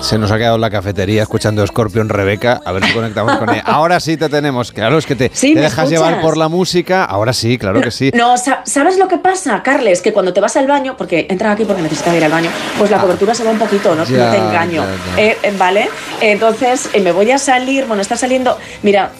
se 0.00 0.18
nos 0.18 0.30
ha 0.30 0.38
quedado 0.38 0.54
en 0.54 0.60
la 0.62 0.70
cafetería 0.70 1.22
escuchando 1.22 1.66
Scorpion 1.66 2.08
Rebeca. 2.08 2.60
A 2.64 2.72
ver 2.72 2.84
si 2.84 2.92
conectamos 2.92 3.36
con 3.36 3.50
ella. 3.50 3.62
Ahora 3.66 4.00
sí 4.00 4.16
te 4.16 4.28
tenemos. 4.28 4.72
Claro, 4.72 4.98
es 4.98 5.06
que 5.06 5.14
te, 5.14 5.28
te 5.28 5.54
dejas 5.54 5.90
llevar 5.90 6.20
por 6.20 6.36
la 6.36 6.48
música. 6.48 7.04
Ahora 7.04 7.32
sí, 7.32 7.58
claro 7.58 7.80
que 7.80 7.90
sí. 7.90 8.10
No, 8.14 8.34
¿sabes 8.36 8.98
lo 8.98 9.08
que 9.08 9.18
pasa, 9.18 9.62
Carles? 9.62 10.00
Que 10.00 10.12
cuando 10.12 10.32
te 10.32 10.40
vas 10.40 10.56
al 10.56 10.66
baño, 10.66 10.96
porque 10.96 11.26
entra 11.28 11.52
aquí 11.52 11.64
porque 11.64 11.82
necesitas 11.82 12.14
ir 12.16 12.24
al 12.24 12.32
baño, 12.32 12.50
pues 12.78 12.90
la 12.90 12.96
ah. 12.96 13.00
cobertura 13.00 13.34
se 13.34 13.44
va 13.44 13.50
un 13.50 13.58
poquito, 13.58 13.94
no, 13.94 14.04
no 14.04 14.04
te 14.04 14.36
engaño. 14.36 14.84
Eh, 15.16 15.36
eh, 15.42 15.54
¿Vale? 15.58 15.90
Entonces 16.20 16.88
eh, 16.92 17.00
me 17.00 17.12
voy 17.12 17.30
a 17.30 17.38
salir, 17.38 17.84
bueno, 17.86 18.02
está 18.02 18.16
saliendo. 18.16 18.56
Mira, 18.82 19.12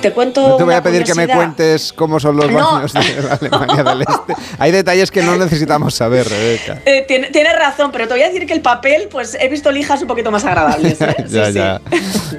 te 0.00 0.12
cuento. 0.12 0.48
No 0.48 0.56
te 0.56 0.64
voy 0.64 0.74
a 0.74 0.82
pedir 0.82 1.04
que 1.04 1.14
me 1.14 1.26
cuentes 1.26 1.92
cómo 1.92 2.20
son 2.20 2.36
los 2.36 2.52
baños 2.52 2.92
de 2.92 3.00
Alemania 3.40 3.82
del 3.82 4.02
Este. 4.02 4.34
Hay 4.58 4.70
detalles 4.70 5.10
que 5.10 5.22
no 5.22 5.36
necesitamos 5.36 5.94
saber, 5.94 6.28
Rebeca. 6.28 6.80
tienes 7.06 7.58
razón, 7.58 7.90
pero 7.92 8.06
te 8.06 8.14
voy 8.14 8.22
a 8.22 8.26
decir 8.26 8.46
que 8.46 8.54
el 8.54 8.62
papel, 8.62 9.08
pues 9.10 9.36
he 9.40 9.48
visto 9.48 9.70
lijas 9.72 10.00
un 10.02 10.11
poquito 10.12 10.30
más 10.30 10.44
agradables. 10.44 11.00
¿eh? 11.00 11.16
ya, 11.28 11.50
ya. 11.50 11.80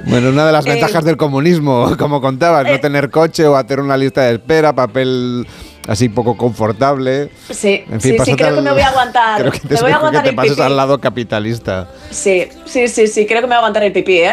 Bueno, 0.06 0.30
una 0.30 0.46
de 0.46 0.52
las 0.52 0.64
ventajas 0.64 1.02
eh, 1.02 1.06
del 1.06 1.16
comunismo, 1.16 1.94
como 1.98 2.20
contabas, 2.20 2.64
no 2.64 2.70
eh, 2.70 2.78
tener 2.78 3.10
coche 3.10 3.46
o 3.46 3.56
hacer 3.56 3.80
una 3.80 3.96
lista 3.96 4.22
de 4.22 4.34
espera, 4.34 4.74
papel 4.74 5.46
así 5.86 6.08
poco 6.08 6.36
confortable. 6.36 7.30
Sí, 7.50 7.84
en 7.90 8.00
fin, 8.00 8.16
sí, 8.24 8.36
creo 8.36 8.54
que 8.54 8.60
me 8.62 8.72
voy 8.72 8.80
a 8.80 8.88
aguantar. 8.88 9.40
Creo 9.40 9.52
que 9.52 9.60
te, 9.60 9.74
me 9.74 9.80
voy 9.82 9.92
a 9.92 9.96
aguantar 9.96 10.22
que 10.22 10.30
te 10.30 10.36
pases 10.36 10.58
al 10.60 10.76
lado 10.76 10.98
capitalista. 10.98 11.88
Sí, 12.10 12.48
sí, 12.64 12.88
sí, 12.88 13.06
sí, 13.06 13.26
creo 13.26 13.40
que 13.40 13.46
me 13.46 13.54
voy 13.54 13.56
a 13.56 13.58
aguantar 13.58 13.82
el 13.82 13.92
pipí, 13.92 14.18
¿eh? 14.18 14.32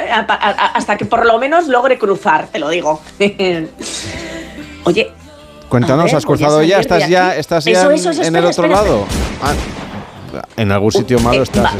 hasta 0.74 0.98
que 0.98 1.06
por 1.06 1.26
lo 1.26 1.38
menos 1.40 1.68
logre 1.68 1.98
cruzar, 1.98 2.48
te 2.48 2.60
lo 2.60 2.70
digo. 2.70 3.02
Oye. 4.86 5.12
Cuéntanos, 5.68 6.14
¿has 6.14 6.26
cruzado 6.26 6.64
ya? 6.64 6.80
¿Estás 6.80 7.08
ya, 7.08 7.36
estás 7.36 7.66
ya 7.66 7.90
en, 8.24 8.36
el 8.36 8.46
otro 8.46 8.68
lado? 8.68 9.06
Ah, 9.42 9.54
en 10.58 10.72
algún 10.72 10.91
sitio 10.91 11.20
malo 11.20 11.40
eh, 11.40 11.44
estás. 11.44 11.74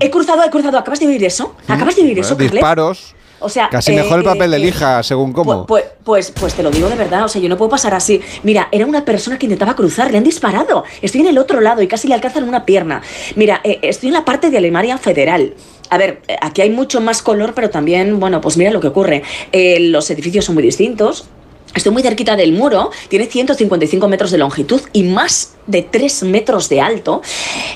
he 0.00 0.10
cruzado, 0.10 0.42
he 0.42 0.50
cruzado. 0.50 0.78
¿Acabas 0.78 1.00
de 1.00 1.06
vivir 1.06 1.24
eso? 1.24 1.54
¿Acabas 1.68 1.96
de 1.96 2.02
vivir 2.02 2.18
eso, 2.20 2.34
Disparos. 2.34 3.14
O 3.40 3.48
sea, 3.48 3.68
Casi 3.68 3.92
mejor 3.92 4.20
el 4.20 4.24
eh, 4.24 4.28
papel 4.28 4.50
de 4.52 4.56
eh, 4.56 4.60
lija, 4.60 5.02
según 5.02 5.32
cómo. 5.32 5.66
Pues, 5.66 5.84
pues, 6.02 6.30
pues, 6.30 6.54
te 6.54 6.62
lo 6.62 6.70
digo 6.70 6.88
de 6.88 6.96
verdad, 6.96 7.24
o 7.24 7.28
sea, 7.28 7.42
yo 7.42 7.48
no 7.48 7.58
puedo 7.58 7.70
pasar 7.70 7.92
así. 7.92 8.20
Mira, 8.42 8.68
era 8.72 8.86
una 8.86 9.04
persona 9.04 9.38
que 9.38 9.44
intentaba 9.44 9.76
cruzar, 9.76 10.10
le 10.10 10.16
han 10.16 10.24
disparado. 10.24 10.84
Estoy 11.02 11.20
en 11.22 11.26
el 11.26 11.36
otro 11.36 11.60
lado 11.60 11.82
y 11.82 11.86
casi 11.86 12.08
le 12.08 12.14
alcanzan 12.14 12.44
una 12.44 12.64
pierna. 12.64 13.02
Mira, 13.36 13.60
estoy 13.62 14.08
en 14.08 14.14
la 14.14 14.24
parte 14.24 14.50
de 14.50 14.56
Alemania 14.56 14.96
Federal. 14.96 15.54
A 15.90 15.98
ver, 15.98 16.22
aquí 16.40 16.62
hay 16.62 16.70
mucho 16.70 17.02
más 17.02 17.20
color, 17.20 17.52
pero 17.54 17.68
también, 17.68 18.18
bueno, 18.18 18.40
pues 18.40 18.56
mira 18.56 18.70
lo 18.70 18.80
que 18.80 18.88
ocurre. 18.88 19.22
los 19.52 20.10
edificios 20.10 20.46
son 20.46 20.54
muy 20.54 20.64
distintos. 20.64 21.26
Estoy 21.74 21.92
muy 21.92 22.02
cerquita 22.02 22.36
del 22.36 22.52
muro, 22.52 22.90
tiene 23.08 23.26
155 23.26 24.06
metros 24.08 24.30
de 24.30 24.38
longitud 24.38 24.80
y 24.92 25.02
más 25.02 25.54
de 25.66 25.82
3 25.82 26.24
metros 26.24 26.68
de 26.68 26.80
alto. 26.80 27.22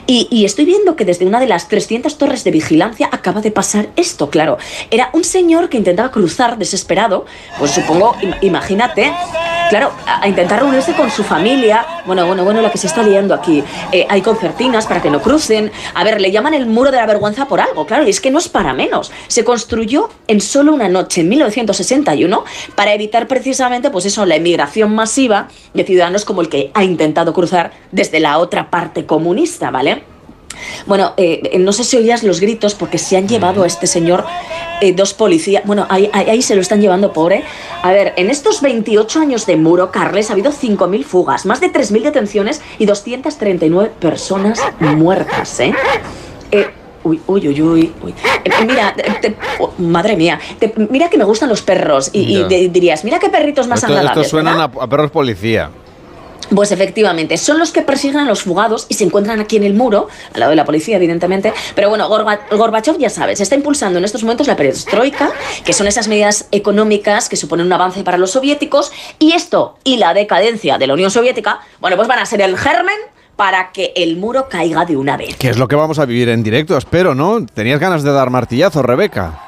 Y, 0.07 0.45
estoy 0.45 0.65
viendo 0.65 0.97
que 0.97 1.05
desde 1.05 1.27
una 1.27 1.41
de 1.41 1.47
las 1.47 1.69
300 1.69 2.16
torres 2.16 2.45
de 2.45 2.51
vigilancia 2.51 3.09
acaba 3.12 3.41
de 3.41 3.51
pasar 3.51 3.89
esto, 3.97 4.31
claro. 4.31 4.57
Era 4.91 5.11
un 5.12 5.25
señor 5.25 5.69
que 5.69 5.77
intentaba 5.77 6.11
cruzar 6.11 6.59
desesperado, 6.59 7.27
pues 7.59 7.73
supongo, 7.73 8.16
imagínate, 8.41 9.12
claro, 9.69 9.93
a, 10.07 10.27
intentar 10.27 10.61
reunirse 10.61 10.95
con 10.95 11.11
su 11.11 11.23
familia. 11.23 11.85
Bueno, 12.07 12.27
bueno, 12.27 12.45
bueno, 12.45 12.62
lo 12.62 12.70
que 12.70 12.79
se 12.79 12.87
está 12.87 13.03
liando 13.03 13.35
aquí. 13.35 13.62
Eh, 13.93 14.07
hay 14.09 14.23
concertinas 14.23 14.87
para 14.87 15.03
que 15.03 15.11
no 15.11 15.20
crucen. 15.20 15.70
A 15.95 16.05
ver, 16.05 16.20
le 16.20 16.31
llaman 16.31 16.55
el 16.55 16.66
muro 16.66 16.91
de 16.91 16.97
la 16.97 17.07
vergüenza 17.07 17.47
por 17.47 17.61
algo, 17.61 17.87
claro, 17.87 18.07
y 18.07 18.11
es 18.11 18.20
que 18.20 18.31
no 18.31 18.39
es 18.39 18.49
para 18.49 18.73
menos. 18.73 19.12
Se 19.27 19.45
construyó 19.45 20.09
en 20.27 20.41
solo 20.41 20.73
una 20.73 20.89
noche, 20.89 21.20
en 21.20 21.29
1961, 21.29 22.45
para 22.75 22.95
evitar 22.95 23.29
precisamente, 23.29 23.88
pues 23.90 24.06
eso, 24.06 24.24
la 24.27 24.36
emigración 24.36 24.94
masiva 24.94 25.48
de 25.74 25.85
ciudadanos 25.85 26.24
como 26.24 26.40
el 26.40 26.48
que 26.48 26.70
ha 26.74 26.85
intentado 26.85 27.32
cruzar 27.32 27.73
desde 27.93 28.20
la 28.20 28.39
otra 28.39 28.70
parte 28.70 29.06
comunista, 29.06 29.70
¿vale? 29.70 30.02
Bueno, 30.86 31.15
eh, 31.16 31.56
no 31.59 31.73
sé 31.73 31.85
si 31.85 31.97
oías 31.97 32.23
los 32.23 32.40
gritos 32.40 32.74
porque 32.74 32.98
se 32.98 33.16
han 33.16 33.28
llevado 33.28 33.62
a 33.62 33.66
este 33.66 33.86
señor 33.86 34.24
eh, 34.81 34.93
dos 34.93 35.15
policías. 35.15 35.62
Bueno, 35.65 35.86
ahí, 35.89 36.10
ahí, 36.12 36.43
se 36.43 36.55
lo 36.55 36.60
están 36.60 36.81
llevando, 36.81 37.12
pobre. 37.12 37.44
A 37.82 37.93
ver, 37.93 38.15
en 38.16 38.31
estos 38.31 38.60
28 38.60 39.20
años 39.20 39.47
de 39.47 39.56
muro, 39.56 39.90
Carles, 39.90 40.31
ha 40.31 40.32
habido 40.32 40.52
5.000 40.52 41.05
fugas, 41.05 41.47
más 41.47 41.60
de 41.60 41.73
3.000 41.73 42.02
detenciones 42.02 42.60
y 42.78 42.86
239 42.86 43.93
personas 44.01 44.60
muertas, 44.81 45.60
¿eh? 45.60 45.74
eh 46.51 46.70
uy, 47.26 47.48
uy, 47.48 47.62
uy, 47.62 47.93
uy. 48.02 48.14
mira, 48.66 48.94
oh, 49.59 49.72
madre 49.78 50.16
mía, 50.16 50.39
mira 50.90 51.09
que 51.09 51.18
me 51.18 51.24
gustan 51.24 51.48
los 51.48 51.62
perros 51.62 52.10
y, 52.12 52.44
dirías, 52.68 53.05
mira 53.05 53.18
qué 53.18 53.28
perritos 53.28 53.66
más 53.68 53.82
agradables. 53.85 54.12
Estos 54.12 54.28
suenan 54.28 54.60
a 54.60 54.89
perros 54.89 55.10
policía. 55.10 55.70
Pues 56.55 56.72
efectivamente, 56.72 57.36
son 57.36 57.59
los 57.59 57.72
que 57.72 57.82
persiguen 57.82 58.20
a 58.20 58.24
los 58.24 58.43
fugados 58.43 58.86
y 58.89 58.94
se 58.94 59.05
encuentran 59.05 59.39
aquí 59.39 59.56
en 59.56 59.64
el 59.64 59.74
muro, 59.74 60.09
al 60.32 60.40
lado 60.40 60.51
de 60.51 60.56
la 60.56 60.64
policía, 60.64 60.97
evidentemente. 60.97 61.52
Pero 61.74 61.90
bueno, 61.90 62.09
Gorbachev, 62.09 62.97
ya 62.98 63.10
sabes, 63.10 63.40
está 63.40 63.55
impulsando 63.55 63.98
en 63.98 64.05
estos 64.05 64.22
momentos 64.22 64.47
la 64.47 64.56
perestroika, 64.56 65.30
que 65.64 65.74
son 65.74 65.86
esas 65.86 66.09
medidas 66.09 66.48
económicas 66.51 67.28
que 67.28 67.36
suponen 67.36 67.66
un 67.66 67.72
avance 67.72 68.02
para 68.02 68.16
los 68.16 68.30
soviéticos. 68.30 68.93
Y 69.18 69.32
esto 69.32 69.76
y 69.85 69.98
la 69.98 70.14
decadencia 70.14 70.78
de 70.78 70.86
la 70.86 70.94
Unión 70.94 71.10
Soviética, 71.10 71.60
bueno, 71.80 71.97
pues 71.97 72.09
van 72.09 72.18
a 72.18 72.24
ser 72.24 72.40
el 72.40 72.56
germen 72.56 72.97
para 73.39 73.70
que 73.70 73.93
el 73.94 74.16
muro 74.16 74.48
caiga 74.48 74.85
de 74.85 74.97
una 74.97 75.16
vez. 75.16 75.36
Que 75.36 75.48
es 75.48 75.59
lo 75.59 75.69
que 75.69 75.77
vamos 75.77 76.01
a 76.01 76.05
vivir 76.05 76.28
en 76.28 76.43
directo, 76.43 76.77
espero, 76.77 77.15
¿no? 77.15 77.47
Tenías 77.47 77.78
ganas 77.78 78.02
de 78.02 78.10
dar 78.10 78.31
martillazo, 78.31 78.82
Rebeca. 78.82 79.44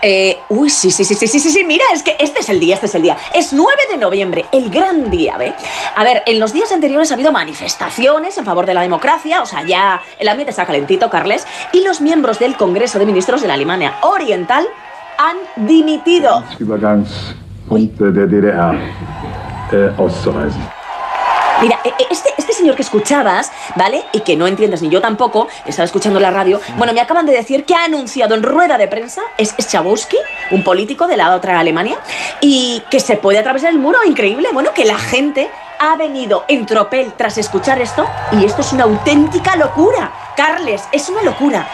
Eh, 0.00 0.38
uy, 0.48 0.70
sí, 0.70 0.90
sí, 0.90 1.04
sí, 1.04 1.14
sí, 1.14 1.26
sí, 1.26 1.38
sí, 1.38 1.62
mira, 1.64 1.84
es 1.92 2.02
que 2.02 2.16
este 2.18 2.40
es 2.40 2.48
el 2.48 2.58
día, 2.58 2.74
este 2.76 2.86
es 2.86 2.94
el 2.94 3.02
día. 3.02 3.18
Es 3.34 3.52
9 3.52 3.72
de 3.90 3.98
noviembre, 3.98 4.46
el 4.52 4.70
gran 4.70 5.10
día, 5.10 5.36
¿ve? 5.36 5.52
A 5.96 6.02
ver, 6.02 6.22
en 6.24 6.40
los 6.40 6.54
días 6.54 6.72
anteriores 6.72 7.10
ha 7.10 7.14
habido 7.14 7.30
manifestaciones 7.30 8.38
en 8.38 8.46
favor 8.46 8.64
de 8.64 8.72
la 8.72 8.80
democracia, 8.80 9.42
o 9.42 9.46
sea, 9.46 9.66
ya 9.66 10.00
el 10.18 10.26
ambiente 10.26 10.50
está 10.50 10.64
calentito, 10.64 11.10
Carles, 11.10 11.46
y 11.74 11.84
los 11.84 12.00
miembros 12.00 12.38
del 12.38 12.56
Congreso 12.56 12.98
de 12.98 13.04
Ministros 13.04 13.42
de 13.42 13.48
la 13.48 13.54
Alemania 13.54 13.96
Oriental 14.00 14.66
han 15.18 15.66
dimitido. 15.68 16.42
Mira, 21.60 21.78
e, 21.84 21.88
e, 21.88 22.06
este, 22.10 22.30
este 22.38 22.52
señor 22.52 22.74
que 22.74 22.82
escuchabas, 22.82 23.52
¿vale? 23.76 24.04
Y 24.12 24.20
que 24.20 24.36
no 24.36 24.46
entiendes 24.46 24.82
ni 24.82 24.88
yo 24.88 25.00
tampoco, 25.00 25.48
estaba 25.66 25.84
escuchando 25.84 26.18
la 26.20 26.30
radio. 26.30 26.60
Bueno, 26.76 26.92
me 26.92 27.00
acaban 27.00 27.26
de 27.26 27.32
decir 27.32 27.64
que 27.64 27.74
ha 27.74 27.84
anunciado 27.84 28.34
en 28.34 28.42
rueda 28.42 28.78
de 28.78 28.88
prensa, 28.88 29.22
es 29.36 29.54
Schabowski, 29.60 30.16
un 30.50 30.64
político 30.64 31.06
de 31.06 31.16
la 31.16 31.34
otra 31.34 31.58
Alemania, 31.58 31.98
y 32.40 32.82
que 32.90 33.00
se 33.00 33.16
puede 33.16 33.38
atravesar 33.38 33.70
el 33.70 33.78
muro, 33.78 33.98
increíble. 34.04 34.48
Bueno, 34.52 34.72
que 34.72 34.84
la 34.84 34.98
gente 34.98 35.50
ha 35.78 35.96
venido 35.96 36.44
en 36.48 36.66
tropel 36.66 37.12
tras 37.14 37.38
escuchar 37.38 37.80
esto, 37.80 38.06
y 38.32 38.44
esto 38.44 38.62
es 38.62 38.72
una 38.72 38.84
auténtica 38.84 39.56
locura. 39.56 40.12
Carles, 40.36 40.82
es 40.92 41.08
una 41.08 41.22
locura. 41.22 41.66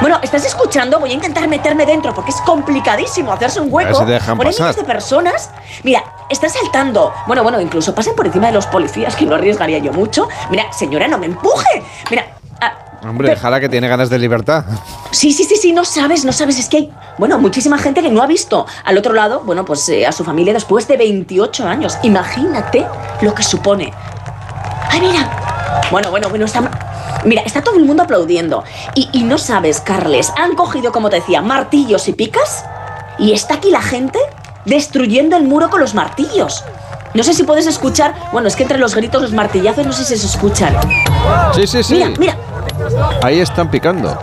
Bueno, 0.00 0.18
¿estás 0.22 0.44
escuchando? 0.44 0.98
Voy 0.98 1.12
a 1.12 1.14
intentar 1.14 1.48
meterme 1.48 1.86
dentro 1.86 2.12
porque 2.12 2.30
es 2.30 2.40
complicadísimo 2.42 3.32
hacerse 3.32 3.60
un 3.60 3.68
hueco. 3.72 3.92
Por 3.96 4.76
de 4.76 4.84
personas. 4.84 5.50
Mira, 5.82 6.02
está 6.28 6.48
saltando. 6.48 7.12
Bueno, 7.26 7.42
bueno, 7.42 7.60
incluso 7.60 7.94
pasen 7.94 8.14
por 8.14 8.26
encima 8.26 8.48
de 8.48 8.52
los 8.52 8.66
policías, 8.66 9.16
que 9.16 9.26
no 9.26 9.34
arriesgaría 9.34 9.78
yo 9.78 9.92
mucho. 9.92 10.28
Mira, 10.50 10.72
señora, 10.72 11.08
no 11.08 11.18
me 11.18 11.26
empuje. 11.26 11.82
Mira. 12.10 12.36
Ah, 12.60 12.74
Hombre, 13.02 13.28
déjala 13.28 13.60
que 13.60 13.68
tiene 13.68 13.88
ganas 13.88 14.08
de 14.10 14.18
libertad. 14.18 14.64
Sí, 15.10 15.32
sí, 15.32 15.44
sí, 15.44 15.56
sí, 15.56 15.72
no 15.72 15.84
sabes, 15.84 16.24
no 16.24 16.32
sabes. 16.32 16.58
Es 16.58 16.68
que 16.68 16.76
hay, 16.76 16.92
bueno, 17.18 17.38
muchísima 17.38 17.78
gente 17.78 18.02
que 18.02 18.10
no 18.10 18.22
ha 18.22 18.26
visto 18.26 18.66
al 18.84 18.96
otro 18.96 19.12
lado, 19.12 19.42
bueno, 19.44 19.64
pues 19.64 19.88
eh, 19.88 20.06
a 20.06 20.12
su 20.12 20.24
familia 20.24 20.52
después 20.52 20.88
de 20.88 20.96
28 20.96 21.66
años. 21.66 21.98
Imagínate 22.02 22.86
lo 23.20 23.34
que 23.34 23.42
supone. 23.42 23.92
¡Ay, 24.90 25.00
mira! 25.00 25.30
Bueno, 25.90 26.10
bueno, 26.10 26.28
bueno, 26.28 26.44
está, 26.46 26.62
Mira, 27.24 27.42
está 27.42 27.62
todo 27.62 27.76
el 27.76 27.84
mundo 27.84 28.02
aplaudiendo. 28.02 28.64
Y, 28.94 29.22
no 29.22 29.38
sabes, 29.38 29.80
Carles, 29.80 30.32
han 30.36 30.54
cogido, 30.54 30.92
como 30.92 31.08
te 31.08 31.16
decía, 31.16 31.40
martillos 31.40 32.06
y 32.08 32.12
picas. 32.12 32.64
Y 33.18 33.32
está 33.32 33.54
aquí 33.54 33.70
la 33.70 33.80
gente 33.80 34.18
destruyendo 34.64 35.36
el 35.36 35.44
muro 35.44 35.70
con 35.70 35.80
los 35.80 35.94
martillos. 35.94 36.64
No 37.14 37.22
sé 37.22 37.32
si 37.32 37.44
puedes 37.44 37.66
escuchar. 37.66 38.14
Bueno, 38.32 38.48
es 38.48 38.56
que 38.56 38.64
entre 38.64 38.78
los 38.78 38.94
gritos, 38.94 39.22
los 39.22 39.32
martillazos, 39.32 39.86
no 39.86 39.92
sé 39.92 40.04
si 40.04 40.16
se 40.16 40.26
escuchan. 40.26 40.74
Sí, 41.54 41.66
sí, 41.66 41.82
sí. 41.82 41.94
Mira, 41.94 42.10
mira. 42.18 42.36
Ahí 43.22 43.40
están 43.40 43.70
picando. 43.70 44.18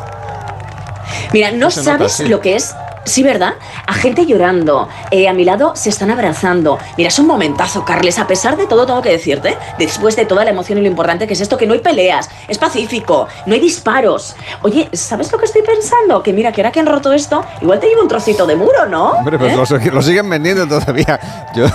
Mira, 1.32 1.52
no 1.52 1.72
sabes 1.72 2.20
lo 2.28 2.42
que 2.42 2.56
es 2.58 2.76
Sí, 3.04 3.24
¿verdad? 3.24 3.56
A 3.88 3.94
gente 3.94 4.26
llorando. 4.26 4.88
Eh, 5.10 5.28
a 5.28 5.34
mi 5.34 5.44
lado 5.44 5.76
se 5.76 5.90
están 5.90 6.12
abrazando. 6.12 6.78
Mira, 6.98 7.08
es 7.08 7.18
un 7.20 7.28
momentazo, 7.28 7.84
Carles. 7.84 8.20
A 8.20 8.28
pesar 8.28 8.58
de 8.58 8.68
todo, 8.68 8.86
tengo 8.86 9.02
que 9.02 9.10
decirte, 9.10 9.58
después 9.80 10.16
de 10.16 10.26
toda 10.26 10.44
la 10.44 10.52
emoción 10.52 10.78
y 10.78 10.82
lo 10.82 10.88
importante 10.88 11.28
que 11.28 11.34
es 11.34 11.42
esto, 11.42 11.58
que 11.58 11.66
no 11.66 11.74
hay 11.74 11.80
peleas, 11.80 12.30
es 12.48 12.58
pacífico, 12.58 13.28
no 13.46 13.54
hay 13.54 13.60
disparos. 13.60 14.36
Oye, 14.62 14.90
¿sabes 14.94 15.32
lo 15.32 15.40
que 15.40 15.46
estoy 15.46 15.64
pensando? 15.64 16.22
Que 16.22 16.32
mira, 16.32 16.52
que 16.52 16.62
ahora 16.62 16.72
que 16.72 16.80
han 16.80 16.86
roto 16.86 17.12
esto, 17.12 17.44
igual 17.62 17.80
te 17.80 17.88
llevo 17.88 18.02
un 18.02 18.08
trocito 18.08 18.46
de 18.46 18.56
muro, 18.56 18.86
¿no? 18.88 19.12
Hombre, 19.12 19.40
pues 19.40 19.54
¿Eh? 19.54 19.92
lo, 19.92 20.02
siguen 20.02 20.30
vendiendo 20.30 20.68
todavía. 20.68 21.20
Yo, 21.56 21.66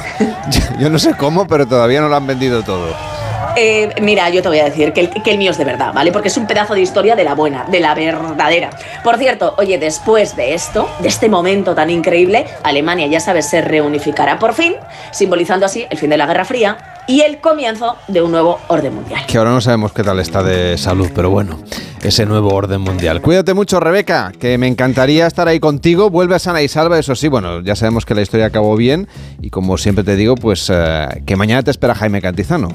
Yo 0.79 0.91
no 0.91 0.99
sé 0.99 1.15
cómo, 1.17 1.47
pero 1.47 1.67
todavía 1.67 2.01
no 2.01 2.09
lo 2.09 2.17
han 2.17 2.27
vendido 2.27 2.63
todo. 2.63 3.16
Eh, 3.57 3.95
mira, 4.03 4.29
yo 4.29 4.43
te 4.43 4.49
voy 4.49 4.59
a 4.59 4.65
decir 4.65 4.93
que 4.93 5.11
el, 5.25 5.39
mío 5.39 5.51
es 5.51 5.59
de 5.59 5.65
verdad, 5.65 5.93
¿vale? 5.95 6.13
Porque 6.13 6.29
es 6.29 6.37
un 6.37 6.47
pedazo 6.47 6.75
de 6.75 6.83
historia 6.83 7.17
de 7.17 7.25
la 7.25 7.35
buena, 7.35 7.65
de 7.65 7.81
la 7.81 7.95
verdadera. 7.95 8.71
Por 9.03 9.17
cierto, 9.17 9.55
oye, 9.59 9.79
después 9.79 10.37
de 10.37 10.55
esto, 10.55 10.89
de 11.01 11.09
este 11.09 11.29
momento 11.29 11.75
tan 11.75 11.89
increíble, 11.91 12.47
Alemania, 12.63 13.07
ya 13.07 13.21
sabes, 13.21 13.47
se 13.47 13.63
reunificará 13.63 14.39
por 14.39 14.53
fin, 14.53 14.75
simbolizando 15.11 15.67
así 15.67 15.87
el 15.89 15.97
fin 15.97 16.11
de 16.11 16.19
la 16.19 16.27
Guerra 16.27 16.45
Fría 16.45 16.77
y 17.07 17.21
el 17.21 17.39
comienzo 17.39 17.97
de 18.09 18.21
un 18.21 18.33
nuevo 18.33 18.59
orden 18.69 18.95
mundial. 18.95 19.25
Que 19.27 19.39
ahora 19.39 19.51
no 19.51 19.61
sabemos 19.61 19.93
qué 19.93 20.03
tal 20.03 20.19
está 20.19 20.43
de 20.43 20.77
salud, 20.77 21.09
pero 21.15 21.31
bueno, 21.31 21.59
ese 22.03 22.27
nuevo 22.27 22.51
orden 22.55 22.81
mundial. 22.81 23.23
Cuídate 23.23 23.55
mucho, 23.55 23.81
Rebeca, 23.81 24.33
que 24.39 24.59
me 24.59 24.67
encantaría 24.67 25.27
estar 25.27 25.49
ahí 25.49 25.61
contigo. 25.61 26.11
Vuelve 26.11 26.35
a 26.35 26.39
sana 26.39 26.63
y 26.63 26.69
salva, 26.69 26.99
eso 26.99 27.15
sí, 27.15 27.29
bueno, 27.29 27.61
ya 27.63 27.77
sabemos 27.77 28.05
que 28.05 28.15
la 28.15 28.23
historia 28.23 28.47
acabó 28.47 28.77
bien 28.77 29.09
y 29.41 29.51
como 29.51 29.79
siempre 29.79 30.05
te 30.05 30.17
digo, 30.17 30.35
pues 30.35 30.71
eh, 30.73 31.23
que 31.25 31.37
mañana 31.37 31.63
te 31.63 31.71
espera 31.71 31.95
Jaime 31.95 32.21
Cantizano. 32.21 32.69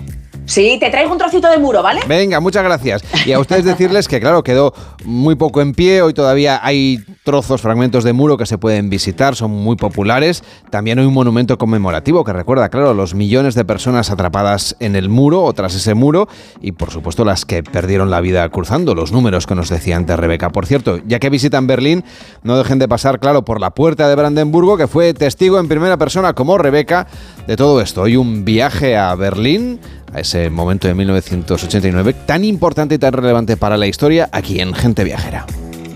Sí, 0.46 0.78
te 0.80 0.90
traigo 0.90 1.12
un 1.12 1.18
trocito 1.18 1.50
de 1.50 1.58
muro, 1.58 1.82
¿vale? 1.82 2.02
Venga, 2.08 2.40
muchas 2.40 2.64
gracias. 2.64 3.04
Y 3.26 3.32
a 3.32 3.40
ustedes 3.40 3.64
decirles 3.64 4.08
que, 4.08 4.20
claro, 4.20 4.44
quedó 4.44 4.74
muy 5.06 5.36
poco 5.36 5.62
en 5.62 5.74
pie. 5.74 6.02
Hoy 6.02 6.14
todavía 6.14 6.60
hay 6.64 7.00
trozos, 7.24 7.62
fragmentos 7.62 8.04
de 8.04 8.14
muro 8.14 8.38
que 8.38 8.46
se 8.46 8.58
pueden 8.58 8.90
visitar, 8.90 9.36
son 9.36 9.52
muy 9.52 9.76
populares. 9.76 10.44
También 10.70 11.00
hay 11.00 11.06
un 11.06 11.14
monumento 11.14 11.58
conmemorativo 11.58 12.24
que 12.24 12.34
recuerda, 12.34 12.70
claro, 12.70 12.94
los 12.94 13.14
millones 13.14 13.56
de 13.56 13.64
personas 13.64 14.10
atrapadas 14.10 14.76
en 14.80 14.96
el 14.96 15.10
muro 15.10 15.44
o 15.44 15.54
tras 15.54 15.76
ese 15.76 15.94
muro 15.94 16.28
y, 16.60 16.74
por 16.74 16.92
supuesto, 16.92 17.24
las 17.24 17.46
que 17.46 17.64
perdieron 17.64 18.10
la 18.10 18.20
vida 18.20 18.48
cruzando, 18.50 18.96
los 18.96 19.12
números 19.12 19.48
que 19.48 19.56
nos 19.56 19.70
decía 19.70 19.96
antes 19.96 20.18
Rebeca. 20.18 20.50
Por 20.50 20.66
cierto, 20.66 21.00
ya 21.06 21.20
que 21.20 21.30
visitan 21.30 21.68
Berlín, 21.68 22.04
no 22.44 22.58
dejen 22.58 22.80
de 22.80 22.88
pasar, 22.88 23.20
claro, 23.20 23.46
por 23.46 23.62
la 23.62 23.72
puerta 23.72 24.10
de 24.10 24.16
Brandenburgo, 24.16 24.76
que 24.76 24.88
fue 24.88 25.14
testigo 25.14 25.60
en 25.60 25.68
primera 25.68 25.98
persona, 25.98 26.34
como 26.34 26.58
Rebeca, 26.58 27.08
de 27.48 27.56
todo 27.56 27.80
esto. 27.80 28.02
Hoy 28.02 28.18
un 28.18 28.44
viaje 28.44 28.98
a 28.98 29.14
Berlín 29.16 29.80
a 30.14 30.20
ese 30.20 30.50
momento 30.50 30.88
de 30.88 30.94
1989 30.94 32.14
tan 32.26 32.44
importante 32.44 32.96
y 32.96 32.98
tan 32.98 33.14
relevante 33.14 33.58
para 33.58 33.78
la 33.78 33.88
historia 33.88 34.30
aquí 34.32 34.60
en 34.60 34.74
Gente 34.74 35.04
Viajera. 35.04 35.46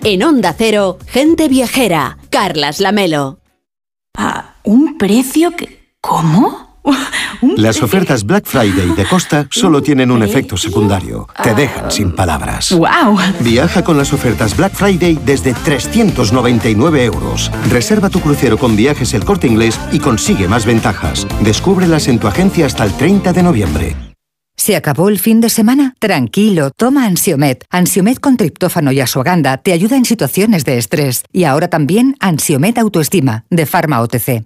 En 0.04 0.24
Onda 0.24 0.54
Cero, 0.58 1.00
Gente 1.08 1.48
Viajera, 1.48 2.18
Carlas 2.30 2.80
Lamelo. 2.80 3.40
¿A 4.16 4.56
un 4.64 4.98
precio 4.98 5.52
que... 5.52 5.96
¿Cómo? 6.00 6.65
Las 7.57 7.82
ofertas 7.82 8.24
Black 8.26 8.45
Friday 8.45 8.90
de 8.95 9.06
Costa 9.06 9.48
solo 9.49 9.82
tienen 9.82 10.12
un 10.12 10.24
efecto 10.24 10.57
secundario. 10.57 11.28
Te 11.44 11.53
dejan 11.53 11.91
sin 11.91 12.12
palabras. 12.12 12.72
¡Wow! 12.72 13.18
Viaja 13.40 13.84
con 13.84 13.98
las 13.98 14.14
ofertas 14.14 14.56
Black 14.56 14.74
Friday 14.74 15.20
desde 15.26 15.53
399 15.53 17.06
euros. 17.06 17.52
Reserva 17.70 18.10
tu 18.10 18.20
crucero 18.20 18.57
con 18.57 18.76
viajes 18.76 19.14
el 19.14 19.26
corte 19.26 19.48
inglés 19.48 19.80
y 19.91 19.99
consigue 19.99 20.48
más 20.48 20.66
ventajas. 20.66 21.28
Descúbrelas 21.41 22.07
en 22.07 22.20
tu 22.20 22.28
agencia 22.28 22.66
hasta 22.66 22.84
el 22.84 22.94
30 22.94 23.34
de 23.34 23.44
noviembre. 23.44 23.95
¿Se 24.57 24.76
acabó 24.76 25.10
el 25.10 25.20
fin 25.20 25.41
de 25.41 25.49
semana? 25.49 25.94
Tranquilo, 25.99 26.72
toma 26.72 27.06
Ansiomet. 27.06 27.66
Ansiomet 27.70 28.20
con 28.20 28.38
triptófano 28.38 28.91
y 28.91 28.99
asuaganda 28.99 29.57
te 29.57 29.74
ayuda 29.74 29.98
en 29.98 30.06
situaciones 30.06 30.66
de 30.66 30.78
estrés. 30.78 31.24
Y 31.32 31.44
ahora 31.44 31.68
también 31.68 32.16
Ansiomet 32.20 32.78
Autoestima, 32.78 33.45
de 33.49 33.66
Pharma 33.66 34.02
OTC. 34.02 34.45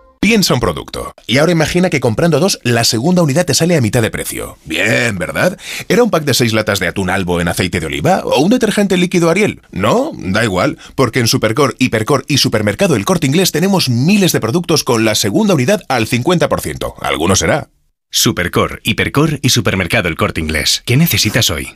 Piensa 0.23 0.53
un 0.53 0.59
producto. 0.59 1.15
Y 1.25 1.39
ahora 1.39 1.51
imagina 1.51 1.89
que 1.89 1.99
comprando 1.99 2.39
dos, 2.39 2.59
la 2.61 2.83
segunda 2.83 3.23
unidad 3.23 3.43
te 3.43 3.55
sale 3.55 3.75
a 3.75 3.81
mitad 3.81 4.03
de 4.03 4.11
precio. 4.11 4.55
Bien, 4.65 5.17
¿verdad? 5.17 5.57
¿Era 5.89 6.03
un 6.03 6.11
pack 6.11 6.25
de 6.25 6.35
seis 6.35 6.53
latas 6.53 6.79
de 6.79 6.87
atún 6.87 7.09
albo 7.09 7.41
en 7.41 7.47
aceite 7.47 7.79
de 7.79 7.87
oliva? 7.87 8.21
¿O 8.23 8.39
un 8.39 8.51
detergente 8.51 8.97
líquido 8.97 9.31
Ariel? 9.31 9.63
No, 9.71 10.11
da 10.13 10.43
igual, 10.43 10.77
porque 10.93 11.21
en 11.21 11.27
Supercor, 11.27 11.75
Hipercor 11.79 12.23
y 12.27 12.37
Supermercado 12.37 12.95
El 12.95 13.03
Corte 13.03 13.25
Inglés 13.25 13.51
tenemos 13.51 13.89
miles 13.89 14.31
de 14.31 14.39
productos 14.39 14.83
con 14.83 15.05
la 15.05 15.15
segunda 15.15 15.55
unidad 15.55 15.81
al 15.89 16.07
50%. 16.07 16.93
Alguno 17.01 17.35
será. 17.35 17.71
Supercor, 18.11 18.79
Hipercor 18.83 19.39
y 19.41 19.49
Supermercado 19.49 20.07
El 20.07 20.17
Corte 20.17 20.39
Inglés. 20.39 20.83
¿Qué 20.85 20.97
necesitas 20.97 21.49
hoy? 21.49 21.73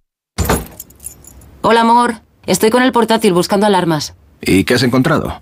Hola, 1.63 1.81
amor. 1.81 2.21
Estoy 2.45 2.69
con 2.69 2.83
el 2.83 2.91
portátil 2.91 3.33
buscando 3.33 3.65
alarmas. 3.65 4.13
¿Y 4.39 4.65
qué 4.65 4.75
has 4.75 4.83
encontrado? 4.83 5.41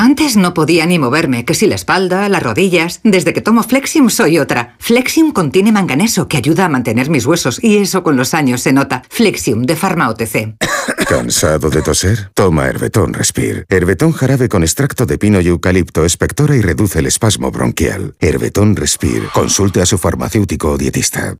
Antes 0.00 0.38
no 0.38 0.54
podía 0.54 0.86
ni 0.86 0.98
moverme, 0.98 1.44
que 1.44 1.52
si 1.52 1.66
la 1.66 1.74
espalda, 1.74 2.26
las 2.30 2.42
rodillas. 2.42 3.00
Desde 3.04 3.34
que 3.34 3.42
tomo 3.42 3.62
Flexium 3.62 4.08
soy 4.08 4.38
otra. 4.38 4.74
Flexium 4.78 5.30
contiene 5.30 5.72
manganeso 5.72 6.26
que 6.26 6.38
ayuda 6.38 6.64
a 6.64 6.68
mantener 6.70 7.10
mis 7.10 7.26
huesos 7.26 7.62
y 7.62 7.76
eso 7.76 8.02
con 8.02 8.16
los 8.16 8.32
años 8.32 8.62
se 8.62 8.72
nota. 8.72 9.02
Flexium 9.10 9.64
de 9.64 9.76
Pharma 9.76 10.08
OTC. 10.08 10.56
¿Cansado 11.06 11.68
de 11.68 11.82
toser? 11.82 12.30
Toma 12.32 12.64
Herbetón 12.68 13.12
Respire. 13.12 13.66
Herbetón 13.68 14.12
jarabe 14.12 14.48
con 14.48 14.62
extracto 14.62 15.04
de 15.04 15.18
pino 15.18 15.38
y 15.42 15.48
eucalipto 15.48 16.06
espectora 16.06 16.56
y 16.56 16.62
reduce 16.62 17.00
el 17.00 17.06
espasmo 17.06 17.50
bronquial. 17.50 18.14
Herbetón 18.20 18.76
Respire. 18.76 19.28
Consulte 19.34 19.82
a 19.82 19.86
su 19.86 19.98
farmacéutico 19.98 20.70
o 20.70 20.78
dietista. 20.78 21.36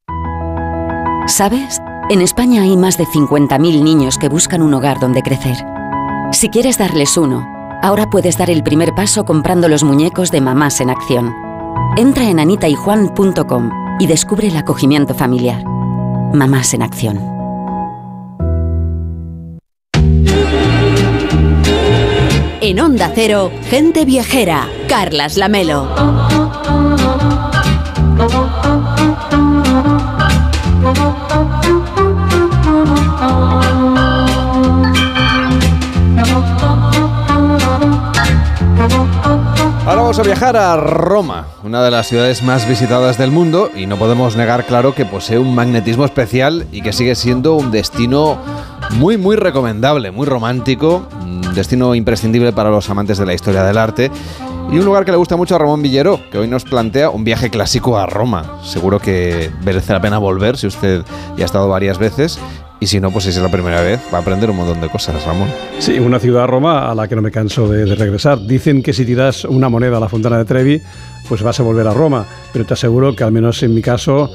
¿Sabes? 1.29 1.81
En 2.11 2.21
España 2.21 2.61
hay 2.61 2.77
más 2.77 2.99
de 2.99 3.07
50.000 3.07 3.83
niños 3.83 4.19
que 4.19 4.29
buscan 4.29 4.61
un 4.61 4.75
hogar 4.75 5.01
donde 5.01 5.23
crecer. 5.23 5.57
Si 6.33 6.51
quieres 6.51 6.77
darles 6.77 7.17
uno, 7.17 7.60
Ahora 7.83 8.11
puedes 8.11 8.37
dar 8.37 8.51
el 8.51 8.63
primer 8.63 8.95
paso 8.95 9.25
comprando 9.25 9.67
los 9.67 9.85
muñecos 9.85 10.31
de 10.31 10.43
Mamás 10.43 10.83
en 10.83 10.91
Acción. 10.91 11.35
Entra 11.97 12.29
en 12.29 12.39
anitayjuan.com 12.39 13.71
y 13.99 14.07
descubre 14.07 14.49
el 14.49 14.57
acogimiento 14.57 15.15
familiar. 15.15 15.65
Mamás 16.35 16.75
en 16.75 16.83
Acción. 16.83 17.19
En 22.61 22.81
Onda 22.81 23.11
Cero, 23.15 23.51
gente 23.71 24.05
viajera, 24.05 24.69
Carlas 24.87 25.39
Lamelo. 25.39 25.89
Viajar 40.31 40.57
a 40.57 40.77
Roma, 40.77 41.49
una 41.65 41.83
de 41.83 41.91
las 41.91 42.07
ciudades 42.07 42.45
más 42.45 42.69
visitadas 42.69 43.19
del 43.19 43.33
mundo 43.33 43.69
y 43.75 43.87
no 43.87 43.97
podemos 43.97 44.37
negar, 44.37 44.65
claro, 44.65 44.95
que 44.95 45.05
posee 45.05 45.41
un 45.41 45.57
magnetismo 45.57 46.05
especial 46.05 46.69
y 46.71 46.83
que 46.83 46.93
sigue 46.93 47.17
siendo 47.17 47.55
un 47.55 47.73
destino 47.73 48.39
muy, 48.93 49.19
muy 49.19 49.35
recomendable, 49.35 50.13
muy 50.13 50.27
romántico, 50.27 51.09
un 51.21 51.41
destino 51.53 51.97
imprescindible 51.97 52.53
para 52.53 52.71
los 52.71 52.89
amantes 52.89 53.19
de 53.19 53.27
la 53.27 53.35
historia 53.35 53.65
del 53.65 53.77
arte 53.77 54.09
y 54.71 54.79
un 54.79 54.85
lugar 54.85 55.05
que 55.05 55.11
le 55.11 55.17
gusta 55.17 55.37
mucho 55.37 55.57
a 55.57 55.59
Ramón 55.59 55.83
Villero, 55.83 56.21
que 56.31 56.39
hoy 56.39 56.47
nos 56.47 56.63
plantea 56.63 57.11
un 57.11 57.25
viaje 57.25 57.51
clásico 57.51 57.99
a 57.99 58.07
Roma. 58.07 58.61
Seguro 58.63 59.01
que 59.01 59.51
merece 59.65 59.93
la 59.93 60.01
pena 60.01 60.19
volver 60.19 60.57
si 60.57 60.69
usted 60.69 61.03
ya 61.37 61.43
ha 61.43 61.47
estado 61.47 61.69
varias 61.69 61.99
veces 61.99 62.39
y 62.81 62.87
si 62.87 62.99
no, 62.99 63.11
pues 63.11 63.25
si 63.25 63.31
es 63.31 63.37
la 63.37 63.51
primera 63.51 63.83
vez, 63.83 64.01
va 64.13 64.19
a 64.19 64.21
aprender 64.23 64.49
un 64.49 64.57
montón 64.57 64.81
de 64.81 64.89
cosas, 64.89 65.23
Ramón. 65.25 65.49
Sí, 65.79 65.99
una 65.99 66.19
ciudad 66.19 66.47
Roma 66.47 66.91
a 66.91 66.95
la 66.95 67.07
que 67.07 67.15
no 67.15 67.21
me 67.21 67.31
canso 67.31 67.69
de, 67.69 67.95
regresar. 67.95 68.41
Dicen 68.47 68.83
que 68.83 68.95
si 68.95 69.05
tiras 69.05 69.45
una 69.45 69.69
moneda 69.69 69.99
a 69.99 70.01
la 70.01 70.09
Fontana 70.09 70.39
de 70.39 70.47
Trevi, 70.47 70.83
pues 71.31 71.45
vas 71.45 71.61
a 71.61 71.63
volver 71.63 71.87
a 71.87 71.95
Roma. 71.95 72.27
Pero 72.53 72.67
te 72.67 72.75
aseguro 72.75 73.15
que 73.15 73.23
al 73.23 73.31
menos 73.31 73.63
en 73.63 73.73
mi 73.73 73.83
caso, 73.83 74.29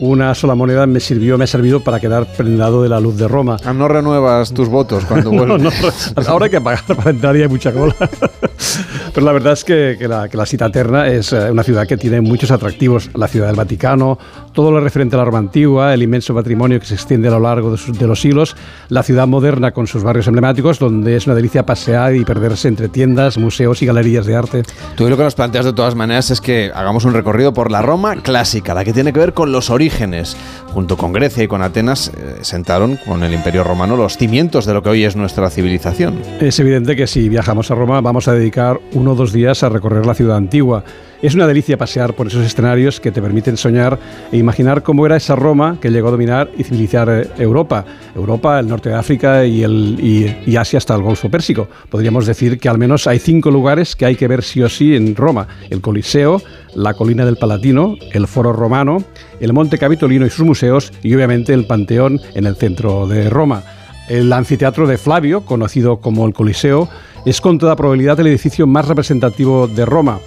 una 0.00 0.34
sola 0.34 0.54
moneda 0.54 0.86
me 0.86 1.00
sirvió, 1.00 1.38
me 1.38 1.44
ha 1.44 1.46
servido 1.46 1.80
para 1.80 1.98
quedar 1.98 2.26
prendado 2.26 2.82
de 2.82 2.88
la 2.90 3.00
luz 3.00 3.16
de 3.16 3.26
Roma. 3.26 3.56
Ah, 3.64 3.72
no 3.72 3.88
renuevas 3.88 4.52
tus 4.52 4.68
votos 4.68 5.04
cuando 5.06 5.30
vuelves. 5.32 5.62
no, 5.62 5.70
no, 5.70 6.28
ahora 6.28 6.46
hay 6.46 6.50
que 6.50 6.60
pagar 6.60 6.84
para 6.84 7.10
entrar 7.10 7.36
y 7.36 7.42
hay 7.42 7.48
mucha 7.48 7.72
cola. 7.72 7.94
Pero 9.14 9.26
la 9.26 9.32
verdad 9.32 9.52
es 9.52 9.64
que, 9.64 9.96
que, 9.98 10.08
la, 10.08 10.28
que 10.28 10.36
la 10.36 10.44
Cita 10.44 10.66
Eterna 10.66 11.06
es 11.06 11.32
eh, 11.32 11.50
una 11.50 11.62
ciudad 11.62 11.86
que 11.86 11.96
tiene 11.96 12.20
muchos 12.20 12.50
atractivos. 12.50 13.10
La 13.14 13.28
ciudad 13.28 13.46
del 13.46 13.56
Vaticano, 13.56 14.18
todo 14.52 14.70
lo 14.70 14.80
referente 14.80 15.16
a 15.16 15.18
la 15.18 15.24
Roma 15.24 15.38
antigua, 15.38 15.94
el 15.94 16.02
inmenso 16.02 16.34
patrimonio 16.34 16.80
que 16.80 16.86
se 16.86 16.94
extiende 16.94 17.28
a 17.28 17.32
lo 17.32 17.40
largo 17.40 17.70
de, 17.70 17.78
sus, 17.78 17.98
de 17.98 18.06
los 18.06 18.20
siglos, 18.20 18.56
la 18.88 19.02
ciudad 19.02 19.26
moderna 19.26 19.72
con 19.72 19.86
sus 19.86 20.02
barrios 20.02 20.26
emblemáticos, 20.26 20.78
donde 20.78 21.16
es 21.16 21.26
una 21.26 21.36
delicia 21.36 21.64
pasear 21.64 22.16
y 22.16 22.24
perderse 22.24 22.68
entre 22.68 22.88
tiendas, 22.88 23.38
museos 23.38 23.82
y 23.82 23.86
galerías 23.86 24.26
de 24.26 24.34
arte. 24.34 24.62
Tú 24.96 25.08
lo 25.08 25.16
que 25.16 25.22
nos 25.22 25.34
planteas 25.34 25.64
de 25.64 25.72
todas 25.72 25.94
maneras 25.94 26.30
es 26.30 26.40
que 26.42 26.70
hagamos 26.74 27.04
un 27.04 27.14
recorrido 27.14 27.54
por 27.54 27.70
la 27.70 27.80
Roma 27.80 28.16
clásica, 28.16 28.74
la 28.74 28.84
que 28.84 28.92
tiene 28.92 29.12
que 29.12 29.20
ver 29.20 29.32
con 29.32 29.52
los 29.52 29.70
orígenes. 29.70 30.36
Junto 30.72 30.96
con 30.96 31.12
Grecia 31.12 31.44
y 31.44 31.48
con 31.48 31.62
Atenas 31.62 32.08
eh, 32.08 32.38
sentaron 32.42 32.96
con 32.96 33.22
el 33.22 33.32
Imperio 33.32 33.64
Romano 33.64 33.96
los 33.96 34.18
cimientos 34.18 34.66
de 34.66 34.74
lo 34.74 34.82
que 34.82 34.90
hoy 34.90 35.04
es 35.04 35.16
nuestra 35.16 35.48
civilización. 35.50 36.20
Es 36.40 36.58
evidente 36.58 36.96
que 36.96 37.06
si 37.06 37.28
viajamos 37.28 37.70
a 37.70 37.74
Roma 37.74 38.00
vamos 38.00 38.28
a 38.28 38.34
dedicar 38.34 38.80
uno 38.92 39.12
o 39.12 39.14
dos 39.14 39.32
días 39.32 39.62
a 39.62 39.68
recorrer 39.68 40.04
la 40.04 40.14
ciudad 40.14 40.36
antigua. 40.36 40.84
Es 41.22 41.36
una 41.36 41.46
delicia 41.46 41.78
pasear 41.78 42.14
por 42.14 42.26
esos 42.26 42.44
escenarios 42.44 42.98
que 42.98 43.12
te 43.12 43.22
permiten 43.22 43.56
soñar 43.56 43.96
e 44.32 44.38
imaginar 44.38 44.82
cómo 44.82 45.06
era 45.06 45.16
esa 45.16 45.36
Roma 45.36 45.78
que 45.80 45.88
llegó 45.88 46.08
a 46.08 46.10
dominar 46.10 46.50
y 46.58 46.64
civilizar 46.64 47.08
eh, 47.08 47.28
Europa. 47.38 47.84
Europa, 48.16 48.58
el 48.58 48.66
norte 48.66 48.88
de 48.88 48.96
África 48.96 49.46
y, 49.46 49.62
el, 49.62 50.00
y, 50.00 50.56
Asia 50.56 50.78
hasta 50.78 50.96
el 50.96 51.02
Golfo 51.02 51.30
Pérsico. 51.30 51.68
Podríamos 51.88 52.26
decir 52.26 52.58
que 52.58 52.68
al 52.68 52.76
menos 52.76 53.06
hay 53.06 53.20
cinco 53.20 53.52
lugares 53.52 53.94
que 53.94 54.04
hay 54.04 54.16
que 54.16 54.26
ver 54.26 54.42
sí 54.42 54.62
o 54.62 54.68
sí 54.68 54.96
en 54.96 55.14
Roma. 55.14 55.46
El 55.70 55.80
Coliseo, 55.80 56.42
la 56.74 56.94
colina 56.94 57.24
del 57.24 57.36
Palatino, 57.36 57.94
el 58.12 58.26
Foro 58.26 58.52
Romano, 58.52 59.04
el 59.38 59.52
Monte 59.52 59.78
Capitolino 59.78 60.26
y 60.26 60.30
sus 60.30 60.44
museos 60.44 60.92
y 61.04 61.14
obviamente 61.14 61.54
el 61.54 61.66
Panteón 61.66 62.20
en 62.34 62.46
el 62.46 62.56
centro 62.56 63.06
de 63.06 63.30
Roma. 63.30 63.62
El 64.08 64.32
anfiteatro 64.32 64.88
de 64.88 64.98
Flavio, 64.98 65.42
conocido 65.42 65.98
como 65.98 66.26
el 66.26 66.34
Coliseo, 66.34 66.88
es 67.24 67.40
con 67.40 67.58
toda 67.58 67.76
probabilidad 67.76 68.18
el 68.18 68.26
edificio 68.26 68.66
más 68.66 68.88
representativo 68.88 69.68
de 69.68 69.86
Roma. 69.86 70.18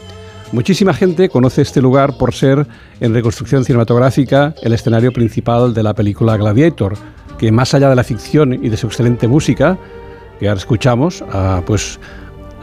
Muchísima 0.56 0.94
gente 0.94 1.27
conoce 1.27 1.61
este 1.64 1.82
lugar 1.82 2.18
por 2.18 2.34
ser, 2.34 2.65
en 3.02 3.14
reconstrucción 3.14 3.65
cinematográfica, 3.65 4.56
el 4.61 4.72
escenario 4.72 5.11
principal 5.11 5.73
de 5.73 5.84
la 5.84 5.94
película 5.94 6.38
Gladiator, 6.38 6.94
que 7.38 7.52
más 7.52 7.73
allá 7.73 7.90
de 7.90 7.95
la 7.98 8.06
ficción 8.06 8.53
y 8.53 8.69
de 8.69 8.77
su 8.77 8.88
excelente 8.88 9.27
música, 9.27 9.77
que 10.40 10.48
ahora 10.48 10.57
escuchamos, 10.57 11.26
ah, 11.30 11.61
pues 11.65 11.99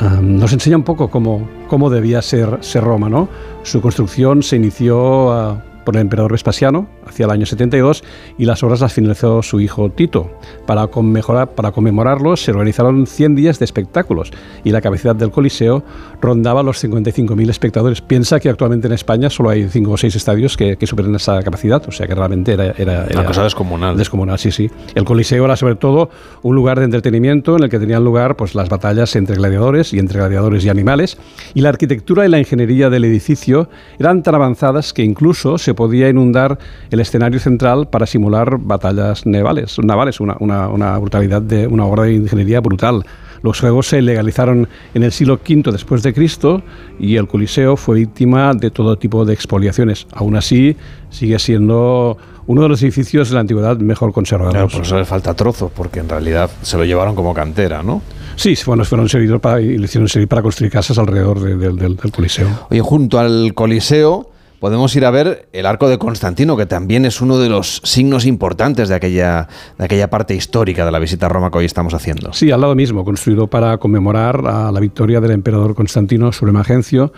ah, 0.01 0.21
nos 0.23 0.55
enseña 0.55 0.79
un 0.79 0.85
poco 0.85 1.11
cómo, 1.11 1.47
cómo 1.69 1.91
debía 1.91 2.23
ser, 2.23 2.57
ser 2.63 2.83
Roma. 2.83 3.11
¿no? 3.11 3.29
Su 3.63 3.83
construcción 3.83 4.43
se 4.43 4.57
inició 4.57 5.31
ah, 5.31 5.63
por 5.85 5.95
el 5.97 6.01
emperador 6.01 6.33
Vespasiano 6.33 6.89
hacia 7.07 7.27
el 7.27 7.31
año 7.31 7.47
72 7.47 8.05
y 8.39 8.45
las 8.45 8.63
obras 8.63 8.81
las 8.81 8.93
finalizó 8.93 9.43
su 9.43 9.61
hijo 9.61 9.91
Tito. 9.91 10.31
Para, 10.67 10.87
para 10.89 11.73
conmemorarlo 11.73 12.37
se 12.37 12.51
organizaron 12.51 13.07
100 13.07 13.35
días 13.35 13.59
de 13.59 13.65
espectáculos 13.65 14.31
y 14.65 14.71
la 14.71 14.81
capacidad 14.81 15.15
del 15.15 15.31
Coliseo 15.31 15.83
rondaba 16.21 16.63
los 16.63 16.83
55.000 16.83 17.51
espectadores. 17.51 18.01
Piensa 18.01 18.41
que 18.41 18.49
actualmente 18.49 18.87
en 18.87 18.93
España 18.93 19.31
solo 19.31 19.51
hay 19.51 19.69
5 19.69 19.91
o 19.91 19.97
6 19.97 20.17
estadios 20.17 20.57
que, 20.57 20.77
que 20.77 20.87
superen 20.87 21.15
esa 21.15 21.43
capacidad, 21.43 21.83
o 21.87 21.93
sea 21.93 22.07
que 22.07 22.15
realmente 22.15 22.53
era... 22.53 22.73
era, 22.77 23.07
Una 23.13 23.25
cosa 23.25 23.45
descomunal. 23.45 23.97
Descomunal, 23.97 24.39
sí, 24.39 24.51
sí. 24.51 24.71
El 24.95 25.05
Coliseo 25.05 25.45
era 25.45 25.57
sobre 25.57 25.77
todo 25.77 26.11
un 26.43 26.55
lugar 26.55 26.79
de 26.79 26.85
entretenimiento 26.85 27.57
en 27.57 27.65
el 27.65 27.71
que 27.71 27.79
tenían 27.79 28.05
lugar 28.05 28.37
pues, 28.37 28.55
las 28.55 28.69
batallas 28.69 29.15
entre 29.17 29.37
gladiadores 29.37 29.93
y 29.93 29.99
entre 29.99 30.19
gladiadores 30.19 30.65
y 30.65 30.69
animales 30.69 31.19
y 31.55 31.61
la 31.61 31.69
arquitectura 31.71 32.25
y 32.27 32.29
la 32.29 32.39
ingeniería 32.39 32.91
del 32.91 33.05
edificio 33.05 33.69
eran 33.99 34.23
tan 34.23 34.35
avanzadas 34.35 34.93
que 34.93 35.03
incluso 35.03 35.59
se 35.59 35.75
podía 35.75 36.09
inundar 36.09 36.59
el 36.91 37.01
escenario 37.03 37.39
central 37.39 37.89
para 37.89 38.07
simular 38.07 38.59
batallas 38.59 39.27
navales, 39.27 39.77
navales 39.79 40.21
una, 40.21 40.37
una, 40.39 40.99
brutalidad 40.99 41.43
de 41.43 41.67
una 41.67 41.85
obra 41.85 42.05
de 42.05 42.15
ingeniería 42.15 42.61
brutal. 42.61 43.05
Los 43.43 43.61
juegos 43.61 43.89
se 43.89 44.01
legalizaron 44.01 44.69
en 44.95 45.03
el 45.03 45.11
siglo 45.11 45.35
V 45.35 45.73
después 45.73 46.03
de 46.03 46.15
Cristo 46.15 46.63
y 46.99 47.17
el 47.17 47.27
Coliseo 47.27 47.77
fue 47.77 47.99
víctima 47.99 48.55
de 48.55 48.71
todo 48.71 48.97
tipo 48.97 49.25
de 49.25 49.35
expoliaciones. 49.35 50.07
Aún 50.13 50.37
así, 50.37 50.77
sigue 51.11 51.39
siendo 51.41 52.17
uno 52.47 52.63
de 52.63 52.69
los 52.69 52.83
edificios 52.83 53.29
de 53.29 53.35
la 53.35 53.41
antigüedad 53.41 53.77
mejor 53.79 54.13
conservados. 54.13 54.55
Claro, 54.55 54.69
por 54.69 54.83
eso 54.83 54.97
le 54.97 55.05
falta 55.05 55.35
trozos, 55.35 55.71
porque 55.73 56.01
en 56.01 56.09
realidad 56.09 56.51
se 56.63 56.77
lo 56.77 56.85
llevaron 56.85 57.15
como 57.15 57.35
cantera, 57.35 57.83
¿no? 57.83 58.01
Sí, 58.37 58.57
bueno, 58.65 58.85
fueron 58.85 59.09
servidos 59.09 59.41
para, 59.41 59.61
y 59.61 59.77
le 59.77 59.85
hicieron 59.85 60.09
servir 60.09 60.29
para 60.29 60.43
construir 60.43 60.73
casas 60.73 60.99
alrededor 60.99 61.41
del, 61.41 61.77
del 61.77 61.97
Coliseo. 62.13 62.49
Oye, 62.71 62.81
junto 62.81 63.19
al 63.19 63.53
Coliseo 63.55 64.32
podemos 64.63 64.95
ir 64.95 65.05
a 65.05 65.11
ver 65.11 65.49
el 65.53 65.67
arco 65.67 65.89
de 65.89 65.99
Constantino, 65.99 66.57
que 66.57 66.67
también 66.67 67.05
es 67.05 67.21
uno 67.21 67.37
de 67.41 67.49
los 67.49 67.81
signos 67.83 68.25
importantes 68.25 68.89
de 68.89 68.95
aquella, 68.95 69.49
de 69.77 69.85
aquella 69.85 70.09
parte 70.09 70.37
histórica 70.37 70.85
de 70.85 70.93
la 70.93 71.01
visita 71.01 71.27
a 71.27 71.29
Roma 71.29 71.51
que 71.51 71.59
hoy 71.59 71.65
estamos 71.65 71.95
haciendo. 71.95 72.33
Sí, 72.33 72.53
al 72.53 72.61
lado 72.61 72.77
mismo, 72.77 73.05
construido 73.05 73.49
para 73.49 73.79
conmemorar 73.79 74.41
la 74.41 74.79
victoria 74.79 75.21
del 75.21 75.33
emperador 75.33 75.75
Constantino 75.75 76.31
sobre 76.31 76.53
Magencio 76.53 77.13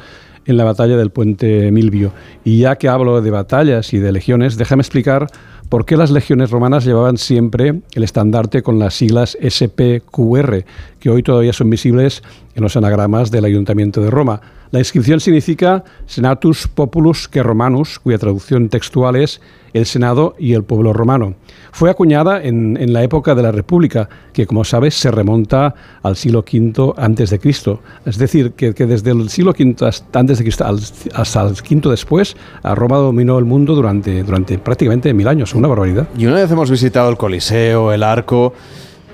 en 0.47 0.57
la 0.57 0.65
batalla 0.65 0.97
del 0.97 1.11
puente 1.11 1.71
Milvio. 1.71 2.13
Y 2.45 2.61
ya 2.61 2.77
que 2.77 2.89
hablo 2.89 3.21
de 3.21 3.31
batallas 3.31 3.93
y 3.93 3.99
de 3.99 4.11
legiones, 4.11 4.57
déjame 4.57 4.81
explicar 4.81 5.27
por 5.69 5.85
qué 5.85 5.99
las 5.99 6.11
legiones 6.11 6.51
romanas 6.51 6.87
llevaban 6.87 7.19
siempre 7.19 7.83
el 7.93 8.05
estandarte 8.05 8.63
con 8.63 8.79
las 8.79 8.95
siglas 8.95 9.37
SPQR, 9.47 10.65
que 10.99 11.11
hoy 11.11 11.23
todavía 11.23 11.53
son 11.53 11.69
visibles 11.69 12.23
en 12.55 12.63
los 12.63 12.75
anagramas 12.75 13.31
del 13.31 13.45
Ayuntamiento 13.45 14.01
de 14.01 14.09
Roma. 14.09 14.41
La 14.75 14.81
inscripción 14.81 15.21
significa 15.21 15.85
Senatus 16.05 16.67
Populus 16.67 17.29
que 17.29 17.45
Romanus, 17.45 18.01
cuya 18.01 18.19
traducción 18.19 18.69
textual 18.69 19.15
es 19.15 19.41
el 19.73 19.87
Senado 19.87 20.35
y 20.37 20.55
el 20.55 20.65
pueblo 20.65 20.93
romano. 20.93 21.37
Fue 21.71 21.91
acuñada 21.91 22.43
en, 22.43 22.93
la 22.93 23.05
época 23.05 23.37
de 23.37 23.45
la 23.45 23.53
República, 23.53 24.09
que 24.33 24.49
como 24.49 24.65
sabes 24.65 24.97
se 24.97 25.13
remonta 25.13 25.77
al 26.03 26.17
siglo 26.17 26.41
V 26.41 26.93
antes 26.97 27.31
de 27.31 27.39
Cristo. 27.39 27.83
Es 28.05 28.19
decir, 28.19 28.55
que, 28.55 28.73
desde 28.73 29.13
el 29.13 29.31
siglo 29.31 29.53
V 29.53 29.77
antes 30.13 30.39
de 30.39 30.45
Cristo 30.45 30.65
hasta 30.65 31.43
el 31.43 31.53
V 31.53 31.91
después, 31.91 32.37
Roma 32.65 32.97
dominó 32.97 33.39
el 33.39 33.45
mundo 33.45 33.77
durante, 33.77 34.25
durante 34.25 34.59
prácticamente 34.59 35.15
mil 35.15 35.29
años. 35.29 35.55
Una 35.55 35.69
barbaridad. 35.69 36.09
Y 36.19 36.27
una 36.27 36.35
vez 36.35 36.51
hemos 36.51 36.69
visitado 36.69 37.09
el 37.11 37.17
Coliseo, 37.17 37.93
el 37.93 38.03
Arco, 38.03 38.55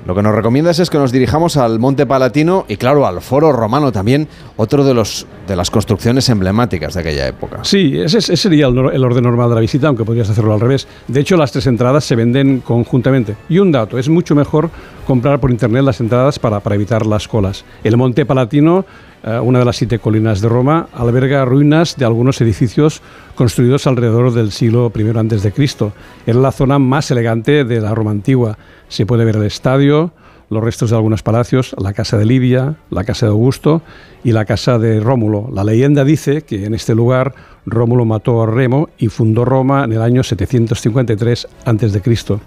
lo 0.06 0.14
que 0.14 0.22
nos 0.22 0.34
recomiendas 0.34 0.78
es 0.78 0.88
que 0.88 0.96
nos 0.96 1.12
dirijamos 1.12 1.58
al 1.58 1.78
Monte 1.78 2.06
Palatino 2.06 2.64
y 2.68 2.78
claro, 2.78 3.06
al 3.06 3.20
Foro 3.20 3.52
Romano 3.52 3.92
también, 3.92 4.28
otro 4.60 4.84
de, 4.84 4.92
los, 4.92 5.26
de 5.48 5.56
las 5.56 5.70
construcciones 5.70 6.28
emblemáticas 6.28 6.92
de 6.92 7.00
aquella 7.00 7.26
época. 7.26 7.64
Sí, 7.64 7.98
ese, 7.98 8.20
sería 8.20 8.66
el, 8.66 9.04
orden 9.04 9.24
normal 9.24 9.48
de 9.48 9.54
la 9.54 9.60
visita, 9.62 9.88
aunque 9.88 10.04
podrías 10.04 10.28
hacerlo 10.28 10.52
al 10.52 10.60
revés. 10.60 10.86
De 11.08 11.20
hecho, 11.20 11.38
las 11.38 11.50
tres 11.50 11.66
entradas 11.66 12.04
se 12.04 12.14
venden 12.14 12.60
conjuntamente. 12.60 13.36
Y 13.48 13.58
un 13.58 13.72
dato, 13.72 13.98
es 13.98 14.10
mucho 14.10 14.34
mejor 14.34 14.68
comprar 15.06 15.40
por 15.40 15.50
internet 15.50 15.82
las 15.82 16.00
entradas 16.00 16.38
para, 16.38 16.60
para 16.60 16.74
evitar 16.74 17.06
las 17.06 17.26
colas. 17.26 17.64
El 17.82 17.96
Monte 17.96 18.26
Palatino 18.26 18.84
eh, 19.22 19.38
una 19.38 19.58
de 19.58 19.64
las 19.66 19.76
siete 19.76 19.98
colinas 19.98 20.40
de 20.40 20.48
Roma, 20.48 20.88
alberga 20.94 21.44
ruinas 21.44 21.96
de 21.96 22.06
algunos 22.06 22.40
edificios 22.40 23.02
construidos 23.34 23.86
alrededor 23.86 24.32
del 24.32 24.50
siglo 24.50 24.90
I 24.94 25.50
Cristo. 25.50 25.92
Era 26.26 26.38
la 26.38 26.52
zona 26.52 26.78
más 26.78 27.10
elegante 27.10 27.64
de 27.64 27.80
la 27.80 27.94
Roma 27.94 28.12
antigua. 28.12 28.56
Se 28.88 29.04
puede 29.04 29.26
ver 29.26 29.36
el 29.36 29.44
estadio, 29.44 30.12
los 30.50 30.62
restos 30.62 30.90
de 30.90 30.96
algunos 30.96 31.22
palacios, 31.22 31.74
la 31.78 31.92
casa 31.92 32.18
de 32.18 32.26
Livia, 32.26 32.76
la 32.90 33.04
casa 33.04 33.26
de 33.26 33.30
Augusto 33.30 33.82
y 34.24 34.32
la 34.32 34.44
casa 34.44 34.78
de 34.78 35.00
Rómulo. 35.00 35.48
La 35.52 35.64
leyenda 35.64 36.04
dice 36.04 36.42
que 36.42 36.66
en 36.66 36.74
este 36.74 36.94
lugar 36.94 37.34
Rómulo 37.66 38.04
mató 38.04 38.42
a 38.42 38.46
Remo 38.46 38.88
y 38.98 39.08
fundó 39.08 39.44
Roma 39.44 39.84
en 39.84 39.92
el 39.92 40.02
año 40.02 40.22
753 40.22 41.48
a.C. 41.64 42.40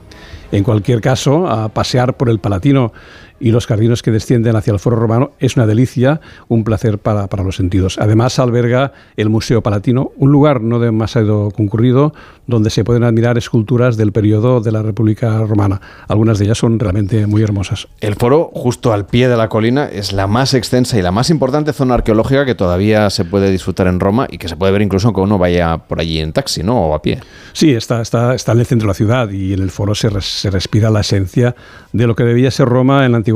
En 0.52 0.64
cualquier 0.64 1.02
caso, 1.02 1.48
a 1.48 1.70
pasear 1.70 2.16
por 2.16 2.30
el 2.30 2.40
Palatino 2.40 2.94
y 3.44 3.52
los 3.52 3.68
jardines 3.68 4.02
que 4.02 4.10
descienden 4.10 4.56
hacia 4.56 4.72
el 4.72 4.80
Foro 4.80 4.96
Romano 4.96 5.32
es 5.38 5.58
una 5.58 5.68
delicia, 5.68 6.22
un 6.48 6.64
placer 6.64 6.98
para, 6.98 7.28
para, 7.28 7.44
los 7.44 7.58
sentidos. 7.58 7.98
Además, 8.00 8.40
alberga 8.40 8.94
el 9.18 9.28
Museo 9.28 9.62
Palatino, 9.62 10.14
un 10.16 10.32
lugar 10.32 10.62
no 10.62 10.80
demasiado 10.80 11.52
concurrido, 11.52 12.14
donde 12.48 12.70
se 12.70 12.86
pueden 12.86 13.04
admirar 13.04 13.38
esculturas 13.38 13.98
del 13.98 14.14
periodo 14.14 14.62
de 14.62 14.72
la 14.72 14.82
República 14.82 15.40
Romana. 15.40 15.82
Algunas 16.08 16.40
de 16.40 16.46
ellas 16.46 16.58
son 16.58 16.80
realmente 16.80 17.28
muy 17.28 17.44
hermosas. 17.44 17.90
El 18.00 18.16
foro, 18.16 18.50
justo 18.54 18.94
al 18.94 19.08
pie 19.08 19.28
de 19.28 19.36
la 19.36 19.50
colina, 19.50 19.90
es 19.90 20.14
la 20.14 20.26
más 20.26 20.54
extensa 20.54 20.98
y 20.98 21.02
la 21.02 21.12
más 21.12 21.30
importante 21.30 21.74
zona 21.74 21.96
arqueológica 21.96 22.46
que 22.46 22.56
todavía 22.56 23.10
se 23.10 23.26
puede 23.26 23.52
disfrutar 23.52 23.88
en 23.88 24.00
Roma 24.00 24.26
y 24.30 24.38
que 24.38 24.48
se 24.48 24.56
puede 24.56 24.72
ver 24.72 24.82
incluso 24.82 25.10
aunque 25.10 25.20
uno 25.20 25.38
vaya 25.38 25.80
por 25.80 26.00
allí 26.00 26.20
en 26.20 26.32
taxi 26.32 26.64
¿no? 26.64 26.80
o 26.80 26.96
a 26.96 27.02
pie. 27.02 27.20
Sí, 27.52 27.74
está, 27.74 28.02
está, 28.02 28.36
está 28.36 28.54
en 28.54 28.60
el 28.60 28.66
centro 28.66 28.86
de 28.86 28.92
la 28.92 28.94
ciudad 28.94 29.30
y 29.32 29.52
en 29.52 29.62
el 29.62 29.70
foro 29.70 29.96
se, 29.96 30.10
se 30.22 30.50
respira 30.50 30.90
la 30.90 31.02
esencia 31.02 31.56
de 31.92 32.08
lo 32.08 32.16
que 32.16 32.24
debía 32.24 32.50
ser 32.50 32.70
Roma 32.70 33.06
en 33.06 33.12
la 33.12 33.18
antigüedad 33.18 33.33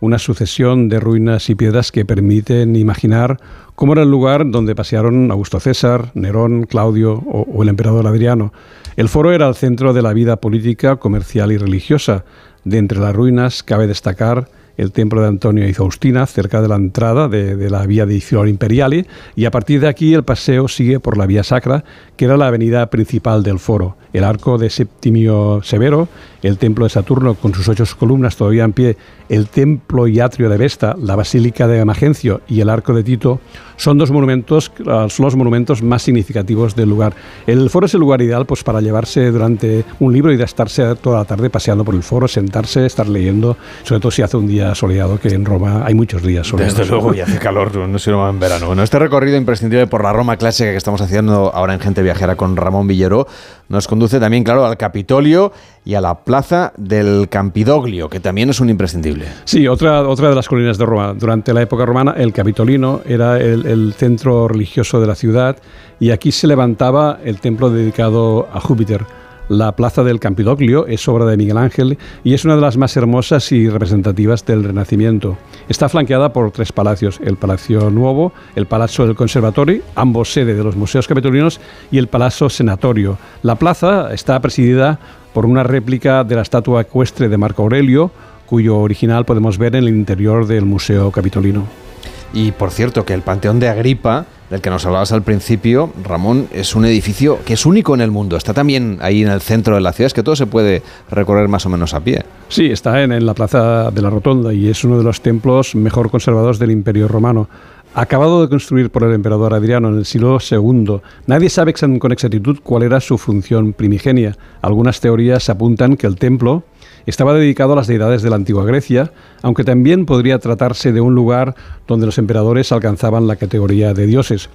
una 0.00 0.18
sucesión 0.18 0.88
de 0.88 1.00
ruinas 1.00 1.50
y 1.50 1.54
piedras 1.54 1.92
que 1.92 2.04
permiten 2.04 2.76
imaginar 2.76 3.38
cómo 3.74 3.94
era 3.94 4.02
el 4.02 4.10
lugar 4.10 4.50
donde 4.50 4.74
pasearon 4.74 5.30
Augusto 5.30 5.60
César, 5.60 6.10
Nerón, 6.14 6.64
Claudio 6.64 7.14
o, 7.14 7.62
el 7.62 7.68
emperador 7.68 8.06
Adriano. 8.06 8.52
El 8.96 9.08
foro 9.08 9.32
era 9.32 9.48
el 9.48 9.54
centro 9.54 9.92
de 9.92 10.02
la 10.02 10.12
vida 10.12 10.36
política, 10.36 10.96
comercial 10.96 11.52
y 11.52 11.56
religiosa. 11.56 12.24
De 12.64 12.78
entre 12.78 12.98
las 12.98 13.14
ruinas 13.14 13.62
cabe 13.62 13.86
destacar 13.86 14.48
el 14.76 14.92
templo 14.92 15.20
de 15.20 15.28
Antonio 15.28 15.68
y 15.68 15.74
Faustina, 15.74 16.26
cerca 16.26 16.62
de 16.62 16.68
la 16.68 16.76
entrada 16.76 17.28
de, 17.28 17.68
la 17.68 17.86
vía 17.86 18.06
de 18.06 18.20
Flor 18.20 18.48
Imperiale, 18.48 19.06
y 19.36 19.44
a 19.44 19.50
partir 19.50 19.80
de 19.80 19.88
aquí 19.88 20.14
el 20.14 20.24
paseo 20.24 20.68
sigue 20.68 21.00
por 21.00 21.18
la 21.18 21.26
vía 21.26 21.44
sacra, 21.44 21.84
que 22.16 22.24
era 22.24 22.36
la 22.36 22.46
avenida 22.46 22.88
principal 22.88 23.42
del 23.42 23.58
foro. 23.58 23.96
El 24.12 24.24
arco 24.24 24.58
de 24.58 24.70
Septimio 24.70 25.60
Severo, 25.62 26.08
el 26.42 26.58
templo 26.58 26.84
de 26.84 26.90
Saturno 26.90 27.34
con 27.34 27.54
sus 27.54 27.68
ocho 27.68 27.84
columnas 27.98 28.36
todavía 28.36 28.64
en 28.64 28.72
pie, 28.72 28.96
el 29.28 29.48
templo 29.48 30.06
y 30.06 30.20
atrio 30.20 30.48
de 30.48 30.56
Vesta, 30.56 30.96
la 31.00 31.16
basílica 31.16 31.68
de 31.68 31.84
Magencio 31.84 32.40
y 32.48 32.60
el 32.60 32.68
arco 32.68 32.94
de 32.94 33.02
Tito 33.02 33.40
son 33.76 33.96
dos 33.96 34.10
monumentos, 34.10 34.70
son 34.84 35.24
los 35.24 35.36
monumentos 35.36 35.82
más 35.82 36.02
significativos 36.02 36.76
del 36.76 36.90
lugar. 36.90 37.14
El 37.46 37.70
foro 37.70 37.86
es 37.86 37.94
el 37.94 38.00
lugar 38.00 38.20
ideal 38.20 38.44
pues, 38.44 38.62
para 38.62 38.82
llevarse 38.82 39.30
durante 39.30 39.86
un 40.00 40.12
libro 40.12 40.32
y 40.32 40.36
de 40.36 40.44
estarse 40.44 40.94
toda 40.96 41.20
la 41.20 41.24
tarde 41.24 41.48
paseando 41.48 41.82
por 41.82 41.94
el 41.94 42.02
foro, 42.02 42.28
sentarse, 42.28 42.84
estar 42.84 43.08
leyendo, 43.08 43.56
sobre 43.82 44.00
todo 44.00 44.10
si 44.10 44.20
hace 44.20 44.36
un 44.36 44.46
día 44.46 44.74
soleado, 44.74 45.18
que 45.18 45.28
en 45.28 45.46
Roma 45.46 45.86
hay 45.86 45.94
muchos 45.94 46.22
días 46.22 46.46
soleados. 46.46 46.76
Desde 46.76 46.90
luego, 46.90 47.14
y 47.14 47.20
hace 47.20 47.38
calor, 47.38 47.74
no 47.74 47.98
sé 47.98 48.10
en 48.10 48.38
verano. 48.38 48.66
Bueno, 48.66 48.82
este 48.82 48.98
recorrido 48.98 49.38
imprescindible 49.38 49.86
por 49.86 50.02
la 50.02 50.12
Roma 50.12 50.36
clásica 50.36 50.70
que 50.70 50.76
estamos 50.76 51.00
haciendo 51.00 51.50
ahora 51.54 51.72
en 51.72 51.80
Gente 51.80 52.02
Viajera 52.02 52.36
con 52.36 52.56
Ramón 52.56 52.86
Villero 52.86 53.26
nos 53.70 53.86
conduce 53.86 54.18
también, 54.18 54.42
claro, 54.42 54.66
al 54.66 54.76
Capitolio 54.76 55.52
y 55.84 55.94
a 55.94 56.00
la 56.00 56.24
plaza 56.24 56.72
del 56.76 57.28
Campidoglio, 57.28 58.10
que 58.10 58.18
también 58.18 58.50
es 58.50 58.58
un 58.58 58.68
imprescindible. 58.68 59.26
Sí, 59.44 59.68
otra, 59.68 60.06
otra 60.08 60.28
de 60.28 60.34
las 60.34 60.48
colinas 60.48 60.76
de 60.76 60.84
Roma. 60.84 61.14
Durante 61.14 61.54
la 61.54 61.62
época 61.62 61.86
romana, 61.86 62.14
el 62.16 62.32
Capitolino 62.32 63.00
era 63.06 63.38
el, 63.38 63.64
el 63.66 63.94
centro 63.94 64.48
religioso 64.48 65.00
de 65.00 65.06
la 65.06 65.14
ciudad 65.14 65.56
y 66.00 66.10
aquí 66.10 66.32
se 66.32 66.48
levantaba 66.48 67.20
el 67.24 67.40
templo 67.40 67.70
dedicado 67.70 68.48
a 68.52 68.60
Júpiter. 68.60 69.06
La 69.50 69.74
plaza 69.74 70.04
del 70.04 70.20
Campidoglio 70.20 70.86
es 70.86 71.08
obra 71.08 71.24
de 71.24 71.36
Miguel 71.36 71.58
Ángel 71.58 71.98
y 72.22 72.34
es 72.34 72.44
una 72.44 72.54
de 72.54 72.60
las 72.60 72.76
más 72.76 72.96
hermosas 72.96 73.50
y 73.50 73.68
representativas 73.68 74.46
del 74.46 74.62
Renacimiento. 74.62 75.38
Está 75.68 75.88
flanqueada 75.88 76.32
por 76.32 76.52
tres 76.52 76.70
palacios, 76.70 77.20
el 77.20 77.36
Palacio 77.36 77.90
Nuevo, 77.90 78.32
el 78.54 78.66
Palazzo 78.66 79.08
del 79.08 79.16
Conservatorio, 79.16 79.82
ambos 79.96 80.32
sede 80.32 80.54
de 80.54 80.62
los 80.62 80.76
museos 80.76 81.08
capitolinos, 81.08 81.60
y 81.90 81.98
el 81.98 82.06
Palazzo 82.06 82.48
Senatorio. 82.48 83.18
La 83.42 83.56
plaza 83.56 84.14
está 84.14 84.38
presidida 84.38 85.00
por 85.34 85.46
una 85.46 85.64
réplica 85.64 86.22
de 86.22 86.36
la 86.36 86.42
estatua 86.42 86.82
ecuestre 86.82 87.28
de 87.28 87.36
Marco 87.36 87.64
Aurelio, 87.64 88.12
cuyo 88.46 88.78
original 88.78 89.24
podemos 89.24 89.58
ver 89.58 89.74
en 89.74 89.82
el 89.82 89.88
interior 89.88 90.46
del 90.46 90.64
Museo 90.64 91.10
Capitolino. 91.10 91.89
Y 92.32 92.52
por 92.52 92.70
cierto, 92.70 93.04
que 93.04 93.14
el 93.14 93.22
Panteón 93.22 93.58
de 93.58 93.68
Agripa, 93.68 94.26
del 94.50 94.60
que 94.60 94.70
nos 94.70 94.86
hablabas 94.86 95.12
al 95.12 95.22
principio, 95.22 95.92
Ramón, 96.04 96.48
es 96.52 96.74
un 96.74 96.84
edificio 96.84 97.38
que 97.44 97.54
es 97.54 97.66
único 97.66 97.94
en 97.94 98.00
el 98.00 98.10
mundo. 98.10 98.36
Está 98.36 98.54
también 98.54 98.98
ahí 99.00 99.22
en 99.22 99.28
el 99.28 99.40
centro 99.40 99.74
de 99.74 99.80
la 99.80 99.92
ciudad, 99.92 100.06
es 100.06 100.14
que 100.14 100.22
todo 100.22 100.36
se 100.36 100.46
puede 100.46 100.82
recorrer 101.10 101.48
más 101.48 101.66
o 101.66 101.68
menos 101.68 101.94
a 101.94 102.00
pie. 102.00 102.24
Sí, 102.48 102.66
está 102.66 103.02
en, 103.02 103.12
en 103.12 103.26
la 103.26 103.34
Plaza 103.34 103.90
de 103.90 104.02
la 104.02 104.10
Rotonda 104.10 104.52
y 104.52 104.68
es 104.68 104.84
uno 104.84 104.98
de 104.98 105.04
los 105.04 105.20
templos 105.20 105.74
mejor 105.74 106.10
conservados 106.10 106.58
del 106.58 106.70
Imperio 106.70 107.08
Romano 107.08 107.48
acabado 107.94 108.42
de 108.42 108.48
construir 108.48 108.90
por 108.90 109.02
el 109.02 109.12
emperador 109.12 109.54
Adriano 109.54 109.88
en 109.88 109.96
el 109.96 110.04
siglo 110.04 110.38
II. 110.38 111.00
Nadie 111.26 111.50
sabe 111.50 111.74
con 111.98 112.12
exactitud 112.12 112.58
cuál 112.62 112.84
era 112.84 113.00
su 113.00 113.18
función 113.18 113.72
primigenia. 113.72 114.36
Algunas 114.62 115.00
teorías 115.00 115.48
apuntan 115.48 115.96
que 115.96 116.06
el 116.06 116.16
templo 116.16 116.62
estaba 117.06 117.34
dedicado 117.34 117.72
a 117.72 117.76
las 117.76 117.86
deidades 117.86 118.22
de 118.22 118.30
la 118.30 118.36
antigua 118.36 118.64
Grecia, 118.64 119.12
aunque 119.42 119.64
también 119.64 120.06
podría 120.06 120.38
tratarse 120.38 120.92
de 120.92 121.00
un 121.00 121.14
lugar 121.14 121.54
donde 121.86 122.06
los 122.06 122.18
emperadores 122.18 122.72
alcanzaban 122.72 123.26
la 123.26 123.36
categoría 123.36 123.94
de 123.94 124.06
dioses. 124.06 124.50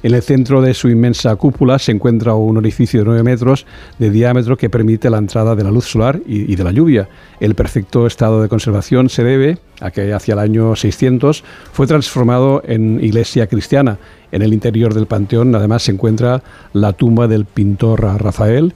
En 0.00 0.14
el 0.14 0.22
centro 0.22 0.62
de 0.62 0.74
su 0.74 0.88
inmensa 0.88 1.34
cúpula 1.34 1.78
se 1.80 1.90
encuentra 1.90 2.34
un 2.34 2.56
orificio 2.56 3.00
de 3.00 3.06
9 3.06 3.22
metros 3.24 3.66
de 3.98 4.10
diámetro 4.10 4.56
que 4.56 4.70
permite 4.70 5.10
la 5.10 5.18
entrada 5.18 5.56
de 5.56 5.64
la 5.64 5.72
luz 5.72 5.86
solar 5.86 6.20
y, 6.24 6.54
de 6.54 6.62
la 6.62 6.70
lluvia. 6.70 7.08
El 7.40 7.56
perfecto 7.56 8.06
estado 8.06 8.40
de 8.40 8.48
conservación 8.48 9.08
se 9.08 9.24
debe 9.24 9.58
a 9.80 9.90
que 9.90 10.12
hacia 10.12 10.34
el 10.34 10.38
año 10.38 10.76
600 10.76 11.42
fue 11.72 11.88
transformado 11.88 12.62
en 12.64 13.02
iglesia 13.02 13.48
cristiana. 13.48 13.98
En 14.30 14.42
el 14.42 14.52
interior 14.52 14.94
del 14.94 15.06
panteón 15.06 15.52
además 15.56 15.82
se 15.82 15.92
encuentra 15.92 16.44
la 16.72 16.92
tumba 16.92 17.26
del 17.26 17.44
pintor 17.44 18.02
Rafael, 18.02 18.74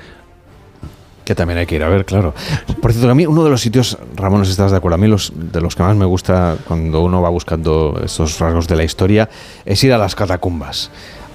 que 1.25 1.35
también 1.35 1.59
hay 1.59 1.67
que 1.67 1.77
ir 1.77 1.83
a 1.83 1.89
ver, 1.89 2.05
claro. 2.05 2.35
Por 2.81 2.93
cierto, 2.93 3.11
a 3.11 3.15
mí 3.15 3.27
uno 3.27 3.45
de 3.45 3.51
los 3.51 3.61
sitios, 3.61 3.99
Ramón, 4.17 4.41
no 4.41 4.45
si 4.45 4.51
estás 4.51 4.71
de 4.71 4.77
acuerdo, 4.77 4.97
a 4.97 4.99
mí 4.99 5.07
los, 5.07 5.33
de 5.35 5.61
los 5.61 5.75
que 5.75 5.83
más 5.83 5.97
me 5.97 6.05
gusta 6.05 6.57
cuando 6.67 7.03
uno 7.03 7.23
va 7.23 7.29
buscando 7.29 8.01
estos 8.05 8.39
rasgos 8.39 8.69
de 8.69 8.77
la 8.77 8.85
historia 8.85 9.29
es 9.65 9.83
ir 9.85 9.93
a 9.93 9.99
las 9.99 10.15
catacumbas. 10.15 10.91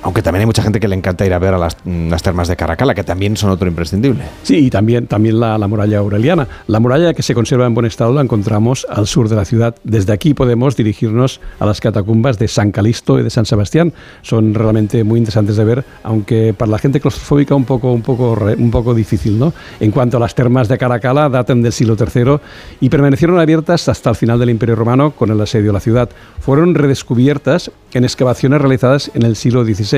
Aunque 0.07 0.21
también 0.21 0.39
hay 0.39 0.45
mucha 0.45 0.63
gente 0.63 0.79
que 0.79 0.87
le 0.87 0.95
encanta 0.95 1.25
ir 1.25 1.33
a 1.33 1.37
ver 1.37 1.53
a 1.53 1.57
las, 1.57 1.75
termas 2.23 2.47
de 2.47 2.55
Caracala, 2.55 2.95
que 2.95 3.03
también 3.03 3.35
son 3.35 3.49
otro 3.49 3.67
imprescindible. 3.67 4.23
Sí, 4.41 4.55
y 4.67 4.69
también, 4.69 5.05
también 5.05 5.37
la, 5.37 5.57
muralla 5.67 5.97
aureliana. 5.97 6.47
La 6.67 6.79
muralla 6.79 7.13
que 7.13 7.21
se 7.21 7.35
conserva 7.35 7.65
en 7.65 7.73
buen 7.73 7.85
estado 7.85 8.13
la 8.13 8.21
encontramos 8.21 8.87
al 8.89 9.05
sur 9.05 9.27
de 9.27 9.35
la 9.35 9.43
ciudad. 9.43 9.75
Desde 9.83 10.13
aquí 10.13 10.33
podemos 10.33 10.77
dirigirnos 10.77 11.41
a 11.59 11.65
las 11.65 11.81
catacumbas 11.81 12.39
de 12.39 12.47
San 12.47 12.71
Calisto 12.71 13.19
y 13.19 13.23
de 13.23 13.29
San 13.29 13.45
Sebastián. 13.45 13.91
Son 14.21 14.53
realmente 14.53 15.03
muy 15.03 15.19
interesantes 15.19 15.57
de 15.57 15.65
ver, 15.65 15.83
aunque 16.03 16.53
para 16.57 16.71
la 16.71 16.79
gente 16.79 17.01
claustrofóbica 17.01 17.53
un 17.53 17.65
poco, 17.65 17.91
un 17.91 18.01
poco, 18.01 18.31
un 18.57 18.71
poco 18.71 18.93
difícil. 18.93 19.37
¿no? 19.37 19.53
En 19.81 19.91
cuanto 19.91 20.15
a 20.15 20.19
las 20.21 20.33
termas 20.33 20.69
de 20.69 20.77
Caracala, 20.77 21.27
datan 21.27 21.61
del 21.61 21.73
siglo 21.73 21.97
III 21.99 22.37
y 22.79 22.87
permanecieron 22.87 23.41
abiertas 23.41 23.89
hasta 23.89 24.11
el 24.11 24.15
final 24.15 24.39
del 24.39 24.51
Imperio 24.51 24.75
Romano 24.75 25.11
con 25.11 25.31
el 25.31 25.41
asedio 25.41 25.71
a 25.71 25.73
la 25.73 25.81
ciudad. 25.81 26.09
Fueron 26.39 26.75
redescubiertas 26.75 27.71
en 27.93 28.05
excavaciones 28.05 28.61
realizadas 28.61 29.11
en 29.13 29.23
el 29.23 29.35
siglo 29.35 29.65
XVI, 29.65 29.96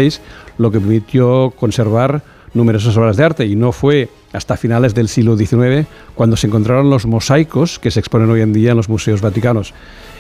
lo 0.58 0.72
que 0.72 0.80
permitió 0.80 1.52
conservar 1.52 2.22
numerosas 2.54 2.96
obras 2.98 3.18
de 3.18 3.24
arte 3.24 3.46
y 3.46 3.56
no 3.56 3.72
fue 3.72 4.10
hasta 4.34 4.58
finales 4.58 4.94
del 4.94 5.08
siglo 5.08 5.38
XIX 5.38 5.88
cuando 6.16 6.38
se 6.38 6.48
encontraron 6.48 6.90
los 6.90 7.06
mosaicos 7.06 7.80
que 7.80 7.92
se 7.92 8.00
exponen 8.00 8.30
hoy 8.30 8.42
en 8.42 8.54
día 8.54 8.72
en 8.72 8.78
los 8.78 8.90
museos 8.90 9.22
vaticanos. 9.22 9.74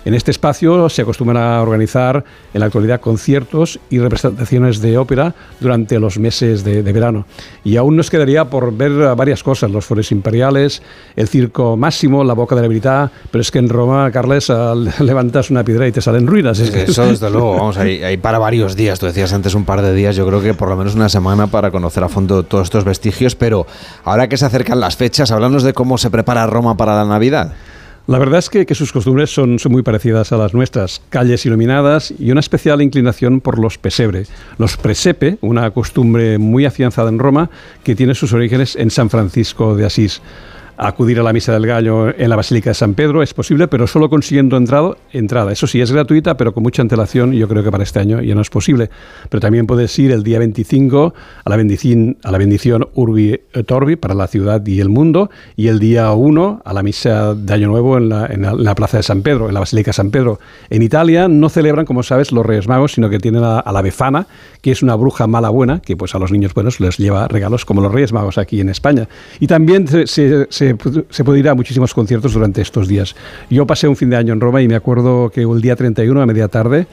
En 0.05 0.13
este 0.13 0.31
espacio 0.31 0.87
se 0.89 1.01
acostumbran 1.01 1.37
a 1.37 1.61
organizar 1.61 2.23
en 2.53 2.59
la 2.61 2.67
actualidad 2.67 3.01
conciertos 3.01 3.79
y 3.89 3.99
representaciones 3.99 4.81
de 4.81 4.97
ópera 4.97 5.35
durante 5.59 5.99
los 5.99 6.17
meses 6.17 6.63
de, 6.63 6.81
verano. 6.81 7.25
Y 7.63 7.75
aún 7.75 7.97
nos 7.97 8.09
quedaría 8.09 8.45
por 8.45 8.75
ver 8.75 8.91
varias 9.15 9.43
cosas, 9.43 9.69
los 9.69 9.85
foros 9.85 10.11
imperiales, 10.11 10.81
el 11.15 11.27
circo 11.27 11.75
máximo, 11.75 12.23
la 12.23 12.33
boca 12.33 12.55
de 12.55 12.61
la 12.61 12.67
Verità, 12.67 13.11
pero 13.29 13.41
es 13.41 13.51
que 13.51 13.59
en 13.59 13.69
Roma, 13.69 14.09
Carles, 14.11 14.49
levantas 14.99 15.51
una 15.51 15.63
piedra 15.63 15.87
y 15.87 15.91
te 15.91 16.01
salen 16.01 16.27
ruinas. 16.27 16.59
Eso 16.59 17.05
desde 17.05 17.29
luego, 17.29 17.55
vamos, 17.55 17.77
hay, 17.77 18.01
hay 18.01 18.17
para 18.17 18.39
varios 18.39 18.75
días, 18.75 18.99
tú 18.99 19.05
decías 19.05 19.33
antes 19.33 19.53
un 19.53 19.65
par 19.65 19.81
de 19.81 19.93
días, 19.93 20.15
yo 20.15 20.25
creo 20.25 20.41
que 20.41 20.53
por 20.53 20.69
lo 20.69 20.77
menos 20.77 20.95
una 20.95 21.09
semana 21.09 21.47
para 21.47 21.71
conocer 21.71 22.03
a 22.03 22.09
fondo 22.09 22.43
todos 22.43 22.63
estos 22.63 22.85
vestigios, 22.85 23.35
pero 23.35 23.67
ahora 24.03 24.29
que 24.29 24.37
se 24.37 24.45
acercan 24.45 24.79
las 24.79 24.95
fechas, 24.95 25.31
háblanos 25.31 25.63
de 25.63 25.73
cómo 25.73 25.97
se 25.97 26.09
prepara 26.09 26.47
Roma 26.47 26.77
para 26.77 26.95
la 26.95 27.05
Navidad. 27.05 27.53
La 28.07 28.17
verdad 28.17 28.39
es 28.39 28.49
que, 28.49 28.65
sus 28.73 28.91
costumbres 28.91 29.29
son, 29.29 29.57
muy 29.69 29.83
parecidas 29.83 30.31
a 30.31 30.37
las 30.37 30.55
nuestras. 30.55 30.99
Calles 31.09 31.45
iluminadas 31.45 32.11
y 32.17 32.31
una 32.31 32.39
especial 32.39 32.81
inclinación 32.81 33.39
por 33.39 33.59
los 33.59 33.77
pesebre. 33.77 34.25
Los 34.57 34.77
presepe, 34.77 35.37
una 35.41 35.69
costumbre 35.69 36.39
muy 36.39 36.65
afianzada 36.65 37.09
en 37.09 37.19
Roma 37.19 37.51
que 37.83 37.95
tiene 37.95 38.15
sus 38.15 38.33
orígenes 38.33 38.75
en 38.75 38.89
San 38.89 39.11
Francisco 39.11 39.75
de 39.75 39.85
Asís 39.85 40.23
acudir 40.79 41.19
a 41.19 41.23
la 41.23 41.33
Misa 41.33 41.51
del 41.51 41.67
Gallo 41.67 42.17
en 42.17 42.29
la 42.29 42.37
Basílica 42.37 42.69
de 42.69 42.73
San 42.73 42.93
Pedro 42.93 43.21
es 43.21 43.33
posible, 43.33 43.67
pero 43.67 43.85
solo 43.85 44.09
consiguiendo 44.09 44.55
entrado, 44.55 44.97
entrada. 45.11 45.51
Eso 45.51 45.67
sí, 45.67 45.81
es 45.81 45.91
gratuita, 45.91 46.37
pero 46.37 46.53
con 46.53 46.63
mucha 46.63 46.81
antelación, 46.81 47.33
yo 47.33 47.47
creo 47.49 47.63
que 47.63 47.71
para 47.71 47.83
este 47.83 47.99
año 47.99 48.21
ya 48.21 48.33
no 48.33 48.41
es 48.41 48.49
posible. 48.49 48.89
Pero 49.29 49.41
también 49.41 49.67
puedes 49.67 49.97
ir 49.99 50.11
el 50.11 50.23
día 50.23 50.39
25 50.39 51.13
a 51.43 51.49
la 51.49 51.57
bendición, 51.57 52.17
a 52.23 52.31
la 52.31 52.37
bendición 52.37 52.87
Urbi 52.93 53.39
et 53.53 53.71
Orbi 53.71 53.97
para 53.97 54.13
la 54.13 54.27
ciudad 54.27 54.65
y 54.65 54.79
el 54.79 54.87
mundo, 54.87 55.29
y 55.57 55.67
el 55.67 55.79
día 55.79 56.11
1 56.13 56.61
a 56.63 56.73
la 56.73 56.81
Misa 56.81 57.35
de 57.35 57.53
Año 57.53 57.67
Nuevo 57.67 57.97
en 57.97 58.09
la, 58.09 58.25
en 58.27 58.63
la, 58.63 58.75
Plaza 58.75 58.97
de 58.97 59.03
San 59.03 59.21
Pedro, 59.21 59.49
en 59.49 59.53
la 59.53 59.59
Basílica 59.59 59.89
de 59.89 59.93
San 59.93 60.11
Pedro. 60.11 60.39
En 60.69 60.81
Italia 60.81 61.27
no 61.27 61.49
celebran, 61.49 61.85
como 61.85 62.03
sabes, 62.03 62.31
los 62.31 62.45
Reyes 62.45 62.67
Magos, 62.69 62.93
sino 62.93 63.09
que 63.09 63.19
tienen 63.19 63.43
a, 63.43 63.69
la 63.69 63.81
Befana, 63.81 64.27
que 64.61 64.71
es 64.71 64.81
una 64.81 64.95
bruja 64.95 65.27
mala 65.27 65.49
buena, 65.49 65.81
que 65.81 65.97
pues 65.97 66.15
a 66.15 66.19
los 66.19 66.31
niños 66.31 66.53
buenos 66.53 66.79
les 66.79 66.97
lleva 66.97 67.27
regalos 67.27 67.65
como 67.65 67.81
los 67.81 67.91
Reyes 67.91 68.13
Magos 68.13 68.37
aquí 68.37 68.61
en 68.61 68.69
España. 68.69 69.09
Y 69.39 69.47
también 69.47 69.87
se, 70.07 70.68
puede 70.75 71.39
ir 71.39 71.49
a 71.49 71.55
muchísimos 71.55 71.93
conciertos 71.93 72.33
durante 72.33 72.61
estos 72.61 72.87
días. 72.87 73.15
Yo 73.49 73.65
pasé 73.65 73.87
un 73.87 73.95
fin 73.95 74.09
de 74.09 74.17
año 74.17 74.33
en 74.33 74.41
Roma 74.41 74.61
y 74.61 74.67
me 74.67 74.75
acuerdo 74.75 75.29
que 75.29 75.41
el 75.41 75.61
día 75.61 75.75
31 75.75 76.21
a 76.21 76.25
media 76.25 76.47
tarde, 76.47 76.87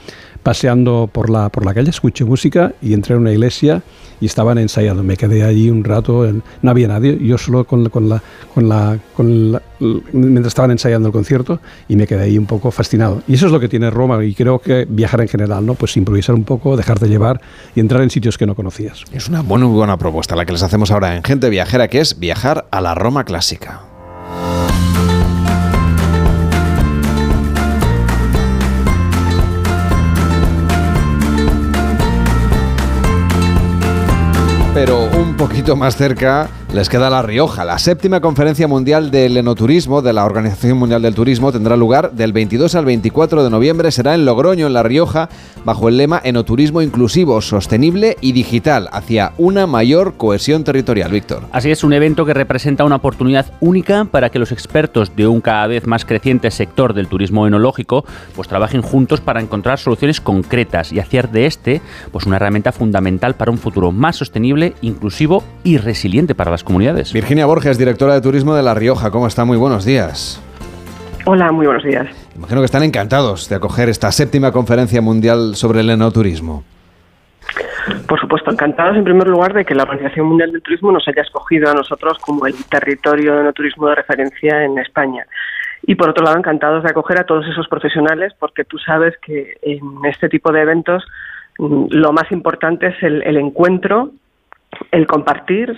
paseando 0.46 1.10
por 1.12 1.28
la, 1.28 1.48
por 1.48 1.66
la 1.66 1.74
calle, 1.74 1.90
escuché 1.90 2.24
música 2.24 2.72
y 2.80 2.92
entré 2.92 3.16
en 3.16 3.22
una 3.22 3.32
iglesia 3.32 3.82
y 4.20 4.26
estaban 4.26 4.58
ensayando. 4.58 5.02
Me 5.02 5.16
quedé 5.16 5.42
allí 5.42 5.70
un 5.70 5.82
rato, 5.82 6.24
no 6.62 6.70
había 6.70 6.86
nadie, 6.86 7.18
yo 7.18 7.36
solo 7.36 7.64
con, 7.64 7.88
con, 7.88 8.08
la, 8.08 8.22
con, 8.54 8.68
la, 8.68 8.96
con 9.16 9.50
la, 9.50 9.62
mientras 9.80 10.46
estaban 10.46 10.70
ensayando 10.70 11.08
el 11.08 11.12
concierto 11.12 11.58
y 11.88 11.96
me 11.96 12.06
quedé 12.06 12.22
ahí 12.22 12.38
un 12.38 12.46
poco 12.46 12.70
fascinado. 12.70 13.24
Y 13.26 13.34
eso 13.34 13.46
es 13.46 13.52
lo 13.52 13.58
que 13.58 13.68
tiene 13.68 13.90
Roma 13.90 14.24
y 14.24 14.34
creo 14.34 14.60
que 14.60 14.86
viajar 14.88 15.20
en 15.20 15.26
general, 15.26 15.66
¿no? 15.66 15.74
Pues 15.74 15.96
improvisar 15.96 16.36
un 16.36 16.44
poco, 16.44 16.76
dejarte 16.76 17.08
llevar 17.08 17.40
y 17.74 17.80
entrar 17.80 18.02
en 18.02 18.10
sitios 18.10 18.38
que 18.38 18.46
no 18.46 18.54
conocías. 18.54 19.02
Es 19.10 19.28
una 19.28 19.42
buena, 19.42 19.66
buena 19.66 19.98
propuesta 19.98 20.36
la 20.36 20.46
que 20.46 20.52
les 20.52 20.62
hacemos 20.62 20.92
ahora 20.92 21.16
en 21.16 21.24
Gente 21.24 21.50
Viajera, 21.50 21.88
que 21.88 21.98
es 21.98 22.20
viajar 22.20 22.68
a 22.70 22.80
la 22.80 22.94
Roma 22.94 23.24
clásica. 23.24 23.80
Pero 34.76 35.04
un 35.04 35.38
poquito 35.38 35.74
más 35.74 35.96
cerca 35.96 36.50
Les 36.72 36.88
queda 36.88 37.08
La 37.08 37.22
Rioja. 37.22 37.64
La 37.64 37.78
séptima 37.78 38.20
conferencia 38.20 38.66
mundial 38.66 39.10
del 39.10 39.36
enoturismo 39.36 40.02
de 40.02 40.12
la 40.12 40.24
Organización 40.24 40.76
Mundial 40.76 41.00
del 41.00 41.14
Turismo 41.14 41.52
tendrá 41.52 41.76
lugar 41.76 42.12
del 42.12 42.32
22 42.32 42.74
al 42.74 42.84
24 42.84 43.44
de 43.44 43.50
noviembre. 43.50 43.90
Será 43.92 44.14
en 44.14 44.24
Logroño, 44.26 44.66
en 44.66 44.72
La 44.72 44.82
Rioja, 44.82 45.28
bajo 45.64 45.88
el 45.88 45.96
lema 45.96 46.20
Enoturismo 46.22 46.82
inclusivo, 46.82 47.40
sostenible 47.40 48.16
y 48.20 48.32
digital, 48.32 48.88
hacia 48.92 49.32
una 49.38 49.66
mayor 49.66 50.16
cohesión 50.16 50.64
territorial. 50.64 51.12
Víctor. 51.12 51.44
Así 51.52 51.70
es, 51.70 51.84
un 51.84 51.92
evento 51.92 52.26
que 52.26 52.34
representa 52.34 52.84
una 52.84 52.96
oportunidad 52.96 53.46
única 53.60 54.04
para 54.04 54.30
que 54.30 54.40
los 54.40 54.50
expertos 54.50 55.14
de 55.14 55.28
un 55.28 55.40
cada 55.40 55.68
vez 55.68 55.86
más 55.86 56.04
creciente 56.04 56.50
sector 56.50 56.94
del 56.94 57.06
turismo 57.06 57.46
enológico 57.46 58.04
pues 58.34 58.48
trabajen 58.48 58.82
juntos 58.82 59.20
para 59.20 59.40
encontrar 59.40 59.78
soluciones 59.78 60.20
concretas 60.20 60.92
y 60.92 60.98
hacer 60.98 61.30
de 61.30 61.46
este 61.46 61.80
pues 62.10 62.26
una 62.26 62.36
herramienta 62.36 62.72
fundamental 62.72 63.34
para 63.34 63.52
un 63.52 63.58
futuro 63.58 63.92
más 63.92 64.16
sostenible, 64.16 64.74
inclusivo 64.82 65.44
y 65.62 65.78
resiliente 65.78 66.34
para 66.34 66.55
las 66.56 66.64
comunidades. 66.64 67.12
Virginia 67.12 67.44
Borges, 67.44 67.76
directora 67.76 68.14
de 68.14 68.22
turismo 68.22 68.54
de 68.54 68.62
La 68.62 68.72
Rioja, 68.72 69.10
¿cómo 69.10 69.26
está? 69.26 69.44
Muy 69.44 69.58
buenos 69.58 69.84
días. 69.84 70.42
Hola, 71.26 71.52
muy 71.52 71.66
buenos 71.66 71.84
días. 71.84 72.06
Imagino 72.34 72.62
que 72.62 72.64
están 72.64 72.82
encantados 72.82 73.50
de 73.50 73.56
acoger 73.56 73.90
esta 73.90 74.10
séptima 74.10 74.52
conferencia 74.52 75.02
mundial 75.02 75.54
sobre 75.54 75.80
el 75.80 75.90
enoturismo. 75.90 76.64
Por 78.08 78.18
supuesto, 78.18 78.50
encantados 78.50 78.96
en 78.96 79.04
primer 79.04 79.28
lugar 79.28 79.52
de 79.52 79.66
que 79.66 79.74
la 79.74 79.82
Organización 79.82 80.28
Mundial 80.28 80.50
del 80.50 80.62
Turismo 80.62 80.92
nos 80.92 81.06
haya 81.06 81.20
escogido 81.20 81.70
a 81.70 81.74
nosotros 81.74 82.16
como 82.20 82.46
el 82.46 82.54
territorio 82.70 83.34
de 83.34 83.40
enoturismo 83.42 83.88
de 83.88 83.96
referencia 83.96 84.64
en 84.64 84.78
España. 84.78 85.26
Y 85.82 85.94
por 85.94 86.08
otro 86.08 86.24
lado, 86.24 86.38
encantados 86.38 86.84
de 86.84 86.88
acoger 86.88 87.18
a 87.18 87.24
todos 87.24 87.46
esos 87.46 87.68
profesionales 87.68 88.32
porque 88.40 88.64
tú 88.64 88.78
sabes 88.78 89.12
que 89.18 89.58
en 89.60 89.82
este 90.04 90.30
tipo 90.30 90.52
de 90.52 90.62
eventos 90.62 91.04
mm, 91.58 91.88
lo 91.90 92.14
más 92.14 92.32
importante 92.32 92.86
es 92.86 93.02
el, 93.02 93.22
el 93.24 93.36
encuentro, 93.36 94.12
el 94.90 95.06
compartir, 95.06 95.76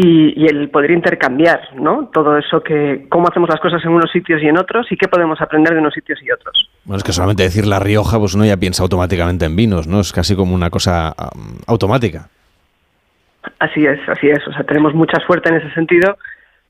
y, 0.00 0.46
el 0.46 0.70
poder 0.70 0.92
intercambiar, 0.92 1.74
¿no? 1.74 2.08
Todo 2.12 2.38
eso 2.38 2.62
que, 2.62 3.06
cómo 3.08 3.26
hacemos 3.28 3.48
las 3.48 3.58
cosas 3.58 3.84
en 3.84 3.90
unos 3.90 4.10
sitios 4.12 4.40
y 4.40 4.46
en 4.46 4.56
otros 4.56 4.86
y 4.92 4.96
qué 4.96 5.08
podemos 5.08 5.40
aprender 5.40 5.74
de 5.74 5.80
unos 5.80 5.92
sitios 5.92 6.20
y 6.22 6.30
otros. 6.30 6.70
Bueno, 6.84 6.98
es 6.98 7.02
que 7.02 7.12
solamente 7.12 7.42
decir 7.42 7.66
La 7.66 7.80
Rioja, 7.80 8.16
pues 8.18 8.34
uno 8.34 8.44
ya 8.44 8.56
piensa 8.56 8.84
automáticamente 8.84 9.44
en 9.44 9.56
vinos, 9.56 9.88
¿no? 9.88 9.98
Es 9.98 10.12
casi 10.12 10.36
como 10.36 10.54
una 10.54 10.70
cosa 10.70 11.12
automática. 11.66 12.28
Así 13.58 13.84
es, 13.86 13.98
así 14.08 14.28
es. 14.28 14.46
O 14.46 14.52
sea, 14.52 14.62
tenemos 14.62 14.94
mucha 14.94 15.18
suerte 15.26 15.48
en 15.48 15.56
ese 15.56 15.74
sentido 15.74 16.16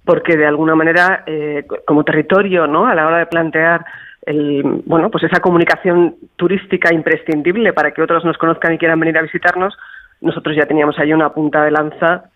porque 0.07 0.39
de 0.39 0.47
alguna 0.47 0.75
manera, 0.75 1.25
eh, 1.27 1.67
como 1.87 2.05
territorio, 2.05 2.67
¿no? 2.67 2.87
A 2.87 2.95
la 2.95 3.07
hora 3.07 3.19
de 3.19 3.27
plantear 3.27 3.85
el, 4.25 4.63
bueno, 4.87 5.11
pues 5.11 5.25
esa 5.25 5.41
comunicación 5.41 6.17
turística 6.37 6.95
imprescindible 6.95 7.75
para 7.75 7.91
que 7.91 8.01
otros 8.01 8.25
nos 8.25 8.39
conozcan 8.39 8.73
y 8.73 8.79
quieran 8.79 8.99
venir 9.01 9.19
a 9.19 9.23
visitarnos, 9.23 9.77
nosotros 10.23 10.57
ya 10.57 10.65
teníamos 10.65 10.99
ahí 10.99 11.13
una 11.13 11.35
punta 11.35 11.63
de 11.63 11.73
lanza 11.73 12.31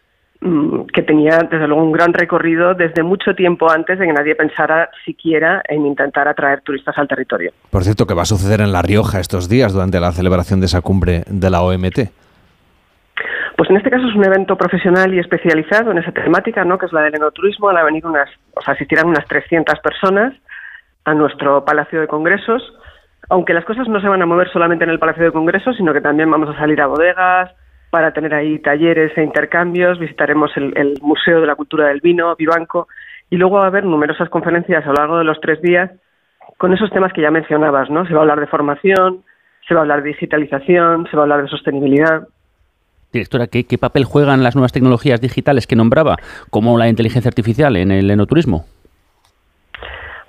que 0.93 1.02
tenía 1.02 1.39
desde 1.39 1.69
luego 1.69 1.85
un 1.85 1.93
gran 1.93 2.12
recorrido 2.12 2.74
desde 2.74 3.02
mucho 3.02 3.35
tiempo 3.35 3.70
antes 3.70 3.98
de 3.98 4.06
que 4.06 4.12
nadie 4.12 4.35
pensara 4.35 4.90
siquiera 5.05 5.62
en 5.69 5.86
intentar 5.86 6.27
atraer 6.27 6.62
turistas 6.62 6.98
al 6.98 7.06
territorio. 7.06 7.52
Por 7.70 7.85
cierto, 7.85 8.06
¿qué 8.06 8.14
va 8.14 8.23
a 8.23 8.27
suceder 8.27 8.60
en 8.60 8.73
La 8.73 8.82
Rioja 8.82 9.20
estos 9.20 9.48
días 9.48 9.73
durante 9.73 10.01
la 10.01 10.10
celebración 10.12 10.60
de 10.60 10.66
esa 10.66 10.81
cumbre 10.81 11.23
de 11.28 11.51
la 11.51 11.62
OMT? 11.62 11.98
Pues 13.56 13.70
en 13.70 13.77
este 13.77 13.90
caso 13.90 14.09
es 14.09 14.16
un 14.16 14.24
evento 14.24 14.56
profesional 14.56 15.14
y 15.14 15.20
especializado 15.20 15.93
en 15.93 15.98
esa 15.98 16.10
temática, 16.10 16.64
¿no? 16.64 16.78
que 16.78 16.86
es 16.86 16.93
la 16.93 17.02
del 17.02 17.14
enoturismo. 17.14 17.66
Van 17.66 17.77
a 17.77 17.85
venir 17.85 18.05
unas, 18.05 18.28
o 18.55 18.62
sea, 18.62 18.74
asistirán 18.74 19.06
unas 19.06 19.27
300 19.27 19.78
personas 19.78 20.35
a 21.05 21.14
nuestro 21.14 21.64
Palacio 21.64 22.01
de 22.01 22.09
Congresos, 22.09 22.62
aunque 23.28 23.55
las 23.55 23.64
cosas 23.64 23.89
no 23.89 24.01
se 24.01 24.09
van 24.09 24.23
a 24.23 24.27
mover 24.27 24.51
solamente 24.51 24.85
en 24.85 24.90
el 24.90 24.98
Palacio 24.98 25.24
de 25.24 25.32
Congresos, 25.32 25.77
sino 25.77 25.93
que 25.93 26.01
también 26.01 26.31
vamos 26.31 26.48
a 26.48 26.59
salir 26.59 26.81
a 26.81 26.86
bodegas, 26.86 27.51
para 27.93 28.14
tener 28.14 28.32
ahí 28.32 28.59
talleres 28.59 29.12
e 29.19 29.23
intercambios, 29.23 29.98
visitaremos 29.98 30.51
el, 30.56 30.98
Museo 31.02 31.43
de 31.43 31.47
la 31.47 31.56
Cultura 31.56 31.89
del 31.89 32.01
Vino, 32.01 32.35
Vivanco, 32.36 32.89
y 33.28 33.36
luego 33.36 33.56
va 33.56 33.64
a 33.64 33.66
haber 33.66 33.85
numerosas 33.85 34.31
conferencias 34.31 34.82
a 34.86 34.89
lo 34.89 34.94
largo 34.94 35.19
de 35.19 35.24
los 35.24 35.39
tres 35.43 35.60
días 35.60 35.90
con 36.56 36.73
esos 36.73 36.90
temas 36.90 37.12
que 37.12 37.20
ya 37.20 37.31
mencionabas, 37.31 37.90
¿no? 37.90 38.06
Se 38.06 38.14
va 38.14 38.20
a 38.20 38.23
hablar 38.23 38.40
de 38.40 38.47
formación, 38.47 39.23
se 39.69 39.74
va 39.74 39.81
a 39.81 39.82
hablar 39.82 40.02
de 40.02 40.09
digitalización, 40.09 41.06
se 41.10 41.16
va 41.19 41.23
a 41.23 41.24
hablar 41.24 41.43
de 41.43 41.48
sostenibilidad. 41.48 42.27
Directora, 43.12 43.47
¿qué, 43.47 43.64
qué 43.64 43.77
papel 43.77 44.06
juegan 44.06 44.43
las 44.43 44.56
nuevas 44.56 44.73
tecnologías 44.73 45.20
digitales 45.20 45.66
que 45.66 45.77
nombraba, 45.77 46.16
como 46.48 46.78
la 46.78 46.89
inteligencia 46.89 47.28
artificial 47.28 47.77
en 47.77 47.90
el 47.90 48.10
enoturismo? 48.10 48.64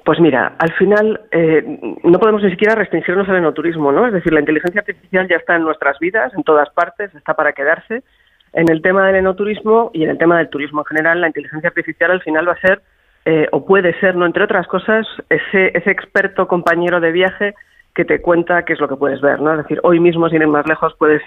Pues 0.04 0.20
mira, 0.20 0.56
al 0.60 0.74
final 0.74 1.22
eh, 1.32 1.80
no 2.04 2.20
podemos 2.20 2.44
ni 2.44 2.52
siquiera 2.52 2.76
restringirnos 2.76 3.28
al 3.30 3.38
enoturismo, 3.38 3.92
¿no? 3.92 4.06
Es 4.06 4.14
decir, 4.14 4.34
la 4.34 4.42
inteligencia 4.42 4.82
artificial 4.82 5.28
ya 5.30 5.38
está 5.38 5.56
en 5.56 5.64
nuestras 5.64 5.98
vidas, 6.00 6.34
en 6.34 6.44
todas 6.44 6.70
partes, 6.72 7.16
está 7.16 7.36
para 7.36 7.54
quedarse. 7.54 8.04
En 8.52 8.70
el 8.70 8.82
tema 8.82 9.08
del 9.08 9.16
enoturismo 9.16 9.92
y 9.94 10.04
en 10.04 10.10
el 10.10 10.18
tema 10.18 10.38
del 10.38 10.50
turismo 10.50 10.82
en 10.82 10.86
general, 10.86 11.22
la 11.22 11.28
inteligencia 11.28 11.70
artificial 11.70 12.12
al 12.12 12.22
final 12.22 12.48
va 12.48 12.54
a 12.54 12.60
ser, 12.60 12.82
eh, 13.26 13.48
o 13.54 13.66
puede 13.66 13.98
ser, 14.02 14.16
no 14.16 14.26
entre 14.26 14.44
otras 14.44 14.68
cosas, 14.68 15.08
ese, 15.30 15.72
ese 15.74 15.92
experto 15.92 16.50
compañero 16.50 17.00
de 17.00 17.14
viaje 17.14 17.54
que 17.96 18.04
te 18.04 18.22
cuenta 18.22 18.64
qué 18.66 18.74
es 18.74 18.82
lo 18.82 18.90
que 18.90 18.98
puedes 18.98 19.22
ver, 19.22 19.40
¿no? 19.40 19.52
Es 19.52 19.60
decir, 19.60 19.80
hoy 19.84 20.02
mismo, 20.02 20.28
sin 20.28 20.42
ir 20.42 20.48
más 20.48 20.68
lejos, 20.68 20.94
puedes 21.00 21.22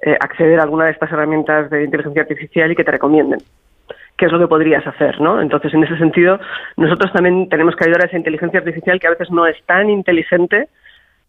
eh, 0.00 0.16
acceder 0.20 0.58
a 0.58 0.62
alguna 0.62 0.86
de 0.86 0.92
estas 0.92 1.12
herramientas 1.12 1.68
de 1.68 1.84
inteligencia 1.84 2.22
artificial 2.22 2.72
y 2.72 2.76
que 2.76 2.84
te 2.84 2.92
recomienden 2.92 3.40
qué 4.22 4.26
es 4.26 4.32
lo 4.32 4.38
que 4.38 4.46
podrías 4.46 4.86
hacer, 4.86 5.20
¿no? 5.20 5.42
Entonces, 5.42 5.74
en 5.74 5.82
ese 5.82 5.98
sentido, 5.98 6.38
nosotros 6.76 7.12
también 7.12 7.48
tenemos 7.48 7.74
que 7.74 7.86
ayudar 7.86 8.02
a 8.02 8.06
esa 8.06 8.16
inteligencia 8.16 8.60
artificial 8.60 9.00
que 9.00 9.08
a 9.08 9.10
veces 9.10 9.32
no 9.32 9.48
es 9.48 9.56
tan 9.66 9.90
inteligente 9.90 10.68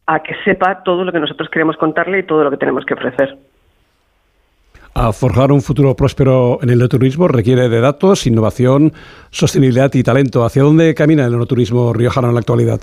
a 0.05 0.21
que 0.21 0.35
sepa 0.45 0.83
todo 0.83 1.03
lo 1.03 1.11
que 1.11 1.19
nosotros 1.19 1.49
queremos 1.49 1.75
contarle 1.77 2.19
y 2.19 2.23
todo 2.23 2.43
lo 2.43 2.51
que 2.51 2.57
tenemos 2.57 2.85
que 2.85 2.93
ofrecer. 2.93 3.35
A 4.93 5.11
forjar 5.11 5.51
un 5.51 5.61
futuro 5.61 5.95
próspero 5.95 6.59
en 6.61 6.69
el 6.69 6.87
turismo 6.87 7.27
requiere 7.27 7.67
de 7.67 7.81
datos, 7.81 8.27
innovación, 8.27 8.91
sostenibilidad 9.31 9.91
y 9.95 10.03
talento. 10.03 10.45
¿Hacia 10.45 10.61
dónde 10.61 10.93
camina 10.93 11.25
el 11.25 11.47
turismo 11.47 11.93
riojano 11.93 12.27
en 12.27 12.35
la 12.35 12.41
actualidad? 12.41 12.79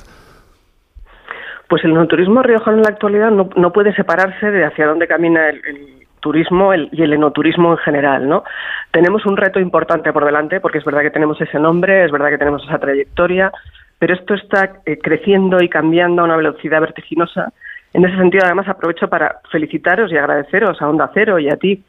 Pues 1.69 1.85
el 1.85 2.09
turismo 2.09 2.43
riojano 2.43 2.79
en 2.79 2.83
la 2.83 2.89
actualidad 2.89 3.31
no, 3.31 3.73
puede 3.73 3.95
separarse 3.95 4.51
de 4.51 4.65
hacia 4.65 4.89
dónde 4.89 5.07
camina 5.07 5.51
el 5.51 6.00
turismo 6.21 6.73
y 6.75 7.03
el 7.03 7.13
enoturismo 7.13 7.73
en 7.73 7.79
general, 7.79 8.29
¿no? 8.29 8.45
Tenemos 8.91 9.27
un 9.27 9.37
reto 9.37 9.61
importante 9.61 10.13
por 10.13 10.25
delante 10.25 10.61
porque 10.61 10.79
es 10.79 10.85
verdad 10.85 11.03
que 11.03 11.11
tenemos 11.11 11.41
ese 11.41 11.59
nombre, 11.59 12.05
es 12.05 12.13
verdad 12.13 12.29
que 12.31 12.39
tenemos 12.39 12.63
esa 12.65 12.79
trayectoria, 12.79 13.53
pero 13.99 14.15
esto 14.15 14.35
está 14.35 14.81
eh, 14.87 14.99
creciendo 14.99 15.63
y 15.63 15.69
cambiando 15.69 16.23
a 16.23 16.25
una 16.27 16.37
velocidad 16.37 16.81
vertiginosa. 16.81 17.53
En 17.93 18.05
ese 18.05 18.17
sentido, 18.17 18.45
además, 18.45 18.69
aprovecho 18.69 19.09
para 19.09 19.41
felicitaros 19.51 20.13
y 20.13 20.17
agradeceros 20.17 20.81
a 20.81 20.89
Onda 20.89 21.11
Cero 21.13 21.39
y 21.39 21.49
a 21.49 21.57
ti 21.57 21.83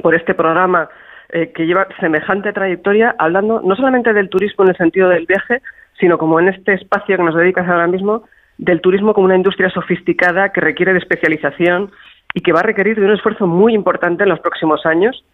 por 0.00 0.14
este 0.14 0.34
programa 0.34 0.88
eh, 1.30 1.52
que 1.52 1.66
lleva 1.66 1.86
semejante 2.00 2.52
trayectoria, 2.52 3.14
hablando 3.18 3.60
no 3.62 3.76
solamente 3.76 4.12
del 4.12 4.28
turismo 4.28 4.64
en 4.64 4.70
el 4.70 4.76
sentido 4.76 5.08
del 5.08 5.26
viaje, 5.26 5.62
sino 5.98 6.18
como 6.18 6.40
en 6.40 6.48
este 6.48 6.74
espacio 6.74 7.16
que 7.16 7.22
nos 7.22 7.34
dedicas 7.34 7.68
ahora 7.68 7.86
mismo, 7.86 8.24
del 8.58 8.80
turismo 8.80 9.14
como 9.14 9.26
una 9.26 9.36
industria 9.36 9.70
sofisticada 9.70 10.50
que 10.50 10.60
requiere 10.60 10.92
de 10.92 10.98
especialización 10.98 11.90
y 12.34 12.40
que 12.40 12.52
va 12.52 12.60
a 12.60 12.64
requerir 12.64 12.98
de 12.98 13.06
un 13.06 13.14
esfuerzo 13.14 13.46
muy 13.46 13.74
importante 13.74 14.24
en 14.24 14.28
los 14.28 14.40
próximos 14.40 14.84
años. 14.84 15.24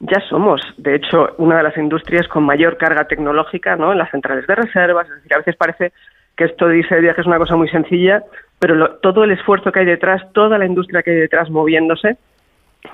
Ya 0.00 0.20
somos, 0.28 0.60
de 0.76 0.96
hecho, 0.96 1.34
una 1.38 1.56
de 1.56 1.62
las 1.62 1.76
industrias 1.76 2.26
con 2.28 2.44
mayor 2.44 2.76
carga 2.76 3.06
tecnológica 3.06 3.76
¿no? 3.76 3.92
en 3.92 3.98
las 3.98 4.10
centrales 4.10 4.46
de 4.46 4.54
reservas. 4.54 5.08
Es 5.08 5.14
decir, 5.14 5.34
a 5.34 5.38
veces 5.38 5.56
parece 5.56 5.92
que 6.36 6.44
esto 6.44 6.66
de 6.66 6.78
irse 6.78 6.94
de 6.96 7.00
viaje 7.00 7.20
es 7.20 7.26
una 7.26 7.38
cosa 7.38 7.56
muy 7.56 7.68
sencilla, 7.68 8.22
pero 8.58 8.96
todo 8.96 9.24
el 9.24 9.30
esfuerzo 9.30 9.72
que 9.72 9.80
hay 9.80 9.86
detrás, 9.86 10.22
toda 10.32 10.58
la 10.58 10.66
industria 10.66 11.02
que 11.02 11.10
hay 11.10 11.16
detrás 11.16 11.50
moviéndose, 11.50 12.16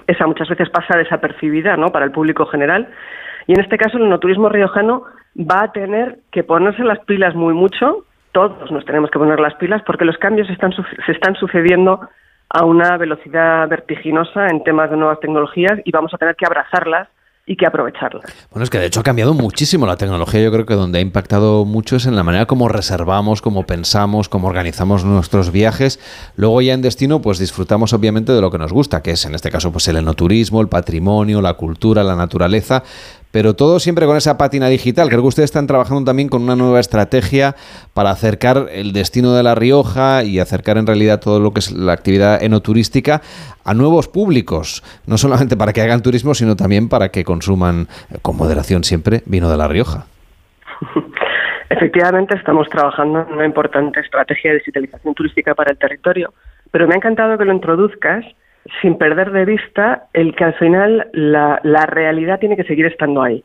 esa 0.07 0.27
muchas 0.27 0.49
veces 0.49 0.70
pasa 0.70 0.97
desapercibida 0.97 1.77
¿no? 1.77 1.89
para 1.89 2.05
el 2.05 2.11
público 2.11 2.47
general. 2.47 2.89
Y 3.47 3.53
en 3.53 3.61
este 3.61 3.77
caso, 3.77 3.99
el 3.99 4.05
enoturismo 4.05 4.49
riojano 4.49 5.05
va 5.39 5.65
a 5.65 5.73
tener 5.73 6.19
que 6.31 6.45
ponerse 6.45 6.82
las 6.85 7.01
pilas 7.01 7.35
muy 7.35 7.55
mucho, 7.55 8.05
todos 8.32 8.70
nos 8.70 8.85
tenemos 8.85 9.11
que 9.11 9.19
poner 9.19 9.41
las 9.41 9.55
pilas, 9.55 9.82
porque 9.86 10.05
los 10.05 10.16
cambios 10.16 10.49
están, 10.49 10.73
se 10.73 11.12
están 11.12 11.35
sucediendo 11.36 12.09
a 12.48 12.64
una 12.64 12.96
velocidad 12.96 13.68
vertiginosa 13.68 14.48
en 14.48 14.62
temas 14.62 14.90
de 14.90 14.96
nuevas 14.96 15.20
tecnologías 15.20 15.80
y 15.84 15.90
vamos 15.90 16.12
a 16.14 16.18
tener 16.18 16.36
que 16.36 16.46
abrazarlas 16.46 17.08
y 17.46 17.56
que 17.56 17.66
aprovecharlas. 17.66 18.24
Bueno, 18.50 18.64
es 18.64 18.70
que 18.70 18.78
de 18.78 18.86
hecho 18.86 19.00
ha 19.00 19.02
cambiado 19.02 19.34
muchísimo 19.34 19.86
la 19.86 19.96
tecnología. 19.96 20.42
Yo 20.42 20.50
creo 20.50 20.64
que 20.64 20.74
donde 20.74 20.98
ha 20.98 21.02
impactado 21.02 21.64
mucho 21.64 21.96
es 21.96 22.06
en 22.06 22.16
la 22.16 22.22
manera 22.22 22.46
como 22.46 22.68
reservamos, 22.68 23.42
como 23.42 23.66
pensamos, 23.66 24.28
cómo 24.28 24.48
organizamos 24.48 25.04
nuestros 25.04 25.52
viajes. 25.52 26.00
Luego 26.36 26.62
ya 26.62 26.72
en 26.72 26.80
destino, 26.80 27.20
pues 27.20 27.38
disfrutamos 27.38 27.92
obviamente 27.92 28.32
de 28.32 28.40
lo 28.40 28.50
que 28.50 28.58
nos 28.58 28.72
gusta, 28.72 29.02
que 29.02 29.10
es 29.10 29.24
en 29.26 29.34
este 29.34 29.50
caso 29.50 29.72
pues 29.72 29.86
el 29.88 29.96
enoturismo, 29.96 30.62
el 30.62 30.68
patrimonio, 30.68 31.42
la 31.42 31.54
cultura, 31.54 32.02
la 32.02 32.16
naturaleza 32.16 32.82
pero 33.35 33.55
todo 33.55 33.81
siempre 33.81 34.06
con 34.06 34.16
esa 34.16 34.39
pátina 34.39 34.69
digital. 34.69 35.09
Creo 35.09 35.23
que 35.23 35.27
ustedes 35.27 35.51
están 35.51 35.66
trabajando 35.66 36.05
también 36.05 36.28
con 36.28 36.40
una 36.40 36.55
nueva 36.55 36.78
estrategia 36.78 37.56
para 37.93 38.11
acercar 38.11 38.69
el 38.70 38.93
destino 38.93 39.35
de 39.35 39.43
La 39.43 39.56
Rioja 39.56 40.23
y 40.23 40.39
acercar 40.39 40.78
en 40.78 40.86
realidad 40.86 41.19
todo 41.19 41.40
lo 41.40 41.51
que 41.51 41.59
es 41.59 41.73
la 41.73 41.93
actividad 41.94 42.40
enoturística 42.40 43.23
a 43.65 43.74
nuevos 43.74 44.06
públicos, 44.06 44.85
no 45.09 45.19
solamente 45.19 45.56
para 45.56 45.73
que 45.73 45.82
hagan 45.82 46.01
turismo, 46.01 46.32
sino 46.32 46.55
también 46.55 46.89
para 46.89 47.09
que 47.09 47.24
consuman 47.24 47.89
con 48.23 48.36
moderación 48.36 48.85
siempre 48.85 49.23
vino 49.27 49.51
de 49.51 49.56
La 49.56 49.66
Rioja. 49.66 50.06
Efectivamente, 51.70 52.36
estamos 52.36 52.69
trabajando 52.69 53.27
en 53.27 53.35
una 53.35 53.47
importante 53.47 53.98
estrategia 53.98 54.52
de 54.52 54.59
digitalización 54.59 55.12
turística 55.12 55.56
para 55.56 55.73
el 55.73 55.78
territorio, 55.78 56.32
pero 56.70 56.86
me 56.86 56.94
ha 56.94 56.98
encantado 56.98 57.36
que 57.36 57.44
lo 57.44 57.52
introduzcas 57.52 58.24
sin 58.81 58.97
perder 58.97 59.31
de 59.31 59.45
vista 59.45 60.05
el 60.12 60.35
que 60.35 60.45
al 60.45 60.55
final 60.55 61.09
la, 61.12 61.86
realidad 61.86 62.39
tiene 62.41 62.57
que 62.57 62.65
seguir 62.65 62.86
estando 62.86 63.23
ahí. 63.23 63.45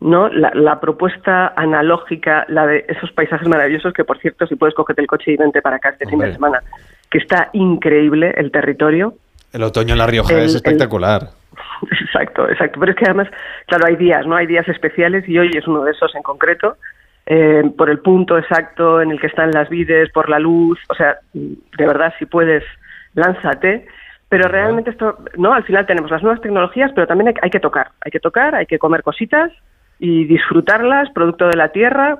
¿no? 0.00 0.28
La, 0.28 0.80
propuesta 0.80 1.52
analógica, 1.56 2.46
la 2.48 2.66
de 2.66 2.84
esos 2.88 3.10
paisajes 3.12 3.48
maravillosos, 3.48 3.92
que 3.92 4.04
por 4.04 4.18
cierto, 4.18 4.46
si 4.46 4.54
puedes 4.54 4.74
cogerte 4.74 5.02
el 5.02 5.08
coche 5.08 5.32
y 5.32 5.36
vente 5.36 5.60
para 5.60 5.76
acá 5.76 5.90
este 5.90 6.06
fin 6.06 6.20
de 6.20 6.32
semana, 6.32 6.62
que 7.10 7.18
está 7.18 7.50
increíble 7.52 8.32
el 8.36 8.50
territorio. 8.50 9.14
El 9.52 9.62
otoño 9.62 9.92
en 9.92 9.98
La 9.98 10.06
Rioja 10.06 10.40
es 10.40 10.54
espectacular. 10.54 11.28
exacto, 12.00 12.48
exacto. 12.48 12.78
Pero 12.80 12.92
es 12.92 12.98
que 12.98 13.04
además, 13.06 13.28
claro, 13.66 13.86
hay 13.86 13.96
días, 13.96 14.26
¿no? 14.26 14.36
Hay 14.36 14.46
días 14.46 14.68
especiales 14.68 15.28
y 15.28 15.38
hoy 15.38 15.50
es 15.54 15.66
uno 15.66 15.84
de 15.84 15.92
esos 15.92 16.14
en 16.14 16.22
concreto. 16.22 16.76
Eh, 17.26 17.62
por 17.76 17.90
el 17.90 17.98
punto 17.98 18.38
exacto 18.38 19.02
en 19.02 19.10
el 19.10 19.20
que 19.20 19.26
están 19.26 19.50
las 19.50 19.68
vides, 19.68 20.10
por 20.12 20.30
la 20.30 20.38
luz, 20.38 20.78
o 20.88 20.94
sea, 20.94 21.18
de 21.34 21.86
verdad, 21.86 22.14
si 22.18 22.24
puedes, 22.24 22.64
lánzate. 23.14 23.86
Pero 24.28 24.48
realmente 24.48 24.90
esto, 24.90 25.18
no, 25.36 25.54
al 25.54 25.64
final 25.64 25.86
tenemos 25.86 26.10
las 26.10 26.22
nuevas 26.22 26.40
tecnologías, 26.42 26.92
pero 26.94 27.06
también 27.06 27.34
hay 27.40 27.50
que 27.50 27.60
tocar, 27.60 27.92
hay 28.00 28.10
que 28.10 28.20
tocar, 28.20 28.54
hay 28.54 28.66
que 28.66 28.78
comer 28.78 29.02
cositas 29.02 29.50
y 29.98 30.24
disfrutarlas, 30.24 31.10
producto 31.10 31.48
de 31.48 31.56
la 31.56 31.70
tierra, 31.70 32.18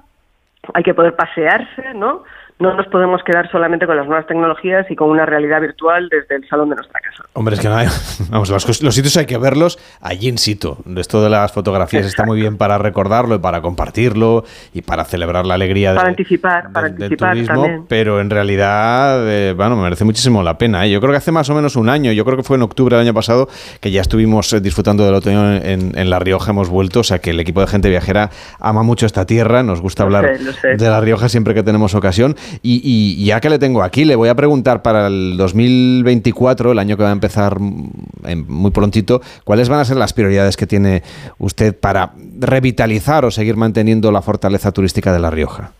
hay 0.72 0.82
que 0.82 0.94
poder 0.94 1.14
pasearse, 1.16 1.94
¿no? 1.94 2.24
No 2.58 2.74
nos 2.74 2.86
podemos 2.88 3.22
quedar 3.22 3.50
solamente 3.50 3.86
con 3.86 3.96
las 3.96 4.06
nuevas 4.06 4.26
tecnologías 4.26 4.90
y 4.90 4.96
con 4.96 5.10
una 5.10 5.24
realidad 5.24 5.60
virtual 5.60 6.08
desde 6.08 6.36
el 6.36 6.48
salón 6.48 6.70
de 6.70 6.76
nuestra 6.76 6.98
casa. 7.00 7.24
Hombre, 7.34 7.54
es 7.54 7.60
que 7.60 7.68
no 7.68 7.76
hay, 7.76 7.86
vamos, 8.30 8.50
los, 8.50 8.94
sitios 8.94 9.16
hay 9.16 9.26
que 9.26 9.38
verlos 9.38 9.78
allí 10.00 10.28
in 10.28 10.38
situ. 10.38 10.76
Esto 10.96 11.22
de 11.22 11.30
las 11.30 11.52
fotografías 11.52 12.04
está 12.04 12.24
muy 12.24 12.40
bien 12.40 12.56
para 12.56 12.76
recordarlo 12.78 13.36
y 13.36 13.38
para 13.38 13.60
compartirlo 13.60 14.44
y 14.74 14.82
para 14.82 15.04
celebrar 15.04 15.46
la 15.46 15.54
alegría 15.54 15.94
para 15.94 16.08
anticipar, 16.08 16.72
para 16.72 16.88
anticipar 16.88 17.36
del 17.36 17.46
turismo, 17.46 17.86
pero 17.88 18.20
en 18.20 18.30
realidad, 18.30 19.20
eh, 19.28 19.52
bueno, 19.56 19.76
merece 19.76 20.04
muchísimo 20.04 20.42
la 20.42 20.58
pena. 20.58 20.84
¿eh? 20.84 20.90
Yo 20.90 21.00
creo 21.00 21.12
que 21.12 21.18
hace 21.18 21.30
más 21.30 21.48
o 21.50 21.54
menos 21.54 21.76
un 21.76 21.88
año, 21.88 22.10
yo 22.10 22.24
creo 22.24 22.36
que 22.36 22.42
fue 22.42 22.56
en 22.56 22.62
octubre 22.62 22.96
del 22.96 23.06
año 23.06 23.14
pasado, 23.14 23.48
que 23.80 23.92
ya 23.92 24.00
estuvimos 24.00 24.52
eh, 24.52 24.60
disfrutando 24.60 25.04
del 25.04 25.14
otoño 25.14 25.54
en, 25.54 26.10
La 26.10 26.18
Rioja, 26.18 26.50
hemos 26.50 26.68
vuelto, 26.68 27.00
o 27.00 27.04
sea 27.04 27.20
que 27.20 27.30
el 27.30 27.40
equipo 27.40 27.60
de 27.60 27.68
gente 27.68 27.88
viajera 27.88 28.30
ama 28.58 28.82
mucho 28.82 29.06
esta 29.06 29.26
tierra, 29.26 29.62
nos 29.62 29.80
gusta 29.80 30.02
hablar 30.02 30.38
de 30.38 30.88
La 30.88 31.00
Rioja 31.00 31.28
siempre 31.28 31.54
que 31.54 31.62
tenemos 31.62 31.94
ocasión. 31.94 32.34
Y, 32.62 33.24
ya 33.24 33.40
que 33.40 33.50
le 33.50 33.58
tengo 33.58 33.82
aquí, 33.82 34.04
le 34.04 34.16
voy 34.16 34.28
a 34.28 34.34
preguntar 34.34 34.82
para 34.82 35.06
el 35.06 35.36
2024, 35.36 36.72
el 36.72 36.78
año 36.78 36.96
que 36.96 37.02
va 37.02 37.10
a 37.10 37.12
empezar 37.12 37.58
muy 37.58 38.70
prontito, 38.70 39.20
¿cuáles 39.44 39.68
van 39.68 39.80
a 39.80 39.84
ser 39.84 39.96
las 39.96 40.12
prioridades 40.12 40.56
que 40.56 40.66
tiene 40.66 41.02
usted 41.38 41.78
para 41.78 42.10
revitalizar 42.38 43.24
o 43.24 43.30
seguir 43.30 43.56
manteniendo 43.56 44.12
la 44.12 44.22
fortaleza 44.22 44.72
turística 44.72 45.12
de 45.12 45.18
La 45.18 45.30
Rioja? 45.30 45.72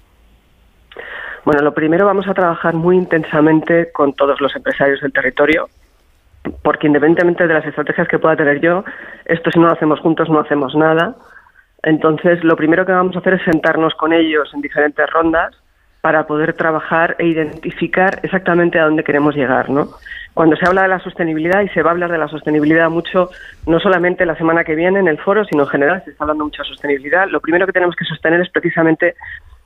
Bueno, 1.45 1.63
lo 1.63 1.73
primero 1.73 2.05
vamos 2.05 2.29
a 2.29 2.35
trabajar 2.35 2.75
muy 2.75 2.97
intensamente 2.97 3.91
con 3.93 4.13
todos 4.13 4.41
los 4.41 4.55
empresarios 4.55 5.01
del 5.01 5.13
territorio, 5.13 5.69
porque 6.63 6.87
independientemente 6.87 7.47
de 7.47 7.55
las 7.55 7.65
estrategias 7.65 8.09
que 8.09 8.19
pueda 8.19 8.37
tener 8.37 8.61
yo, 8.61 8.85
esto 9.25 9.51
si 9.51 9.59
no 9.59 9.67
lo 9.67 9.73
hacemos 9.73 10.01
juntos 10.01 10.29
no 10.29 10.41
hacemos 10.41 10.75
nada. 10.75 11.17
Entonces, 11.83 12.43
lo 12.45 12.57
primero 12.57 12.85
que 12.85 12.93
vamos 12.93 13.17
a 13.17 13.21
hacer 13.21 13.35
es 13.35 13.43
sentarnos 13.45 13.95
con 13.95 14.13
ellos 14.13 14.51
en 14.53 14.61
diferentes 14.61 15.09
rondas 15.11 15.55
para 16.01 16.27
poder 16.27 16.55
trabajar 16.55 17.17
e 17.19 17.27
identificar 17.27 18.21
exactamente 18.23 18.79
a 18.79 18.85
dónde 18.85 19.05
queremos 19.05 19.35
llegar, 19.35 19.69
¿no? 19.69 19.89
Cuando 20.35 20.57
se 20.57 20.67
habla 20.67 20.83
de 20.83 20.89
la 20.89 21.01
sostenibilidad 21.01 21.63
y 21.63 21.69
se 21.71 21.83
va 21.83 21.91
a 21.91 21.93
hablar 21.93 22.13
de 22.13 22.19
la 22.19 22.29
sostenibilidad 22.29 22.89
mucho, 22.91 23.31
no 23.67 23.81
solamente 23.81 24.25
la 24.25 24.37
semana 24.37 24.63
que 24.63 24.77
viene 24.77 25.01
en 25.01 25.09
el 25.09 25.19
foro, 25.19 25.45
sino 25.45 25.65
en 25.65 25.69
general 25.69 26.03
se 26.05 26.11
está 26.11 26.25
hablando 26.25 26.45
mucho 26.45 26.63
de 26.63 26.69
sostenibilidad, 26.69 27.27
lo 27.29 27.41
primero 27.41 27.67
que 27.67 27.73
tenemos 27.73 27.97
que 27.97 28.05
sostener 28.05 28.41
es 28.41 28.49
precisamente 28.51 29.17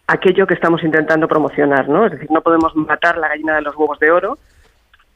aquello 0.06 0.46
que 0.46 0.54
estamos 0.54 0.82
intentando 0.82 1.28
promocionar, 1.28 1.88
¿no? 1.88 2.06
Es 2.06 2.12
decir, 2.12 2.30
no 2.30 2.40
podemos 2.40 2.74
matar 2.74 3.18
la 3.18 3.28
gallina 3.28 3.56
de 3.56 3.62
los 3.62 3.76
huevos 3.76 3.98
de 3.98 4.10
oro 4.10 4.38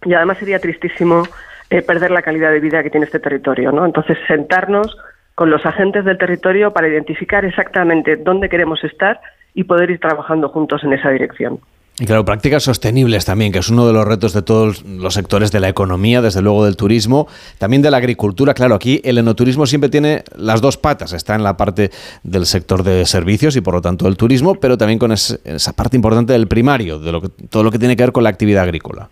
y 0.04 0.12
además 0.12 0.38
sería 0.38 0.58
tristísimo 0.58 1.22
eh, 1.70 1.82
perder 1.82 2.10
la 2.10 2.22
calidad 2.22 2.50
de 2.50 2.60
vida 2.60 2.82
que 2.82 2.90
tiene 2.90 3.06
este 3.06 3.20
territorio, 3.20 3.72
¿no? 3.72 3.84
Entonces, 3.86 4.18
sentarnos 4.28 4.96
con 5.34 5.50
los 5.50 5.64
agentes 5.66 6.04
del 6.04 6.18
territorio 6.18 6.72
para 6.72 6.88
identificar 6.88 7.44
exactamente 7.44 8.16
dónde 8.16 8.48
queremos 8.48 8.82
estar 8.84 9.20
y 9.56 9.64
poder 9.64 9.90
ir 9.90 9.98
trabajando 9.98 10.50
juntos 10.50 10.84
en 10.84 10.92
esa 10.92 11.10
dirección. 11.10 11.58
Y 11.98 12.04
claro, 12.04 12.26
prácticas 12.26 12.62
sostenibles 12.62 13.24
también, 13.24 13.52
que 13.52 13.58
es 13.58 13.70
uno 13.70 13.86
de 13.86 13.94
los 13.94 14.06
retos 14.06 14.34
de 14.34 14.42
todos 14.42 14.84
los 14.84 15.14
sectores 15.14 15.50
de 15.50 15.60
la 15.60 15.70
economía, 15.70 16.20
desde 16.20 16.42
luego 16.42 16.66
del 16.66 16.76
turismo, 16.76 17.26
también 17.58 17.80
de 17.80 17.90
la 17.90 17.96
agricultura. 17.96 18.52
Claro, 18.52 18.74
aquí 18.74 19.00
el 19.02 19.16
enoturismo 19.16 19.64
siempre 19.64 19.88
tiene 19.88 20.22
las 20.36 20.60
dos 20.60 20.76
patas, 20.76 21.14
está 21.14 21.34
en 21.34 21.42
la 21.42 21.56
parte 21.56 21.88
del 22.22 22.44
sector 22.44 22.82
de 22.82 23.06
servicios 23.06 23.56
y 23.56 23.62
por 23.62 23.72
lo 23.72 23.80
tanto 23.80 24.04
del 24.04 24.18
turismo, 24.18 24.56
pero 24.56 24.76
también 24.76 24.98
con 24.98 25.10
esa 25.10 25.72
parte 25.72 25.96
importante 25.96 26.34
del 26.34 26.46
primario, 26.46 26.98
de 26.98 27.12
lo 27.12 27.22
que, 27.22 27.28
todo 27.48 27.64
lo 27.64 27.70
que 27.70 27.78
tiene 27.78 27.96
que 27.96 28.02
ver 28.02 28.12
con 28.12 28.24
la 28.24 28.28
actividad 28.28 28.64
agrícola. 28.64 29.08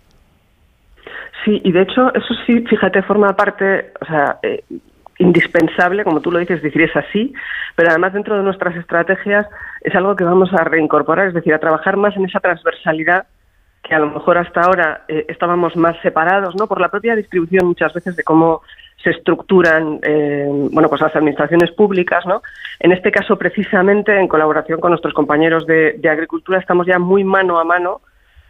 Sí, 1.43 1.61
y 1.63 1.71
de 1.71 1.81
hecho, 1.81 2.13
eso 2.13 2.35
sí, 2.45 2.59
fíjate, 2.69 3.01
forma 3.01 3.35
parte, 3.35 3.93
o 3.99 4.05
sea, 4.05 4.37
eh, 4.43 4.63
indispensable, 5.17 6.03
como 6.03 6.21
tú 6.21 6.31
lo 6.31 6.37
dices, 6.37 6.61
decir 6.61 6.83
es 6.83 6.95
así, 6.95 7.33
pero 7.75 7.89
además 7.89 8.13
dentro 8.13 8.37
de 8.37 8.43
nuestras 8.43 8.75
estrategias 8.75 9.47
es 9.85 9.95
algo 9.95 10.15
que 10.15 10.23
vamos 10.23 10.51
a 10.51 10.63
reincorporar, 10.63 11.27
es 11.27 11.33
decir, 11.35 11.53
a 11.53 11.59
trabajar 11.59 11.95
más 11.95 12.15
en 12.17 12.25
esa 12.25 12.39
transversalidad 12.39 13.27
que 13.83 13.93
a 13.93 13.99
lo 13.99 14.09
mejor 14.09 14.39
hasta 14.39 14.61
ahora 14.61 15.05
eh, 15.07 15.25
estábamos 15.29 15.75
más 15.75 15.95
separados, 16.01 16.55
¿no? 16.55 16.65
Por 16.65 16.81
la 16.81 16.89
propia 16.89 17.15
distribución 17.15 17.67
muchas 17.67 17.93
veces 17.93 18.15
de 18.15 18.23
cómo 18.23 18.63
se 19.03 19.11
estructuran, 19.11 19.99
eh, 20.01 20.47
bueno, 20.71 20.89
pues 20.89 21.01
las 21.01 21.15
administraciones 21.15 21.69
públicas, 21.71 22.25
¿no? 22.25 22.41
En 22.79 22.91
este 22.91 23.11
caso, 23.11 23.37
precisamente, 23.37 24.19
en 24.19 24.27
colaboración 24.27 24.81
con 24.81 24.89
nuestros 24.89 25.13
compañeros 25.13 25.67
de, 25.67 26.01
agricultura, 26.09 26.57
estamos 26.57 26.87
ya 26.87 26.97
muy 26.97 27.23
mano 27.23 27.59
a 27.59 27.63
mano 27.63 28.01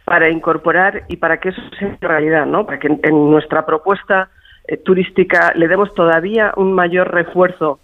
para 0.06 0.30
incorporar 0.30 1.04
y 1.08 1.16
para 1.18 1.38
que 1.38 1.50
eso 1.50 1.60
sea 1.78 1.98
realidad, 2.00 2.46
¿no? 2.46 2.64
Para 2.64 2.78
que 2.78 2.86
en 2.86 3.30
nuestra 3.30 3.66
propuesta 3.66 4.30
eh, 4.66 4.78
turística 4.78 5.52
le 5.54 5.68
demos 5.68 5.92
todavía 5.94 6.54
un 6.56 6.72
mayor 6.72 7.12
refuerzo 7.12 7.78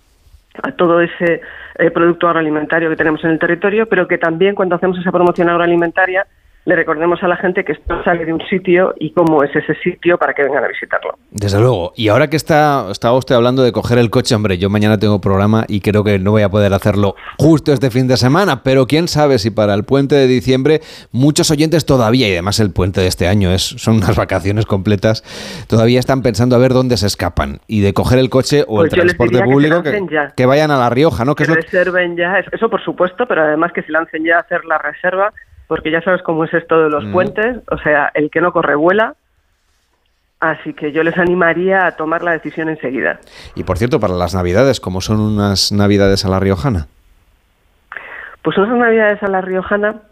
a 0.62 0.72
todo 0.72 1.00
ese 1.00 1.40
eh, 1.78 1.90
producto 1.90 2.26
agroalimentario 2.26 2.90
que 2.90 2.96
tenemos 2.96 3.22
en 3.24 3.30
el 3.30 3.38
territorio, 3.38 3.86
pero 3.86 4.06
que 4.06 4.18
también 4.18 4.54
cuando 4.54 4.76
hacemos 4.76 4.98
esa 4.98 5.12
promoción 5.12 5.48
agroalimentaria 5.48 6.26
le 6.64 6.76
recordemos 6.76 7.20
a 7.22 7.28
la 7.28 7.36
gente 7.36 7.64
que 7.64 7.72
esto 7.72 8.02
sale 8.04 8.24
de 8.24 8.32
un 8.32 8.40
sitio 8.48 8.94
y 8.98 9.12
cómo 9.12 9.42
es 9.42 9.54
ese 9.54 9.74
sitio 9.82 10.16
para 10.16 10.32
que 10.32 10.44
vengan 10.44 10.64
a 10.64 10.68
visitarlo. 10.68 11.18
Desde 11.30 11.58
luego. 11.58 11.92
Y 11.96 12.08
ahora 12.08 12.28
que 12.28 12.36
está, 12.36 12.86
estaba 12.90 13.16
usted 13.16 13.34
hablando 13.34 13.64
de 13.64 13.72
coger 13.72 13.98
el 13.98 14.10
coche, 14.10 14.34
hombre, 14.34 14.58
yo 14.58 14.70
mañana 14.70 14.98
tengo 14.98 15.20
programa 15.20 15.64
y 15.66 15.80
creo 15.80 16.04
que 16.04 16.20
no 16.20 16.30
voy 16.30 16.42
a 16.42 16.48
poder 16.48 16.72
hacerlo 16.72 17.16
justo 17.38 17.72
este 17.72 17.90
fin 17.90 18.06
de 18.06 18.16
semana, 18.16 18.62
pero 18.62 18.86
quién 18.86 19.08
sabe 19.08 19.38
si 19.38 19.50
para 19.50 19.74
el 19.74 19.84
puente 19.84 20.14
de 20.14 20.26
diciembre 20.28 20.80
muchos 21.10 21.50
oyentes 21.50 21.84
todavía, 21.84 22.28
y 22.28 22.32
además 22.32 22.60
el 22.60 22.72
puente 22.72 23.00
de 23.00 23.08
este 23.08 23.26
año 23.26 23.50
es, 23.50 23.62
son 23.62 23.96
unas 23.96 24.16
vacaciones 24.16 24.66
completas, 24.66 25.24
todavía 25.68 25.98
están 25.98 26.22
pensando 26.22 26.54
a 26.54 26.58
ver 26.60 26.72
dónde 26.72 26.96
se 26.96 27.06
escapan 27.06 27.60
y 27.66 27.80
de 27.80 27.92
coger 27.92 28.20
el 28.20 28.30
coche 28.30 28.64
o 28.68 28.82
el 28.82 28.88
pues 28.88 29.00
transporte 29.00 29.42
público 29.42 29.82
que, 30.36 30.46
vayan 30.46 30.70
a 30.70 30.78
La 30.78 30.90
Rioja, 30.90 31.24
¿no? 31.24 31.34
Que, 31.34 31.44
reserven 31.44 32.16
ya, 32.16 32.38
eso 32.38 32.70
por 32.70 32.82
supuesto, 32.84 33.26
pero 33.26 33.42
además 33.42 33.72
que 33.72 33.82
se 33.82 33.90
lancen 33.90 34.24
ya 34.24 34.36
a 34.36 34.40
hacer 34.40 34.64
la 34.64 34.78
reserva 34.78 35.32
porque 35.72 35.90
ya 35.90 36.02
sabes 36.02 36.20
cómo 36.20 36.44
es 36.44 36.52
esto 36.52 36.82
de 36.82 36.90
los 36.90 37.02
mm. 37.02 37.12
puentes, 37.12 37.56
o 37.70 37.78
sea, 37.78 38.10
el 38.12 38.30
que 38.30 38.42
no 38.42 38.52
corre 38.52 38.74
vuela. 38.74 39.14
Así 40.38 40.74
que 40.74 40.92
yo 40.92 41.02
les 41.02 41.16
animaría 41.16 41.86
a 41.86 41.96
tomar 41.96 42.22
la 42.22 42.32
decisión 42.32 42.68
enseguida. 42.68 43.20
Y 43.54 43.64
por 43.64 43.78
cierto, 43.78 43.98
para 43.98 44.12
las 44.12 44.34
Navidades, 44.34 44.80
¿cómo 44.80 45.00
son 45.00 45.18
unas 45.18 45.72
Navidades 45.72 46.26
a 46.26 46.28
la 46.28 46.40
Riojana? 46.40 46.88
Pues 48.42 48.58
unas 48.58 48.76
Navidades 48.76 49.22
a 49.22 49.28
la 49.28 49.40
Riojana, 49.40 50.02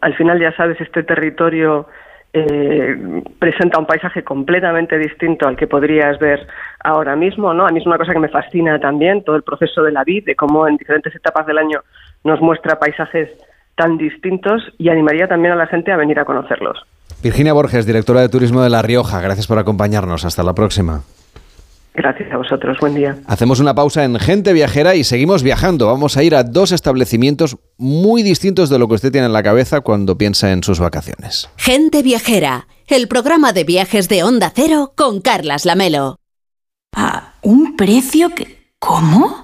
al 0.00 0.14
final 0.14 0.38
ya 0.38 0.54
sabes, 0.54 0.80
este 0.80 1.02
territorio 1.02 1.88
eh, 2.32 2.96
presenta 3.40 3.80
un 3.80 3.86
paisaje 3.86 4.22
completamente 4.22 4.96
distinto 4.96 5.48
al 5.48 5.56
que 5.56 5.66
podrías 5.66 6.20
ver 6.20 6.46
ahora 6.84 7.16
mismo, 7.16 7.52
¿no? 7.52 7.66
A 7.66 7.72
mí 7.72 7.80
es 7.80 7.86
una 7.86 7.98
cosa 7.98 8.12
que 8.12 8.20
me 8.20 8.28
fascina 8.28 8.78
también, 8.78 9.24
todo 9.24 9.34
el 9.34 9.42
proceso 9.42 9.82
de 9.82 9.90
la 9.90 10.04
vid, 10.04 10.24
de 10.24 10.36
cómo 10.36 10.68
en 10.68 10.76
diferentes 10.76 11.12
etapas 11.16 11.46
del 11.48 11.58
año 11.58 11.80
nos 12.22 12.40
muestra 12.40 12.78
paisajes 12.78 13.28
tan 13.76 13.98
distintos 13.98 14.62
y 14.78 14.88
animaría 14.88 15.28
también 15.28 15.52
a 15.52 15.56
la 15.56 15.66
gente 15.66 15.92
a 15.92 15.96
venir 15.96 16.18
a 16.18 16.24
conocerlos. 16.24 16.78
Virginia 17.22 17.52
Borges, 17.52 17.86
directora 17.86 18.20
de 18.20 18.28
Turismo 18.28 18.62
de 18.62 18.70
La 18.70 18.82
Rioja, 18.82 19.20
gracias 19.20 19.46
por 19.46 19.58
acompañarnos. 19.58 20.24
Hasta 20.24 20.42
la 20.42 20.54
próxima. 20.54 21.02
Gracias 21.94 22.32
a 22.32 22.36
vosotros, 22.36 22.76
buen 22.80 22.94
día. 22.94 23.16
Hacemos 23.26 23.60
una 23.60 23.74
pausa 23.74 24.04
en 24.04 24.18
Gente 24.18 24.52
Viajera 24.52 24.96
y 24.96 25.04
seguimos 25.04 25.44
viajando. 25.44 25.86
Vamos 25.86 26.16
a 26.16 26.24
ir 26.24 26.34
a 26.34 26.42
dos 26.42 26.72
establecimientos 26.72 27.56
muy 27.78 28.24
distintos 28.24 28.68
de 28.68 28.80
lo 28.80 28.88
que 28.88 28.94
usted 28.94 29.12
tiene 29.12 29.28
en 29.28 29.32
la 29.32 29.44
cabeza 29.44 29.80
cuando 29.80 30.18
piensa 30.18 30.50
en 30.50 30.64
sus 30.64 30.80
vacaciones. 30.80 31.48
Gente 31.56 32.02
Viajera, 32.02 32.66
el 32.88 33.06
programa 33.06 33.52
de 33.52 33.62
viajes 33.62 34.08
de 34.08 34.24
Onda 34.24 34.50
Cero 34.52 34.92
con 34.96 35.20
Carlas 35.20 35.64
Lamelo. 35.64 36.16
¿A 36.96 37.34
un 37.42 37.76
precio 37.76 38.30
que... 38.30 38.72
¿Cómo? 38.80 39.43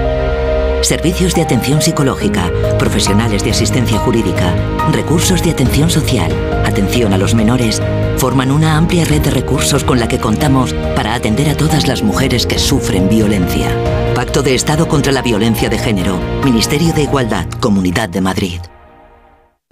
Servicios 0.81 1.35
de 1.35 1.43
atención 1.43 1.81
psicológica, 1.81 2.51
profesionales 2.79 3.43
de 3.43 3.51
asistencia 3.51 3.99
jurídica, 3.99 4.55
recursos 4.91 5.43
de 5.43 5.51
atención 5.51 5.89
social, 5.89 6.31
atención 6.65 7.13
a 7.13 7.17
los 7.17 7.35
menores, 7.35 7.81
forman 8.17 8.51
una 8.51 8.77
amplia 8.77 9.05
red 9.05 9.21
de 9.21 9.29
recursos 9.29 9.83
con 9.83 9.99
la 9.99 10.07
que 10.07 10.19
contamos 10.19 10.73
para 10.95 11.13
atender 11.13 11.49
a 11.49 11.55
todas 11.55 11.87
las 11.87 12.01
mujeres 12.01 12.47
que 12.47 12.57
sufren 12.57 13.09
violencia. 13.09 13.69
Pacto 14.15 14.41
de 14.41 14.55
Estado 14.55 14.87
contra 14.87 15.11
la 15.11 15.21
Violencia 15.21 15.69
de 15.69 15.77
Género, 15.77 16.19
Ministerio 16.43 16.93
de 16.93 17.03
Igualdad, 17.03 17.45
Comunidad 17.59 18.09
de 18.09 18.21
Madrid. 18.21 18.61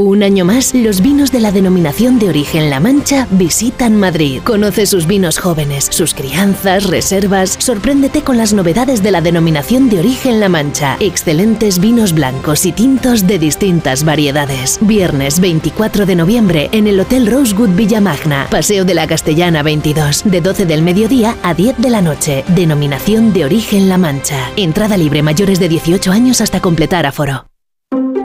Un 0.00 0.22
año 0.22 0.44
más, 0.44 0.74
los 0.74 1.00
vinos 1.00 1.32
de 1.32 1.40
la 1.40 1.50
denominación 1.50 2.20
de 2.20 2.28
origen 2.28 2.70
La 2.70 2.78
Mancha 2.78 3.26
visitan 3.32 3.96
Madrid. 3.98 4.40
Conoce 4.44 4.86
sus 4.86 5.08
vinos 5.08 5.38
jóvenes, 5.38 5.88
sus 5.90 6.14
crianzas, 6.14 6.84
reservas. 6.84 7.56
Sorpréndete 7.58 8.22
con 8.22 8.36
las 8.36 8.52
novedades 8.52 9.02
de 9.02 9.10
la 9.10 9.20
denominación 9.20 9.88
de 9.88 9.98
origen 9.98 10.38
La 10.38 10.48
Mancha. 10.48 10.96
Excelentes 11.00 11.80
vinos 11.80 12.12
blancos 12.12 12.64
y 12.64 12.70
tintos 12.70 13.26
de 13.26 13.40
distintas 13.40 14.04
variedades. 14.04 14.78
Viernes 14.82 15.40
24 15.40 16.06
de 16.06 16.14
noviembre 16.14 16.68
en 16.70 16.86
el 16.86 17.00
Hotel 17.00 17.26
Rosewood 17.26 17.70
Villamagna, 17.70 18.46
Paseo 18.52 18.84
de 18.84 18.94
la 18.94 19.08
Castellana 19.08 19.64
22, 19.64 20.22
de 20.26 20.40
12 20.40 20.64
del 20.66 20.82
mediodía 20.82 21.36
a 21.42 21.54
10 21.54 21.76
de 21.76 21.90
la 21.90 22.02
noche. 22.02 22.44
Denominación 22.54 23.32
de 23.32 23.46
origen 23.46 23.88
La 23.88 23.98
Mancha. 23.98 24.52
Entrada 24.56 24.96
libre 24.96 25.24
mayores 25.24 25.58
de 25.58 25.68
18 25.68 26.12
años 26.12 26.40
hasta 26.40 26.60
completar 26.60 27.04
aforo. 27.04 27.46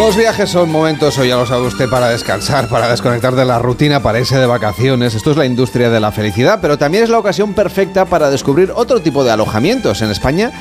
Los 0.00 0.16
viajes 0.16 0.48
son 0.48 0.72
momentos, 0.72 1.18
o 1.18 1.24
ya 1.26 1.36
lo 1.36 1.44
sabe 1.44 1.66
usted, 1.66 1.86
para 1.86 2.08
descansar, 2.08 2.68
para 2.68 2.88
desconectar 2.88 3.34
de 3.34 3.44
la 3.44 3.58
rutina, 3.58 4.02
para 4.02 4.18
irse 4.18 4.38
de 4.38 4.46
vacaciones. 4.46 5.14
Esto 5.14 5.30
es 5.30 5.36
la 5.36 5.44
industria 5.44 5.90
de 5.90 6.00
la 6.00 6.10
felicidad, 6.10 6.58
pero 6.62 6.78
también 6.78 7.04
es 7.04 7.10
la 7.10 7.18
ocasión 7.18 7.52
perfecta 7.52 8.06
para 8.06 8.30
descubrir 8.30 8.72
otro 8.74 9.02
tipo 9.02 9.24
de 9.24 9.30
alojamientos. 9.30 10.00
En 10.00 10.10
España, 10.10 10.52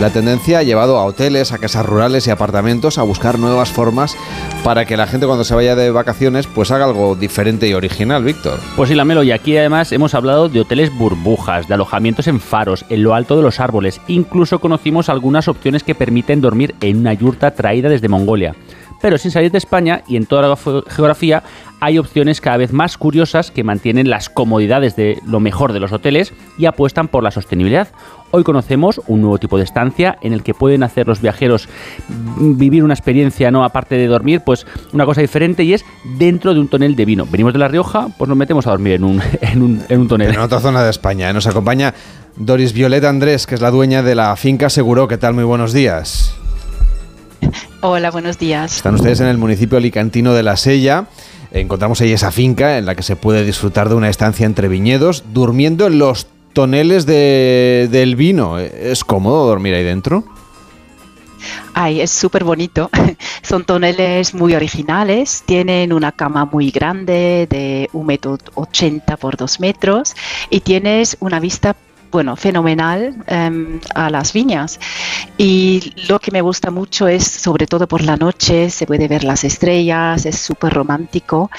la 0.00 0.08
tendencia 0.08 0.60
ha 0.60 0.62
llevado 0.62 0.96
a 0.96 1.04
hoteles, 1.04 1.52
a 1.52 1.58
casas 1.58 1.84
rurales 1.84 2.26
y 2.26 2.30
apartamentos 2.30 2.96
a 2.96 3.02
buscar 3.02 3.38
nuevas 3.38 3.68
formas 3.68 4.16
para 4.64 4.86
que 4.86 4.96
la 4.96 5.06
gente 5.06 5.26
cuando 5.26 5.44
se 5.44 5.54
vaya 5.54 5.76
de 5.76 5.90
vacaciones 5.90 6.46
pues 6.46 6.70
haga 6.70 6.86
algo 6.86 7.14
diferente 7.16 7.68
y 7.68 7.74
original, 7.74 8.24
Víctor. 8.24 8.58
Pues 8.76 8.88
sí, 8.88 8.94
Lamelo, 8.94 9.22
y 9.22 9.30
aquí 9.30 9.58
además 9.58 9.92
hemos 9.92 10.14
hablado 10.14 10.48
de 10.48 10.60
hoteles 10.60 10.90
burbujas, 10.90 11.68
de 11.68 11.74
alojamientos 11.74 12.28
en 12.28 12.40
faros, 12.40 12.86
en 12.88 13.02
lo 13.02 13.14
alto 13.14 13.36
de 13.36 13.42
los 13.42 13.60
árboles. 13.60 14.00
Incluso 14.08 14.58
conocimos 14.58 15.10
algunas 15.10 15.48
opciones 15.48 15.82
que 15.82 15.94
permiten 15.94 16.40
dormir 16.40 16.74
en 16.80 16.96
una 16.96 17.12
yurta 17.12 17.50
traída 17.50 17.90
desde 17.90 18.08
Mongolia 18.08 18.54
pero 19.00 19.18
sin 19.18 19.30
salir 19.30 19.50
de 19.50 19.58
España 19.58 20.02
y 20.06 20.16
en 20.16 20.26
toda 20.26 20.48
la 20.48 20.56
geografía 20.88 21.42
hay 21.80 21.98
opciones 21.98 22.40
cada 22.40 22.56
vez 22.56 22.72
más 22.72 22.96
curiosas 22.96 23.50
que 23.50 23.64
mantienen 23.64 24.08
las 24.08 24.30
comodidades 24.30 24.96
de 24.96 25.20
lo 25.26 25.40
mejor 25.40 25.72
de 25.72 25.80
los 25.80 25.92
hoteles 25.92 26.32
y 26.58 26.66
apuestan 26.66 27.08
por 27.08 27.22
la 27.22 27.30
sostenibilidad. 27.30 27.88
Hoy 28.30 28.44
conocemos 28.44 29.00
un 29.06 29.20
nuevo 29.20 29.38
tipo 29.38 29.58
de 29.58 29.64
estancia 29.64 30.18
en 30.22 30.32
el 30.32 30.42
que 30.42 30.54
pueden 30.54 30.82
hacer 30.82 31.06
los 31.06 31.20
viajeros 31.20 31.68
vivir 32.38 32.82
una 32.82 32.94
experiencia, 32.94 33.50
no 33.50 33.64
aparte 33.64 33.96
de 33.96 34.06
dormir, 34.06 34.40
pues 34.40 34.66
una 34.92 35.04
cosa 35.04 35.20
diferente 35.20 35.64
y 35.64 35.74
es 35.74 35.84
dentro 36.18 36.54
de 36.54 36.60
un 36.60 36.68
tonel 36.68 36.96
de 36.96 37.04
vino. 37.04 37.26
Venimos 37.30 37.52
de 37.52 37.58
La 37.58 37.68
Rioja, 37.68 38.08
pues 38.18 38.28
nos 38.28 38.36
metemos 38.36 38.66
a 38.66 38.70
dormir 38.70 38.94
en 38.94 39.04
un, 39.04 39.22
en 39.40 39.62
un, 39.62 39.82
en 39.88 40.00
un 40.00 40.08
tonel. 40.08 40.34
En 40.34 40.40
otra 40.40 40.60
zona 40.60 40.82
de 40.82 40.90
España. 40.90 41.30
¿eh? 41.30 41.32
Nos 41.32 41.46
acompaña 41.46 41.94
Doris 42.36 42.72
Violeta 42.72 43.08
Andrés, 43.08 43.46
que 43.46 43.54
es 43.54 43.60
la 43.60 43.70
dueña 43.70 44.02
de 44.02 44.14
la 44.14 44.34
finca 44.36 44.70
Seguro. 44.70 45.08
¿Qué 45.08 45.18
tal? 45.18 45.34
Muy 45.34 45.44
buenos 45.44 45.72
días. 45.72 46.45
Hola, 47.80 48.10
buenos 48.10 48.38
días. 48.38 48.76
Están 48.76 48.94
ustedes 48.94 49.20
en 49.20 49.26
el 49.26 49.38
municipio 49.38 49.78
alicantino 49.78 50.34
de 50.34 50.42
La 50.42 50.56
Sella. 50.56 51.06
Encontramos 51.52 52.00
ahí 52.00 52.12
esa 52.12 52.32
finca 52.32 52.78
en 52.78 52.86
la 52.86 52.94
que 52.94 53.02
se 53.02 53.16
puede 53.16 53.44
disfrutar 53.44 53.88
de 53.88 53.94
una 53.94 54.08
estancia 54.08 54.46
entre 54.46 54.68
viñedos, 54.68 55.24
durmiendo 55.32 55.86
en 55.86 55.98
los 55.98 56.26
toneles 56.52 57.06
de, 57.06 57.88
del 57.90 58.16
vino. 58.16 58.58
¿Es 58.58 59.04
cómodo 59.04 59.46
dormir 59.46 59.74
ahí 59.74 59.84
dentro? 59.84 60.24
Ay, 61.74 62.00
es 62.00 62.10
súper 62.10 62.44
bonito. 62.44 62.90
Son 63.42 63.64
toneles 63.64 64.34
muy 64.34 64.54
originales. 64.54 65.42
Tienen 65.44 65.92
una 65.92 66.12
cama 66.12 66.46
muy 66.46 66.70
grande 66.70 67.46
de 67.50 67.90
1,80 67.92 68.04
metro 68.04 69.18
por 69.18 69.36
2 69.36 69.60
metros 69.60 70.14
y 70.50 70.60
tienes 70.60 71.16
una 71.20 71.38
vista 71.38 71.76
bueno, 72.10 72.36
fenomenal 72.36 73.16
em, 73.26 73.80
a 73.94 74.10
las 74.10 74.32
viñas. 74.32 74.78
Y 75.38 75.92
lo 76.08 76.18
que 76.18 76.30
me 76.30 76.40
gusta 76.40 76.70
mucho 76.70 77.08
es, 77.08 77.24
sobre 77.24 77.66
todo 77.66 77.86
por 77.86 78.02
la 78.02 78.16
noche, 78.16 78.70
se 78.70 78.86
puede 78.86 79.08
ver 79.08 79.24
las 79.24 79.44
estrellas, 79.44 80.26
es 80.26 80.38
súper 80.38 80.72
romántico. 80.72 81.50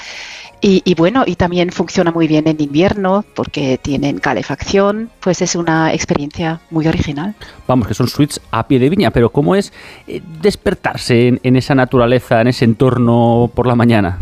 Y, 0.60 0.94
bueno, 0.96 1.22
y 1.24 1.36
también 1.36 1.70
funciona 1.70 2.10
muy 2.10 2.26
bien 2.26 2.48
en 2.48 2.60
invierno 2.60 3.24
porque 3.36 3.78
tienen 3.78 4.18
calefacción, 4.18 5.08
pues 5.20 5.40
es 5.40 5.54
una 5.54 5.94
experiencia 5.94 6.60
muy 6.70 6.88
original. 6.88 7.36
Vamos, 7.68 7.86
que 7.86 7.94
son 7.94 8.08
suites 8.08 8.40
a 8.50 8.66
pie 8.66 8.80
de 8.80 8.90
viña, 8.90 9.12
pero 9.12 9.30
¿cómo 9.30 9.54
es 9.54 9.72
eh, 10.08 10.20
despertarse 10.42 11.38
en 11.40 11.56
esa 11.56 11.76
naturaleza, 11.76 12.40
en 12.40 12.48
ese 12.48 12.64
entorno 12.64 13.48
por 13.54 13.68
la 13.68 13.76
mañana? 13.76 14.18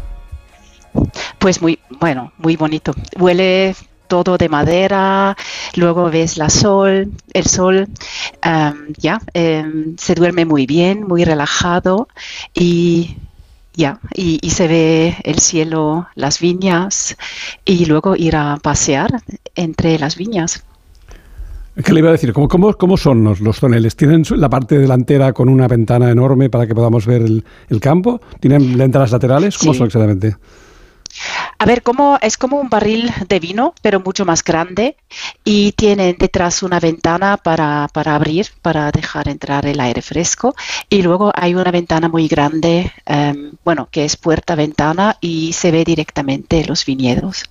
Pues 1.39 1.63
muy, 1.63 1.79
bueno, 2.01 2.33
muy 2.39 2.57
bonito. 2.57 2.93
Huele 3.19 3.75
todo 4.07 4.39
de 4.39 4.49
madera, 4.49 5.37
luego 5.75 6.11
ves 6.11 6.37
la 6.37 6.49
sol, 6.49 7.13
el 7.33 7.47
sol, 7.47 7.89
ya, 8.99 9.21
em, 9.35 9.97
se 9.97 10.15
duerme 10.15 10.45
muy 10.45 10.67
bien, 10.67 11.07
muy 11.07 11.25
relajado 11.25 12.09
y 12.55 13.17
ya, 13.75 14.01
y, 14.15 14.39
se 14.51 14.69
ve 14.69 15.17
el 15.23 15.39
cielo, 15.39 16.09
las 16.15 16.41
viñas 16.41 17.17
y 17.65 17.85
luego 17.85 18.17
ir 18.17 18.35
a 18.35 18.57
pasear 18.63 19.21
entre 19.55 19.99
las 19.99 20.17
viñas. 20.17 20.65
¿Qué 21.85 21.93
le 21.93 22.01
iba 22.01 22.09
a 22.09 22.13
decir? 22.13 22.33
¿Cómo, 22.33 22.73
cómo, 22.73 22.97
son 22.97 23.23
los, 23.23 23.41
los, 23.41 23.61
toneles? 23.61 23.95
¿Tienen 23.97 24.25
la 24.31 24.49
parte 24.49 24.79
delantera 24.79 25.35
con 25.35 25.51
una 25.51 25.69
ventana 25.69 26.11
enorme 26.11 26.49
para 26.49 26.67
que 26.67 26.75
podamos 26.75 27.05
ver 27.05 27.21
el, 27.23 27.81
campo? 27.81 28.23
¿Tienen 28.41 28.79
ventanas 28.79 29.13
laterales? 29.13 29.59
¿Cómo 29.59 29.75
son 29.75 29.87
exactamente? 29.87 30.37
A 31.59 31.65
ver, 31.65 31.83
como, 31.83 32.19
es 32.21 32.37
como 32.37 32.61
un 32.61 32.69
barril 32.69 33.11
de 33.29 33.41
vino, 33.41 33.75
pero 33.83 34.01
mucho 34.01 34.25
más 34.25 34.45
grande 34.45 34.97
y 35.45 35.73
tiene 35.73 36.15
detrás 36.15 36.63
una 36.63 36.81
ventana 36.81 37.39
para, 37.39 37.89
abrir, 37.95 38.49
para 38.61 38.91
dejar 38.91 39.29
entrar 39.29 39.65
el 39.67 39.81
aire 39.81 40.03
fresco. 40.03 40.55
Y 40.91 41.03
luego 41.03 41.33
hay 41.35 41.55
una 41.55 41.71
ventana 41.71 42.09
muy 42.09 42.29
grande, 42.29 42.93
em, 43.07 43.53
bueno, 43.65 43.89
que 43.91 44.05
es 44.05 44.17
puerta-ventana 44.17 45.17
y 45.21 45.53
se 45.55 45.71
ve 45.71 45.85
directamente 45.85 46.65
los 46.67 46.85
viñedos. 46.85 47.45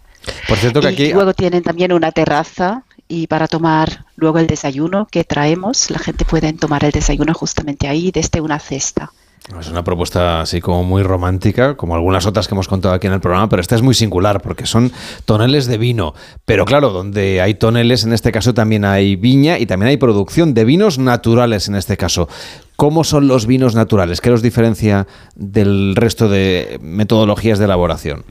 Por 0.47 0.57
cierto 0.57 0.81
que 0.81 0.87
aquí... 0.87 1.13
Luego 1.13 1.33
tienen 1.33 1.63
también 1.63 1.91
una 1.91 2.11
terraza 2.11 2.83
y 3.07 3.27
para 3.27 3.47
tomar 3.47 4.05
luego 4.15 4.39
el 4.39 4.47
desayuno 4.47 5.07
que 5.09 5.23
traemos, 5.23 5.89
la 5.89 5.99
gente 5.99 6.25
puede 6.25 6.51
tomar 6.53 6.83
el 6.83 6.91
desayuno 6.91 7.33
justamente 7.33 7.87
ahí 7.87 8.11
desde 8.11 8.41
una 8.41 8.59
cesta. 8.59 9.11
Es 9.59 9.69
una 9.69 9.83
propuesta 9.83 10.41
así 10.41 10.59
como 10.59 10.83
muy 10.83 11.03
romántica, 11.03 11.77
como 11.77 11.93
algunas 11.93 12.25
otras 12.25 12.47
que 12.47 12.55
hemos 12.55 12.67
contado 12.67 12.95
aquí 12.95 13.05
en 13.05 13.13
el 13.13 13.19
programa, 13.19 13.47
pero 13.47 13.61
esta 13.61 13.75
es 13.75 13.83
muy 13.83 13.93
singular 13.93 14.41
porque 14.41 14.65
son 14.65 14.91
toneles 15.25 15.67
de 15.67 15.77
vino. 15.77 16.15
Pero 16.45 16.65
claro, 16.65 16.89
donde 16.89 17.41
hay 17.41 17.53
toneles, 17.53 18.03
en 18.03 18.13
este 18.13 18.31
caso 18.31 18.55
también 18.55 18.85
hay 18.85 19.15
viña 19.15 19.59
y 19.59 19.67
también 19.67 19.89
hay 19.89 19.97
producción 19.97 20.55
de 20.55 20.65
vinos 20.65 20.97
naturales 20.97 21.67
en 21.67 21.75
este 21.75 21.95
caso. 21.95 22.27
¿Cómo 22.75 23.03
son 23.03 23.27
los 23.27 23.45
vinos 23.45 23.75
naturales? 23.75 24.19
¿Qué 24.19 24.31
los 24.31 24.41
diferencia 24.41 25.05
del 25.35 25.95
resto 25.95 26.27
de 26.27 26.79
metodologías 26.81 27.59
de 27.59 27.65
elaboración? 27.65 28.25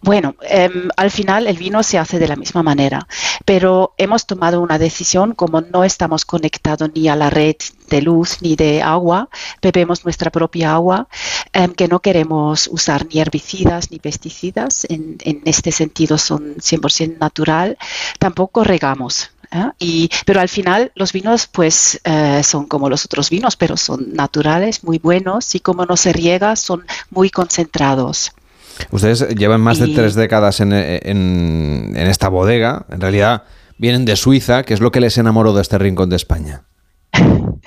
Bueno, 0.00 0.36
em, 0.42 0.90
al 0.96 1.10
final 1.10 1.48
el 1.48 1.56
vino 1.56 1.82
se 1.82 1.98
hace 1.98 2.20
de 2.20 2.28
la 2.28 2.36
misma 2.36 2.62
manera, 2.62 3.08
pero 3.44 3.94
hemos 3.98 4.26
tomado 4.26 4.60
una 4.60 4.78
decisión 4.78 5.34
como 5.34 5.62
no 5.62 5.82
estamos 5.82 6.24
conectados 6.24 6.90
ni 6.94 7.08
a 7.08 7.16
la 7.16 7.30
red 7.30 7.56
de 7.88 8.02
luz 8.02 8.38
ni 8.40 8.56
de 8.56 8.82
agua, 8.82 9.28
bebemos 9.62 10.04
nuestra 10.04 10.30
propia 10.30 10.74
agua, 10.74 11.08
em, 11.52 11.72
que 11.72 11.88
no 11.88 12.00
queremos 12.00 12.68
usar 12.72 13.06
ni 13.06 13.20
herbicidas 13.20 13.90
ni 13.90 13.98
pesticidas, 13.98 14.86
en, 14.88 15.16
este 15.44 15.72
sentido 15.72 16.18
son 16.18 16.56
100% 16.60 17.18
natural, 17.18 17.78
tampoco 18.18 18.64
regamos. 18.64 19.30
¿eh? 19.52 19.70
Y, 19.78 20.10
pero 20.24 20.40
al 20.40 20.48
final 20.48 20.92
los 20.94 21.12
vinos 21.12 21.46
pues 21.46 22.00
eh, 22.04 22.42
son 22.42 22.66
como 22.66 22.88
los 22.88 23.04
otros 23.04 23.30
vinos, 23.30 23.56
pero 23.56 23.76
son 23.76 24.12
naturales, 24.14 24.84
muy 24.84 24.98
buenos 24.98 25.54
y 25.54 25.60
como 25.60 25.86
no 25.86 25.96
se 25.96 26.12
riega 26.12 26.56
son 26.56 26.84
muy 27.10 27.30
concentrados. 27.30 28.32
Ustedes 28.90 29.28
llevan 29.30 29.60
más 29.60 29.78
de 29.78 29.88
tres 29.88 30.14
décadas 30.14 30.60
en, 30.60 30.72
esta 31.96 32.28
bodega. 32.28 32.86
En 32.90 33.00
realidad 33.00 33.44
vienen 33.78 34.04
de 34.04 34.16
Suiza. 34.16 34.62
¿Qué 34.62 34.74
es 34.74 34.80
lo 34.80 34.90
que 34.90 35.00
les 35.00 35.18
enamoró 35.18 35.52
de 35.54 35.62
este 35.62 35.78
rincón 35.78 36.10
de 36.10 36.16
España? 36.16 36.62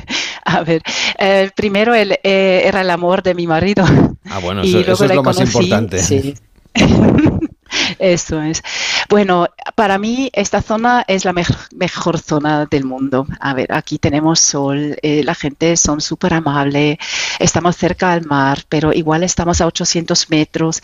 A 0.45 0.63
ver, 0.63 0.81
eh, 1.17 1.49
primero 1.55 1.93
eh, 1.95 2.17
era 2.23 2.81
el 2.81 2.89
amor 2.89 3.23
de 3.23 3.35
mi 3.35 3.47
marido. 3.47 3.83
Ah, 4.25 4.39
bueno, 4.39 4.61
eso, 4.63 4.79
es 4.79 5.15
lo 5.15 5.23
más 5.23 5.39
importante. 5.39 6.01
Sí. 6.01 6.35
Eso 7.97 8.41
es. 8.41 8.63
Bueno, 9.09 9.47
para 9.75 9.97
mí 9.97 10.29
esta 10.33 10.61
zona 10.61 11.03
es 11.07 11.25
la 11.25 11.33
mejor 11.33 12.19
zona 12.19 12.65
del 12.65 12.85
mundo. 12.85 13.25
A 13.39 13.53
ver, 13.53 13.71
aquí 13.73 13.97
tenemos 13.97 14.39
sol, 14.39 14.97
eh, 15.01 15.23
la 15.23 15.35
gente 15.35 15.75
son 15.77 16.01
súper 16.01 16.33
amable, 16.33 16.99
estamos 17.39 17.75
cerca 17.75 18.11
al 18.11 18.25
mar, 18.25 18.63
pero 18.69 18.93
igual 18.93 19.23
estamos 19.23 19.61
a 19.61 19.67
800 19.67 20.29
metros. 20.29 20.81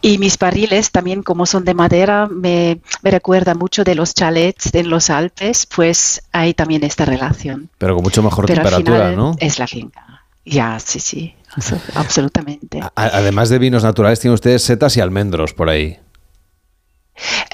Y 0.00 0.18
mis 0.18 0.38
barriles 0.38 0.90
también, 0.90 1.22
como 1.22 1.46
son 1.46 1.64
de 1.64 1.74
madera, 1.74 2.28
me, 2.30 2.80
me 3.02 3.10
recuerdan 3.10 3.58
mucho 3.58 3.84
de 3.84 3.94
los 3.94 4.14
chalets 4.14 4.74
en 4.74 4.90
los 4.90 5.10
Alpes, 5.10 5.66
pues 5.66 6.22
hay 6.32 6.54
también 6.54 6.84
esta 6.84 7.04
relación. 7.04 7.68
Pero 7.78 7.94
con 7.94 8.04
mucho 8.04 8.22
mejor 8.22 8.46
temperatura, 8.46 9.12
¿no? 9.12 9.36
Es 9.38 9.58
la 9.58 9.66
finca. 9.66 10.22
Ya, 10.44 10.78
sí, 10.78 11.00
sí, 11.00 11.34
absolutamente. 11.94 12.80
Además 12.94 13.48
de 13.48 13.58
vinos 13.58 13.82
naturales, 13.82 14.20
tienen 14.20 14.34
ustedes 14.34 14.62
setas 14.62 14.96
y 14.96 15.00
almendros 15.00 15.52
por 15.52 15.68
ahí. 15.68 15.98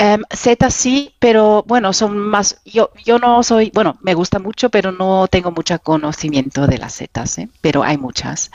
Um, 0.02 0.22
sí, 0.70 1.14
pero 1.20 1.64
bueno, 1.66 1.92
son 1.92 2.18
más. 2.18 2.56
Yo, 2.64 2.90
yo 3.04 3.20
no 3.20 3.42
soy. 3.44 3.70
Bueno, 3.72 3.98
me 4.02 4.14
gusta 4.14 4.40
mucho, 4.40 4.68
pero 4.68 4.90
no 4.90 5.28
tengo 5.28 5.52
mucho 5.52 5.78
conocimiento 5.78 6.66
de 6.66 6.78
las 6.78 6.94
setas, 6.94 7.38
¿eh? 7.38 7.48
pero 7.60 7.84
hay 7.84 7.98
muchas. 7.98 8.50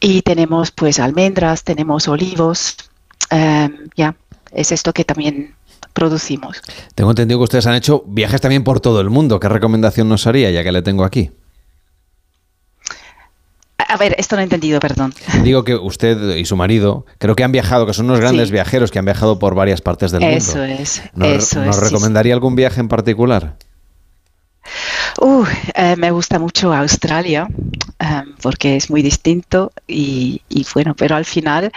Y 0.00 0.22
tenemos 0.22 0.70
pues 0.70 0.98
almendras, 0.98 1.62
tenemos 1.62 2.08
olivos. 2.08 2.76
Em, 3.28 3.88
ya, 3.96 4.16
es 4.52 4.72
esto 4.72 4.94
que 4.94 5.04
también 5.04 5.54
producimos. 5.92 6.62
Tengo 6.94 7.10
entendido 7.10 7.38
que 7.40 7.44
ustedes 7.44 7.66
han 7.66 7.74
hecho 7.74 8.04
viajes 8.06 8.40
también 8.40 8.64
por 8.64 8.80
todo 8.80 9.02
el 9.02 9.10
mundo. 9.10 9.40
¿Qué 9.40 9.48
recomendación 9.50 10.08
nos 10.08 10.26
haría 10.26 10.50
ya 10.50 10.64
que 10.64 10.72
le 10.72 10.80
tengo 10.80 11.04
aquí? 11.04 11.30
A 13.86 13.96
ver, 13.96 14.16
esto 14.18 14.34
no 14.34 14.40
he 14.40 14.44
entendido, 14.44 14.80
perdón. 14.80 15.14
Digo 15.44 15.64
que 15.64 15.76
usted 15.76 16.36
y 16.36 16.44
su 16.44 16.56
marido 16.56 17.06
creo 17.18 17.36
que 17.36 17.44
han 17.44 17.52
viajado, 17.52 17.86
que 17.86 17.94
son 17.94 18.06
unos 18.06 18.20
grandes 18.20 18.50
viajeros 18.50 18.90
que 18.90 18.98
han 18.98 19.04
viajado 19.04 19.38
por 19.38 19.54
varias 19.54 19.80
partes 19.80 20.10
del 20.10 20.20
mundo. 20.20 20.36
Eso 20.36 20.64
es. 20.64 21.02
¿Nos, 21.14 21.54
recomendaría 21.80 22.34
algún 22.34 22.56
viaje 22.56 22.80
en 22.80 22.88
particular? 22.88 23.56
Uh, 25.20 25.44
eh, 25.74 25.96
me 25.96 26.10
gusta 26.10 26.38
mucho 26.38 26.72
Australia 26.72 27.48
eh, 28.00 28.22
porque 28.40 28.76
es 28.76 28.90
muy 28.90 29.02
distinto 29.02 29.72
y, 29.86 30.40
bueno, 30.74 30.94
pero 30.94 31.16
al 31.16 31.24
final 31.24 31.72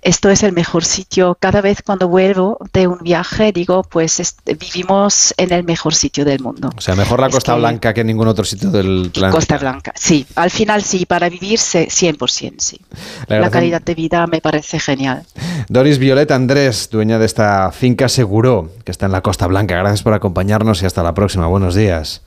esto 0.00 0.30
es 0.30 0.42
el 0.42 0.52
mejor 0.52 0.84
sitio. 0.84 1.36
Cada 1.38 1.60
vez 1.60 1.82
cuando 1.82 2.08
vuelvo 2.08 2.58
de 2.72 2.86
un 2.86 2.98
viaje 3.02 3.52
digo, 3.52 3.82
pues 3.82 4.34
vivimos 4.58 5.34
en 5.36 5.52
el 5.52 5.64
mejor 5.64 5.94
sitio 5.94 6.24
del 6.24 6.40
mundo. 6.40 6.70
O 6.74 6.80
sea, 6.80 6.96
mejor 6.96 7.20
la 7.20 7.28
Costa 7.28 7.54
Blanca 7.56 7.92
que 7.92 8.02
ningún 8.02 8.28
otro 8.28 8.44
sitio 8.44 8.70
del 8.70 9.10
planeta. 9.12 9.36
Costa 9.36 9.58
Blanca, 9.58 9.92
sí. 9.94 10.26
Al 10.36 10.50
final 10.50 10.82
sí, 10.82 11.04
para 11.04 11.28
vivir 11.28 11.58
100%, 11.58 12.54
sí. 12.58 12.80
La, 13.28 13.50
calidad 13.50 13.82
de 13.82 13.94
vida 13.94 14.26
me 14.26 14.40
parece 14.40 14.80
genial. 14.80 15.24
Doris 15.68 15.98
Violeta 15.98 16.34
Andrés, 16.34 16.88
dueña 16.90 17.18
de 17.18 17.26
esta 17.26 17.70
finca 17.72 18.08
Seguro, 18.08 18.72
que 18.84 18.92
está 18.92 19.06
en 19.06 19.12
la 19.12 19.20
Costa 19.20 19.46
Blanca. 19.46 19.76
Gracias 19.76 20.02
por 20.02 20.14
acompañarnos 20.14 20.82
y 20.82 20.86
hasta 20.86 21.02
la 21.02 21.12
próxima. 21.12 21.46
Buenos 21.46 21.74
días. 21.74 22.19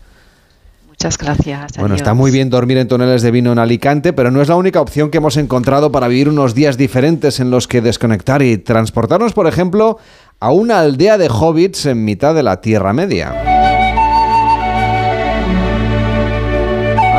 Muchas 0.94 1.18
gracias. 1.18 1.72
Bueno, 1.80 1.96
está 1.96 2.14
muy 2.14 2.30
bien 2.30 2.52
dormir 2.52 2.78
en 2.78 2.88
toneles 2.88 3.24
de 3.24 3.32
vino 3.32 3.52
en 3.52 3.58
Alicante, 3.58 4.14
pero 4.14 4.30
no 4.30 4.44
es 4.44 4.48
la 4.48 4.56
única 4.56 4.80
opción 4.80 5.10
que 5.10 5.18
hemos 5.18 5.38
encontrado 5.38 5.92
para 5.92 6.08
vivir 6.08 6.30
unos 6.30 6.54
días 6.54 6.78
diferentes 6.78 7.40
en 7.40 7.50
los 7.50 7.68
que 7.68 7.82
desconectar 7.82 8.44
y 8.44 8.60
transportarnos, 8.60 9.34
por 9.34 9.48
ejemplo, 9.48 9.98
a 10.40 10.52
una 10.52 10.80
aldea 10.80 11.18
de 11.18 11.30
hobbits 11.30 11.88
en 11.88 12.06
mitad 12.06 12.36
de 12.36 12.44
la 12.44 12.62
Tierra 12.62 12.94
Media. 12.94 13.32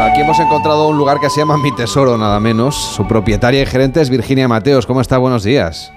Aquí 0.06 0.20
hemos 0.20 0.38
encontrado 0.38 0.88
un 0.88 0.96
lugar 0.96 1.18
que 1.18 1.28
se 1.28 1.40
llama 1.40 1.58
Mi 1.58 1.74
Tesoro, 1.74 2.16
nada 2.16 2.38
menos. 2.38 2.76
Su 2.76 3.08
propietaria 3.08 3.60
y 3.60 3.66
gerente 3.66 4.00
es 4.00 4.08
Virginia 4.08 4.46
Mateos. 4.46 4.86
¿Cómo 4.86 5.00
está? 5.00 5.18
Buenos 5.18 5.42
días. 5.42 5.92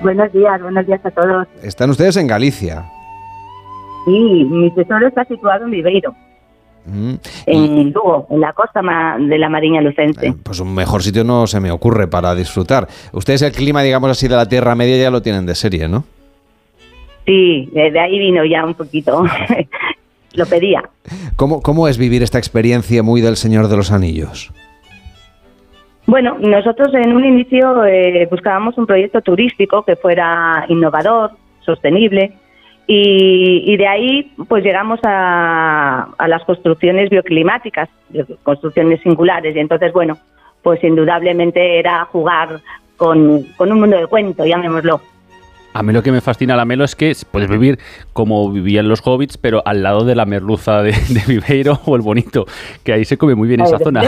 Buenos 0.00 0.32
días, 0.32 0.62
buenos 0.62 0.86
días 0.86 1.04
a 1.04 1.10
todos. 1.10 1.46
Están 1.62 1.90
ustedes 1.90 2.16
en 2.16 2.26
Galicia. 2.26 2.86
Sí, 4.06 4.46
mi 4.50 4.70
tesoro 4.70 5.06
está 5.06 5.26
situado 5.26 5.66
en 5.66 5.70
Viveiro. 5.72 6.14
En 7.46 7.92
Lugo, 7.92 8.26
en 8.30 8.40
la 8.40 8.52
costa 8.52 8.80
de 9.18 9.38
la 9.38 9.48
Mariña 9.48 9.80
Lucense. 9.80 10.28
Eh, 10.28 10.34
pues 10.42 10.60
un 10.60 10.74
mejor 10.74 11.02
sitio 11.02 11.24
no 11.24 11.46
se 11.46 11.60
me 11.60 11.70
ocurre 11.70 12.08
para 12.08 12.34
disfrutar. 12.34 12.88
Ustedes 13.12 13.42
el 13.42 13.52
clima, 13.52 13.82
digamos 13.82 14.10
así, 14.10 14.28
de 14.28 14.36
la 14.36 14.46
Tierra 14.46 14.74
Media 14.74 14.96
ya 14.96 15.10
lo 15.10 15.22
tienen 15.22 15.46
de 15.46 15.54
serie, 15.54 15.88
¿no? 15.88 16.04
Sí, 17.26 17.68
de 17.72 18.00
ahí 18.00 18.18
vino 18.18 18.44
ya 18.44 18.64
un 18.64 18.74
poquito. 18.74 19.24
lo 20.34 20.46
pedía. 20.46 20.82
¿Cómo, 21.36 21.60
¿Cómo 21.62 21.88
es 21.88 21.98
vivir 21.98 22.22
esta 22.22 22.38
experiencia 22.38 23.02
muy 23.02 23.20
del 23.20 23.36
Señor 23.36 23.68
de 23.68 23.76
los 23.76 23.92
Anillos? 23.92 24.52
Bueno, 26.06 26.38
nosotros 26.40 26.88
en 26.94 27.14
un 27.14 27.24
inicio 27.24 27.84
eh, 27.84 28.26
buscábamos 28.30 28.78
un 28.78 28.86
proyecto 28.86 29.20
turístico 29.20 29.82
que 29.82 29.96
fuera 29.96 30.64
innovador, 30.68 31.32
sostenible, 31.60 32.32
y, 32.90 33.76
de 33.76 33.86
ahí 33.86 34.32
pues 34.48 34.64
llegamos 34.64 34.98
a, 35.02 36.08
las 36.26 36.42
construcciones 36.44 37.10
bioclimáticas, 37.10 37.90
construcciones 38.42 39.02
singulares. 39.02 39.54
Y 39.54 39.58
entonces, 39.58 39.92
bueno, 39.92 40.16
pues 40.62 40.82
indudablemente 40.82 41.78
era 41.78 42.06
jugar 42.06 42.60
con, 42.96 43.44
un 43.58 43.80
mundo 43.80 43.98
de 43.98 44.06
cuento, 44.06 44.46
llamémoslo. 44.46 45.02
A 45.74 45.82
mí 45.82 45.92
lo 45.92 46.02
que 46.02 46.10
me 46.10 46.22
fascina 46.22 46.56
la 46.56 46.64
Melo 46.64 46.82
es 46.82 46.96
que 46.96 47.14
puedes 47.30 47.50
vivir 47.50 47.78
como 48.14 48.50
vivían 48.50 48.88
los 48.88 49.06
hobbits, 49.06 49.36
pero 49.36 49.62
al 49.66 49.82
lado 49.82 50.06
de 50.06 50.14
la 50.14 50.24
merluza 50.24 50.82
de, 50.82 50.94
Viveiro 51.28 51.78
o 51.84 51.94
el 51.94 52.00
bonito, 52.00 52.46
que 52.84 52.94
ahí 52.94 53.04
se 53.04 53.18
come 53.18 53.34
muy 53.34 53.48
bien 53.48 53.60
esa 53.60 53.78
zona. 53.78 54.00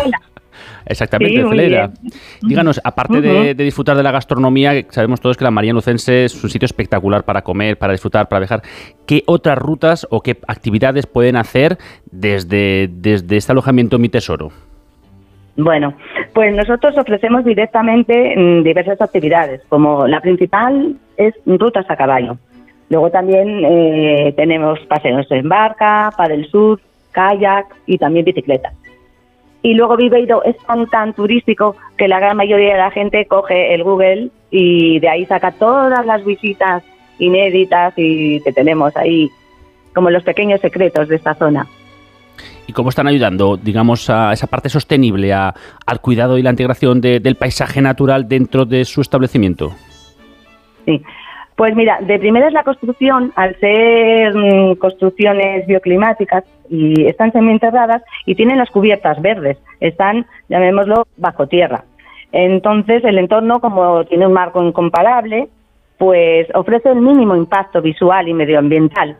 Exactamente, 0.87 1.41
Sí, 1.41 2.09
Díganos, 2.43 2.81
aparte 2.85 3.21
de, 3.21 3.55
de 3.55 3.65
disfrutar 3.65 3.97
de 3.97 4.03
la 4.03 4.11
gastronomía, 4.11 4.73
sabemos 4.91 5.21
todos 5.21 5.37
que 5.37 5.45
la 5.45 5.51
María 5.51 5.73
Lucense 5.73 6.25
es 6.25 6.43
un 6.43 6.51
sitio 6.51 6.67
espectacular 6.67 7.25
para 7.25 7.43
comer, 7.43 7.79
para 7.79 7.93
disfrutar, 7.93 8.29
para 8.29 8.41
viajar. 8.41 8.63
¿Qué 9.07 9.23
otras 9.27 9.59
rutas 9.59 10.07
o 10.11 10.21
qué 10.21 10.37
actividades 10.47 11.07
pueden 11.07 11.37
hacer 11.37 11.79
desde, 12.11 12.89
desde 12.91 13.37
este 13.37 13.53
alojamiento 13.53 13.99
Mi 13.99 14.09
Tesoro? 14.09 14.51
Bueno, 15.57 15.95
pues 16.33 16.55
nosotros 16.55 16.97
ofrecemos 16.97 17.45
directamente 17.45 18.35
mm, 18.37 18.63
diversas 18.63 19.01
actividades, 19.01 19.61
como 19.69 20.07
la 20.07 20.21
principal 20.21 20.97
es 21.17 21.35
rutas 21.45 21.85
a 21.89 21.97
caballo. 21.97 22.39
Luego 22.89 23.11
también 23.11 23.65
eh, 23.65 24.33
tenemos 24.37 24.81
paseos 24.89 25.31
en 25.31 25.49
barca, 25.49 26.11
del 26.29 26.47
sur, 26.51 26.81
kayak 27.13 27.67
y 27.87 27.99
también 27.99 28.25
bicicleta. 28.25 28.73
Y 29.63 29.75
luego 29.75 29.97
Viveiro 29.97 30.43
es 30.45 30.57
tan, 30.67 30.87
tan 30.87 31.13
turístico 31.13 31.77
que 31.99 32.09
la 32.09 32.19
gran 32.19 32.37
mayoría 32.37 32.73
de 32.73 32.79
la 32.79 32.91
gente 32.91 33.27
coge 33.27 33.75
el 33.75 33.83
Google 33.85 34.31
y 34.51 34.99
de 35.01 35.09
ahí 35.09 35.27
saca 35.27 35.53
todas 35.53 36.05
las 36.07 36.25
visitas 36.25 36.83
inéditas 37.19 37.93
y 37.97 38.41
que 38.41 38.53
tenemos 38.53 38.97
ahí 38.97 39.29
como 39.95 40.09
los 40.11 40.23
pequeños 40.23 40.61
secretos 40.61 41.09
de 41.09 41.17
esta 41.17 41.35
zona. 41.35 41.67
¿Y 42.67 42.73
cómo 42.73 42.89
están 42.89 43.09
ayudando, 43.09 43.57
digamos, 43.57 44.09
a 44.09 44.33
esa 44.33 44.47
parte 44.47 44.69
sostenible, 44.69 45.33
a- 45.33 45.53
al 45.85 46.01
cuidado 46.01 46.39
y 46.39 46.43
la 46.43 46.51
integración 46.51 47.01
de- 47.01 47.21
del 47.21 47.35
paisaje 47.37 47.83
natural 47.83 48.29
dentro 48.29 48.65
de 48.65 48.85
su 48.85 49.01
establecimiento? 49.01 49.73
Sí. 50.87 51.03
Pues 51.61 51.77
mira, 51.77 51.99
de 52.01 52.19
primera 52.19 52.47
es 52.47 52.55
la 52.55 52.63
construcción, 52.63 53.35
al 53.37 53.55
ser 53.61 54.35
mm, 54.35 54.77
construcciones 54.77 55.67
bioclimáticas 55.67 56.43
y 56.71 57.05
están 57.05 57.33
semienterradas 57.33 58.03
y 58.25 58.35
tienen 58.35 58.57
las 58.57 58.71
cubiertas 58.71 59.21
verdes, 59.21 59.59
están, 59.79 60.25
llamémoslo, 60.49 61.07
bajo 61.19 61.49
tierra. 61.49 61.85
Entonces, 62.33 63.05
el 63.05 63.19
entorno, 63.19 63.61
como 63.61 64.07
tiene 64.07 64.27
un 64.27 64.33
marco 64.33 64.63
incomparable, 64.63 65.49
pues 65.99 66.47
ofrece 66.55 66.89
el 66.93 67.03
mínimo 67.03 67.37
impacto 67.37 67.83
visual 67.83 68.27
y 68.27 68.33
medioambiental. 68.33 69.19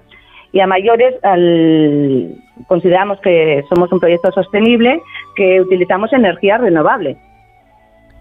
Y 0.51 0.61
a 0.61 0.67
mayores, 0.67 1.23
al- 1.23 2.37
consideramos 2.67 3.21
que 3.21 3.65
somos 3.69 3.93
un 3.93 4.01
proyecto 4.01 4.33
sostenible 4.33 5.03
que 5.37 5.61
utilizamos 5.61 6.11
energía 6.15 6.57
renovable. 6.57 7.19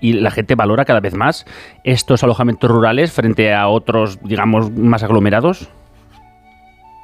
Y 0.02 0.14
la 0.14 0.32
gente 0.32 0.56
valora 0.56 0.86
cada 0.86 1.00
vez 1.00 1.14
más 1.14 1.46
estos 1.84 2.24
alojamientos 2.24 2.72
rurales 2.72 3.12
frente 3.12 3.54
a 3.54 3.68
otros, 3.68 4.22
digamos, 4.24 4.72
más 4.72 5.04
aglomerados. 5.04 5.70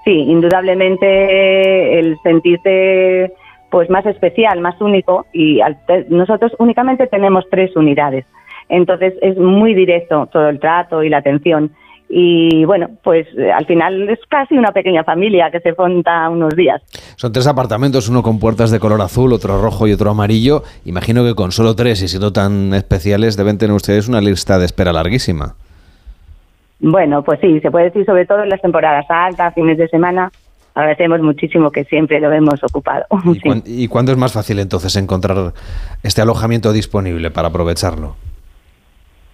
Sí, 0.06 0.12
indudablemente 0.12 2.00
el 2.00 2.18
sentirse 2.24 3.34
pues 3.72 3.90
más 3.90 4.06
especial, 4.06 4.62
más 4.62 4.80
único 4.80 5.26
y 5.34 5.60
nosotros 6.10 6.54
únicamente 6.60 7.08
tenemos 7.08 7.44
tres 7.50 7.76
unidades. 7.76 8.26
Entonces 8.70 9.14
es 9.22 9.38
muy 9.38 9.74
directo 9.74 10.28
todo 10.32 10.48
el 10.48 10.60
trato 10.60 11.04
y 11.04 11.10
la 11.10 11.18
atención 11.18 11.72
y 12.08 12.64
bueno, 12.66 12.90
pues 13.04 13.28
eh, 13.38 13.52
al 13.52 13.66
final 13.66 14.08
es 14.10 14.20
casi 14.30 14.56
una 14.58 14.72
pequeña 14.72 15.04
familia 15.04 15.50
que 15.52 15.60
se 15.60 15.74
monta 15.78 16.30
unos 16.30 16.56
días. 16.56 16.82
Son 17.16 17.32
tres 17.32 17.48
apartamentos, 17.48 18.08
uno 18.10 18.22
con 18.24 18.40
puertas 18.40 18.70
de 18.72 18.80
color 18.80 19.02
azul, 19.02 19.34
otro 19.34 19.62
rojo 19.62 19.88
y 19.88 19.94
otro 19.94 20.12
amarillo. 20.12 20.64
Imagino 20.86 21.24
que 21.24 21.34
con 21.36 21.52
solo 21.52 21.76
tres 21.76 22.02
y 22.04 22.08
siendo 22.08 22.32
tan 22.32 22.74
especiales 22.74 23.38
deben 23.38 23.58
tener 23.58 23.76
ustedes 23.76 24.08
una 24.08 24.22
lista 24.22 24.60
de 24.60 24.66
espera 24.66 24.94
larguísima. 24.94 25.56
Bueno, 26.80 27.24
pues 27.24 27.40
sí, 27.42 27.60
se 27.62 27.72
puede 27.72 27.86
decir 27.86 28.06
sobre 28.06 28.26
todo 28.26 28.44
en 28.44 28.50
las 28.50 28.62
temporadas 28.62 29.06
altas, 29.10 29.54
fines 29.56 29.78
de 29.78 29.88
semana. 29.88 30.32
Agradecemos 30.76 31.22
muchísimo 31.22 31.72
que 31.72 31.86
siempre 31.86 32.20
lo 32.20 32.30
vemos 32.30 32.62
ocupado. 32.62 33.06
¿Y, 33.34 33.40
cuán- 33.48 33.64
y 33.66 33.88
cuándo 33.88 34.12
es 34.12 34.18
más 34.18 34.34
fácil 34.34 34.60
entonces 34.60 34.96
encontrar 34.98 35.54
este 36.04 36.22
alojamiento 36.22 36.74
disponible 36.74 37.32
para 37.32 37.48
aprovecharlo? 37.48 38.16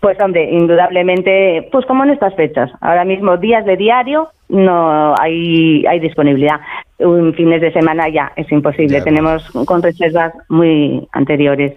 Pues 0.02 0.20
hombre, 0.20 0.50
indudablemente, 0.52 1.70
pues 1.72 1.86
como 1.86 2.04
en 2.04 2.10
estas 2.10 2.34
fechas. 2.36 2.72
Ahora 2.82 3.06
mismo 3.06 3.38
días 3.38 3.64
de 3.66 3.78
diario 3.78 4.30
no 4.50 5.14
hay, 5.22 5.86
hay 5.86 6.00
disponibilidad. 6.00 6.60
Un 6.98 7.34
fines 7.36 7.62
de 7.62 7.72
semana 7.72 8.10
ya 8.10 8.32
es 8.36 8.52
imposible. 8.52 9.02
Tenemos 9.02 9.48
con 9.66 9.82
reservas 9.84 10.34
muy 10.50 11.08
anteriores. 11.14 11.74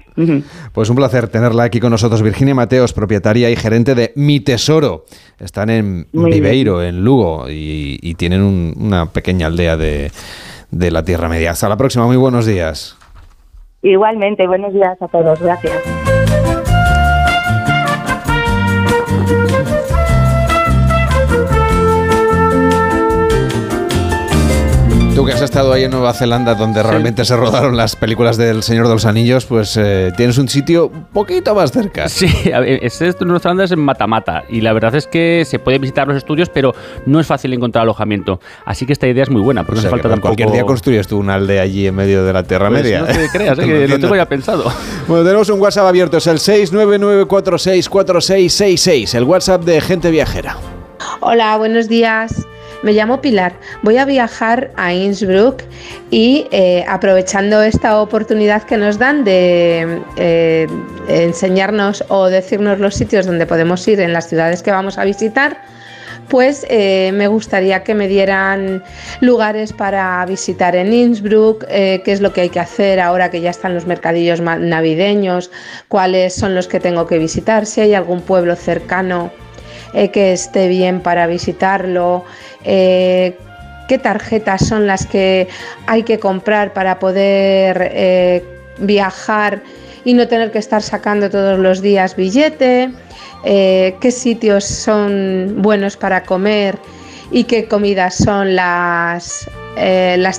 Pues 0.72 0.88
un 0.88 0.96
placer 0.96 1.28
tenerla 1.28 1.64
aquí 1.64 1.80
con 1.80 1.90
nosotros, 1.90 2.22
Virginia 2.22 2.54
Mateos, 2.54 2.94
propietaria 2.94 3.50
y 3.50 3.56
gerente 3.56 3.94
de 3.94 4.12
Mi 4.16 4.40
Tesoro. 4.40 5.04
Están 5.38 5.68
en 5.68 6.06
Muy 6.14 6.30
bien. 6.30 6.42
Viveiro, 6.42 6.82
en 6.82 7.04
Lugo, 7.04 7.44
y, 7.50 7.98
y 8.02 8.14
tienen 8.14 8.40
un- 8.42 8.74
una 8.80 9.06
pequeña 9.12 9.48
aldea 9.48 9.76
de, 9.76 10.10
de 10.70 10.90
la 10.90 11.04
Tierra 11.04 11.28
Media. 11.28 11.50
Hasta 11.50 11.68
la 11.68 11.76
próxima, 11.76 12.06
muy 12.06 12.16
buenos 12.16 12.46
días. 12.46 12.96
Igualmente, 13.82 14.46
buenos 14.46 14.72
días 14.72 14.96
a 15.00 15.08
todos. 15.08 15.40
Gracias. 15.42 16.13
Tú 25.14 25.24
que 25.24 25.32
has 25.32 25.42
estado 25.42 25.72
ahí 25.72 25.84
en 25.84 25.92
Nueva 25.92 26.12
Zelanda, 26.12 26.56
donde 26.56 26.82
realmente 26.82 27.24
se 27.24 27.36
rodaron 27.36 27.76
las 27.76 27.94
películas 27.94 28.36
del 28.36 28.64
Señor 28.64 28.88
de 28.88 28.94
los 28.94 29.06
Anillos, 29.06 29.46
pues 29.46 29.76
eh, 29.76 30.10
tienes 30.16 30.38
un 30.38 30.48
sitio 30.48 30.88
un 30.88 31.04
poquito 31.04 31.54
más 31.54 31.70
cerca. 31.70 32.08
Sí, 32.08 32.26
este 32.82 33.06
es 33.08 33.20
Nueva 33.20 33.38
Zelanda 33.38 33.62
es 33.62 33.70
en 33.70 33.78
Matamata 33.78 34.42
y 34.48 34.60
la 34.60 34.72
verdad 34.72 34.92
es 34.96 35.06
que 35.06 35.44
se 35.46 35.60
puede 35.60 35.78
visitar 35.78 36.08
los 36.08 36.16
estudios, 36.16 36.48
pero 36.48 36.74
no 37.06 37.20
es 37.20 37.28
fácil 37.28 37.52
encontrar 37.52 37.82
alojamiento. 37.82 38.40
Así 38.64 38.86
que 38.86 38.92
esta 38.92 39.06
idea 39.06 39.22
es 39.22 39.30
muy 39.30 39.40
buena, 39.40 39.62
porque 39.62 39.78
O 39.78 39.82
sea, 39.82 39.90
no 39.92 39.98
falta 39.98 40.08
por 40.08 40.20
cualquier 40.20 40.48
tampoco- 40.48 40.56
día 40.56 40.66
construyes 40.66 41.06
tú 41.06 41.18
una 41.18 41.34
aldea 41.36 41.62
allí 41.62 41.86
en 41.86 41.94
medio 41.94 42.24
de 42.24 42.32
la 42.32 42.42
Tierra 42.42 42.68
Pues 42.70 42.82
Media. 42.82 43.02
no 43.02 43.06
te 43.06 43.28
creas, 43.32 43.56
eh, 43.60 43.66
que 43.66 43.86
lo 43.86 44.00
tengo 44.00 44.16
ya 44.16 44.26
pensado. 44.28 44.64
Bueno, 45.06 45.22
tenemos 45.24 45.48
un 45.48 45.60
WhatsApp 45.60 45.86
abierto, 45.86 46.16
es 46.16 46.26
el 46.26 46.38
699464666, 46.38 49.14
el 49.14 49.22
WhatsApp 49.22 49.62
de 49.62 49.80
Gente 49.80 50.10
Viajera. 50.10 50.56
Hola, 51.20 51.56
buenos 51.56 51.88
días. 51.88 52.34
Me 52.84 52.92
llamo 52.92 53.22
Pilar. 53.22 53.54
Voy 53.80 53.96
a 53.96 54.04
viajar 54.04 54.70
a 54.76 54.92
Innsbruck 54.92 55.62
y 56.10 56.46
eh, 56.50 56.84
aprovechando 56.86 57.62
esta 57.62 57.98
oportunidad 57.98 58.64
que 58.64 58.76
nos 58.76 58.98
dan 58.98 59.24
de 59.24 60.02
eh, 60.18 60.66
enseñarnos 61.08 62.04
o 62.08 62.26
decirnos 62.26 62.80
los 62.80 62.94
sitios 62.94 63.24
donde 63.24 63.46
podemos 63.46 63.88
ir 63.88 64.00
en 64.00 64.12
las 64.12 64.28
ciudades 64.28 64.62
que 64.62 64.70
vamos 64.70 64.98
a 64.98 65.04
visitar, 65.06 65.62
pues 66.28 66.66
eh, 66.68 67.10
me 67.14 67.26
gustaría 67.26 67.82
que 67.84 67.94
me 67.94 68.06
dieran 68.06 68.84
lugares 69.22 69.72
para 69.72 70.22
visitar 70.26 70.76
en 70.76 70.92
Innsbruck, 70.92 71.64
qué 71.66 72.02
es 72.04 72.20
lo 72.20 72.34
que 72.34 72.42
hay 72.42 72.50
que 72.50 72.60
hacer 72.60 73.00
ahora 73.00 73.30
que 73.30 73.40
ya 73.40 73.48
están 73.48 73.72
los 73.72 73.86
mercadillos 73.86 74.42
navideños, 74.42 75.50
cuáles 75.88 76.34
son 76.34 76.54
los 76.54 76.68
que 76.68 76.80
tengo 76.80 77.06
que 77.06 77.16
visitar, 77.18 77.64
si 77.64 77.80
hay 77.80 77.94
algún 77.94 78.20
pueblo 78.20 78.56
cercano 78.56 79.32
eh, 79.94 80.10
que 80.10 80.32
esté 80.32 80.68
bien 80.68 81.00
para 81.00 81.26
visitarlo, 81.26 82.24
eh, 82.64 83.38
qué 83.88 83.98
tarjetas 83.98 84.66
son 84.66 84.86
las 84.86 85.06
que 85.06 85.48
hay 85.86 86.02
que 86.02 86.18
comprar 86.18 86.72
para 86.72 86.98
poder 86.98 87.90
eh, 87.92 88.44
viajar 88.78 89.62
y 90.04 90.14
no 90.14 90.26
tener 90.28 90.50
que 90.50 90.58
estar 90.58 90.82
sacando 90.82 91.30
todos 91.30 91.58
los 91.58 91.80
días 91.80 92.16
billete, 92.16 92.90
qué 93.44 94.10
sitios 94.10 94.64
son 94.64 95.56
buenos 95.58 95.96
para 95.96 96.24
comer 96.24 96.76
y 97.30 97.44
qué 97.44 97.68
comidas 97.68 98.16
son 98.16 98.54
las 98.56 99.46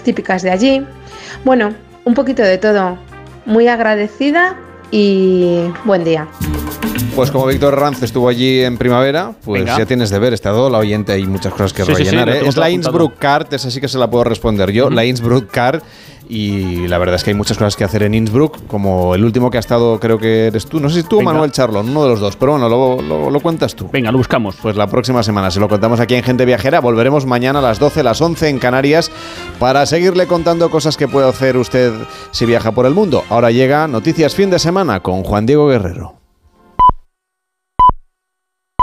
típicas 0.04 0.44
de 0.44 0.52
allí. 0.52 0.86
Bueno, 1.44 1.74
un 2.04 2.14
poquito 2.14 2.44
de 2.44 2.58
todo. 2.58 2.98
Muy 3.46 3.68
agradecida 3.68 4.56
y 4.92 5.66
buen 5.84 6.04
día. 6.04 6.28
Pues 7.16 7.32
como 7.32 7.46
Víctor 7.46 7.80
Ranz 7.80 8.04
estuvo 8.04 8.28
allí 8.28 8.62
en 8.62 8.78
primavera, 8.78 9.32
pues 9.44 9.64
Venga. 9.64 9.78
ya 9.78 9.86
tienes 9.86 10.10
deber, 10.10 10.34
estado 10.34 10.70
la 10.70 10.80
oyente, 10.80 11.14
hay 11.14 11.26
muchas 11.26 11.54
cosas 11.54 11.72
que 11.74 11.84
Sí, 11.84 11.92
sí, 11.96 12.04
sí, 12.06 12.12
rellenar. 12.12 12.30
¿eh? 12.30 12.42
es 12.48 12.58
la. 12.58 12.70
Innsbruck 12.70 13.18
Card, 13.18 13.54
es 13.54 13.66
así 13.66 13.80
que 13.80 13.88
se 13.88 13.98
la 13.98 14.10
puedo 14.10 14.24
responder 14.26 14.72
yo, 14.72 14.90
la 14.90 15.06
Innsbruck 15.06 15.50
Card. 15.50 15.82
Y 16.28 16.88
la 16.88 16.98
verdad 16.98 17.16
es 17.16 17.24
que 17.24 17.30
hay 17.30 17.36
muchas 17.36 17.56
cosas 17.56 17.76
que 17.76 17.84
hacer 17.84 18.02
en 18.02 18.16
Innsbruck, 18.16 18.66
como 18.66 19.14
el 19.14 19.24
último 19.24 19.52
que 19.52 19.58
ha 19.58 19.60
estado, 19.60 20.00
creo 20.00 20.18
que 20.18 20.48
eres 20.48 20.66
tú, 20.66 20.80
no 20.80 20.90
sé 20.90 21.04
si 21.04 21.08
tú 21.08 21.20
o. 21.20 21.22
Manuel 21.22 21.52
Charlon, 21.52 21.88
uno 21.88 22.04
de 22.04 22.10
los 22.10 22.20
dos, 22.20 22.36
pero 22.36 22.54
bueno, 22.54 22.68
lo, 22.68 23.00
lo- 23.02 23.30
lo 23.30 23.40
cuentas 23.40 23.76
tú. 23.76 23.88
Venga, 23.94 24.12
lo 24.12 24.18
buscamos. 24.18 24.56
Pues 24.62 24.76
la 24.76 24.88
próxima 24.88 25.22
semana 25.22 25.52
se 25.52 25.60
lo 25.60 25.70
contamos 25.70 26.00
aquí 26.00 26.16
en 26.16 26.24
Gente 26.24 26.44
Viajera, 26.46 26.80
volveremos 26.82 27.28
mañana 27.28 27.60
a 27.60 27.62
las 27.62 27.78
12, 27.78 28.02
las 28.02 28.20
11 28.22 28.50
en 28.50 28.58
Canarias, 28.58 29.12
para 29.60 29.86
seguirle 29.86 30.26
contando 30.26 30.70
cosas 30.72 30.98
que 30.98 31.08
puede 31.08 31.30
hacer 31.30 31.58
usted 31.58 31.94
si 32.32 32.46
viaja 32.48 32.72
por 32.72 32.88
el 32.88 32.96
mundo. 32.96 33.24
Ahora 33.30 33.52
llega 33.52 33.88
Noticias 33.88 34.34
Fin 34.34 34.50
de 34.50 34.58
Semana 34.58 35.02
con 35.02 35.22
Juan 35.24 35.46
Diego 35.46 35.68
Guerrero. 35.68 36.15